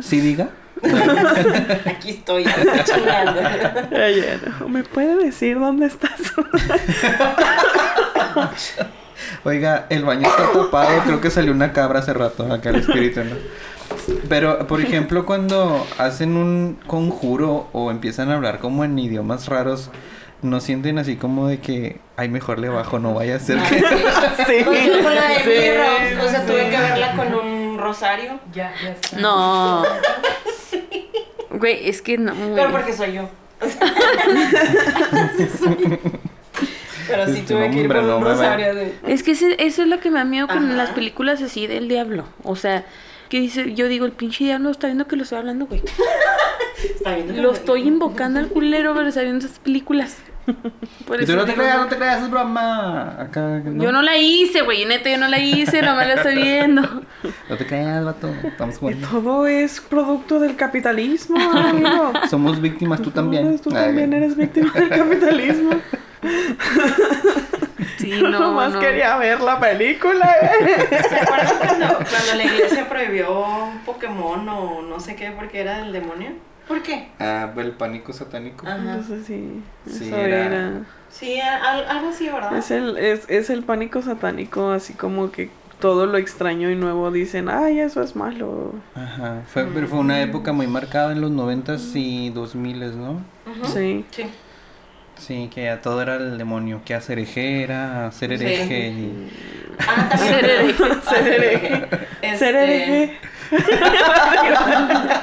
Sí, 0.00 0.20
diga. 0.20 0.48
Aquí 1.86 2.10
estoy, 2.10 2.44
no. 4.60 4.68
¿Me 4.68 4.84
puede 4.84 5.16
decir 5.24 5.58
dónde 5.58 5.86
estás? 5.86 6.20
Oiga, 9.44 9.86
el 9.88 10.04
baño 10.04 10.28
está 10.28 10.52
tapado. 10.52 11.00
Creo 11.04 11.20
que 11.20 11.30
salió 11.30 11.52
una 11.52 11.72
cabra 11.72 12.00
hace 12.00 12.12
rato. 12.12 12.50
Acá 12.52 12.70
el 12.70 12.76
espíritu, 12.76 13.20
¿no? 13.24 13.36
Pero, 14.28 14.66
por 14.66 14.80
ejemplo, 14.80 15.24
cuando 15.26 15.86
hacen 15.98 16.36
un 16.36 16.78
conjuro 16.86 17.68
o 17.72 17.90
empiezan 17.90 18.30
a 18.30 18.34
hablar 18.34 18.58
como 18.58 18.84
en 18.84 18.98
idiomas 18.98 19.48
raros, 19.48 19.90
¿no 20.42 20.60
sienten 20.60 20.98
así 20.98 21.16
como 21.16 21.48
de 21.48 21.58
que, 21.60 21.98
ay, 22.16 22.28
mejor 22.28 22.58
le 22.58 22.68
bajo, 22.68 22.98
no 22.98 23.14
vaya 23.14 23.36
a 23.36 23.38
ser 23.40 23.58
que... 23.58 23.78
sí. 24.46 24.64
Yo 24.64 25.02
con 25.02 25.14
la 25.14 25.28
de 25.28 25.34
Sí, 25.36 25.50
Emily 25.50 25.76
Rose, 25.76 26.26
o 26.26 26.30
sea, 26.30 26.46
tuve 26.46 26.70
que 26.70 26.76
verla 26.78 27.12
con 27.16 27.34
un 27.34 27.78
rosario, 27.78 28.38
Ya, 28.52 28.72
ya 28.82 28.90
está. 28.90 29.16
No. 29.18 29.82
Güey, 31.50 31.88
es 31.88 32.02
que 32.02 32.18
no. 32.18 32.34
güey. 32.34 32.54
pero 32.54 32.70
porque 32.70 32.92
soy 32.92 33.14
yo. 33.14 33.28
Pero 37.08 37.26
sí 37.26 37.38
Este, 37.38 37.54
tuve 37.54 37.70
que 37.70 37.78
ir 37.82 37.88
con 37.88 38.04
un 38.10 38.24
rosario 38.24 38.74
de... 38.74 38.94
Es 39.06 39.22
que 39.22 39.30
ese- 39.32 39.56
eso 39.64 39.82
es 39.82 39.88
lo 39.88 40.00
que 40.00 40.10
me 40.10 40.18
da 40.18 40.24
miedo 40.24 40.48
con 40.48 40.64
Ajá. 40.66 40.74
las 40.74 40.90
películas 40.90 41.40
así 41.40 41.66
del 41.68 41.86
diablo. 41.88 42.24
O 42.42 42.56
sea, 42.56 42.84
que 43.28 43.40
dice, 43.40 43.74
yo 43.74 43.88
digo, 43.88 44.06
el 44.06 44.12
pinche 44.12 44.44
diablo 44.44 44.70
está 44.70 44.86
viendo 44.86 45.06
que 45.06 45.16
lo 45.16 45.22
estoy 45.24 45.38
hablando, 45.38 45.66
güey. 45.66 45.82
Está 46.84 47.14
viendo 47.14 47.34
que 47.34 47.40
Lo 47.40 47.52
estoy 47.52 47.82
invocando 47.88 48.38
al 48.38 48.48
culero, 48.48 48.94
pero 48.94 49.08
está 49.08 49.22
viendo 49.22 49.44
esas 49.46 49.58
películas. 49.58 50.18
Por 51.06 51.24
tú 51.24 51.34
no 51.34 51.44
te 51.44 51.52
digo, 51.52 51.62
creas, 51.62 51.78
no. 51.78 51.86
te 51.86 51.96
creas, 51.96 52.22
es 52.22 52.30
broma. 52.30 53.20
Acá, 53.20 53.62
Yo 53.64 53.90
no 53.90 54.02
la 54.02 54.16
hice, 54.18 54.60
güey, 54.60 54.84
neta, 54.84 55.10
yo 55.10 55.18
no 55.18 55.26
la 55.26 55.40
hice, 55.40 55.82
no 55.82 55.96
me 55.96 56.06
la 56.06 56.14
estoy 56.14 56.34
viendo. 56.36 56.82
No 57.48 57.56
te 57.56 57.66
creas, 57.66 58.04
vato. 58.04 58.32
Estamos 58.44 58.78
jugando. 58.78 59.08
todo 59.08 59.46
es 59.48 59.80
producto 59.80 60.38
del 60.38 60.54
capitalismo, 60.54 61.36
amigo. 61.40 62.12
Somos 62.30 62.60
víctimas, 62.60 63.02
tú 63.02 63.10
también. 63.10 63.58
Tú 63.58 63.70
Ay, 63.70 63.86
también 63.86 64.12
eres 64.12 64.36
víctima 64.36 64.70
del 64.72 64.88
capitalismo. 64.90 65.70
Sí, 67.98 68.10
no, 68.22 68.30
Nomás 68.40 68.72
no. 68.72 68.80
quería 68.80 69.16
ver 69.18 69.40
la 69.40 69.58
película. 69.60 70.34
eh. 70.42 70.86
¿Se 71.08 71.16
acuerdan 71.16 71.56
cuando, 71.58 71.86
cuando 71.98 72.34
la 72.36 72.44
iglesia 72.44 72.88
prohibió 72.88 73.44
Pokémon 73.84 74.48
o 74.48 74.82
no 74.82 75.00
sé 75.00 75.14
qué 75.16 75.30
porque 75.32 75.60
era 75.60 75.78
del 75.78 75.92
demonio? 75.92 76.30
¿Por 76.66 76.82
qué? 76.82 77.08
Ah, 77.20 77.52
el 77.56 77.72
pánico 77.72 78.12
satánico. 78.12 78.66
Ajá. 78.66 78.76
Entonces 78.76 79.26
sí, 79.26 79.62
Sí, 79.88 80.06
eso 80.08 80.16
era- 80.16 80.46
era. 80.46 80.72
Sí, 81.10 81.38
al- 81.40 81.88
algo 81.88 82.08
así, 82.10 82.28
¿verdad? 82.28 82.56
Es 82.56 82.70
el, 82.70 82.96
es, 82.98 83.24
es 83.30 83.50
el 83.50 83.62
pánico 83.62 84.02
satánico, 84.02 84.70
así 84.72 84.92
como 84.94 85.30
que 85.30 85.48
todo 85.78 86.06
lo 86.06 86.18
extraño 86.18 86.68
y 86.70 86.74
nuevo 86.74 87.10
dicen, 87.10 87.48
ay, 87.48 87.78
eso 87.80 88.02
es 88.02 88.16
malo. 88.16 88.72
Ajá. 88.94 89.42
Fue, 89.46 89.64
pero 89.66 89.86
fue 89.86 89.98
una 90.00 90.20
época 90.22 90.52
muy 90.52 90.66
marcada 90.66 91.12
en 91.12 91.20
los 91.20 91.30
noventas 91.30 91.92
y 91.94 92.30
dos 92.30 92.54
miles, 92.56 92.94
¿no? 92.94 93.12
Ujú. 93.46 93.66
Sí. 93.72 94.04
Sí. 94.10 94.24
Sí, 95.18 95.50
que 95.52 95.64
ya 95.64 95.80
todo 95.80 96.02
era 96.02 96.16
el 96.16 96.38
demonio. 96.38 96.82
Que 96.84 96.94
hacer 96.94 97.18
hereje, 97.18 97.66
ser 98.12 98.38
Sí. 98.38 98.44
hereje. 98.44 98.88
y- 98.88 99.30
Ah, 99.78 100.08
también. 100.08 100.32
Ser 100.38 100.44
hereje. 100.44 101.02
Ser 101.08 101.26
hereje. 101.26 101.88
Este, 102.22 102.38
Ser 102.38 102.54
hereje. 102.56 103.18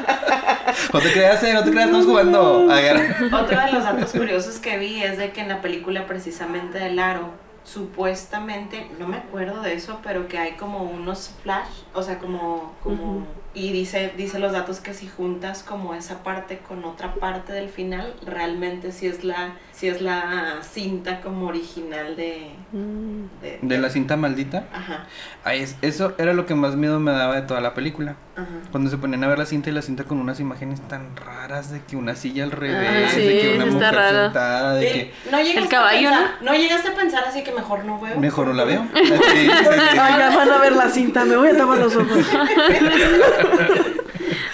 No 0.94 1.00
te 1.00 1.12
creas, 1.12 1.44
eh, 1.44 1.54
no 1.54 1.64
te 1.64 1.72
creas, 1.72 1.86
estamos 1.88 2.06
jugando. 2.06 2.66
Otro 2.66 3.60
de 3.60 3.72
los 3.72 3.84
datos 3.84 4.12
curiosos 4.12 4.58
que 4.60 4.78
vi 4.78 5.02
es 5.04 5.18
de 5.18 5.32
que 5.32 5.42
en 5.42 5.50
la 5.50 5.62
película 5.62 6.06
precisamente 6.08 6.80
del 6.80 7.00
aro, 7.00 7.30
supuestamente, 7.64 8.88
no 9.00 9.08
me 9.08 9.18
acuerdo 9.18 9.62
de 9.62 9.74
eso, 9.74 10.00
pero 10.04 10.28
que 10.28 10.38
hay 10.38 10.54
como 10.54 10.84
unos 10.84 11.32
flash, 11.44 11.68
o 11.94 12.02
sea, 12.04 12.20
como, 12.20 12.74
como, 12.84 13.26
y 13.56 13.72
dice, 13.72 14.12
dice 14.18 14.40
los 14.40 14.52
datos 14.52 14.80
que 14.80 14.94
si 14.94 15.08
juntas 15.08 15.64
como 15.64 15.94
esa 15.94 16.24
parte 16.24 16.58
con 16.68 16.84
otra 16.86 17.14
parte 17.16 17.54
del 17.54 17.70
final, 17.70 18.14
realmente 18.26 18.92
sí 18.92 19.06
es 19.08 19.24
la, 19.24 19.54
sí 19.72 19.88
es 19.88 20.02
la 20.02 20.58
cinta 20.62 21.22
como 21.22 21.48
original 21.48 22.16
de, 22.16 22.52
Mm. 22.72 23.26
de, 23.42 23.60
De 23.62 23.78
la 23.78 23.90
cinta 23.92 24.18
maldita. 24.18 24.66
Ajá, 24.74 25.06
Ay, 25.44 25.60
es- 25.62 25.76
eso 25.84 26.14
era 26.18 26.34
lo 26.34 26.48
que 26.48 26.56
más 26.56 26.76
miedo 26.76 27.00
me 27.00 27.12
daba 27.12 27.36
de 27.36 27.44
toda 27.44 27.62
la 27.62 27.76
película. 27.76 28.16
ajá. 28.36 28.48
Cuando 28.72 28.90
se 28.90 28.98
ponían 28.98 29.24
a 29.24 29.28
ver 29.28 29.38
la 29.38 29.46
cinta 29.46 29.70
y 29.70 29.74
la 29.74 29.84
cinta 29.84 30.06
con 30.06 30.20
unas 30.20 30.40
imágenes 30.40 30.82
tan 30.88 31.16
raras 31.16 31.70
de 31.70 31.82
que 31.82 31.96
una 31.96 32.16
silla 32.16 32.44
al 32.46 32.52
revés, 32.52 33.12
sí, 33.12 33.22
de 33.22 33.38
que 33.40 33.54
una 33.56 33.66
está 33.66 33.76
mujer 33.78 33.94
raro. 33.96 34.24
sentada, 34.24 34.74
de 34.74 34.88
Eh, 34.88 34.92
que 35.24 35.30
no 35.32 35.38
llegaste 35.38 35.60
El 35.60 35.68
caballo, 35.70 36.08
a 36.10 36.12
pensar, 36.12 36.32
¿no? 36.42 36.54
llegaste 36.56 36.88
a 36.90 36.96
pensar 36.96 37.24
así 37.28 37.44
que 37.44 37.52
mejor 37.52 37.86
no 37.86 38.00
veo. 38.02 38.18
mejor 38.20 38.48
no 38.48 38.54
la 38.54 38.64
veo. 38.64 38.88
Sí, 38.96 39.10
sí, 39.12 39.48
sí. 39.48 39.98
Ay, 40.00 40.16
ya 40.20 40.36
van 40.36 40.50
a 40.52 40.58
ver 40.58 40.72
la 40.74 40.90
cinta, 40.90 41.24
me 41.26 41.36
voy 41.38 41.50
a 41.50 41.58
tapar 41.58 41.78
los 41.78 41.96
ojos. 41.96 42.18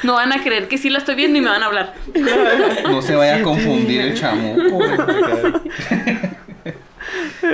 No 0.04 0.14
van 0.14 0.32
a 0.32 0.42
creer 0.44 0.68
que 0.68 0.78
sí 0.78 0.90
la 0.90 1.00
estoy 1.00 1.16
viendo 1.16 1.38
y 1.38 1.42
me 1.42 1.50
van 1.50 1.62
a 1.62 1.66
hablar. 1.66 1.94
No 2.84 3.02
se 3.02 3.16
vaya 3.16 3.38
a 3.38 3.42
confundir 3.44 4.02
el 4.02 4.16
chamuco. 4.16 4.80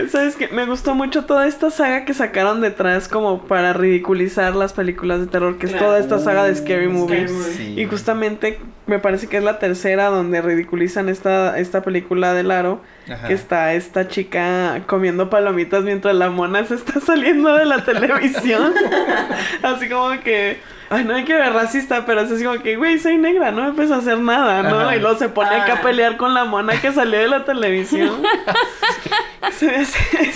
¿Sabes 0.09 0.35
qué? 0.35 0.47
Me 0.49 0.65
gustó 0.65 0.95
mucho 0.95 1.25
toda 1.25 1.47
esta 1.47 1.71
saga 1.71 2.05
que 2.05 2.13
sacaron 2.13 2.61
detrás 2.61 3.07
como 3.07 3.43
para 3.43 3.73
ridiculizar 3.73 4.55
las 4.55 4.73
películas 4.73 5.19
de 5.19 5.27
terror, 5.27 5.57
que 5.57 5.67
es 5.67 5.77
toda 5.77 5.99
esta 5.99 6.19
saga 6.19 6.43
de 6.43 6.55
Scary 6.55 6.87
Movies. 6.87 7.31
Movie. 7.31 7.53
Sí. 7.53 7.73
Y 7.79 7.85
justamente 7.85 8.59
me 8.87 8.99
parece 8.99 9.27
que 9.27 9.37
es 9.37 9.43
la 9.43 9.57
tercera 9.59 10.05
donde 10.07 10.41
ridiculizan 10.41 11.09
esta, 11.09 11.57
esta 11.57 11.81
película 11.81 12.33
del 12.33 12.51
aro, 12.51 12.81
Ajá. 13.11 13.27
que 13.27 13.33
está 13.33 13.73
esta 13.73 14.07
chica 14.07 14.81
comiendo 14.87 15.29
palomitas 15.29 15.83
mientras 15.83 16.15
la 16.15 16.29
mona 16.29 16.63
se 16.65 16.75
está 16.75 16.99
saliendo 17.05 17.55
de 17.55 17.65
la 17.65 17.83
televisión. 17.83 18.73
así 19.63 19.89
como 19.89 20.11
que, 20.21 20.59
ay, 20.89 21.03
no 21.03 21.15
hay 21.15 21.23
que 21.25 21.33
ver 21.33 21.51
racista, 21.53 22.05
pero 22.05 22.21
es 22.21 22.31
así 22.31 22.43
como 22.43 22.61
que, 22.61 22.75
güey, 22.75 22.99
soy 22.99 23.17
negra, 23.17 23.51
no 23.51 23.63
me 23.65 23.73
puedes 23.73 23.91
hacer 23.91 24.19
nada, 24.19 24.61
¿no? 24.63 24.79
Ajá. 24.81 24.95
Y 24.95 24.99
luego 24.99 25.17
se 25.17 25.29
pone 25.29 25.49
acá 25.55 25.73
a 25.73 25.75
Ah. 25.77 25.81
pelear 25.81 26.17
con 26.17 26.33
la 26.33 26.45
mona 26.45 26.79
que 26.79 26.91
salió 26.91 27.19
de 27.19 27.27
la 27.27 27.43
televisión. 27.45 28.21
Se 29.51 29.67
me 29.67 29.75
hace, 29.77 30.31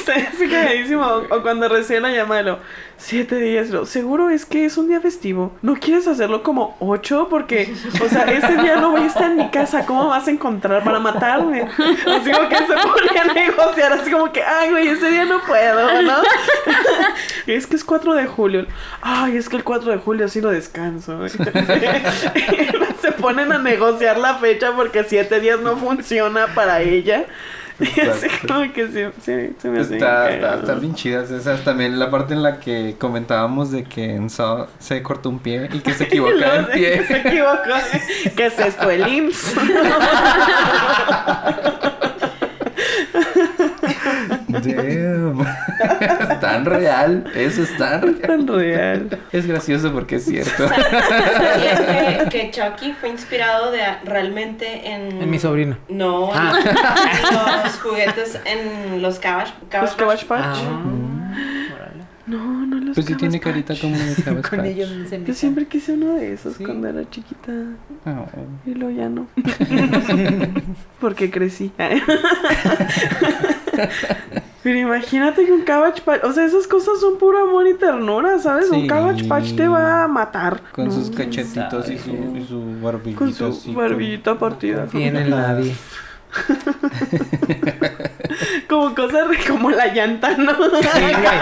se. 0.86 0.96
O, 0.96 1.18
o 1.30 1.42
cuando 1.42 1.68
recién 1.68 2.04
la 2.04 2.12
llama, 2.12 2.42
lo, 2.42 2.60
siete 3.00 3.38
días, 3.38 3.70
lo, 3.70 3.86
seguro 3.86 4.30
es 4.30 4.46
que 4.46 4.66
es 4.66 4.78
un 4.78 4.90
día 4.90 5.00
festivo. 5.00 5.58
¿No 5.62 5.76
quieres 5.76 6.08
hacerlo 6.08 6.44
como 6.44 6.76
ocho? 6.80 7.28
Porque, 7.30 7.74
o 8.04 8.10
sea, 8.10 8.26
ese 8.26 8.58
día 8.58 8.76
no 8.76 8.92
voy 8.92 9.02
a 9.02 9.08
estar 9.08 9.32
en 9.32 9.38
mi 9.38 9.50
casa. 9.50 9.86
¿Cómo 9.86 10.08
vas 10.08 10.28
a 10.28 10.32
encontrar 10.32 10.84
para 10.84 11.00
matarme? 11.00 11.64
Así 11.64 12.32
como 12.32 12.50
que 12.50 12.58
se 12.58 12.74
pone 12.74 13.20
a 13.20 13.34
negociar, 13.34 13.94
así 13.94 14.12
como 14.12 14.32
que, 14.32 14.44
ay, 14.44 14.70
güey, 14.72 14.88
ese 14.90 15.10
día 15.10 15.26
no 15.26 15.40
puedo, 15.42 16.02
¿no? 16.02 16.18
es 17.48 17.66
que 17.66 17.76
es 17.78 17.84
4 17.84 18.14
de 18.14 18.28
julio. 18.28 18.68
Ay, 19.02 19.38
es 19.38 19.50
que 19.50 19.56
el 19.56 19.64
4 19.64 19.92
de 19.92 19.98
julio 19.98 20.28
sí 20.28 20.42
lo 20.42 20.52
descanso. 20.52 21.28
se 23.02 23.12
ponen 23.14 23.52
a 23.52 23.58
negociar 23.58 24.18
la 24.18 24.36
fecha 24.36 24.74
porque 24.76 25.04
siete 25.06 25.40
días 25.40 25.60
no 25.62 25.78
funciona 25.78 26.48
para 26.54 26.82
ella. 26.82 27.26
Así 27.80 28.02
Exacto. 28.02 28.54
como 28.54 28.74
que 28.74 28.88
sí, 28.88 29.04
sí, 29.22 29.56
se 29.62 29.70
me 29.70 29.80
hace 29.80 29.94
Está, 29.96 30.30
está, 30.56 30.74
bien 30.76 30.94
chidas 30.96 31.32
esas. 31.32 31.64
También 31.64 31.98
la 31.98 32.12
parte 32.12 32.34
en 32.34 32.44
la 32.44 32.60
que 32.60 32.96
comentábamos 33.00 33.72
de 33.72 33.86
que 33.86 34.16
en 34.16 34.30
Saw 34.30 34.68
se 34.80 35.02
cortó 35.02 35.30
un 35.30 35.40
pie 35.40 35.70
y 35.72 35.80
que 35.80 35.94
se 35.94 36.06
luego 36.16 36.30
el 36.32 36.66
se- 36.66 36.72
pie. 36.74 37.08
Se 37.08 37.18
equivocó. 37.20 37.74
¿Qué 38.36 38.46
es 38.48 38.60
esto? 38.60 38.90
El 38.90 39.08
IMSS. 39.14 39.54
Damn. 44.50 45.42
es 46.02 46.40
tan 46.40 46.66
real. 46.66 47.24
Eso 47.36 47.64
es 47.64 47.78
tan 47.78 48.02
real. 48.02 48.22
Tan 48.22 48.48
real. 48.48 49.20
Es 49.32 49.46
gracioso 49.48 49.92
porque 49.94 50.16
es 50.18 50.26
cierto. 50.26 50.68
¿Sabían 51.38 52.30
que, 52.30 52.30
que 52.30 52.52
Chucky 52.52 52.94
fue 52.94 53.10
inspirado 53.10 53.72
de 53.72 53.82
realmente 54.06 54.88
en... 54.92 55.22
En 55.22 55.30
mi 55.30 55.40
sobrino. 55.40 55.78
No, 55.90 56.32
Ah. 56.34 56.58
en 56.60 57.36
los 57.66 57.80
juguetes 57.80 58.40
en 58.46 59.02
los 59.02 59.20
Cabbage, 59.20 59.54
Los 59.82 59.94
Cabbage 59.94 60.26
Patch. 60.26 60.58
Ah, 60.62 60.82
No, 62.28 62.66
no 62.68 62.76
los 62.80 62.94
Pues 62.96 63.06
sí 63.08 63.16
tiene 63.16 63.40
Cabbage 63.40 63.64
carita 63.66 63.74
Patch. 63.74 63.82
como 63.82 63.98
de 63.98 64.16
Cabbage 64.24 64.50
Con 64.50 64.60
Patch. 64.60 64.68
ellos 64.70 64.90
Yo 65.26 65.34
siempre 65.34 65.66
quise 65.68 65.94
uno 65.94 66.14
de 66.16 66.34
esos 66.34 66.56
Sí. 66.56 66.64
cuando 66.64 66.88
era 66.88 67.10
chiquita. 67.10 67.52
Ah, 68.06 68.26
Y 68.66 68.74
luego 68.76 68.96
ya 68.96 69.10
no. 69.10 69.28
Porque 71.00 71.30
crecí. 71.32 71.72
Pero 74.64 74.78
imagínate 74.78 75.46
que 75.46 75.54
un 75.54 75.62
Cabbage 75.62 76.02
Patch, 76.02 76.24
o 76.26 76.34
sea, 76.34 76.46
esas 76.46 76.68
cosas 76.68 77.00
son 77.00 77.18
puro 77.18 77.42
amor 77.42 77.66
y 77.68 77.76
ternura, 77.76 78.40
¿sabes? 78.40 78.70
Un. 78.70 78.88
Cabbage 78.88 79.24
Patch 79.26 79.56
te 79.56 79.68
va 79.68 80.04
a 80.04 80.08
matar. 80.08 80.62
Con 80.74 80.88
No, 80.88 80.92
sus 80.92 81.10
cachetitos 81.10 81.90
y 81.90 81.98
su, 81.98 82.12
y 82.36 82.46
su 82.46 82.62
barbillito. 82.82 83.20
Con 83.20 83.30
así, 83.30 83.62
su 83.72 83.74
barbillita 83.74 84.38
partida. 84.38 84.82
Confíen 84.82 85.16
en 85.16 85.30
nadie. 85.30 85.76
Como 88.70 88.94
cosas 88.94 89.28
como 89.48 89.72
la 89.72 89.88
llanta, 89.88 90.38
¿no? 90.38 90.54
Sí, 90.54 90.60
güey. 90.62 91.40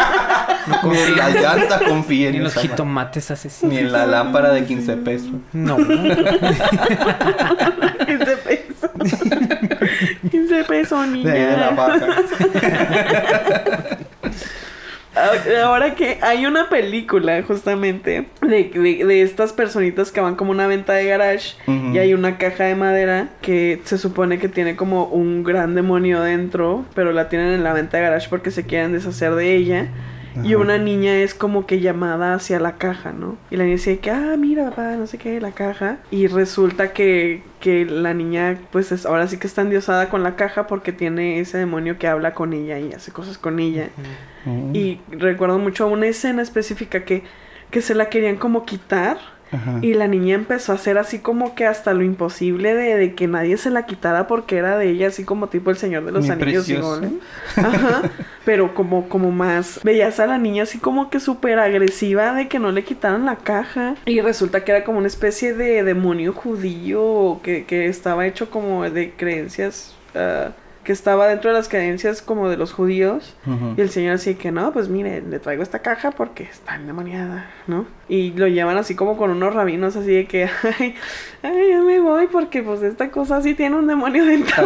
No 0.67 0.81
Ni 0.91 0.97
en 0.99 1.15
la 1.17 1.25
confíen 1.25 1.43
llanta 1.43 1.79
confía 1.85 2.31
ni 2.31 2.37
en 2.37 2.43
los 2.45 2.53
jitomates 2.55 3.31
asesinos. 3.31 3.73
Ni 3.73 3.79
en 3.79 3.91
la 3.91 4.05
lámpara 4.05 4.51
de 4.53 4.63
15 4.65 4.97
pesos. 4.97 5.31
No. 5.51 5.75
15 5.75 5.97
pesos. 8.37 8.89
15 10.63 10.63
pesos, 10.65 11.11
De 11.11 11.23
la 11.23 11.35
niña. 11.35 11.69
vaca. 11.71 12.07
Ahora 15.63 15.95
que 15.95 16.19
hay 16.21 16.45
una 16.45 16.69
película 16.69 17.41
justamente 17.41 18.27
de, 18.41 18.63
de, 18.65 19.03
de 19.03 19.21
estas 19.23 19.51
personitas 19.51 20.11
que 20.11 20.21
van 20.21 20.35
como 20.35 20.51
una 20.51 20.67
venta 20.67 20.93
de 20.93 21.05
garage 21.05 21.55
y 21.67 21.97
hay 21.97 22.13
una 22.13 22.37
caja 22.37 22.65
de 22.65 22.75
madera 22.75 23.29
que 23.41 23.81
se 23.83 23.97
supone 23.97 24.37
que 24.37 24.47
tiene 24.47 24.75
como 24.75 25.05
un 25.05 25.43
gran 25.43 25.73
demonio 25.73 26.21
dentro, 26.21 26.85
pero 26.93 27.13
la 27.13 27.29
tienen 27.29 27.47
en 27.53 27.63
la 27.63 27.73
venta 27.73 27.97
de 27.97 28.03
garage 28.03 28.27
porque 28.29 28.51
se 28.51 28.67
quieren 28.67 28.91
deshacer 28.91 29.33
de 29.33 29.55
ella. 29.55 29.87
Y 30.43 30.55
una 30.55 30.77
niña 30.77 31.17
es 31.17 31.33
como 31.33 31.65
que 31.65 31.79
llamada 31.79 32.33
hacia 32.33 32.59
la 32.59 32.77
caja, 32.77 33.11
¿no? 33.11 33.37
Y 33.49 33.57
la 33.57 33.63
niña 33.63 33.75
dice 33.75 33.99
que, 33.99 34.11
ah, 34.11 34.35
mira, 34.37 34.69
papá, 34.69 34.95
no 34.95 35.07
sé 35.07 35.17
qué, 35.17 35.39
la 35.41 35.51
caja. 35.51 35.97
Y 36.11 36.27
resulta 36.27 36.93
que, 36.93 37.43
que 37.59 37.85
la 37.85 38.13
niña, 38.13 38.59
pues 38.71 38.91
es, 38.91 39.05
ahora 39.05 39.27
sí 39.27 39.37
que 39.37 39.47
está 39.47 39.61
endiosada 39.61 40.09
con 40.09 40.23
la 40.23 40.35
caja 40.35 40.67
porque 40.67 40.91
tiene 40.91 41.39
ese 41.39 41.57
demonio 41.57 41.97
que 41.97 42.07
habla 42.07 42.33
con 42.33 42.53
ella 42.53 42.79
y 42.79 42.93
hace 42.93 43.11
cosas 43.11 43.37
con 43.37 43.59
ella. 43.59 43.89
Y 44.73 45.01
recuerdo 45.09 45.59
mucho 45.59 45.87
una 45.87 46.07
escena 46.07 46.41
específica 46.41 47.03
que, 47.03 47.23
que 47.69 47.81
se 47.81 47.95
la 47.95 48.09
querían 48.09 48.37
como 48.37 48.65
quitar. 48.65 49.17
Ajá. 49.51 49.79
Y 49.81 49.93
la 49.93 50.07
niña 50.07 50.35
empezó 50.35 50.71
a 50.71 50.75
hacer 50.75 50.97
así 50.97 51.19
como 51.19 51.55
que 51.55 51.65
hasta 51.65 51.93
lo 51.93 52.03
imposible 52.03 52.73
de, 52.73 52.97
de 52.97 53.15
que 53.15 53.27
nadie 53.27 53.57
se 53.57 53.69
la 53.69 53.85
quitara 53.85 54.27
porque 54.27 54.57
era 54.57 54.77
de 54.77 54.89
ella, 54.89 55.07
así 55.07 55.23
como 55.23 55.47
tipo 55.47 55.69
el 55.69 55.77
Señor 55.77 56.05
de 56.05 56.11
los 56.11 56.29
Anillos. 56.29 56.69
gol, 56.81 57.03
¿eh? 57.05 57.11
Ajá. 57.55 58.03
Pero 58.45 58.73
como, 58.73 59.09
como 59.09 59.31
más. 59.31 59.79
Veías 59.83 60.19
a 60.19 60.27
la 60.27 60.37
niña 60.37 60.63
así 60.63 60.79
como 60.79 61.09
que 61.09 61.19
súper 61.19 61.59
agresiva 61.59 62.33
de 62.33 62.47
que 62.47 62.59
no 62.59 62.71
le 62.71 62.83
quitaran 62.83 63.25
la 63.25 63.37
caja. 63.37 63.95
Y 64.05 64.21
resulta 64.21 64.63
que 64.63 64.71
era 64.71 64.83
como 64.83 64.97
una 64.99 65.07
especie 65.07 65.53
de 65.53 65.83
demonio 65.83 66.33
judío 66.33 67.39
que, 67.43 67.65
que 67.65 67.87
estaba 67.87 68.25
hecho 68.25 68.49
como 68.49 68.89
de 68.89 69.11
creencias. 69.11 69.95
ah, 70.15 70.51
que 70.87 70.93
estaba 70.93 71.27
dentro 71.27 71.49
de 71.49 71.57
las 71.57 71.67
creencias 71.67 72.21
como 72.21 72.47
de 72.47 72.55
los 72.55 72.71
judíos. 72.71 73.35
Y 73.75 73.81
el 73.81 73.89
señor 73.89 74.13
así 74.13 74.35
que 74.35 74.53
no, 74.53 74.71
pues 74.71 74.87
mire, 74.87 75.21
le 75.21 75.37
traigo 75.37 75.61
esta 75.61 75.79
caja 75.79 76.11
porque 76.11 76.43
está 76.43 76.77
endemoniada, 76.77 77.51
¿no? 77.67 77.85
Y 78.07 78.31
lo 78.31 78.47
llevan 78.47 78.77
así 78.77 78.95
como 78.95 79.17
con 79.17 79.29
unos 79.31 79.53
rabinos 79.53 79.97
así 79.97 80.13
de 80.13 80.27
que, 80.27 80.45
ay, 80.79 80.95
ay, 81.43 81.69
ya 81.71 81.81
me 81.81 81.99
voy 81.99 82.27
porque 82.27 82.63
pues 82.63 82.83
esta 82.83 83.11
cosa 83.11 83.41
sí 83.41 83.53
tiene 83.53 83.75
un 83.75 83.85
demonio 83.85 84.23
dentro. 84.23 84.63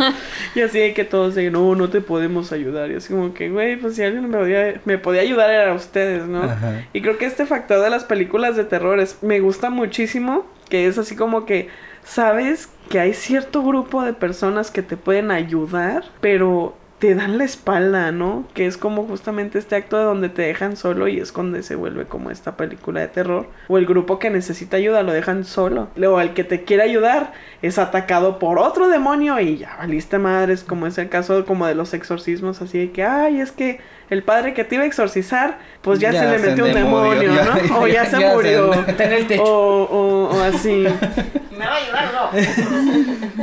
y 0.54 0.62
así 0.62 0.78
de 0.78 0.94
que 0.94 1.04
todos 1.04 1.34
de, 1.34 1.50
no, 1.50 1.74
no 1.74 1.90
te 1.90 2.00
podemos 2.00 2.50
ayudar. 2.50 2.90
Y 2.90 2.94
así 2.94 3.12
como 3.12 3.34
que, 3.34 3.50
güey, 3.50 3.76
pues 3.76 3.96
si 3.96 4.02
alguien 4.02 4.26
me 4.26 4.38
podía, 4.38 4.80
me 4.86 4.96
podía 4.96 5.20
ayudar 5.20 5.50
era 5.50 5.74
ustedes, 5.74 6.26
¿no? 6.26 6.50
Y 6.94 7.02
creo 7.02 7.18
que 7.18 7.26
este 7.26 7.44
factor 7.44 7.84
de 7.84 7.90
las 7.90 8.04
películas 8.04 8.56
de 8.56 8.64
terror 8.64 9.00
es, 9.00 9.22
me 9.22 9.40
gusta 9.40 9.68
muchísimo, 9.68 10.46
que 10.70 10.86
es 10.86 10.96
así 10.96 11.14
como 11.14 11.44
que 11.44 11.68
sabes 12.04 12.70
que 12.88 13.00
hay 13.00 13.14
cierto 13.14 13.62
grupo 13.62 14.02
de 14.02 14.12
personas 14.12 14.70
que 14.70 14.82
te 14.82 14.96
pueden 14.96 15.30
ayudar, 15.30 16.04
pero 16.20 16.74
te 16.98 17.14
dan 17.14 17.38
la 17.38 17.44
espalda, 17.44 18.10
¿no? 18.10 18.44
Que 18.54 18.66
es 18.66 18.76
como 18.76 19.04
justamente 19.04 19.58
este 19.58 19.76
acto 19.76 19.98
de 19.98 20.04
donde 20.04 20.28
te 20.28 20.42
dejan 20.42 20.76
solo 20.76 21.06
y 21.06 21.20
es 21.20 21.30
cuando 21.30 21.62
se 21.62 21.76
vuelve 21.76 22.06
como 22.06 22.30
esta 22.30 22.56
película 22.56 23.00
de 23.00 23.08
terror. 23.08 23.46
O 23.68 23.78
el 23.78 23.86
grupo 23.86 24.18
que 24.18 24.30
necesita 24.30 24.78
ayuda 24.78 25.04
lo 25.04 25.12
dejan 25.12 25.44
solo. 25.44 25.88
Luego 25.94 26.20
el 26.20 26.34
que 26.34 26.42
te 26.44 26.64
quiere 26.64 26.82
ayudar 26.82 27.32
es 27.62 27.78
atacado 27.78 28.38
por 28.40 28.58
otro 28.58 28.88
demonio 28.88 29.38
y 29.38 29.58
ya 29.58 29.76
valiste 29.78 30.18
madres, 30.18 30.64
como 30.64 30.86
es 30.86 30.98
el 30.98 31.08
caso 31.08 31.44
como 31.44 31.66
de 31.66 31.76
los 31.76 31.94
exorcismos, 31.94 32.60
así 32.62 32.78
de 32.78 32.90
que, 32.90 33.04
ay, 33.04 33.40
es 33.40 33.52
que 33.52 33.78
el 34.10 34.22
padre 34.22 34.54
que 34.54 34.64
te 34.64 34.74
iba 34.76 34.84
a 34.84 34.86
exorcizar, 34.86 35.58
pues 35.82 35.98
ya, 35.98 36.10
Ya 36.10 36.20
se 36.22 36.30
le 36.30 36.38
se 36.38 36.46
metió 36.48 36.64
un 36.64 36.70
endemonió, 36.70 37.20
demonio, 37.20 37.34
ya- 37.34 37.44
¿no? 37.68 37.78
O 37.80 37.86
ya, 37.86 38.04
se 38.06 38.12
ya 38.20 38.28
se 38.30 38.34
murió. 38.34 38.72
Está 38.86 39.04
en 39.04 39.12
el 39.12 39.26
techo. 39.26 39.42
O, 39.44 39.84
o, 39.84 40.36
o 40.36 40.40
así. 40.42 40.86
¿Me 41.50 41.66
va 41.66 41.72
a 41.72 41.76
ayudar 41.76 42.08
o 42.14 42.32
no? 42.32 43.38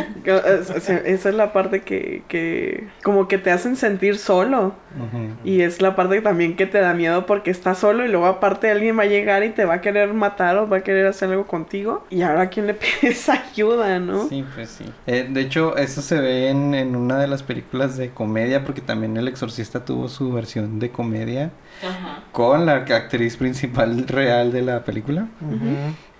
Esa 1.06 1.30
es 1.30 1.36
la 1.36 1.54
parte 1.54 1.82
que, 1.82 2.24
que 2.28 2.88
como 3.04 3.28
que 3.28 3.38
te 3.38 3.52
hacen 3.52 3.76
sentir 3.76 4.18
solo. 4.18 4.74
Ujú. 4.96 5.28
Y 5.44 5.62
es 5.62 5.82
la 5.82 5.96
parte 5.96 6.22
también 6.22 6.56
que 6.56 6.66
te 6.66 6.80
da 6.80 6.94
miedo 6.94 7.26
porque 7.26 7.52
estás 7.52 7.80
solo 7.80 8.06
y 8.06 8.08
luego 8.08 8.26
aparte 8.28 8.72
alguien 8.72 8.98
va 8.98 9.04
a 9.04 9.08
llegar 9.08 9.44
y 9.44 9.50
te 9.50 9.66
va 9.66 9.76
a 9.76 9.82
querer 9.82 10.14
matar 10.14 10.58
o 10.58 10.70
va 10.70 10.78
a 10.78 10.82
querer 10.82 11.06
hacer 11.08 11.30
algo 11.30 11.46
contigo. 11.46 12.06
Y 12.10 12.22
ahora 12.22 12.42
a 12.44 12.50
quién 12.50 12.68
le 12.68 12.74
pides 13.02 13.28
ayuda, 13.30 14.00
¿no? 14.00 14.30
Sí, 14.30 14.46
pues 14.56 14.70
sí. 14.70 14.86
Eh, 15.08 15.28
de 15.30 15.42
hecho, 15.42 15.76
eso 15.76 16.02
se 16.02 16.20
ve 16.22 16.50
en, 16.50 16.74
en 16.74 16.96
una 16.96 17.20
de 17.20 17.28
las 17.28 17.44
películas 17.44 17.98
de 17.98 18.10
comedia, 18.12 18.64
porque 18.64 18.80
también 18.82 19.18
El 19.18 19.28
Exorcista 19.28 19.84
tuvo 19.84 20.08
su 20.08 20.32
versión 20.32 20.55
de 20.62 20.90
comedia 20.90 21.52
Ajá. 21.82 22.22
con 22.32 22.66
la 22.66 22.74
actriz 22.74 23.38
principal 23.38 24.08
real 24.08 24.52
de 24.52 24.62
la 24.62 24.84
película. 24.84 25.28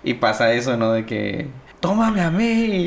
Y 0.04 0.14
pasa 0.14 0.52
eso, 0.52 0.76
¿no? 0.76 0.92
De 0.92 1.04
que, 1.04 1.48
tómame 1.80 2.20
a 2.20 2.30
mí. 2.30 2.44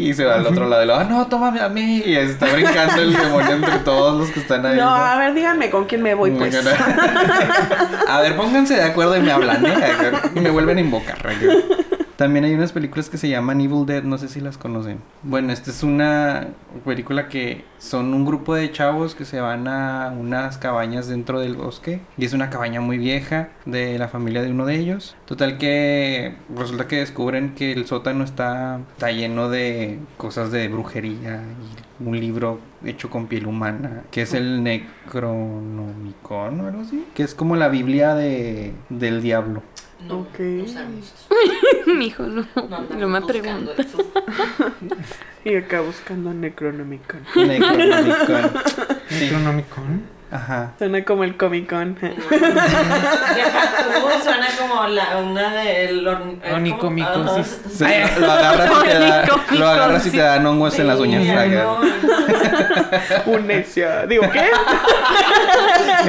Y 0.08 0.14
se 0.14 0.26
va 0.26 0.36
al 0.36 0.46
otro 0.48 0.68
lado 0.68 0.84
y 0.84 0.88
lo, 0.88 0.96
ah, 0.96 1.04
no, 1.04 1.28
tómame 1.28 1.60
a 1.60 1.70
mí. 1.70 2.02
Y 2.06 2.16
está 2.16 2.48
brincando 2.54 3.02
el 3.02 3.14
demonio 3.14 3.52
entre 3.56 3.80
todos 3.80 4.20
los 4.20 4.30
que 4.30 4.40
están 4.40 4.66
ahí. 4.66 4.78
No, 4.78 4.90
a 4.90 5.18
ver, 5.18 5.34
díganme 5.34 5.70
con 5.70 5.86
quién 5.86 6.02
me 6.02 6.14
voy, 6.14 6.32
pues. 6.32 6.56
A 8.08 8.22
ver, 8.22 8.36
pónganse 8.36 8.76
de 8.76 8.84
acuerdo 8.84 9.16
y 9.18 9.22
me 9.22 9.32
hablan, 9.32 9.66
¿eh? 9.66 9.74
Y 10.36 10.40
me 10.40 10.50
vuelven 10.50 10.78
a 10.78 10.82
invocar. 10.82 11.18
También 12.20 12.44
hay 12.44 12.54
unas 12.54 12.74
películas 12.74 13.10
que 13.10 13.18
se 13.18 13.30
llaman 13.30 13.62
Evil 13.62 13.86
Dead, 13.86 14.04
no 14.04 14.18
sé 14.18 14.28
si 14.28 14.42
las 14.42 14.58
conocen. 14.58 15.00
Bueno, 15.24 15.54
esta 15.54 15.72
es 15.72 15.84
una 15.84 16.50
película 16.84 17.30
que 17.30 17.64
son 17.78 18.14
un 18.14 18.26
grupo 18.26 18.56
de 18.56 18.70
chavos 18.74 19.16
que 19.16 19.24
se 19.24 19.40
van 19.40 19.70
a 19.70 20.14
unas 20.20 20.58
cabañas 20.58 21.08
dentro 21.08 21.40
del 21.40 21.56
bosque. 21.56 22.02
Y 22.18 22.26
es 22.26 22.34
una 22.34 22.50
cabaña 22.50 22.82
muy 22.82 22.98
vieja 22.98 23.48
de 23.66 23.98
la 23.98 24.10
familia 24.10 24.42
de 24.42 24.52
uno 24.52 24.66
de 24.66 24.76
ellos. 24.76 25.16
Total 25.28 25.58
que 25.58 26.36
resulta 26.54 26.90
que 26.90 26.98
descubren 26.98 27.56
que 27.56 27.72
el 27.72 27.86
sótano 27.88 28.26
está, 28.26 28.82
está 28.92 29.12
lleno 29.12 29.48
de 29.48 30.00
cosas 30.18 30.52
de 30.52 30.68
brujería 30.68 31.42
y 32.02 32.06
un 32.06 32.20
libro 32.20 32.60
hecho 32.84 33.10
con 33.10 33.28
piel 33.28 33.48
humana, 33.48 34.04
que 34.12 34.24
es 34.24 34.34
el 34.34 34.62
Necronomicon 34.62 36.60
algo 36.60 36.82
así. 36.82 37.06
Que 37.16 37.24
es 37.24 37.34
como 37.34 37.56
la 37.56 37.70
Biblia 37.70 38.14
de, 38.14 38.74
del 38.90 39.22
diablo. 39.22 39.64
No, 40.08 40.20
Ok. 40.20 40.40
no 40.40 40.68
sabemos 40.68 41.06
eso. 41.14 41.92
Mijo, 41.94 42.24
no, 42.24 42.48
No, 42.56 42.86
no, 42.98 43.08
me 43.10 43.18
eso. 43.78 43.98
Y 45.46 45.56
acá 45.56 45.80
buscando 45.82 46.34
Necronomicon. 46.34 47.22
Necronomicon. 47.36 48.52
Sí. 49.10 49.26
Necronomicon. 49.26 50.19
Ajá. 50.32 50.74
Suena 50.78 51.04
como 51.04 51.24
el 51.24 51.36
Comic 51.38 51.68
Con. 51.70 51.98
Suena 54.24 54.48
como 54.60 54.88
la, 54.88 55.18
una 55.18 55.56
de 55.56 55.86
el. 55.86 56.08
Onicomicosis. 56.08 57.62
Sí, 57.72 57.86
lo 58.20 58.32
agarras 58.32 58.70
y 58.70 58.88
te 58.88 59.00
da, 59.00 59.26
lo 59.52 59.68
agarras 59.68 60.06
y 60.06 60.12
te 60.12 60.18
dan 60.18 60.46
hongos 60.46 60.78
en 60.78 60.88
las 60.88 61.00
uñas. 61.00 61.50
No. 61.50 61.80
Un 63.34 63.48
necia. 63.48 64.06
Digo, 64.06 64.30
¿qué? 64.32 64.46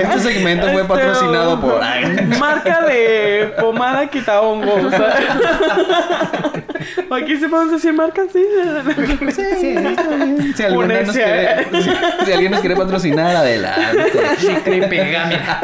Este 0.02 0.20
segmento 0.20 0.66
fue 0.66 0.82
Este, 0.82 0.88
patrocinado 0.94 1.60
por. 1.60 1.82
Ay. 1.82 2.28
Marca 2.38 2.82
de 2.82 3.54
pomada 3.58 4.06
quita 4.06 4.42
hongos. 4.42 4.92
Aquí 7.10 7.36
se 7.36 7.48
podemos 7.48 7.72
decir 7.72 7.92
marcas, 7.92 8.26
sí. 8.32 8.44
Si, 10.54 10.62
alguna 10.62 11.02
nos 11.02 11.14
quiere, 11.14 11.66
si, 11.72 11.90
si 12.24 12.32
alguien 12.32 12.52
nos 12.52 12.60
quiere 12.60 12.76
patrocinar, 12.76 13.34
adelante. 13.36 14.09
Chicle 14.38 14.76
y 14.76 14.80
pega, 14.88 15.26
mira. 15.26 15.60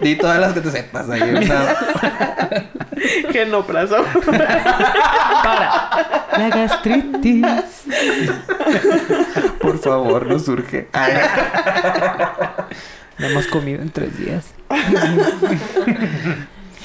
Di 0.00 0.16
todas 0.16 0.38
las 0.40 0.52
que 0.52 0.60
te 0.60 0.70
sepas. 0.70 1.08
Ahí, 1.10 1.22
una- 1.22 1.74
Genoprazo. 3.32 4.04
Para. 5.44 5.90
La 6.38 6.48
gastritis. 6.50 7.44
por 9.60 9.78
favor, 9.78 10.26
no 10.26 10.38
surge. 10.38 10.88
Ay. 10.92 11.12
No 13.18 13.26
hemos 13.28 13.46
comido 13.46 13.80
en 13.82 13.90
tres 13.90 14.16
días. 14.18 14.52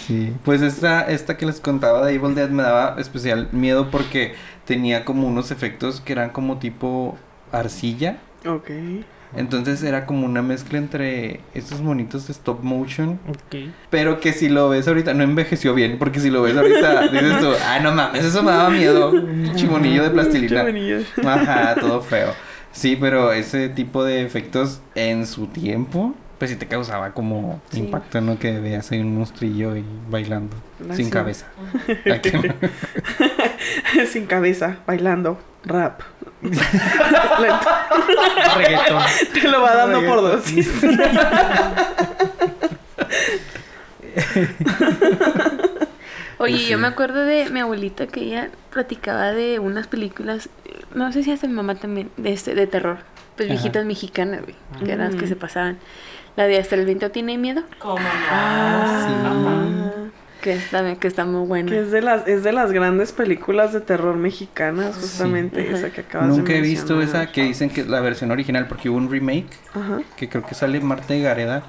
Sí, 0.06 0.34
pues 0.44 0.62
esta, 0.62 1.02
esta 1.02 1.38
que 1.38 1.46
les 1.46 1.60
contaba 1.60 2.06
de 2.06 2.14
Evil 2.16 2.34
Dead 2.36 2.50
me 2.50 2.64
daba 2.64 2.96
especial 3.00 3.48
miedo 3.52 3.90
porque 3.92 4.36
tenía 4.66 5.06
como 5.06 5.28
unos 5.28 5.52
efectos 5.52 6.02
que 6.02 6.14
eran 6.14 6.30
como 6.32 6.58
tipo 6.58 7.18
arcilla. 7.52 8.18
Ok. 8.46 8.70
Entonces 9.36 9.84
era 9.84 10.06
como 10.06 10.26
una 10.26 10.42
mezcla 10.42 10.80
entre 10.80 11.42
estos 11.54 11.82
monitos 11.82 12.28
de 12.28 12.34
stop 12.34 12.64
motion. 12.64 13.20
Ok. 13.28 13.70
Pero 13.90 14.20
que 14.20 14.34
si 14.34 14.50
lo 14.50 14.70
ves 14.70 14.88
ahorita, 14.88 15.14
no 15.14 15.24
envejeció 15.24 15.74
bien. 15.74 15.98
Porque 16.00 16.20
si 16.20 16.30
lo 16.30 16.42
ves 16.42 16.58
ahorita, 16.58 17.08
dices 17.12 17.40
tú, 17.40 17.52
ah, 17.66 17.80
no 17.80 17.92
mames, 17.94 18.26
eso 18.26 18.42
me 18.42 18.52
daba 18.52 18.70
miedo. 18.70 19.14
Chimonillo 19.56 20.04
de 20.04 20.10
plastilina. 20.10 20.66
Chimonillo. 20.66 20.98
Ajá, 21.26 21.76
todo 21.80 22.02
feo. 22.02 22.34
Sí, 22.72 22.98
pero 23.00 23.32
ese 23.32 23.70
tipo 23.70 24.04
de 24.04 24.24
efectos 24.24 24.82
en 24.96 25.26
su 25.26 25.48
tiempo, 25.48 26.14
pues 26.40 26.50
sí 26.52 26.58
te 26.58 26.66
causaba 26.68 27.12
como 27.14 27.62
Sí. 27.70 27.80
impacto, 27.82 28.22
¿no? 28.22 28.40
Que 28.40 28.60
veas 28.60 28.92
ahí 28.92 29.00
un 29.02 29.16
monstrillo 29.18 29.76
y 29.76 29.84
bailando, 30.10 30.56
Ah, 30.90 30.96
sin 30.96 31.06
sí. 31.06 31.12
cabeza. 31.12 31.46
Sin 34.12 34.26
cabeza, 34.26 34.78
bailando. 34.88 35.38
Rap. 35.66 36.02
Reggaetón. 36.42 37.60
Te 39.34 39.48
lo 39.50 39.62
va 39.62 39.76
dando 39.76 40.00
por 40.08 40.22
dos. 40.22 40.46
Oye, 46.38 46.58
sí. 46.58 46.68
yo 46.70 46.78
me 46.78 46.88
acuerdo 46.88 47.26
de 47.26 47.50
mi 47.50 47.60
abuelita 47.60 48.08
que 48.08 48.22
ella 48.22 48.50
platicaba 48.72 49.34
de 49.34 49.60
unas 49.60 49.88
películas, 49.88 50.50
no 50.96 51.12
sé 51.12 51.24
si 51.24 51.32
hasta 51.32 51.48
mi 51.48 51.54
mamá 51.54 51.76
también, 51.76 52.10
de, 52.16 52.32
este, 52.32 52.56
de 52.56 52.66
terror. 52.68 53.00
Pues 53.36 53.48
Ajá. 53.50 53.54
viejitas 53.56 53.86
mexicanas, 53.86 54.42
güey, 54.44 54.56
que 54.84 54.92
eran 54.92 55.12
las 55.12 55.16
que 55.20 55.26
Mm. 55.26 55.30
se 55.30 55.36
pasaban. 55.36 55.78
La 56.36 56.46
de 56.48 56.58
Hasta 56.58 56.76
el 56.76 56.86
viento 56.86 57.12
tiene 57.12 57.38
miedo, 57.38 57.64
¿Cómo 57.80 58.00
no? 58.00 58.10
Ah, 58.32 59.90
que 60.42 60.54
está, 60.54 60.96
que 60.96 61.08
está 61.10 61.26
muy 61.26 61.46
buena. 61.46 61.70
Que 61.70 61.80
es 61.82 61.92
de 61.92 62.02
las 62.02 62.26
es 62.26 62.44
de 62.44 62.54
las 62.54 62.72
grandes 62.72 63.12
películas 63.12 63.74
de 63.74 63.82
terror 63.82 64.16
mexicanas, 64.16 64.96
justamente 64.96 65.70
esa 65.70 65.90
que 65.90 66.00
acabas 66.02 66.30
de 66.30 66.38
Nunca 66.38 66.54
he 66.54 66.62
visto 66.62 67.02
esa 67.02 67.30
que 67.30 67.44
dicen 67.44 67.70
que 67.70 67.82
es 67.82 67.88
la 67.88 68.00
versión 68.00 68.32
original, 68.32 68.68
porque 68.68 68.90
hubo 68.90 68.98
un 68.98 69.12
remake 69.12 69.50
Ajá. 69.74 70.00
que 70.16 70.30
creo 70.30 70.46
que 70.46 70.56
sale 70.56 70.80
Marta 70.80 71.14
y 71.14 71.22
Gareda. 71.24 71.64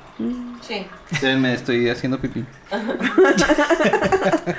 Sí. 0.61 0.87
Eh, 1.23 1.37
Me 1.37 1.53
estoy 1.53 1.89
haciendo 1.89 2.20
pipí. 2.20 2.45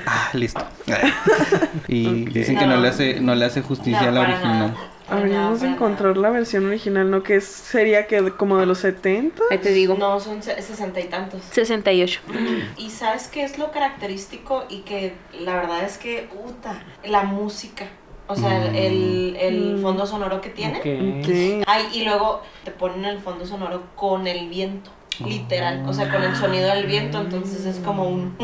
ah, 0.06 0.30
listo. 0.34 0.62
y 1.88 2.26
dicen 2.26 2.58
que 2.58 2.66
no 2.66 2.76
le 2.76 2.88
hace, 2.88 3.18
no 3.20 3.34
le 3.34 3.46
hace 3.46 3.62
justicia 3.62 4.02
No, 4.02 4.08
a 4.08 4.10
la 4.12 4.20
original. 4.20 4.58
nada. 4.58 4.74
Habríamos 5.12 5.60
de 5.60 5.68
encontrar 5.68 6.16
la 6.16 6.30
versión 6.30 6.66
original, 6.66 7.10
¿no? 7.10 7.22
Que 7.22 7.40
sería 7.40 8.06
que 8.06 8.30
como 8.32 8.56
de 8.58 8.66
los 8.66 8.78
70. 8.78 9.42
Ahí 9.50 9.58
te 9.58 9.70
digo, 9.72 9.94
No, 9.98 10.18
son 10.20 10.42
se- 10.42 10.60
sesenta 10.62 11.00
y 11.00 11.04
tantos. 11.04 11.42
68. 11.50 12.20
Y 12.78 12.90
sabes 12.90 13.28
qué 13.28 13.44
es 13.44 13.58
lo 13.58 13.70
característico 13.70 14.64
y 14.68 14.80
que 14.80 15.14
la 15.40 15.54
verdad 15.56 15.84
es 15.84 15.98
que, 15.98 16.28
puta, 16.32 16.82
la 17.04 17.22
música. 17.24 17.86
O 18.28 18.36
sea, 18.36 18.64
el, 18.68 18.76
el, 18.76 19.36
el 19.40 19.74
Mm. 19.76 19.82
fondo 19.82 20.06
sonoro 20.06 20.40
que 20.40 20.48
tiene. 20.50 20.78
Ok. 20.78 20.86
Ok. 21.26 21.64
Ay, 21.66 21.86
y 21.92 22.04
luego 22.04 22.40
te 22.64 22.70
ponen 22.70 23.04
el 23.04 23.18
fondo 23.18 23.44
sonoro 23.44 23.82
con 23.96 24.26
el 24.26 24.48
viento, 24.48 24.90
literal. 25.26 25.84
O 25.86 25.92
sea, 25.92 26.10
con 26.10 26.22
el 26.22 26.34
sonido 26.36 26.68
del 26.72 26.86
viento, 26.86 27.20
entonces 27.20 27.66
es 27.66 27.76
como 27.80 28.08
un... 28.08 28.36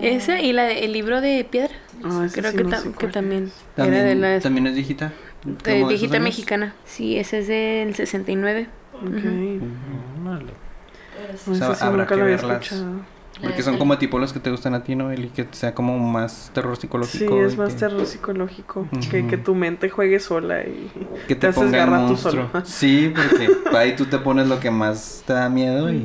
Esa 0.00 0.40
y 0.40 0.52
la 0.52 0.64
de, 0.64 0.84
el 0.84 0.92
libro 0.92 1.20
de 1.20 1.44
piedra. 1.50 1.74
Ah, 2.04 2.26
Creo 2.32 2.50
sí 2.50 2.56
que, 2.56 2.64
no 2.64 2.70
ta- 2.70 2.78
sé 2.78 2.88
que 2.90 2.94
cuál 2.94 3.12
también, 3.12 3.50
También, 3.74 3.94
era 4.00 4.08
de 4.08 4.14
las... 4.14 4.42
también 4.42 4.66
es 4.68 4.74
viejita. 4.74 5.12
¿Cómo 5.42 5.56
De 5.64 5.84
viejita 5.84 6.18
mexicana. 6.20 6.74
Sí, 6.84 7.18
ese 7.18 7.38
es 7.40 7.48
del 7.48 7.94
69. 7.94 8.68
Ok. 8.94 9.02
O 11.48 11.54
sea, 11.54 11.74
sí 11.74 11.84
habrá 11.84 12.06
que 12.06 12.14
verlas. 12.16 12.62
escuchado. 12.62 13.17
Porque 13.40 13.62
son 13.62 13.78
como 13.78 13.96
tipo 13.98 14.18
los 14.18 14.32
que 14.32 14.40
te 14.40 14.50
gustan 14.50 14.74
a 14.74 14.82
ti, 14.82 14.96
¿no? 14.96 15.12
Y 15.12 15.28
que 15.28 15.46
sea 15.52 15.74
como 15.74 15.98
más 15.98 16.50
terror 16.54 16.74
Sí, 16.76 16.82
psicológico. 16.82 17.44
es 17.46 17.54
y 17.54 17.56
más 17.56 17.74
que- 17.74 17.80
terror 17.80 18.06
psicológico. 18.06 18.88
que, 19.10 19.26
que 19.26 19.36
tu 19.38 19.54
mente 19.54 19.88
juegue 19.90 20.18
sola 20.20 20.62
y 20.64 20.90
Que 21.28 21.34
te, 21.34 21.46
haces 21.46 21.62
ponga 21.62 21.78
el 21.78 21.84
garra 21.90 21.98
tú 22.02 22.08
monstruo. 22.12 22.48
solo. 22.50 22.50
Sí, 22.64 23.12
porque 23.14 23.76
ahí 23.76 23.94
tú 23.96 24.06
te 24.06 24.18
pones 24.18 24.48
lo 24.48 24.58
que 24.60 24.70
más 24.70 25.22
te 25.26 25.32
da 25.32 25.48
miedo 25.48 25.92
y... 25.92 26.04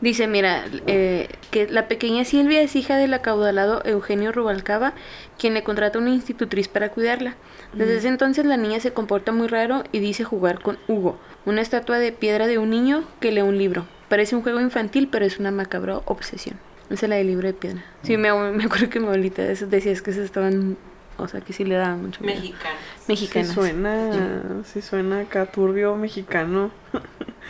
Dice, 0.00 0.28
mira, 0.28 0.64
eh, 0.86 1.28
que 1.50 1.66
la 1.68 1.88
pequeña 1.88 2.24
Silvia 2.24 2.62
es 2.62 2.76
hija 2.76 2.96
del 2.96 3.12
acaudalado 3.14 3.82
Eugenio 3.84 4.30
Rubalcaba, 4.30 4.92
quien 5.38 5.54
le 5.54 5.64
contrata 5.64 5.98
una 5.98 6.10
institutriz 6.10 6.68
para 6.68 6.90
cuidarla. 6.90 7.34
Desde 7.72 7.96
ese 7.96 8.08
entonces 8.08 8.46
la 8.46 8.56
niña 8.56 8.78
se 8.78 8.92
comporta 8.92 9.32
muy 9.32 9.48
raro 9.48 9.82
y 9.90 9.98
dice 9.98 10.22
jugar 10.22 10.62
con 10.62 10.78
Hugo, 10.86 11.18
una 11.44 11.60
estatua 11.60 11.98
de 11.98 12.12
piedra 12.12 12.46
de 12.46 12.58
un 12.58 12.70
niño 12.70 13.02
que 13.20 13.32
lee 13.32 13.42
un 13.42 13.58
libro. 13.58 13.86
Parece 14.08 14.36
un 14.36 14.42
juego 14.42 14.60
infantil, 14.60 15.08
pero 15.10 15.24
es 15.26 15.38
una 15.38 15.50
macabra 15.50 16.00
obsesión. 16.06 16.58
Esa 16.90 17.06
es 17.06 17.10
la 17.10 17.16
del 17.16 17.26
libro 17.26 17.46
de 17.46 17.54
piedra. 17.54 17.84
Sí, 18.02 18.16
me, 18.16 18.32
me 18.52 18.64
acuerdo 18.64 18.88
que 18.88 18.98
mi 19.00 19.06
abuelita 19.06 19.42
decía 19.42 19.92
es 19.92 20.02
que 20.02 20.12
se 20.12 20.24
estaban, 20.24 20.76
o 21.18 21.28
sea, 21.28 21.40
que 21.40 21.52
sí 21.52 21.64
le 21.64 21.74
daban 21.74 22.02
mucho 22.02 22.22
miedo. 22.22 22.40
Mexicana. 22.40 22.74
Mexicanas. 23.08 23.48
Sí 23.48 23.54
suena, 23.54 24.62
sí 24.64 24.82
suena 24.82 25.20
acá 25.20 25.46
turbio 25.46 25.96
mexicano. 25.96 26.70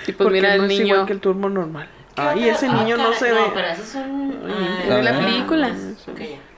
Sí, 0.05 0.13
pues 0.13 0.17
porque 0.17 0.33
mira 0.33 0.57
no 0.57 0.65
el 0.65 0.71
es 0.71 0.79
niño 0.79 0.95
igual 0.95 1.07
que 1.07 1.13
el 1.13 1.21
turbo 1.21 1.49
normal. 1.49 1.89
¿Qué 2.19 2.29
Ay, 2.29 2.39
otra? 2.41 2.53
ese 2.53 2.67
Ah, 2.67 2.73
niño 2.75 2.97
no 2.97 3.03
caray, 3.05 3.19
se 3.19 3.33
ve. 3.33 3.41
No, 3.41 3.55
pero 3.55 3.69
esos 3.69 3.87
son... 3.89 4.33
ah, 4.49 4.79
es 4.83 4.89
de 4.89 5.03
la 5.03 5.11
Ah. 5.11 5.19
película. 5.21 5.71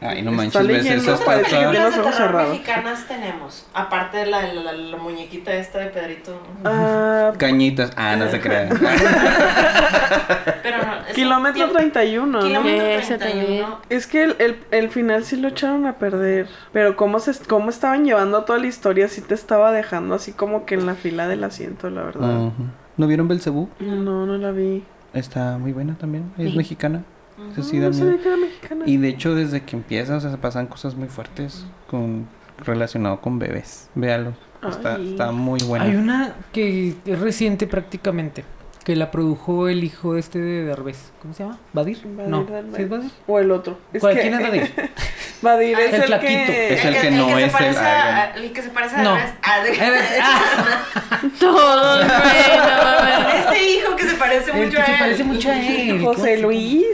Ay, 0.03 0.23
no 0.23 0.33
manches, 0.33 0.67
ves 0.67 0.87
esa 0.87 1.13
estatua. 1.15 1.35
de 1.37 1.79
ojos 1.79 1.95
terror 1.95 2.13
cerrados. 2.15 2.51
mexicanas 2.53 3.07
tenemos? 3.07 3.67
Aparte 3.75 4.17
de 4.19 4.27
la, 4.27 4.43
la, 4.43 4.63
la, 4.63 4.73
la 4.73 4.97
muñequita 4.97 5.53
esta 5.53 5.79
de 5.81 5.87
Pedrito. 5.89 6.41
Ah, 6.65 7.33
Cañitas. 7.37 7.91
Ah, 7.97 8.17
no 8.17 8.29
se 8.31 8.41
crean. 8.41 8.69
Pero 10.63 10.79
no, 10.79 10.93
eso 11.05 11.15
kilómetro 11.15 11.55
tiene- 11.67 11.73
31, 11.73 12.27
¿no? 12.27 12.41
Kilómetro 12.47 12.87
Ese 12.87 13.19
31. 13.19 13.79
Es 13.89 14.07
que 14.07 14.23
el, 14.25 14.37
el, 14.39 14.57
el 14.71 14.89
final 14.91 15.25
sí 15.25 15.37
lo 15.37 15.49
echaron 15.49 15.87
a 15.87 15.95
perder. 15.99 16.49
Pero 16.73 16.97
cómo, 16.97 17.19
se, 17.21 17.33
cómo 17.47 17.71
estaban 17.71 18.05
llevando 18.05 18.45
toda 18.45 18.59
la 18.59 18.67
historia, 18.67 19.09
sí 19.09 19.21
te 19.21 19.35
estaba 19.35 19.73
dejando 19.73 20.15
así 20.15 20.33
como 20.33 20.65
que 20.67 20.75
en 20.75 20.87
la 20.87 20.95
fila 20.95 21.29
del 21.29 21.45
asiento, 21.45 21.91
la 21.91 22.03
verdad. 22.03 22.51
¿No 22.97 23.07
vieron 23.07 23.29
Belcebú? 23.29 23.69
No, 23.81 24.27
no 24.27 24.37
la 24.37 24.51
vi. 24.53 24.85
Está 25.13 25.59
muy 25.59 25.73
buena 25.73 25.97
también. 25.99 26.33
Es 26.39 26.53
Sí. 26.53 26.57
mexicana. 26.57 27.05
Eso 27.53 27.63
sí 27.63 27.79
da 27.79 27.89
no 27.89 27.93
sabía 27.95 28.11
miedo. 28.13 28.23
que 28.23 28.29
era 28.29 28.37
mexicana. 28.37 28.85
Y 28.87 28.97
de 28.99 29.09
hecho, 29.09 29.35
desde 29.35 29.63
que 29.63 29.77
empieza, 29.77 30.17
o 30.17 30.21
sea, 30.21 30.31
se 30.31 30.37
pasan 30.39 30.67
cosas 30.67 30.95
muy 30.95 31.09
fuertes 31.09 31.65
con 31.89 32.27
relacionado 32.65 33.21
con 33.21 33.39
bebés. 33.39 33.89
Véalo. 33.95 34.35
Está, 34.69 34.99
está 34.99 35.33
muy 35.33 35.59
buena. 35.63 35.87
Hay 35.87 35.97
una 35.97 36.35
que 36.53 36.95
es 37.07 37.19
reciente 37.19 37.67
prácticamente. 37.67 38.45
Que 38.85 38.97
la 38.97 39.11
produjo 39.11 39.69
el 39.69 39.85
hijo 39.85 40.17
este 40.17 40.39
de 40.39 40.65
Derbez. 40.65 41.13
¿Cómo 41.21 41.35
se 41.35 41.43
llama? 41.45 41.59
¿Badir? 41.73 41.99
Badir 42.05 42.31
no. 42.31 42.45
Derbez. 42.45 42.77
¿Sí 42.77 42.83
es 42.83 42.89
Badir? 42.89 43.11
O 43.27 43.39
el 43.39 43.51
otro. 43.51 43.79
Es 43.93 44.01
¿Cuál- 44.01 44.15
que- 44.15 44.21
¿Quién 44.23 44.35
es 44.35 44.41
Badir? 44.43 44.75
Badir 45.43 45.79
es 45.81 45.93
El 45.95 46.01
el, 46.01 46.07
flaquito. 46.07 46.31
que... 46.47 46.75
Es 46.75 46.85
el 46.85 46.97
que 47.01 47.11
no 47.11 47.27
se 47.29 47.33
es 47.39 47.45
el- 47.45 47.51
parece 47.51 47.79
a- 47.81 48.17
ah, 48.23 48.33
El 48.37 48.53
que 48.53 48.63
se 48.63 48.69
parece 48.71 48.97
a 48.97 49.03
No. 49.03 49.15
Derbez. 49.15 49.39
Ah, 50.23 50.85
ah, 51.11 51.21
Todos, 51.39 52.07
bueno. 53.01 53.29
Este 53.39 53.71
hijo 53.71 53.97
que 53.97 54.05
se 54.09 54.15
parece 54.17 54.51
el 54.51 54.57
mucho 54.67 54.77
que 54.77 54.83
a 54.83 54.87
se 54.87 54.93
él. 54.93 54.99
parece 54.99 55.25
mucho 55.25 55.51
a 55.51 55.57
él. 55.57 55.99
¿cómo 55.99 56.15
José 56.15 56.37
se? 56.37 56.43
Luis. 56.43 56.87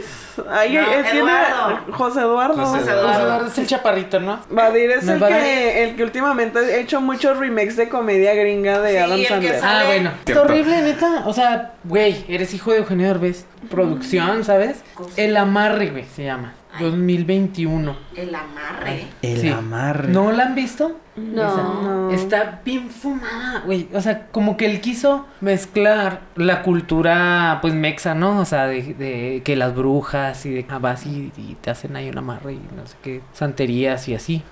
No, 0.45 0.61
eh, 0.63 1.03
tiene- 1.11 1.19
Eduardo. 1.19 1.79
José 1.93 2.19
Eduardo. 2.21 2.55
José 2.65 2.79
José 2.79 2.91
Eduardo. 2.91 3.47
Es 3.47 3.57
el 3.57 3.67
chaparrito, 3.67 4.19
¿no? 4.19 4.39
Badir 4.49 4.91
es 4.91 5.03
¿No 5.03 5.11
es 5.11 5.15
el 5.15 5.19
Badir? 5.19 5.37
que, 5.37 5.83
el 5.83 5.95
que 5.95 6.03
últimamente 6.03 6.59
ha 6.59 6.77
hecho 6.77 7.01
muchos 7.01 7.37
remakes 7.37 7.75
de 7.77 7.89
comedia 7.89 8.33
gringa 8.33 8.79
de 8.81 8.91
Sí, 8.91 8.97
Adam 8.97 9.23
Sandler. 9.23 9.59
Ah, 9.63 9.83
bueno. 9.85 10.11
Cierto. 10.25 10.43
horrible, 10.43 10.81
neta. 10.81 11.23
O 11.25 11.33
sea, 11.33 11.73
güey, 11.83 12.25
eres 12.27 12.53
hijo 12.53 12.71
de 12.71 12.77
Eugenio 12.79 13.07
Derbez. 13.07 13.45
Producción, 13.69 14.43
¿sabes? 14.43 14.83
El 15.15 15.35
Amarre, 15.37 15.89
güey, 15.91 16.05
se 16.15 16.23
llama. 16.23 16.53
2021. 16.79 17.95
El 18.15 18.33
amarre. 18.35 19.07
El 19.21 19.37
Sí. 19.41 19.49
amarre. 19.49 20.09
¿No 20.09 20.31
la 20.31 20.43
han 20.45 20.55
visto? 20.55 20.99
No. 21.15 21.41
Esa. 21.47 21.63
No. 21.63 22.11
Está 22.11 22.61
bien 22.63 22.89
fumada, 22.89 23.61
güey. 23.65 23.87
O 23.93 24.01
sea, 24.01 24.27
como 24.27 24.55
que 24.57 24.65
él 24.67 24.81
quiso 24.81 25.25
mezclar 25.41 26.21
la 26.35 26.61
cultura, 26.61 27.57
pues, 27.61 27.73
mexa, 27.73 28.13
¿no? 28.13 28.39
O 28.39 28.45
sea, 28.45 28.67
de, 28.67 28.93
de 28.93 29.41
que 29.43 29.55
las 29.55 29.73
brujas 29.75 30.45
y 30.45 30.51
de 30.51 30.65
ah, 30.69 30.77
vas 30.79 31.05
y, 31.05 31.31
y 31.37 31.55
te 31.61 31.69
hacen 31.71 31.95
ahí 31.95 32.09
un 32.09 32.17
amarre 32.19 32.53
y 32.53 32.61
no 32.75 32.85
sé 32.85 32.95
qué, 33.01 33.21
santerías 33.33 34.07
y 34.07 34.15
así. 34.15 34.43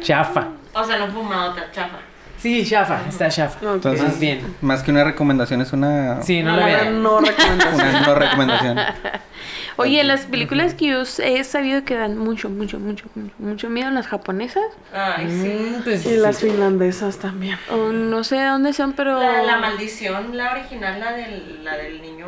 Chafa. 0.00 0.48
O 0.74 0.84
sea, 0.84 0.98
no 0.98 1.06
fumado, 1.08 1.54
chafa. 1.72 1.98
Sí, 2.42 2.66
chafa, 2.66 3.00
está 3.08 3.28
chafa. 3.28 3.58
Entonces, 3.74 4.02
Más 4.02 4.18
bien. 4.18 4.56
Más 4.60 4.82
que 4.82 4.90
una 4.90 5.04
recomendación, 5.04 5.60
es 5.60 5.72
una, 5.72 6.20
Sí, 6.22 6.42
no 6.42 6.50
No, 6.52 6.56
la 6.56 6.62
no, 6.62 6.66
vean. 6.66 7.02
No 7.02 7.20
recomendación. 7.20 7.74
una 7.88 8.00
no 8.06 8.14
recomendación. 8.16 8.78
Oye, 9.76 10.04
las 10.04 10.26
películas 10.26 10.74
que 10.74 10.86
yo 10.88 11.02
he 11.22 11.44
sabido 11.44 11.84
que 11.84 11.94
dan 11.94 12.18
mucho, 12.18 12.50
mucho, 12.50 12.78
mucho, 12.78 13.06
mucho, 13.14 13.34
mucho 13.38 13.70
miedo, 13.70 13.90
las 13.90 14.06
japonesas, 14.06 14.62
Ay, 14.92 15.26
sí. 15.30 15.76
Mm, 15.78 15.82
pues, 15.82 16.04
Y 16.04 16.16
las 16.16 16.40
finlandesas 16.40 17.16
también. 17.18 17.56
o 17.70 17.90
no 17.90 18.22
sé 18.22 18.36
de 18.36 18.46
dónde 18.46 18.72
son, 18.74 18.92
pero... 18.92 19.18
La, 19.18 19.42
la 19.42 19.56
maldición, 19.56 20.36
la 20.36 20.52
original, 20.52 21.00
la 21.00 21.12
del, 21.14 21.64
la 21.64 21.76
del 21.78 22.02
niño. 22.02 22.26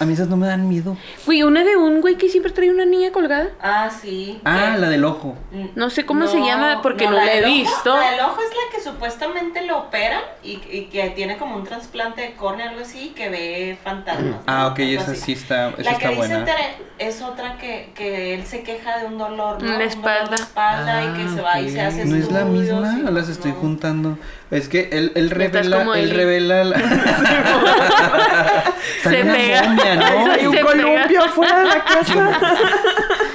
A 0.00 0.04
mí 0.06 0.14
esas 0.14 0.28
no 0.28 0.36
me 0.38 0.46
dan 0.46 0.68
miedo. 0.68 0.96
Güey, 1.26 1.42
una 1.42 1.64
de 1.64 1.76
un 1.76 2.00
güey 2.00 2.16
que 2.16 2.28
siempre 2.28 2.50
trae 2.52 2.70
una 2.70 2.84
niña 2.86 3.10
colgada. 3.12 3.50
Ah, 3.62 3.90
sí. 3.90 4.40
Ah, 4.44 4.76
la 4.78 4.88
del 4.88 5.04
ojo. 5.04 5.36
No 5.74 5.90
sé 5.90 6.06
cómo 6.06 6.26
se 6.26 6.40
llama 6.40 6.80
porque 6.82 7.04
no, 7.06 7.12
la 7.12 7.30
he 7.32 7.40
ojo- 7.40 7.52
visto. 7.52 7.94
La 7.96 8.10
del 8.12 8.20
ojo 8.20 8.40
es 8.40 8.48
la 8.50 8.76
que 8.76 8.82
supuestamente 8.82 9.51
lo 9.60 9.76
operan 9.78 10.22
y, 10.42 10.52
y 10.70 10.88
que 10.90 11.10
tiene 11.10 11.36
como 11.36 11.56
un 11.56 11.64
trasplante 11.64 12.22
de 12.22 12.32
córnea, 12.32 12.70
algo 12.70 12.80
así, 12.80 13.08
y 13.08 13.10
que 13.10 13.28
ve 13.28 13.78
fantasmas. 13.84 14.36
Ah, 14.46 14.62
¿no? 14.62 14.68
ok, 14.68 14.78
esa 14.78 15.10
así. 15.12 15.20
sí 15.20 15.32
está, 15.32 15.68
esa 15.76 15.82
La 15.82 15.90
está 15.90 16.08
que 16.08 16.14
dice 16.14 16.16
buena. 16.16 16.44
Tere 16.46 16.68
es 16.98 17.20
otra 17.20 17.58
que, 17.58 17.90
que 17.94 18.34
él 18.34 18.46
se 18.46 18.62
queja 18.62 18.98
de 18.98 19.06
un 19.06 19.18
dolor, 19.18 19.62
¿no? 19.62 19.72
En 19.72 19.78
la 19.78 19.84
Un 19.86 20.02
dolor 20.02 20.28
de 20.30 20.34
espalda. 20.36 21.04
y 21.04 21.22
que 21.22 21.28
se 21.28 21.40
va 21.42 21.60
y 21.60 21.70
se 21.70 21.80
Ah, 21.80 21.88
hace 21.88 22.04
¿No 22.06 22.16
es 22.16 22.30
la 22.32 22.44
misma? 22.44 22.98
y 22.98 23.02
¿O 23.06 23.10
las 23.10 23.28
estoy 23.28 23.52
no. 23.52 23.58
juntando? 23.58 24.18
Es 24.50 24.68
que 24.68 24.88
él, 24.92 25.12
él 25.14 25.30
revela, 25.30 25.82
él 25.98 26.10
revela 26.10 26.64
la... 26.64 26.78
sale 29.02 29.16
Se 29.18 29.22
una 29.22 29.32
pega. 29.34 29.62
¿no? 29.96 30.32
Hay 30.32 30.46
un 30.46 30.54
Se 30.54 30.60
columpio 30.60 31.24
afuera 31.24 31.58
de 31.60 31.64
la 31.66 31.84
casa. 31.84 32.30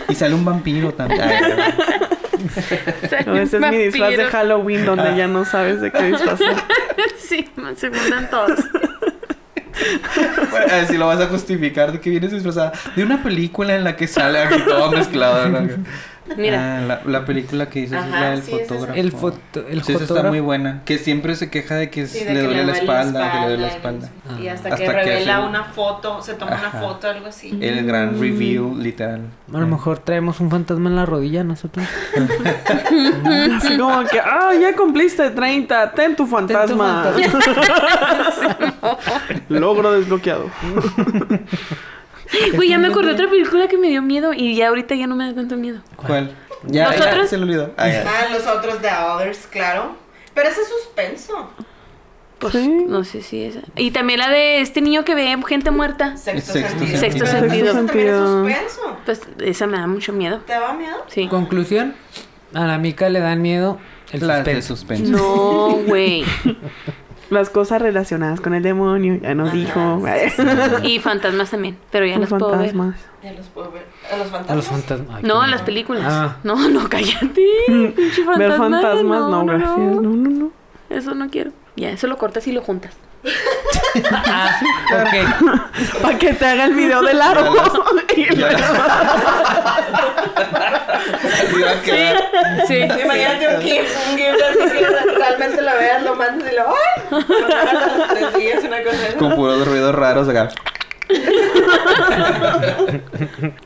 Y 0.10 0.16
sale 0.16 0.36
un 0.36 0.46
vampiro 0.46 0.94
también. 0.94 1.22
Ay, 1.22 2.37
No, 3.26 3.38
ese 3.38 3.58
es 3.58 3.72
mi 3.72 3.78
disfraz 3.78 4.18
de. 4.18 4.26
Halloween 4.26 4.86
donde 4.86 5.16
ya 5.16 5.28
no 5.28 5.46
sabes 5.46 5.82
de 5.82 5.92
qué 5.92 6.04
disfrazar. 6.04 6.56
Sí, 7.18 7.50
se 7.76 7.90
juntan 7.90 8.30
todos. 8.30 8.60
Bueno, 10.50 10.66
a 10.72 10.76
ver 10.78 10.88
si 10.88 10.98
lo 10.98 11.08
vas 11.08 11.20
a 11.20 11.28
justificar 11.28 11.92
de 11.92 12.00
que 12.00 12.10
vienes 12.10 12.32
disfrazada 12.32 12.72
de 12.96 13.04
una 13.04 13.22
película 13.22 13.76
en 13.76 13.84
la 13.84 13.96
que 13.96 14.08
sale 14.08 14.40
aquí 14.40 14.62
todo 14.66 14.92
mezclado. 14.92 15.50
¿no? 15.50 15.68
Mira. 16.36 16.78
Ah, 16.78 16.82
la, 16.82 17.02
la 17.06 17.26
película 17.26 17.68
que 17.70 17.82
dices 17.82 18.04
es 18.04 18.12
la 18.12 18.32
del 18.32 18.42
sí, 18.44 18.52
es 18.54 18.62
esa. 18.62 18.74
fotógrafo. 18.74 19.00
El, 19.00 19.12
foto, 19.12 19.68
el 19.68 19.84
Sí, 19.84 19.92
esa 19.92 19.92
está 19.94 20.00
fotógrafo. 20.08 20.30
muy 20.30 20.40
buena. 20.40 20.82
Que 20.86 20.98
siempre 20.98 21.36
se 21.36 21.50
queja 21.50 21.76
de 21.76 21.90
que 21.90 22.06
Sí, 22.08 22.26
le 22.26 22.34
de 22.34 22.42
duele 22.44 22.56
le 22.58 22.66
la 22.66 22.74
espalda, 22.74 23.32
que 23.32 23.38
le 23.40 23.46
duele 23.48 23.62
la 23.62 23.68
y- 23.68 23.72
espalda. 23.72 24.10
Y 24.42 24.48
hasta, 24.48 24.70
Hasta 24.70 24.78
que 24.78 24.84
que 24.86 24.92
revela 24.92 25.40
una 25.46 25.64
foto, 25.64 26.22
se 26.22 26.34
toma 26.34 26.58
una 26.60 26.72
foto, 26.82 27.08
algo 27.08 27.28
así. 27.28 27.58
El 27.62 27.86
gran 27.86 28.20
review, 28.20 28.76
literal. 28.76 29.22
A 29.54 29.58
lo 29.60 29.68
mejor 29.68 30.00
traemos 30.00 30.40
un 30.42 30.50
fantasma 30.52 30.90
en 30.90 30.96
la 30.98 31.06
rodilla 31.06 31.44
nosotros. 31.46 31.86
Así 33.58 33.78
como 33.78 34.04
que, 34.06 34.20
ah, 34.20 34.52
ya 34.60 34.76
cumpliste 34.76 35.30
30, 35.30 35.92
ten 35.92 36.16
tu 36.16 36.26
fantasma. 36.28 37.14
Logro 39.50 39.92
desbloqueado. 39.94 40.50
Güey, 42.56 42.70
ya 42.70 42.78
me 42.78 42.88
acordé 42.88 43.10
de 43.10 43.14
otra 43.14 43.30
película 43.30 43.68
que 43.68 43.78
me 43.78 43.88
dio 43.90 44.02
miedo 44.02 44.34
y 44.34 44.56
ya 44.56 44.68
ahorita 44.70 44.96
ya 44.96 45.08
no 45.08 45.16
me 45.16 45.26
da 45.28 45.34
tanto 45.36 45.56
miedo. 45.56 45.82
¿Cuál? 45.96 46.32
Ya, 46.66 46.92
ya, 46.92 46.98
Nosotros- 46.98 47.30
se 47.30 47.38
le 47.38 47.44
olvidó. 47.44 47.74
Ah, 47.78 47.88
ya. 47.88 48.04
Ah, 48.06 48.28
los 48.34 48.46
otros 48.48 48.82
de 48.82 48.90
Others, 48.90 49.48
claro. 49.48 49.96
Pero 50.34 50.50
ese 50.50 50.62
es 50.62 50.68
suspenso. 50.68 51.50
Pues 52.40 52.54
Sí. 52.54 52.68
no 52.88 53.04
sé 53.04 53.22
si 53.24 53.44
esa. 53.44 53.62
Y 53.76 53.90
también 53.92 54.20
la 54.20 54.30
de 54.30 54.62
este 54.62 54.82
niño 54.82 55.04
que 55.04 55.16
ve 55.16 55.36
gente 55.48 55.72
muerta. 55.72 56.18
Sexto, 56.18 56.54
Sexto 56.54 56.78
sentido. 56.80 57.00
Sexto 57.00 57.26
Pero 57.26 57.40
sentido. 57.40 57.66
eso 57.72 57.86
también 57.86 58.08
es 58.10 58.72
suspenso. 58.74 58.98
Pues 59.06 59.22
esa 59.40 59.66
me 59.68 59.78
da 59.80 59.88
mucho 59.88 60.14
miedo. 60.14 60.40
¿Te 60.46 60.54
da 60.54 60.74
miedo? 60.74 60.98
Sí. 61.08 61.28
Conclusión, 61.28 61.96
a 62.54 62.66
la 62.68 62.78
mica 62.78 63.10
le 63.10 63.20
dan 63.22 63.42
miedo 63.42 63.80
el 64.12 64.28
Las 64.28 64.46
de 64.46 64.62
suspenso. 64.62 65.18
suspenso. 65.18 65.78
No, 65.78 65.86
güey. 65.88 66.24
Las 67.30 67.50
cosas 67.50 67.82
relacionadas 67.82 68.40
con 68.42 68.54
el 68.54 68.64
demonio, 68.64 69.16
ya 69.22 69.36
nos 69.36 69.50
Ajá, 69.50 69.58
dijo. 69.58 70.04
sí, 70.82 70.88
Y 70.96 71.00
fantasmas 71.00 71.52
también, 71.52 71.78
pero 71.92 72.06
ya 72.06 72.18
Los 72.18 72.30
las 72.32 72.40
puedo 72.40 72.58
ver. 72.58 72.74
Ya 73.24 73.34
los 73.34 73.48
puedo 73.48 73.72
ver. 73.72 73.86
¿A 74.12 74.18
los 74.18 74.28
fantasmas? 74.28 74.50
A 74.50 74.56
los 74.56 74.66
fantasmas. 74.66 75.18
Ay, 75.18 75.24
No, 75.24 75.42
qué 75.42 75.48
las 75.48 75.62
películas. 75.64 76.04
Ah. 76.08 76.38
No, 76.44 76.70
no, 76.70 76.88
cállate. 76.88 77.46
Ver 77.68 77.94
fantasma, 78.54 78.58
fantasmas, 78.58 79.30
no, 79.30 79.46
gracias. 79.46 79.78
no. 79.78 80.02
No, 80.02 80.10
no, 80.16 80.30
no. 80.30 80.52
Eso 80.90 81.16
no 81.16 81.30
quiero. 81.30 81.52
Ya, 81.76 81.90
eso 81.90 82.08
lo 82.08 82.18
cortas 82.18 82.48
y 82.48 82.52
lo 82.54 82.62
juntas. 82.62 82.94
Ah, 84.12 84.60
ok. 85.02 86.02
Para 86.02 86.18
que 86.18 86.34
te 86.34 86.46
haga 86.46 86.66
el 86.66 86.74
video 86.74 87.02
del 87.02 87.22
árbol. 87.22 87.58
Y 88.18 88.26
luego- 88.36 88.58
quedar. 91.84 92.18
Sí. 92.68 92.76
Imagínate 92.78 93.56
un 93.56 93.62
GIF, 93.62 94.10
un 94.10 94.18
GIF 94.18 94.36
así 94.50 94.78
que 94.78 94.86
realmente 95.18 95.62
lo 95.62 95.72
veas, 95.72 96.04
lo 96.04 96.16
mandas 96.16 96.52
y 96.52 96.56
lo 96.56 96.64
¡ay! 96.68 98.58
Una 98.68 98.84
cosa 98.84 98.98
así. 99.08 99.18
Con 99.18 99.36
puros 99.36 99.68
ruidos 99.68 99.94
raros 99.96 100.28
acá. 100.30 100.50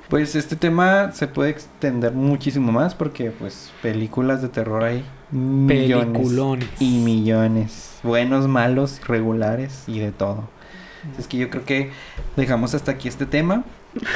Pues 0.10 0.36
este 0.36 0.56
tema 0.56 1.12
se 1.14 1.28
puede 1.28 1.50
extender 1.52 2.12
muchísimo 2.12 2.72
más 2.72 2.94
porque 2.96 3.32
pues 3.32 3.72
películas 3.82 4.42
de 4.42 4.50
terror 4.50 4.84
hay 4.84 5.04
millones 5.32 6.08
Peliculones. 6.18 6.68
y 6.80 6.98
millones, 7.00 7.91
buenos, 8.04 8.48
malos, 8.48 9.02
regulares 9.08 9.84
y 9.88 10.00
de 10.00 10.12
todo. 10.12 10.50
Es 11.18 11.28
que 11.28 11.38
yo 11.38 11.50
creo 11.50 11.66
que 11.66 11.92
dejamos 12.36 12.74
hasta 12.74 12.92
aquí 12.92 13.08
este 13.08 13.26
tema. 13.26 13.64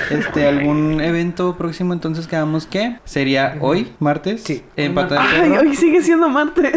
Este, 0.10 0.47
algún 0.47 1.02
evento 1.02 1.56
próximo 1.57 1.91
entonces 1.93 2.27
que 2.27 2.35
hagamos 2.38 2.65
que 2.65 2.97
sería 3.03 3.57
hoy, 3.60 3.91
martes, 3.99 4.43
Sí. 4.43 4.64
en 4.77 4.95
Pata 4.95 5.15
de 5.15 5.19
Ay, 5.22 5.49
Perro. 5.52 5.61
hoy 5.61 5.76
sigue 5.76 6.02
siendo 6.02 6.30
martes. 6.30 6.72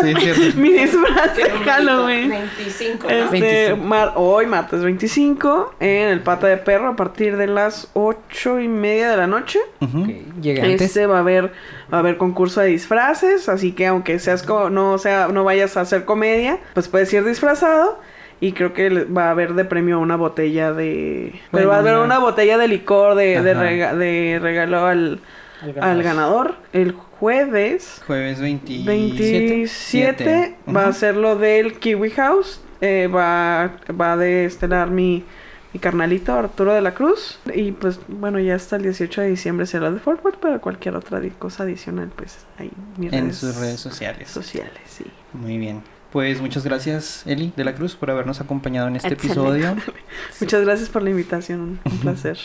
Sí, 0.00 0.10
es 0.10 0.18
cierto. 0.18 0.56
Mi 0.58 0.72
disfraz 0.72 1.36
de. 1.36 1.44
Halloween. 1.64 2.30
25, 2.30 3.06
¿no? 3.06 3.10
Este, 3.14 3.30
25. 3.40 3.76
mar- 3.86 4.12
hoy, 4.16 4.46
martes 4.46 4.82
25, 4.82 5.74
en 5.80 6.08
el 6.08 6.20
Pata 6.20 6.46
de 6.46 6.56
Perro, 6.56 6.88
a 6.88 6.96
partir 6.96 7.36
de 7.36 7.46
las 7.48 7.88
ocho 7.92 8.60
y 8.60 8.68
media 8.68 9.10
de 9.10 9.16
la 9.18 9.26
noche. 9.26 9.58
Antes. 9.80 10.80
Este 10.80 11.06
va 11.06 11.16
a 11.16 11.20
haber, 11.20 11.52
va 11.92 11.98
a 11.98 12.00
haber 12.00 12.16
concurso 12.16 12.60
de 12.60 12.68
disfraces, 12.68 13.48
así 13.48 13.72
que 13.72 13.86
aunque 13.86 14.18
seas 14.18 14.42
co- 14.42 14.70
no 14.70 14.96
sea, 14.98 15.28
no 15.28 15.44
vayas 15.44 15.76
a 15.76 15.82
hacer 15.82 16.04
comedia, 16.04 16.58
pues 16.74 16.88
puedes 16.88 17.12
ir 17.12 17.24
disfrazado. 17.24 18.00
Y 18.40 18.52
creo 18.52 18.72
que 18.72 18.88
le- 18.90 19.04
va 19.04 19.28
a 19.28 19.30
haber 19.32 19.54
de 19.54 19.64
premio 19.64 19.98
una 19.98 20.16
botella 20.16 20.72
de... 20.72 21.30
Bueno, 21.32 21.40
pero 21.50 21.68
va 21.70 21.76
a 21.76 21.78
haber 21.80 21.94
una- 21.96 22.04
una 22.04 22.18
botella 22.20 22.56
de 22.58 22.68
licor 22.68 23.14
de, 23.16 23.40
de, 23.42 23.50
Ajá. 23.52 23.60
rega- 23.62 23.94
de 23.94 24.38
regalo 24.40 24.86
al, 24.86 25.20
al 25.80 26.02
ganador. 26.02 26.54
El 26.72 26.92
jueves 26.92 28.00
Jueves 28.06 28.40
27. 28.40 28.88
27 28.90 30.54
va 30.74 30.86
a 30.86 30.92
ser 30.92 31.16
lo 31.16 31.36
del 31.36 31.78
Kiwi 31.78 32.10
House. 32.10 32.60
Eh, 32.80 33.08
va, 33.12 33.76
va 34.00 34.16
de 34.16 34.44
estelar 34.44 34.88
mi, 34.88 35.24
mi 35.72 35.80
carnalito 35.80 36.32
Arturo 36.34 36.72
de 36.74 36.80
la 36.80 36.94
Cruz. 36.94 37.40
Y 37.52 37.72
pues 37.72 37.98
bueno, 38.06 38.38
ya 38.38 38.54
hasta 38.54 38.76
el 38.76 38.82
18 38.84 39.22
de 39.22 39.28
diciembre 39.30 39.66
será 39.66 39.90
de 39.90 39.98
Fort 39.98 40.24
Worth, 40.24 40.38
pero 40.40 40.60
cualquier 40.60 40.94
otra 40.94 41.20
cosa 41.40 41.64
adicional, 41.64 42.10
pues 42.14 42.46
ahí 42.56 42.70
mis 42.96 43.12
en 43.12 43.34
sus 43.34 43.56
redes 43.56 43.80
sociales. 43.80 44.28
sociales. 44.30 44.78
Sí. 44.86 45.04
Muy 45.32 45.58
bien. 45.58 45.82
Pues 46.12 46.40
muchas 46.40 46.64
gracias, 46.64 47.22
Eli 47.26 47.52
de 47.54 47.64
la 47.64 47.74
Cruz, 47.74 47.94
por 47.94 48.10
habernos 48.10 48.40
acompañado 48.40 48.88
en 48.88 48.96
este 48.96 49.08
Excelente. 49.12 49.40
episodio. 49.40 49.76
Muchas 50.40 50.64
gracias 50.64 50.88
por 50.88 51.02
la 51.02 51.10
invitación, 51.10 51.80
un 51.84 51.98
placer. 51.98 52.38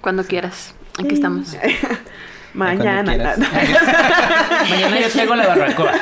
Cuando 0.00 0.24
quieras. 0.24 0.74
Aquí 0.98 1.14
estamos. 1.14 1.56
Mañana. 2.54 3.02
Mañana 4.70 5.00
yo 5.00 5.08
traigo 5.10 5.34
la 5.34 5.46
barbacoa. 5.48 5.92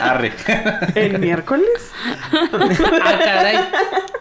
Arre. 0.00 0.32
¿El 0.94 1.18
miércoles? 1.18 1.92
ah, 2.32 3.18
caray. 3.22 3.58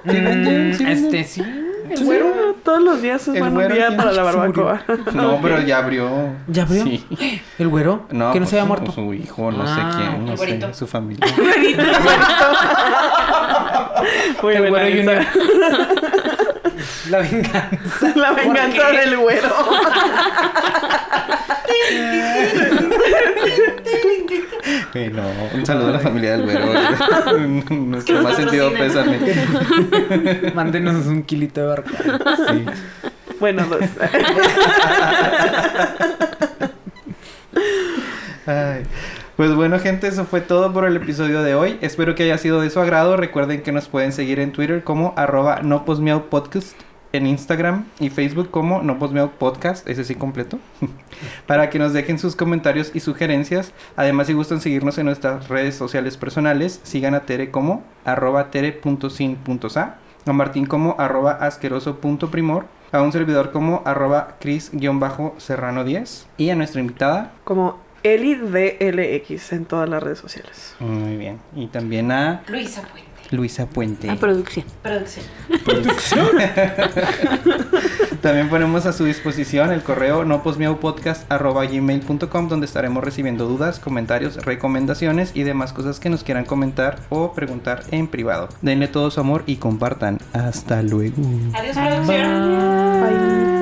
Mm, 0.04 0.88
este 0.88 1.24
sí. 1.24 1.42
El 1.90 2.04
güero, 2.06 2.56
todos 2.64 2.82
los 2.82 3.02
días 3.02 3.22
es 3.22 3.36
El 3.36 3.40
buen 3.42 3.54
güero 3.54 3.76
día 3.76 3.96
para 3.96 4.12
la 4.12 4.24
barbacoa. 4.24 4.82
No, 5.14 5.40
pero 5.42 5.62
ya 5.62 5.78
abrió. 5.80 6.10
¿Ya 6.48 6.64
abrió? 6.64 6.84
Sí. 6.84 7.06
¿El 7.58 7.68
güero? 7.70 8.06
No, 8.12 8.32
que 8.32 8.40
no 8.40 8.44
pues, 8.46 8.50
se 8.50 8.60
había 8.60 8.68
muerto. 8.68 8.92
Su 8.92 9.14
hijo, 9.14 9.52
no 9.52 9.64
Ah, 9.66 9.76
sé 9.76 9.98
quién, 9.98 10.26
no 10.26 10.32
el 10.34 10.38
sé, 10.38 10.74
su 10.74 10.88
familia. 10.88 11.26
El 14.42 14.42
güero 14.42 14.78
esa. 14.78 14.96
Junior. 14.98 15.26
La 17.10 17.20
venganza. 17.20 18.14
La 18.16 18.32
venganza 18.34 18.90
del 18.92 19.18
güero. 19.18 19.50
Ay, 24.94 25.10
no, 25.10 25.24
un 25.54 25.66
saludo 25.66 25.90
a 25.90 25.92
la 25.92 26.00
familia 26.00 26.38
del 26.38 26.44
güero. 26.44 26.66
Nuestro 27.70 28.22
más 28.22 28.36
sentido 28.36 28.72
pésame. 28.74 29.20
Mándenos 30.54 31.06
un 31.06 31.24
kilito 31.24 31.62
de 31.62 31.68
barbacoa. 31.68 32.36
Sí. 32.36 32.66
Bueno, 33.40 33.66
dos. 33.66 33.82
Ay. 38.46 38.84
Pues 39.38 39.54
bueno, 39.54 39.78
gente, 39.78 40.08
eso 40.08 40.26
fue 40.26 40.42
todo 40.42 40.74
por 40.74 40.86
el 40.86 40.96
episodio 40.96 41.44
de 41.44 41.54
hoy. 41.54 41.78
Espero 41.82 42.16
que 42.16 42.24
haya 42.24 42.40
sido 42.40 42.60
de 42.60 42.72
su 42.72 42.80
agrado. 42.80 43.18
Recuerden 43.18 43.62
que 43.62 43.72
nos 43.72 43.88
pueden 43.88 44.12
seguir 44.12 44.40
en 44.40 44.52
Twitter 44.52 44.84
como 44.84 45.14
arroba 45.16 45.60
no 45.62 45.86
podcast, 45.86 46.76
en 47.14 47.28
Instagram 47.28 47.86
y 48.00 48.10
Facebook 48.10 48.52
como 48.52 48.82
no 48.82 48.98
podcast, 49.38 49.88
ese 49.88 50.04
sí 50.04 50.16
completo, 50.16 50.60
para 51.48 51.70
que 51.70 51.80
nos 51.80 51.94
dejen 51.94 52.20
sus 52.20 52.36
comentarios 52.36 52.92
y 52.94 53.00
sugerencias. 53.00 53.74
Además, 53.96 54.28
si 54.28 54.34
gustan 54.34 54.62
seguirnos 54.62 54.98
en 54.98 55.06
nuestras 55.06 55.48
redes 55.48 55.76
sociales 55.76 56.18
personales, 56.18 56.80
sigan 56.84 57.16
a 57.16 57.22
Tere 57.22 57.52
como 57.52 57.84
arroba 58.06 58.52
tere.sin.sa, 58.52 59.98
a 60.26 60.34
Martín 60.34 60.66
como 60.66 60.96
arroba 60.98 61.32
asqueroso.primor, 61.32 62.66
a 62.92 63.02
un 63.02 63.12
servidor 63.12 63.52
como 63.52 63.82
arroba 63.86 64.38
cris-serrano10 64.40 66.26
y 66.38 66.50
a 66.50 66.56
nuestra 66.56 66.80
invitada 66.82 67.34
Como 67.44 67.80
Eli 68.04 68.36
DLX 68.36 69.54
en 69.54 69.66
todas 69.66 69.90
las 69.90 70.02
redes 70.02 70.20
sociales. 70.20 70.76
Muy 70.80 71.18
bien. 71.18 71.40
Y 71.56 71.68
también 71.68 72.12
a 72.12 72.44
Luisa 72.48 72.82
Puente. 72.84 73.07
Luisa 73.32 73.68
Puente. 73.68 74.10
A 74.10 74.16
producción. 74.16 74.66
Producción. 75.64 76.28
También 78.22 78.50
ponemos 78.50 78.86
a 78.86 78.92
su 78.94 79.04
disposición 79.06 79.72
el 79.72 79.82
correo 79.84 80.26
noposmiaupodcast.gmail.com 80.26 82.48
donde 82.48 82.66
estaremos 82.66 83.04
recibiendo 83.04 83.48
dudas, 83.48 83.80
comentarios, 83.80 84.46
recomendaciones 84.46 85.32
y 85.34 85.42
demás 85.44 85.74
cosas 85.74 86.00
que 86.00 86.10
nos 86.10 86.24
quieran 86.24 86.46
comentar 86.46 87.00
o 87.10 87.34
preguntar 87.34 87.84
en 87.92 88.08
privado. 88.08 88.48
Denle 88.62 88.88
todo 88.88 89.12
su 89.12 89.20
amor 89.20 89.44
y 89.46 89.58
compartan. 89.58 90.20
Hasta 90.34 90.82
luego. 90.82 91.22
Adiós, 91.54 91.78
producción. 91.78 93.02
Bye. 93.02 93.57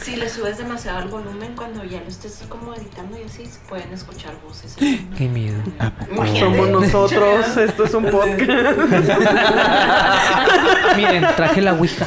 Si 0.00 0.16
le 0.16 0.28
subes 0.28 0.58
demasiado 0.58 1.00
el 1.00 1.08
volumen 1.08 1.54
cuando 1.56 1.82
ya 1.84 2.00
lo 2.00 2.08
estés 2.08 2.42
como 2.48 2.74
editando 2.74 3.18
y 3.18 3.24
así, 3.24 3.46
se 3.46 3.58
pueden 3.68 3.92
escuchar 3.92 4.32
voces. 4.46 4.76
Qué 4.78 5.28
miedo. 5.28 5.58
¿A 5.78 5.90
poco? 5.90 6.12
Imagínate. 6.12 6.40
Somos 6.40 6.68
nosotros, 6.82 7.56
esto 7.56 7.84
es 7.84 7.94
un 7.94 8.04
podcast. 8.04 8.78
Miren, 10.96 11.26
traje 11.36 11.60
la 11.60 11.72
ouija. 11.74 12.06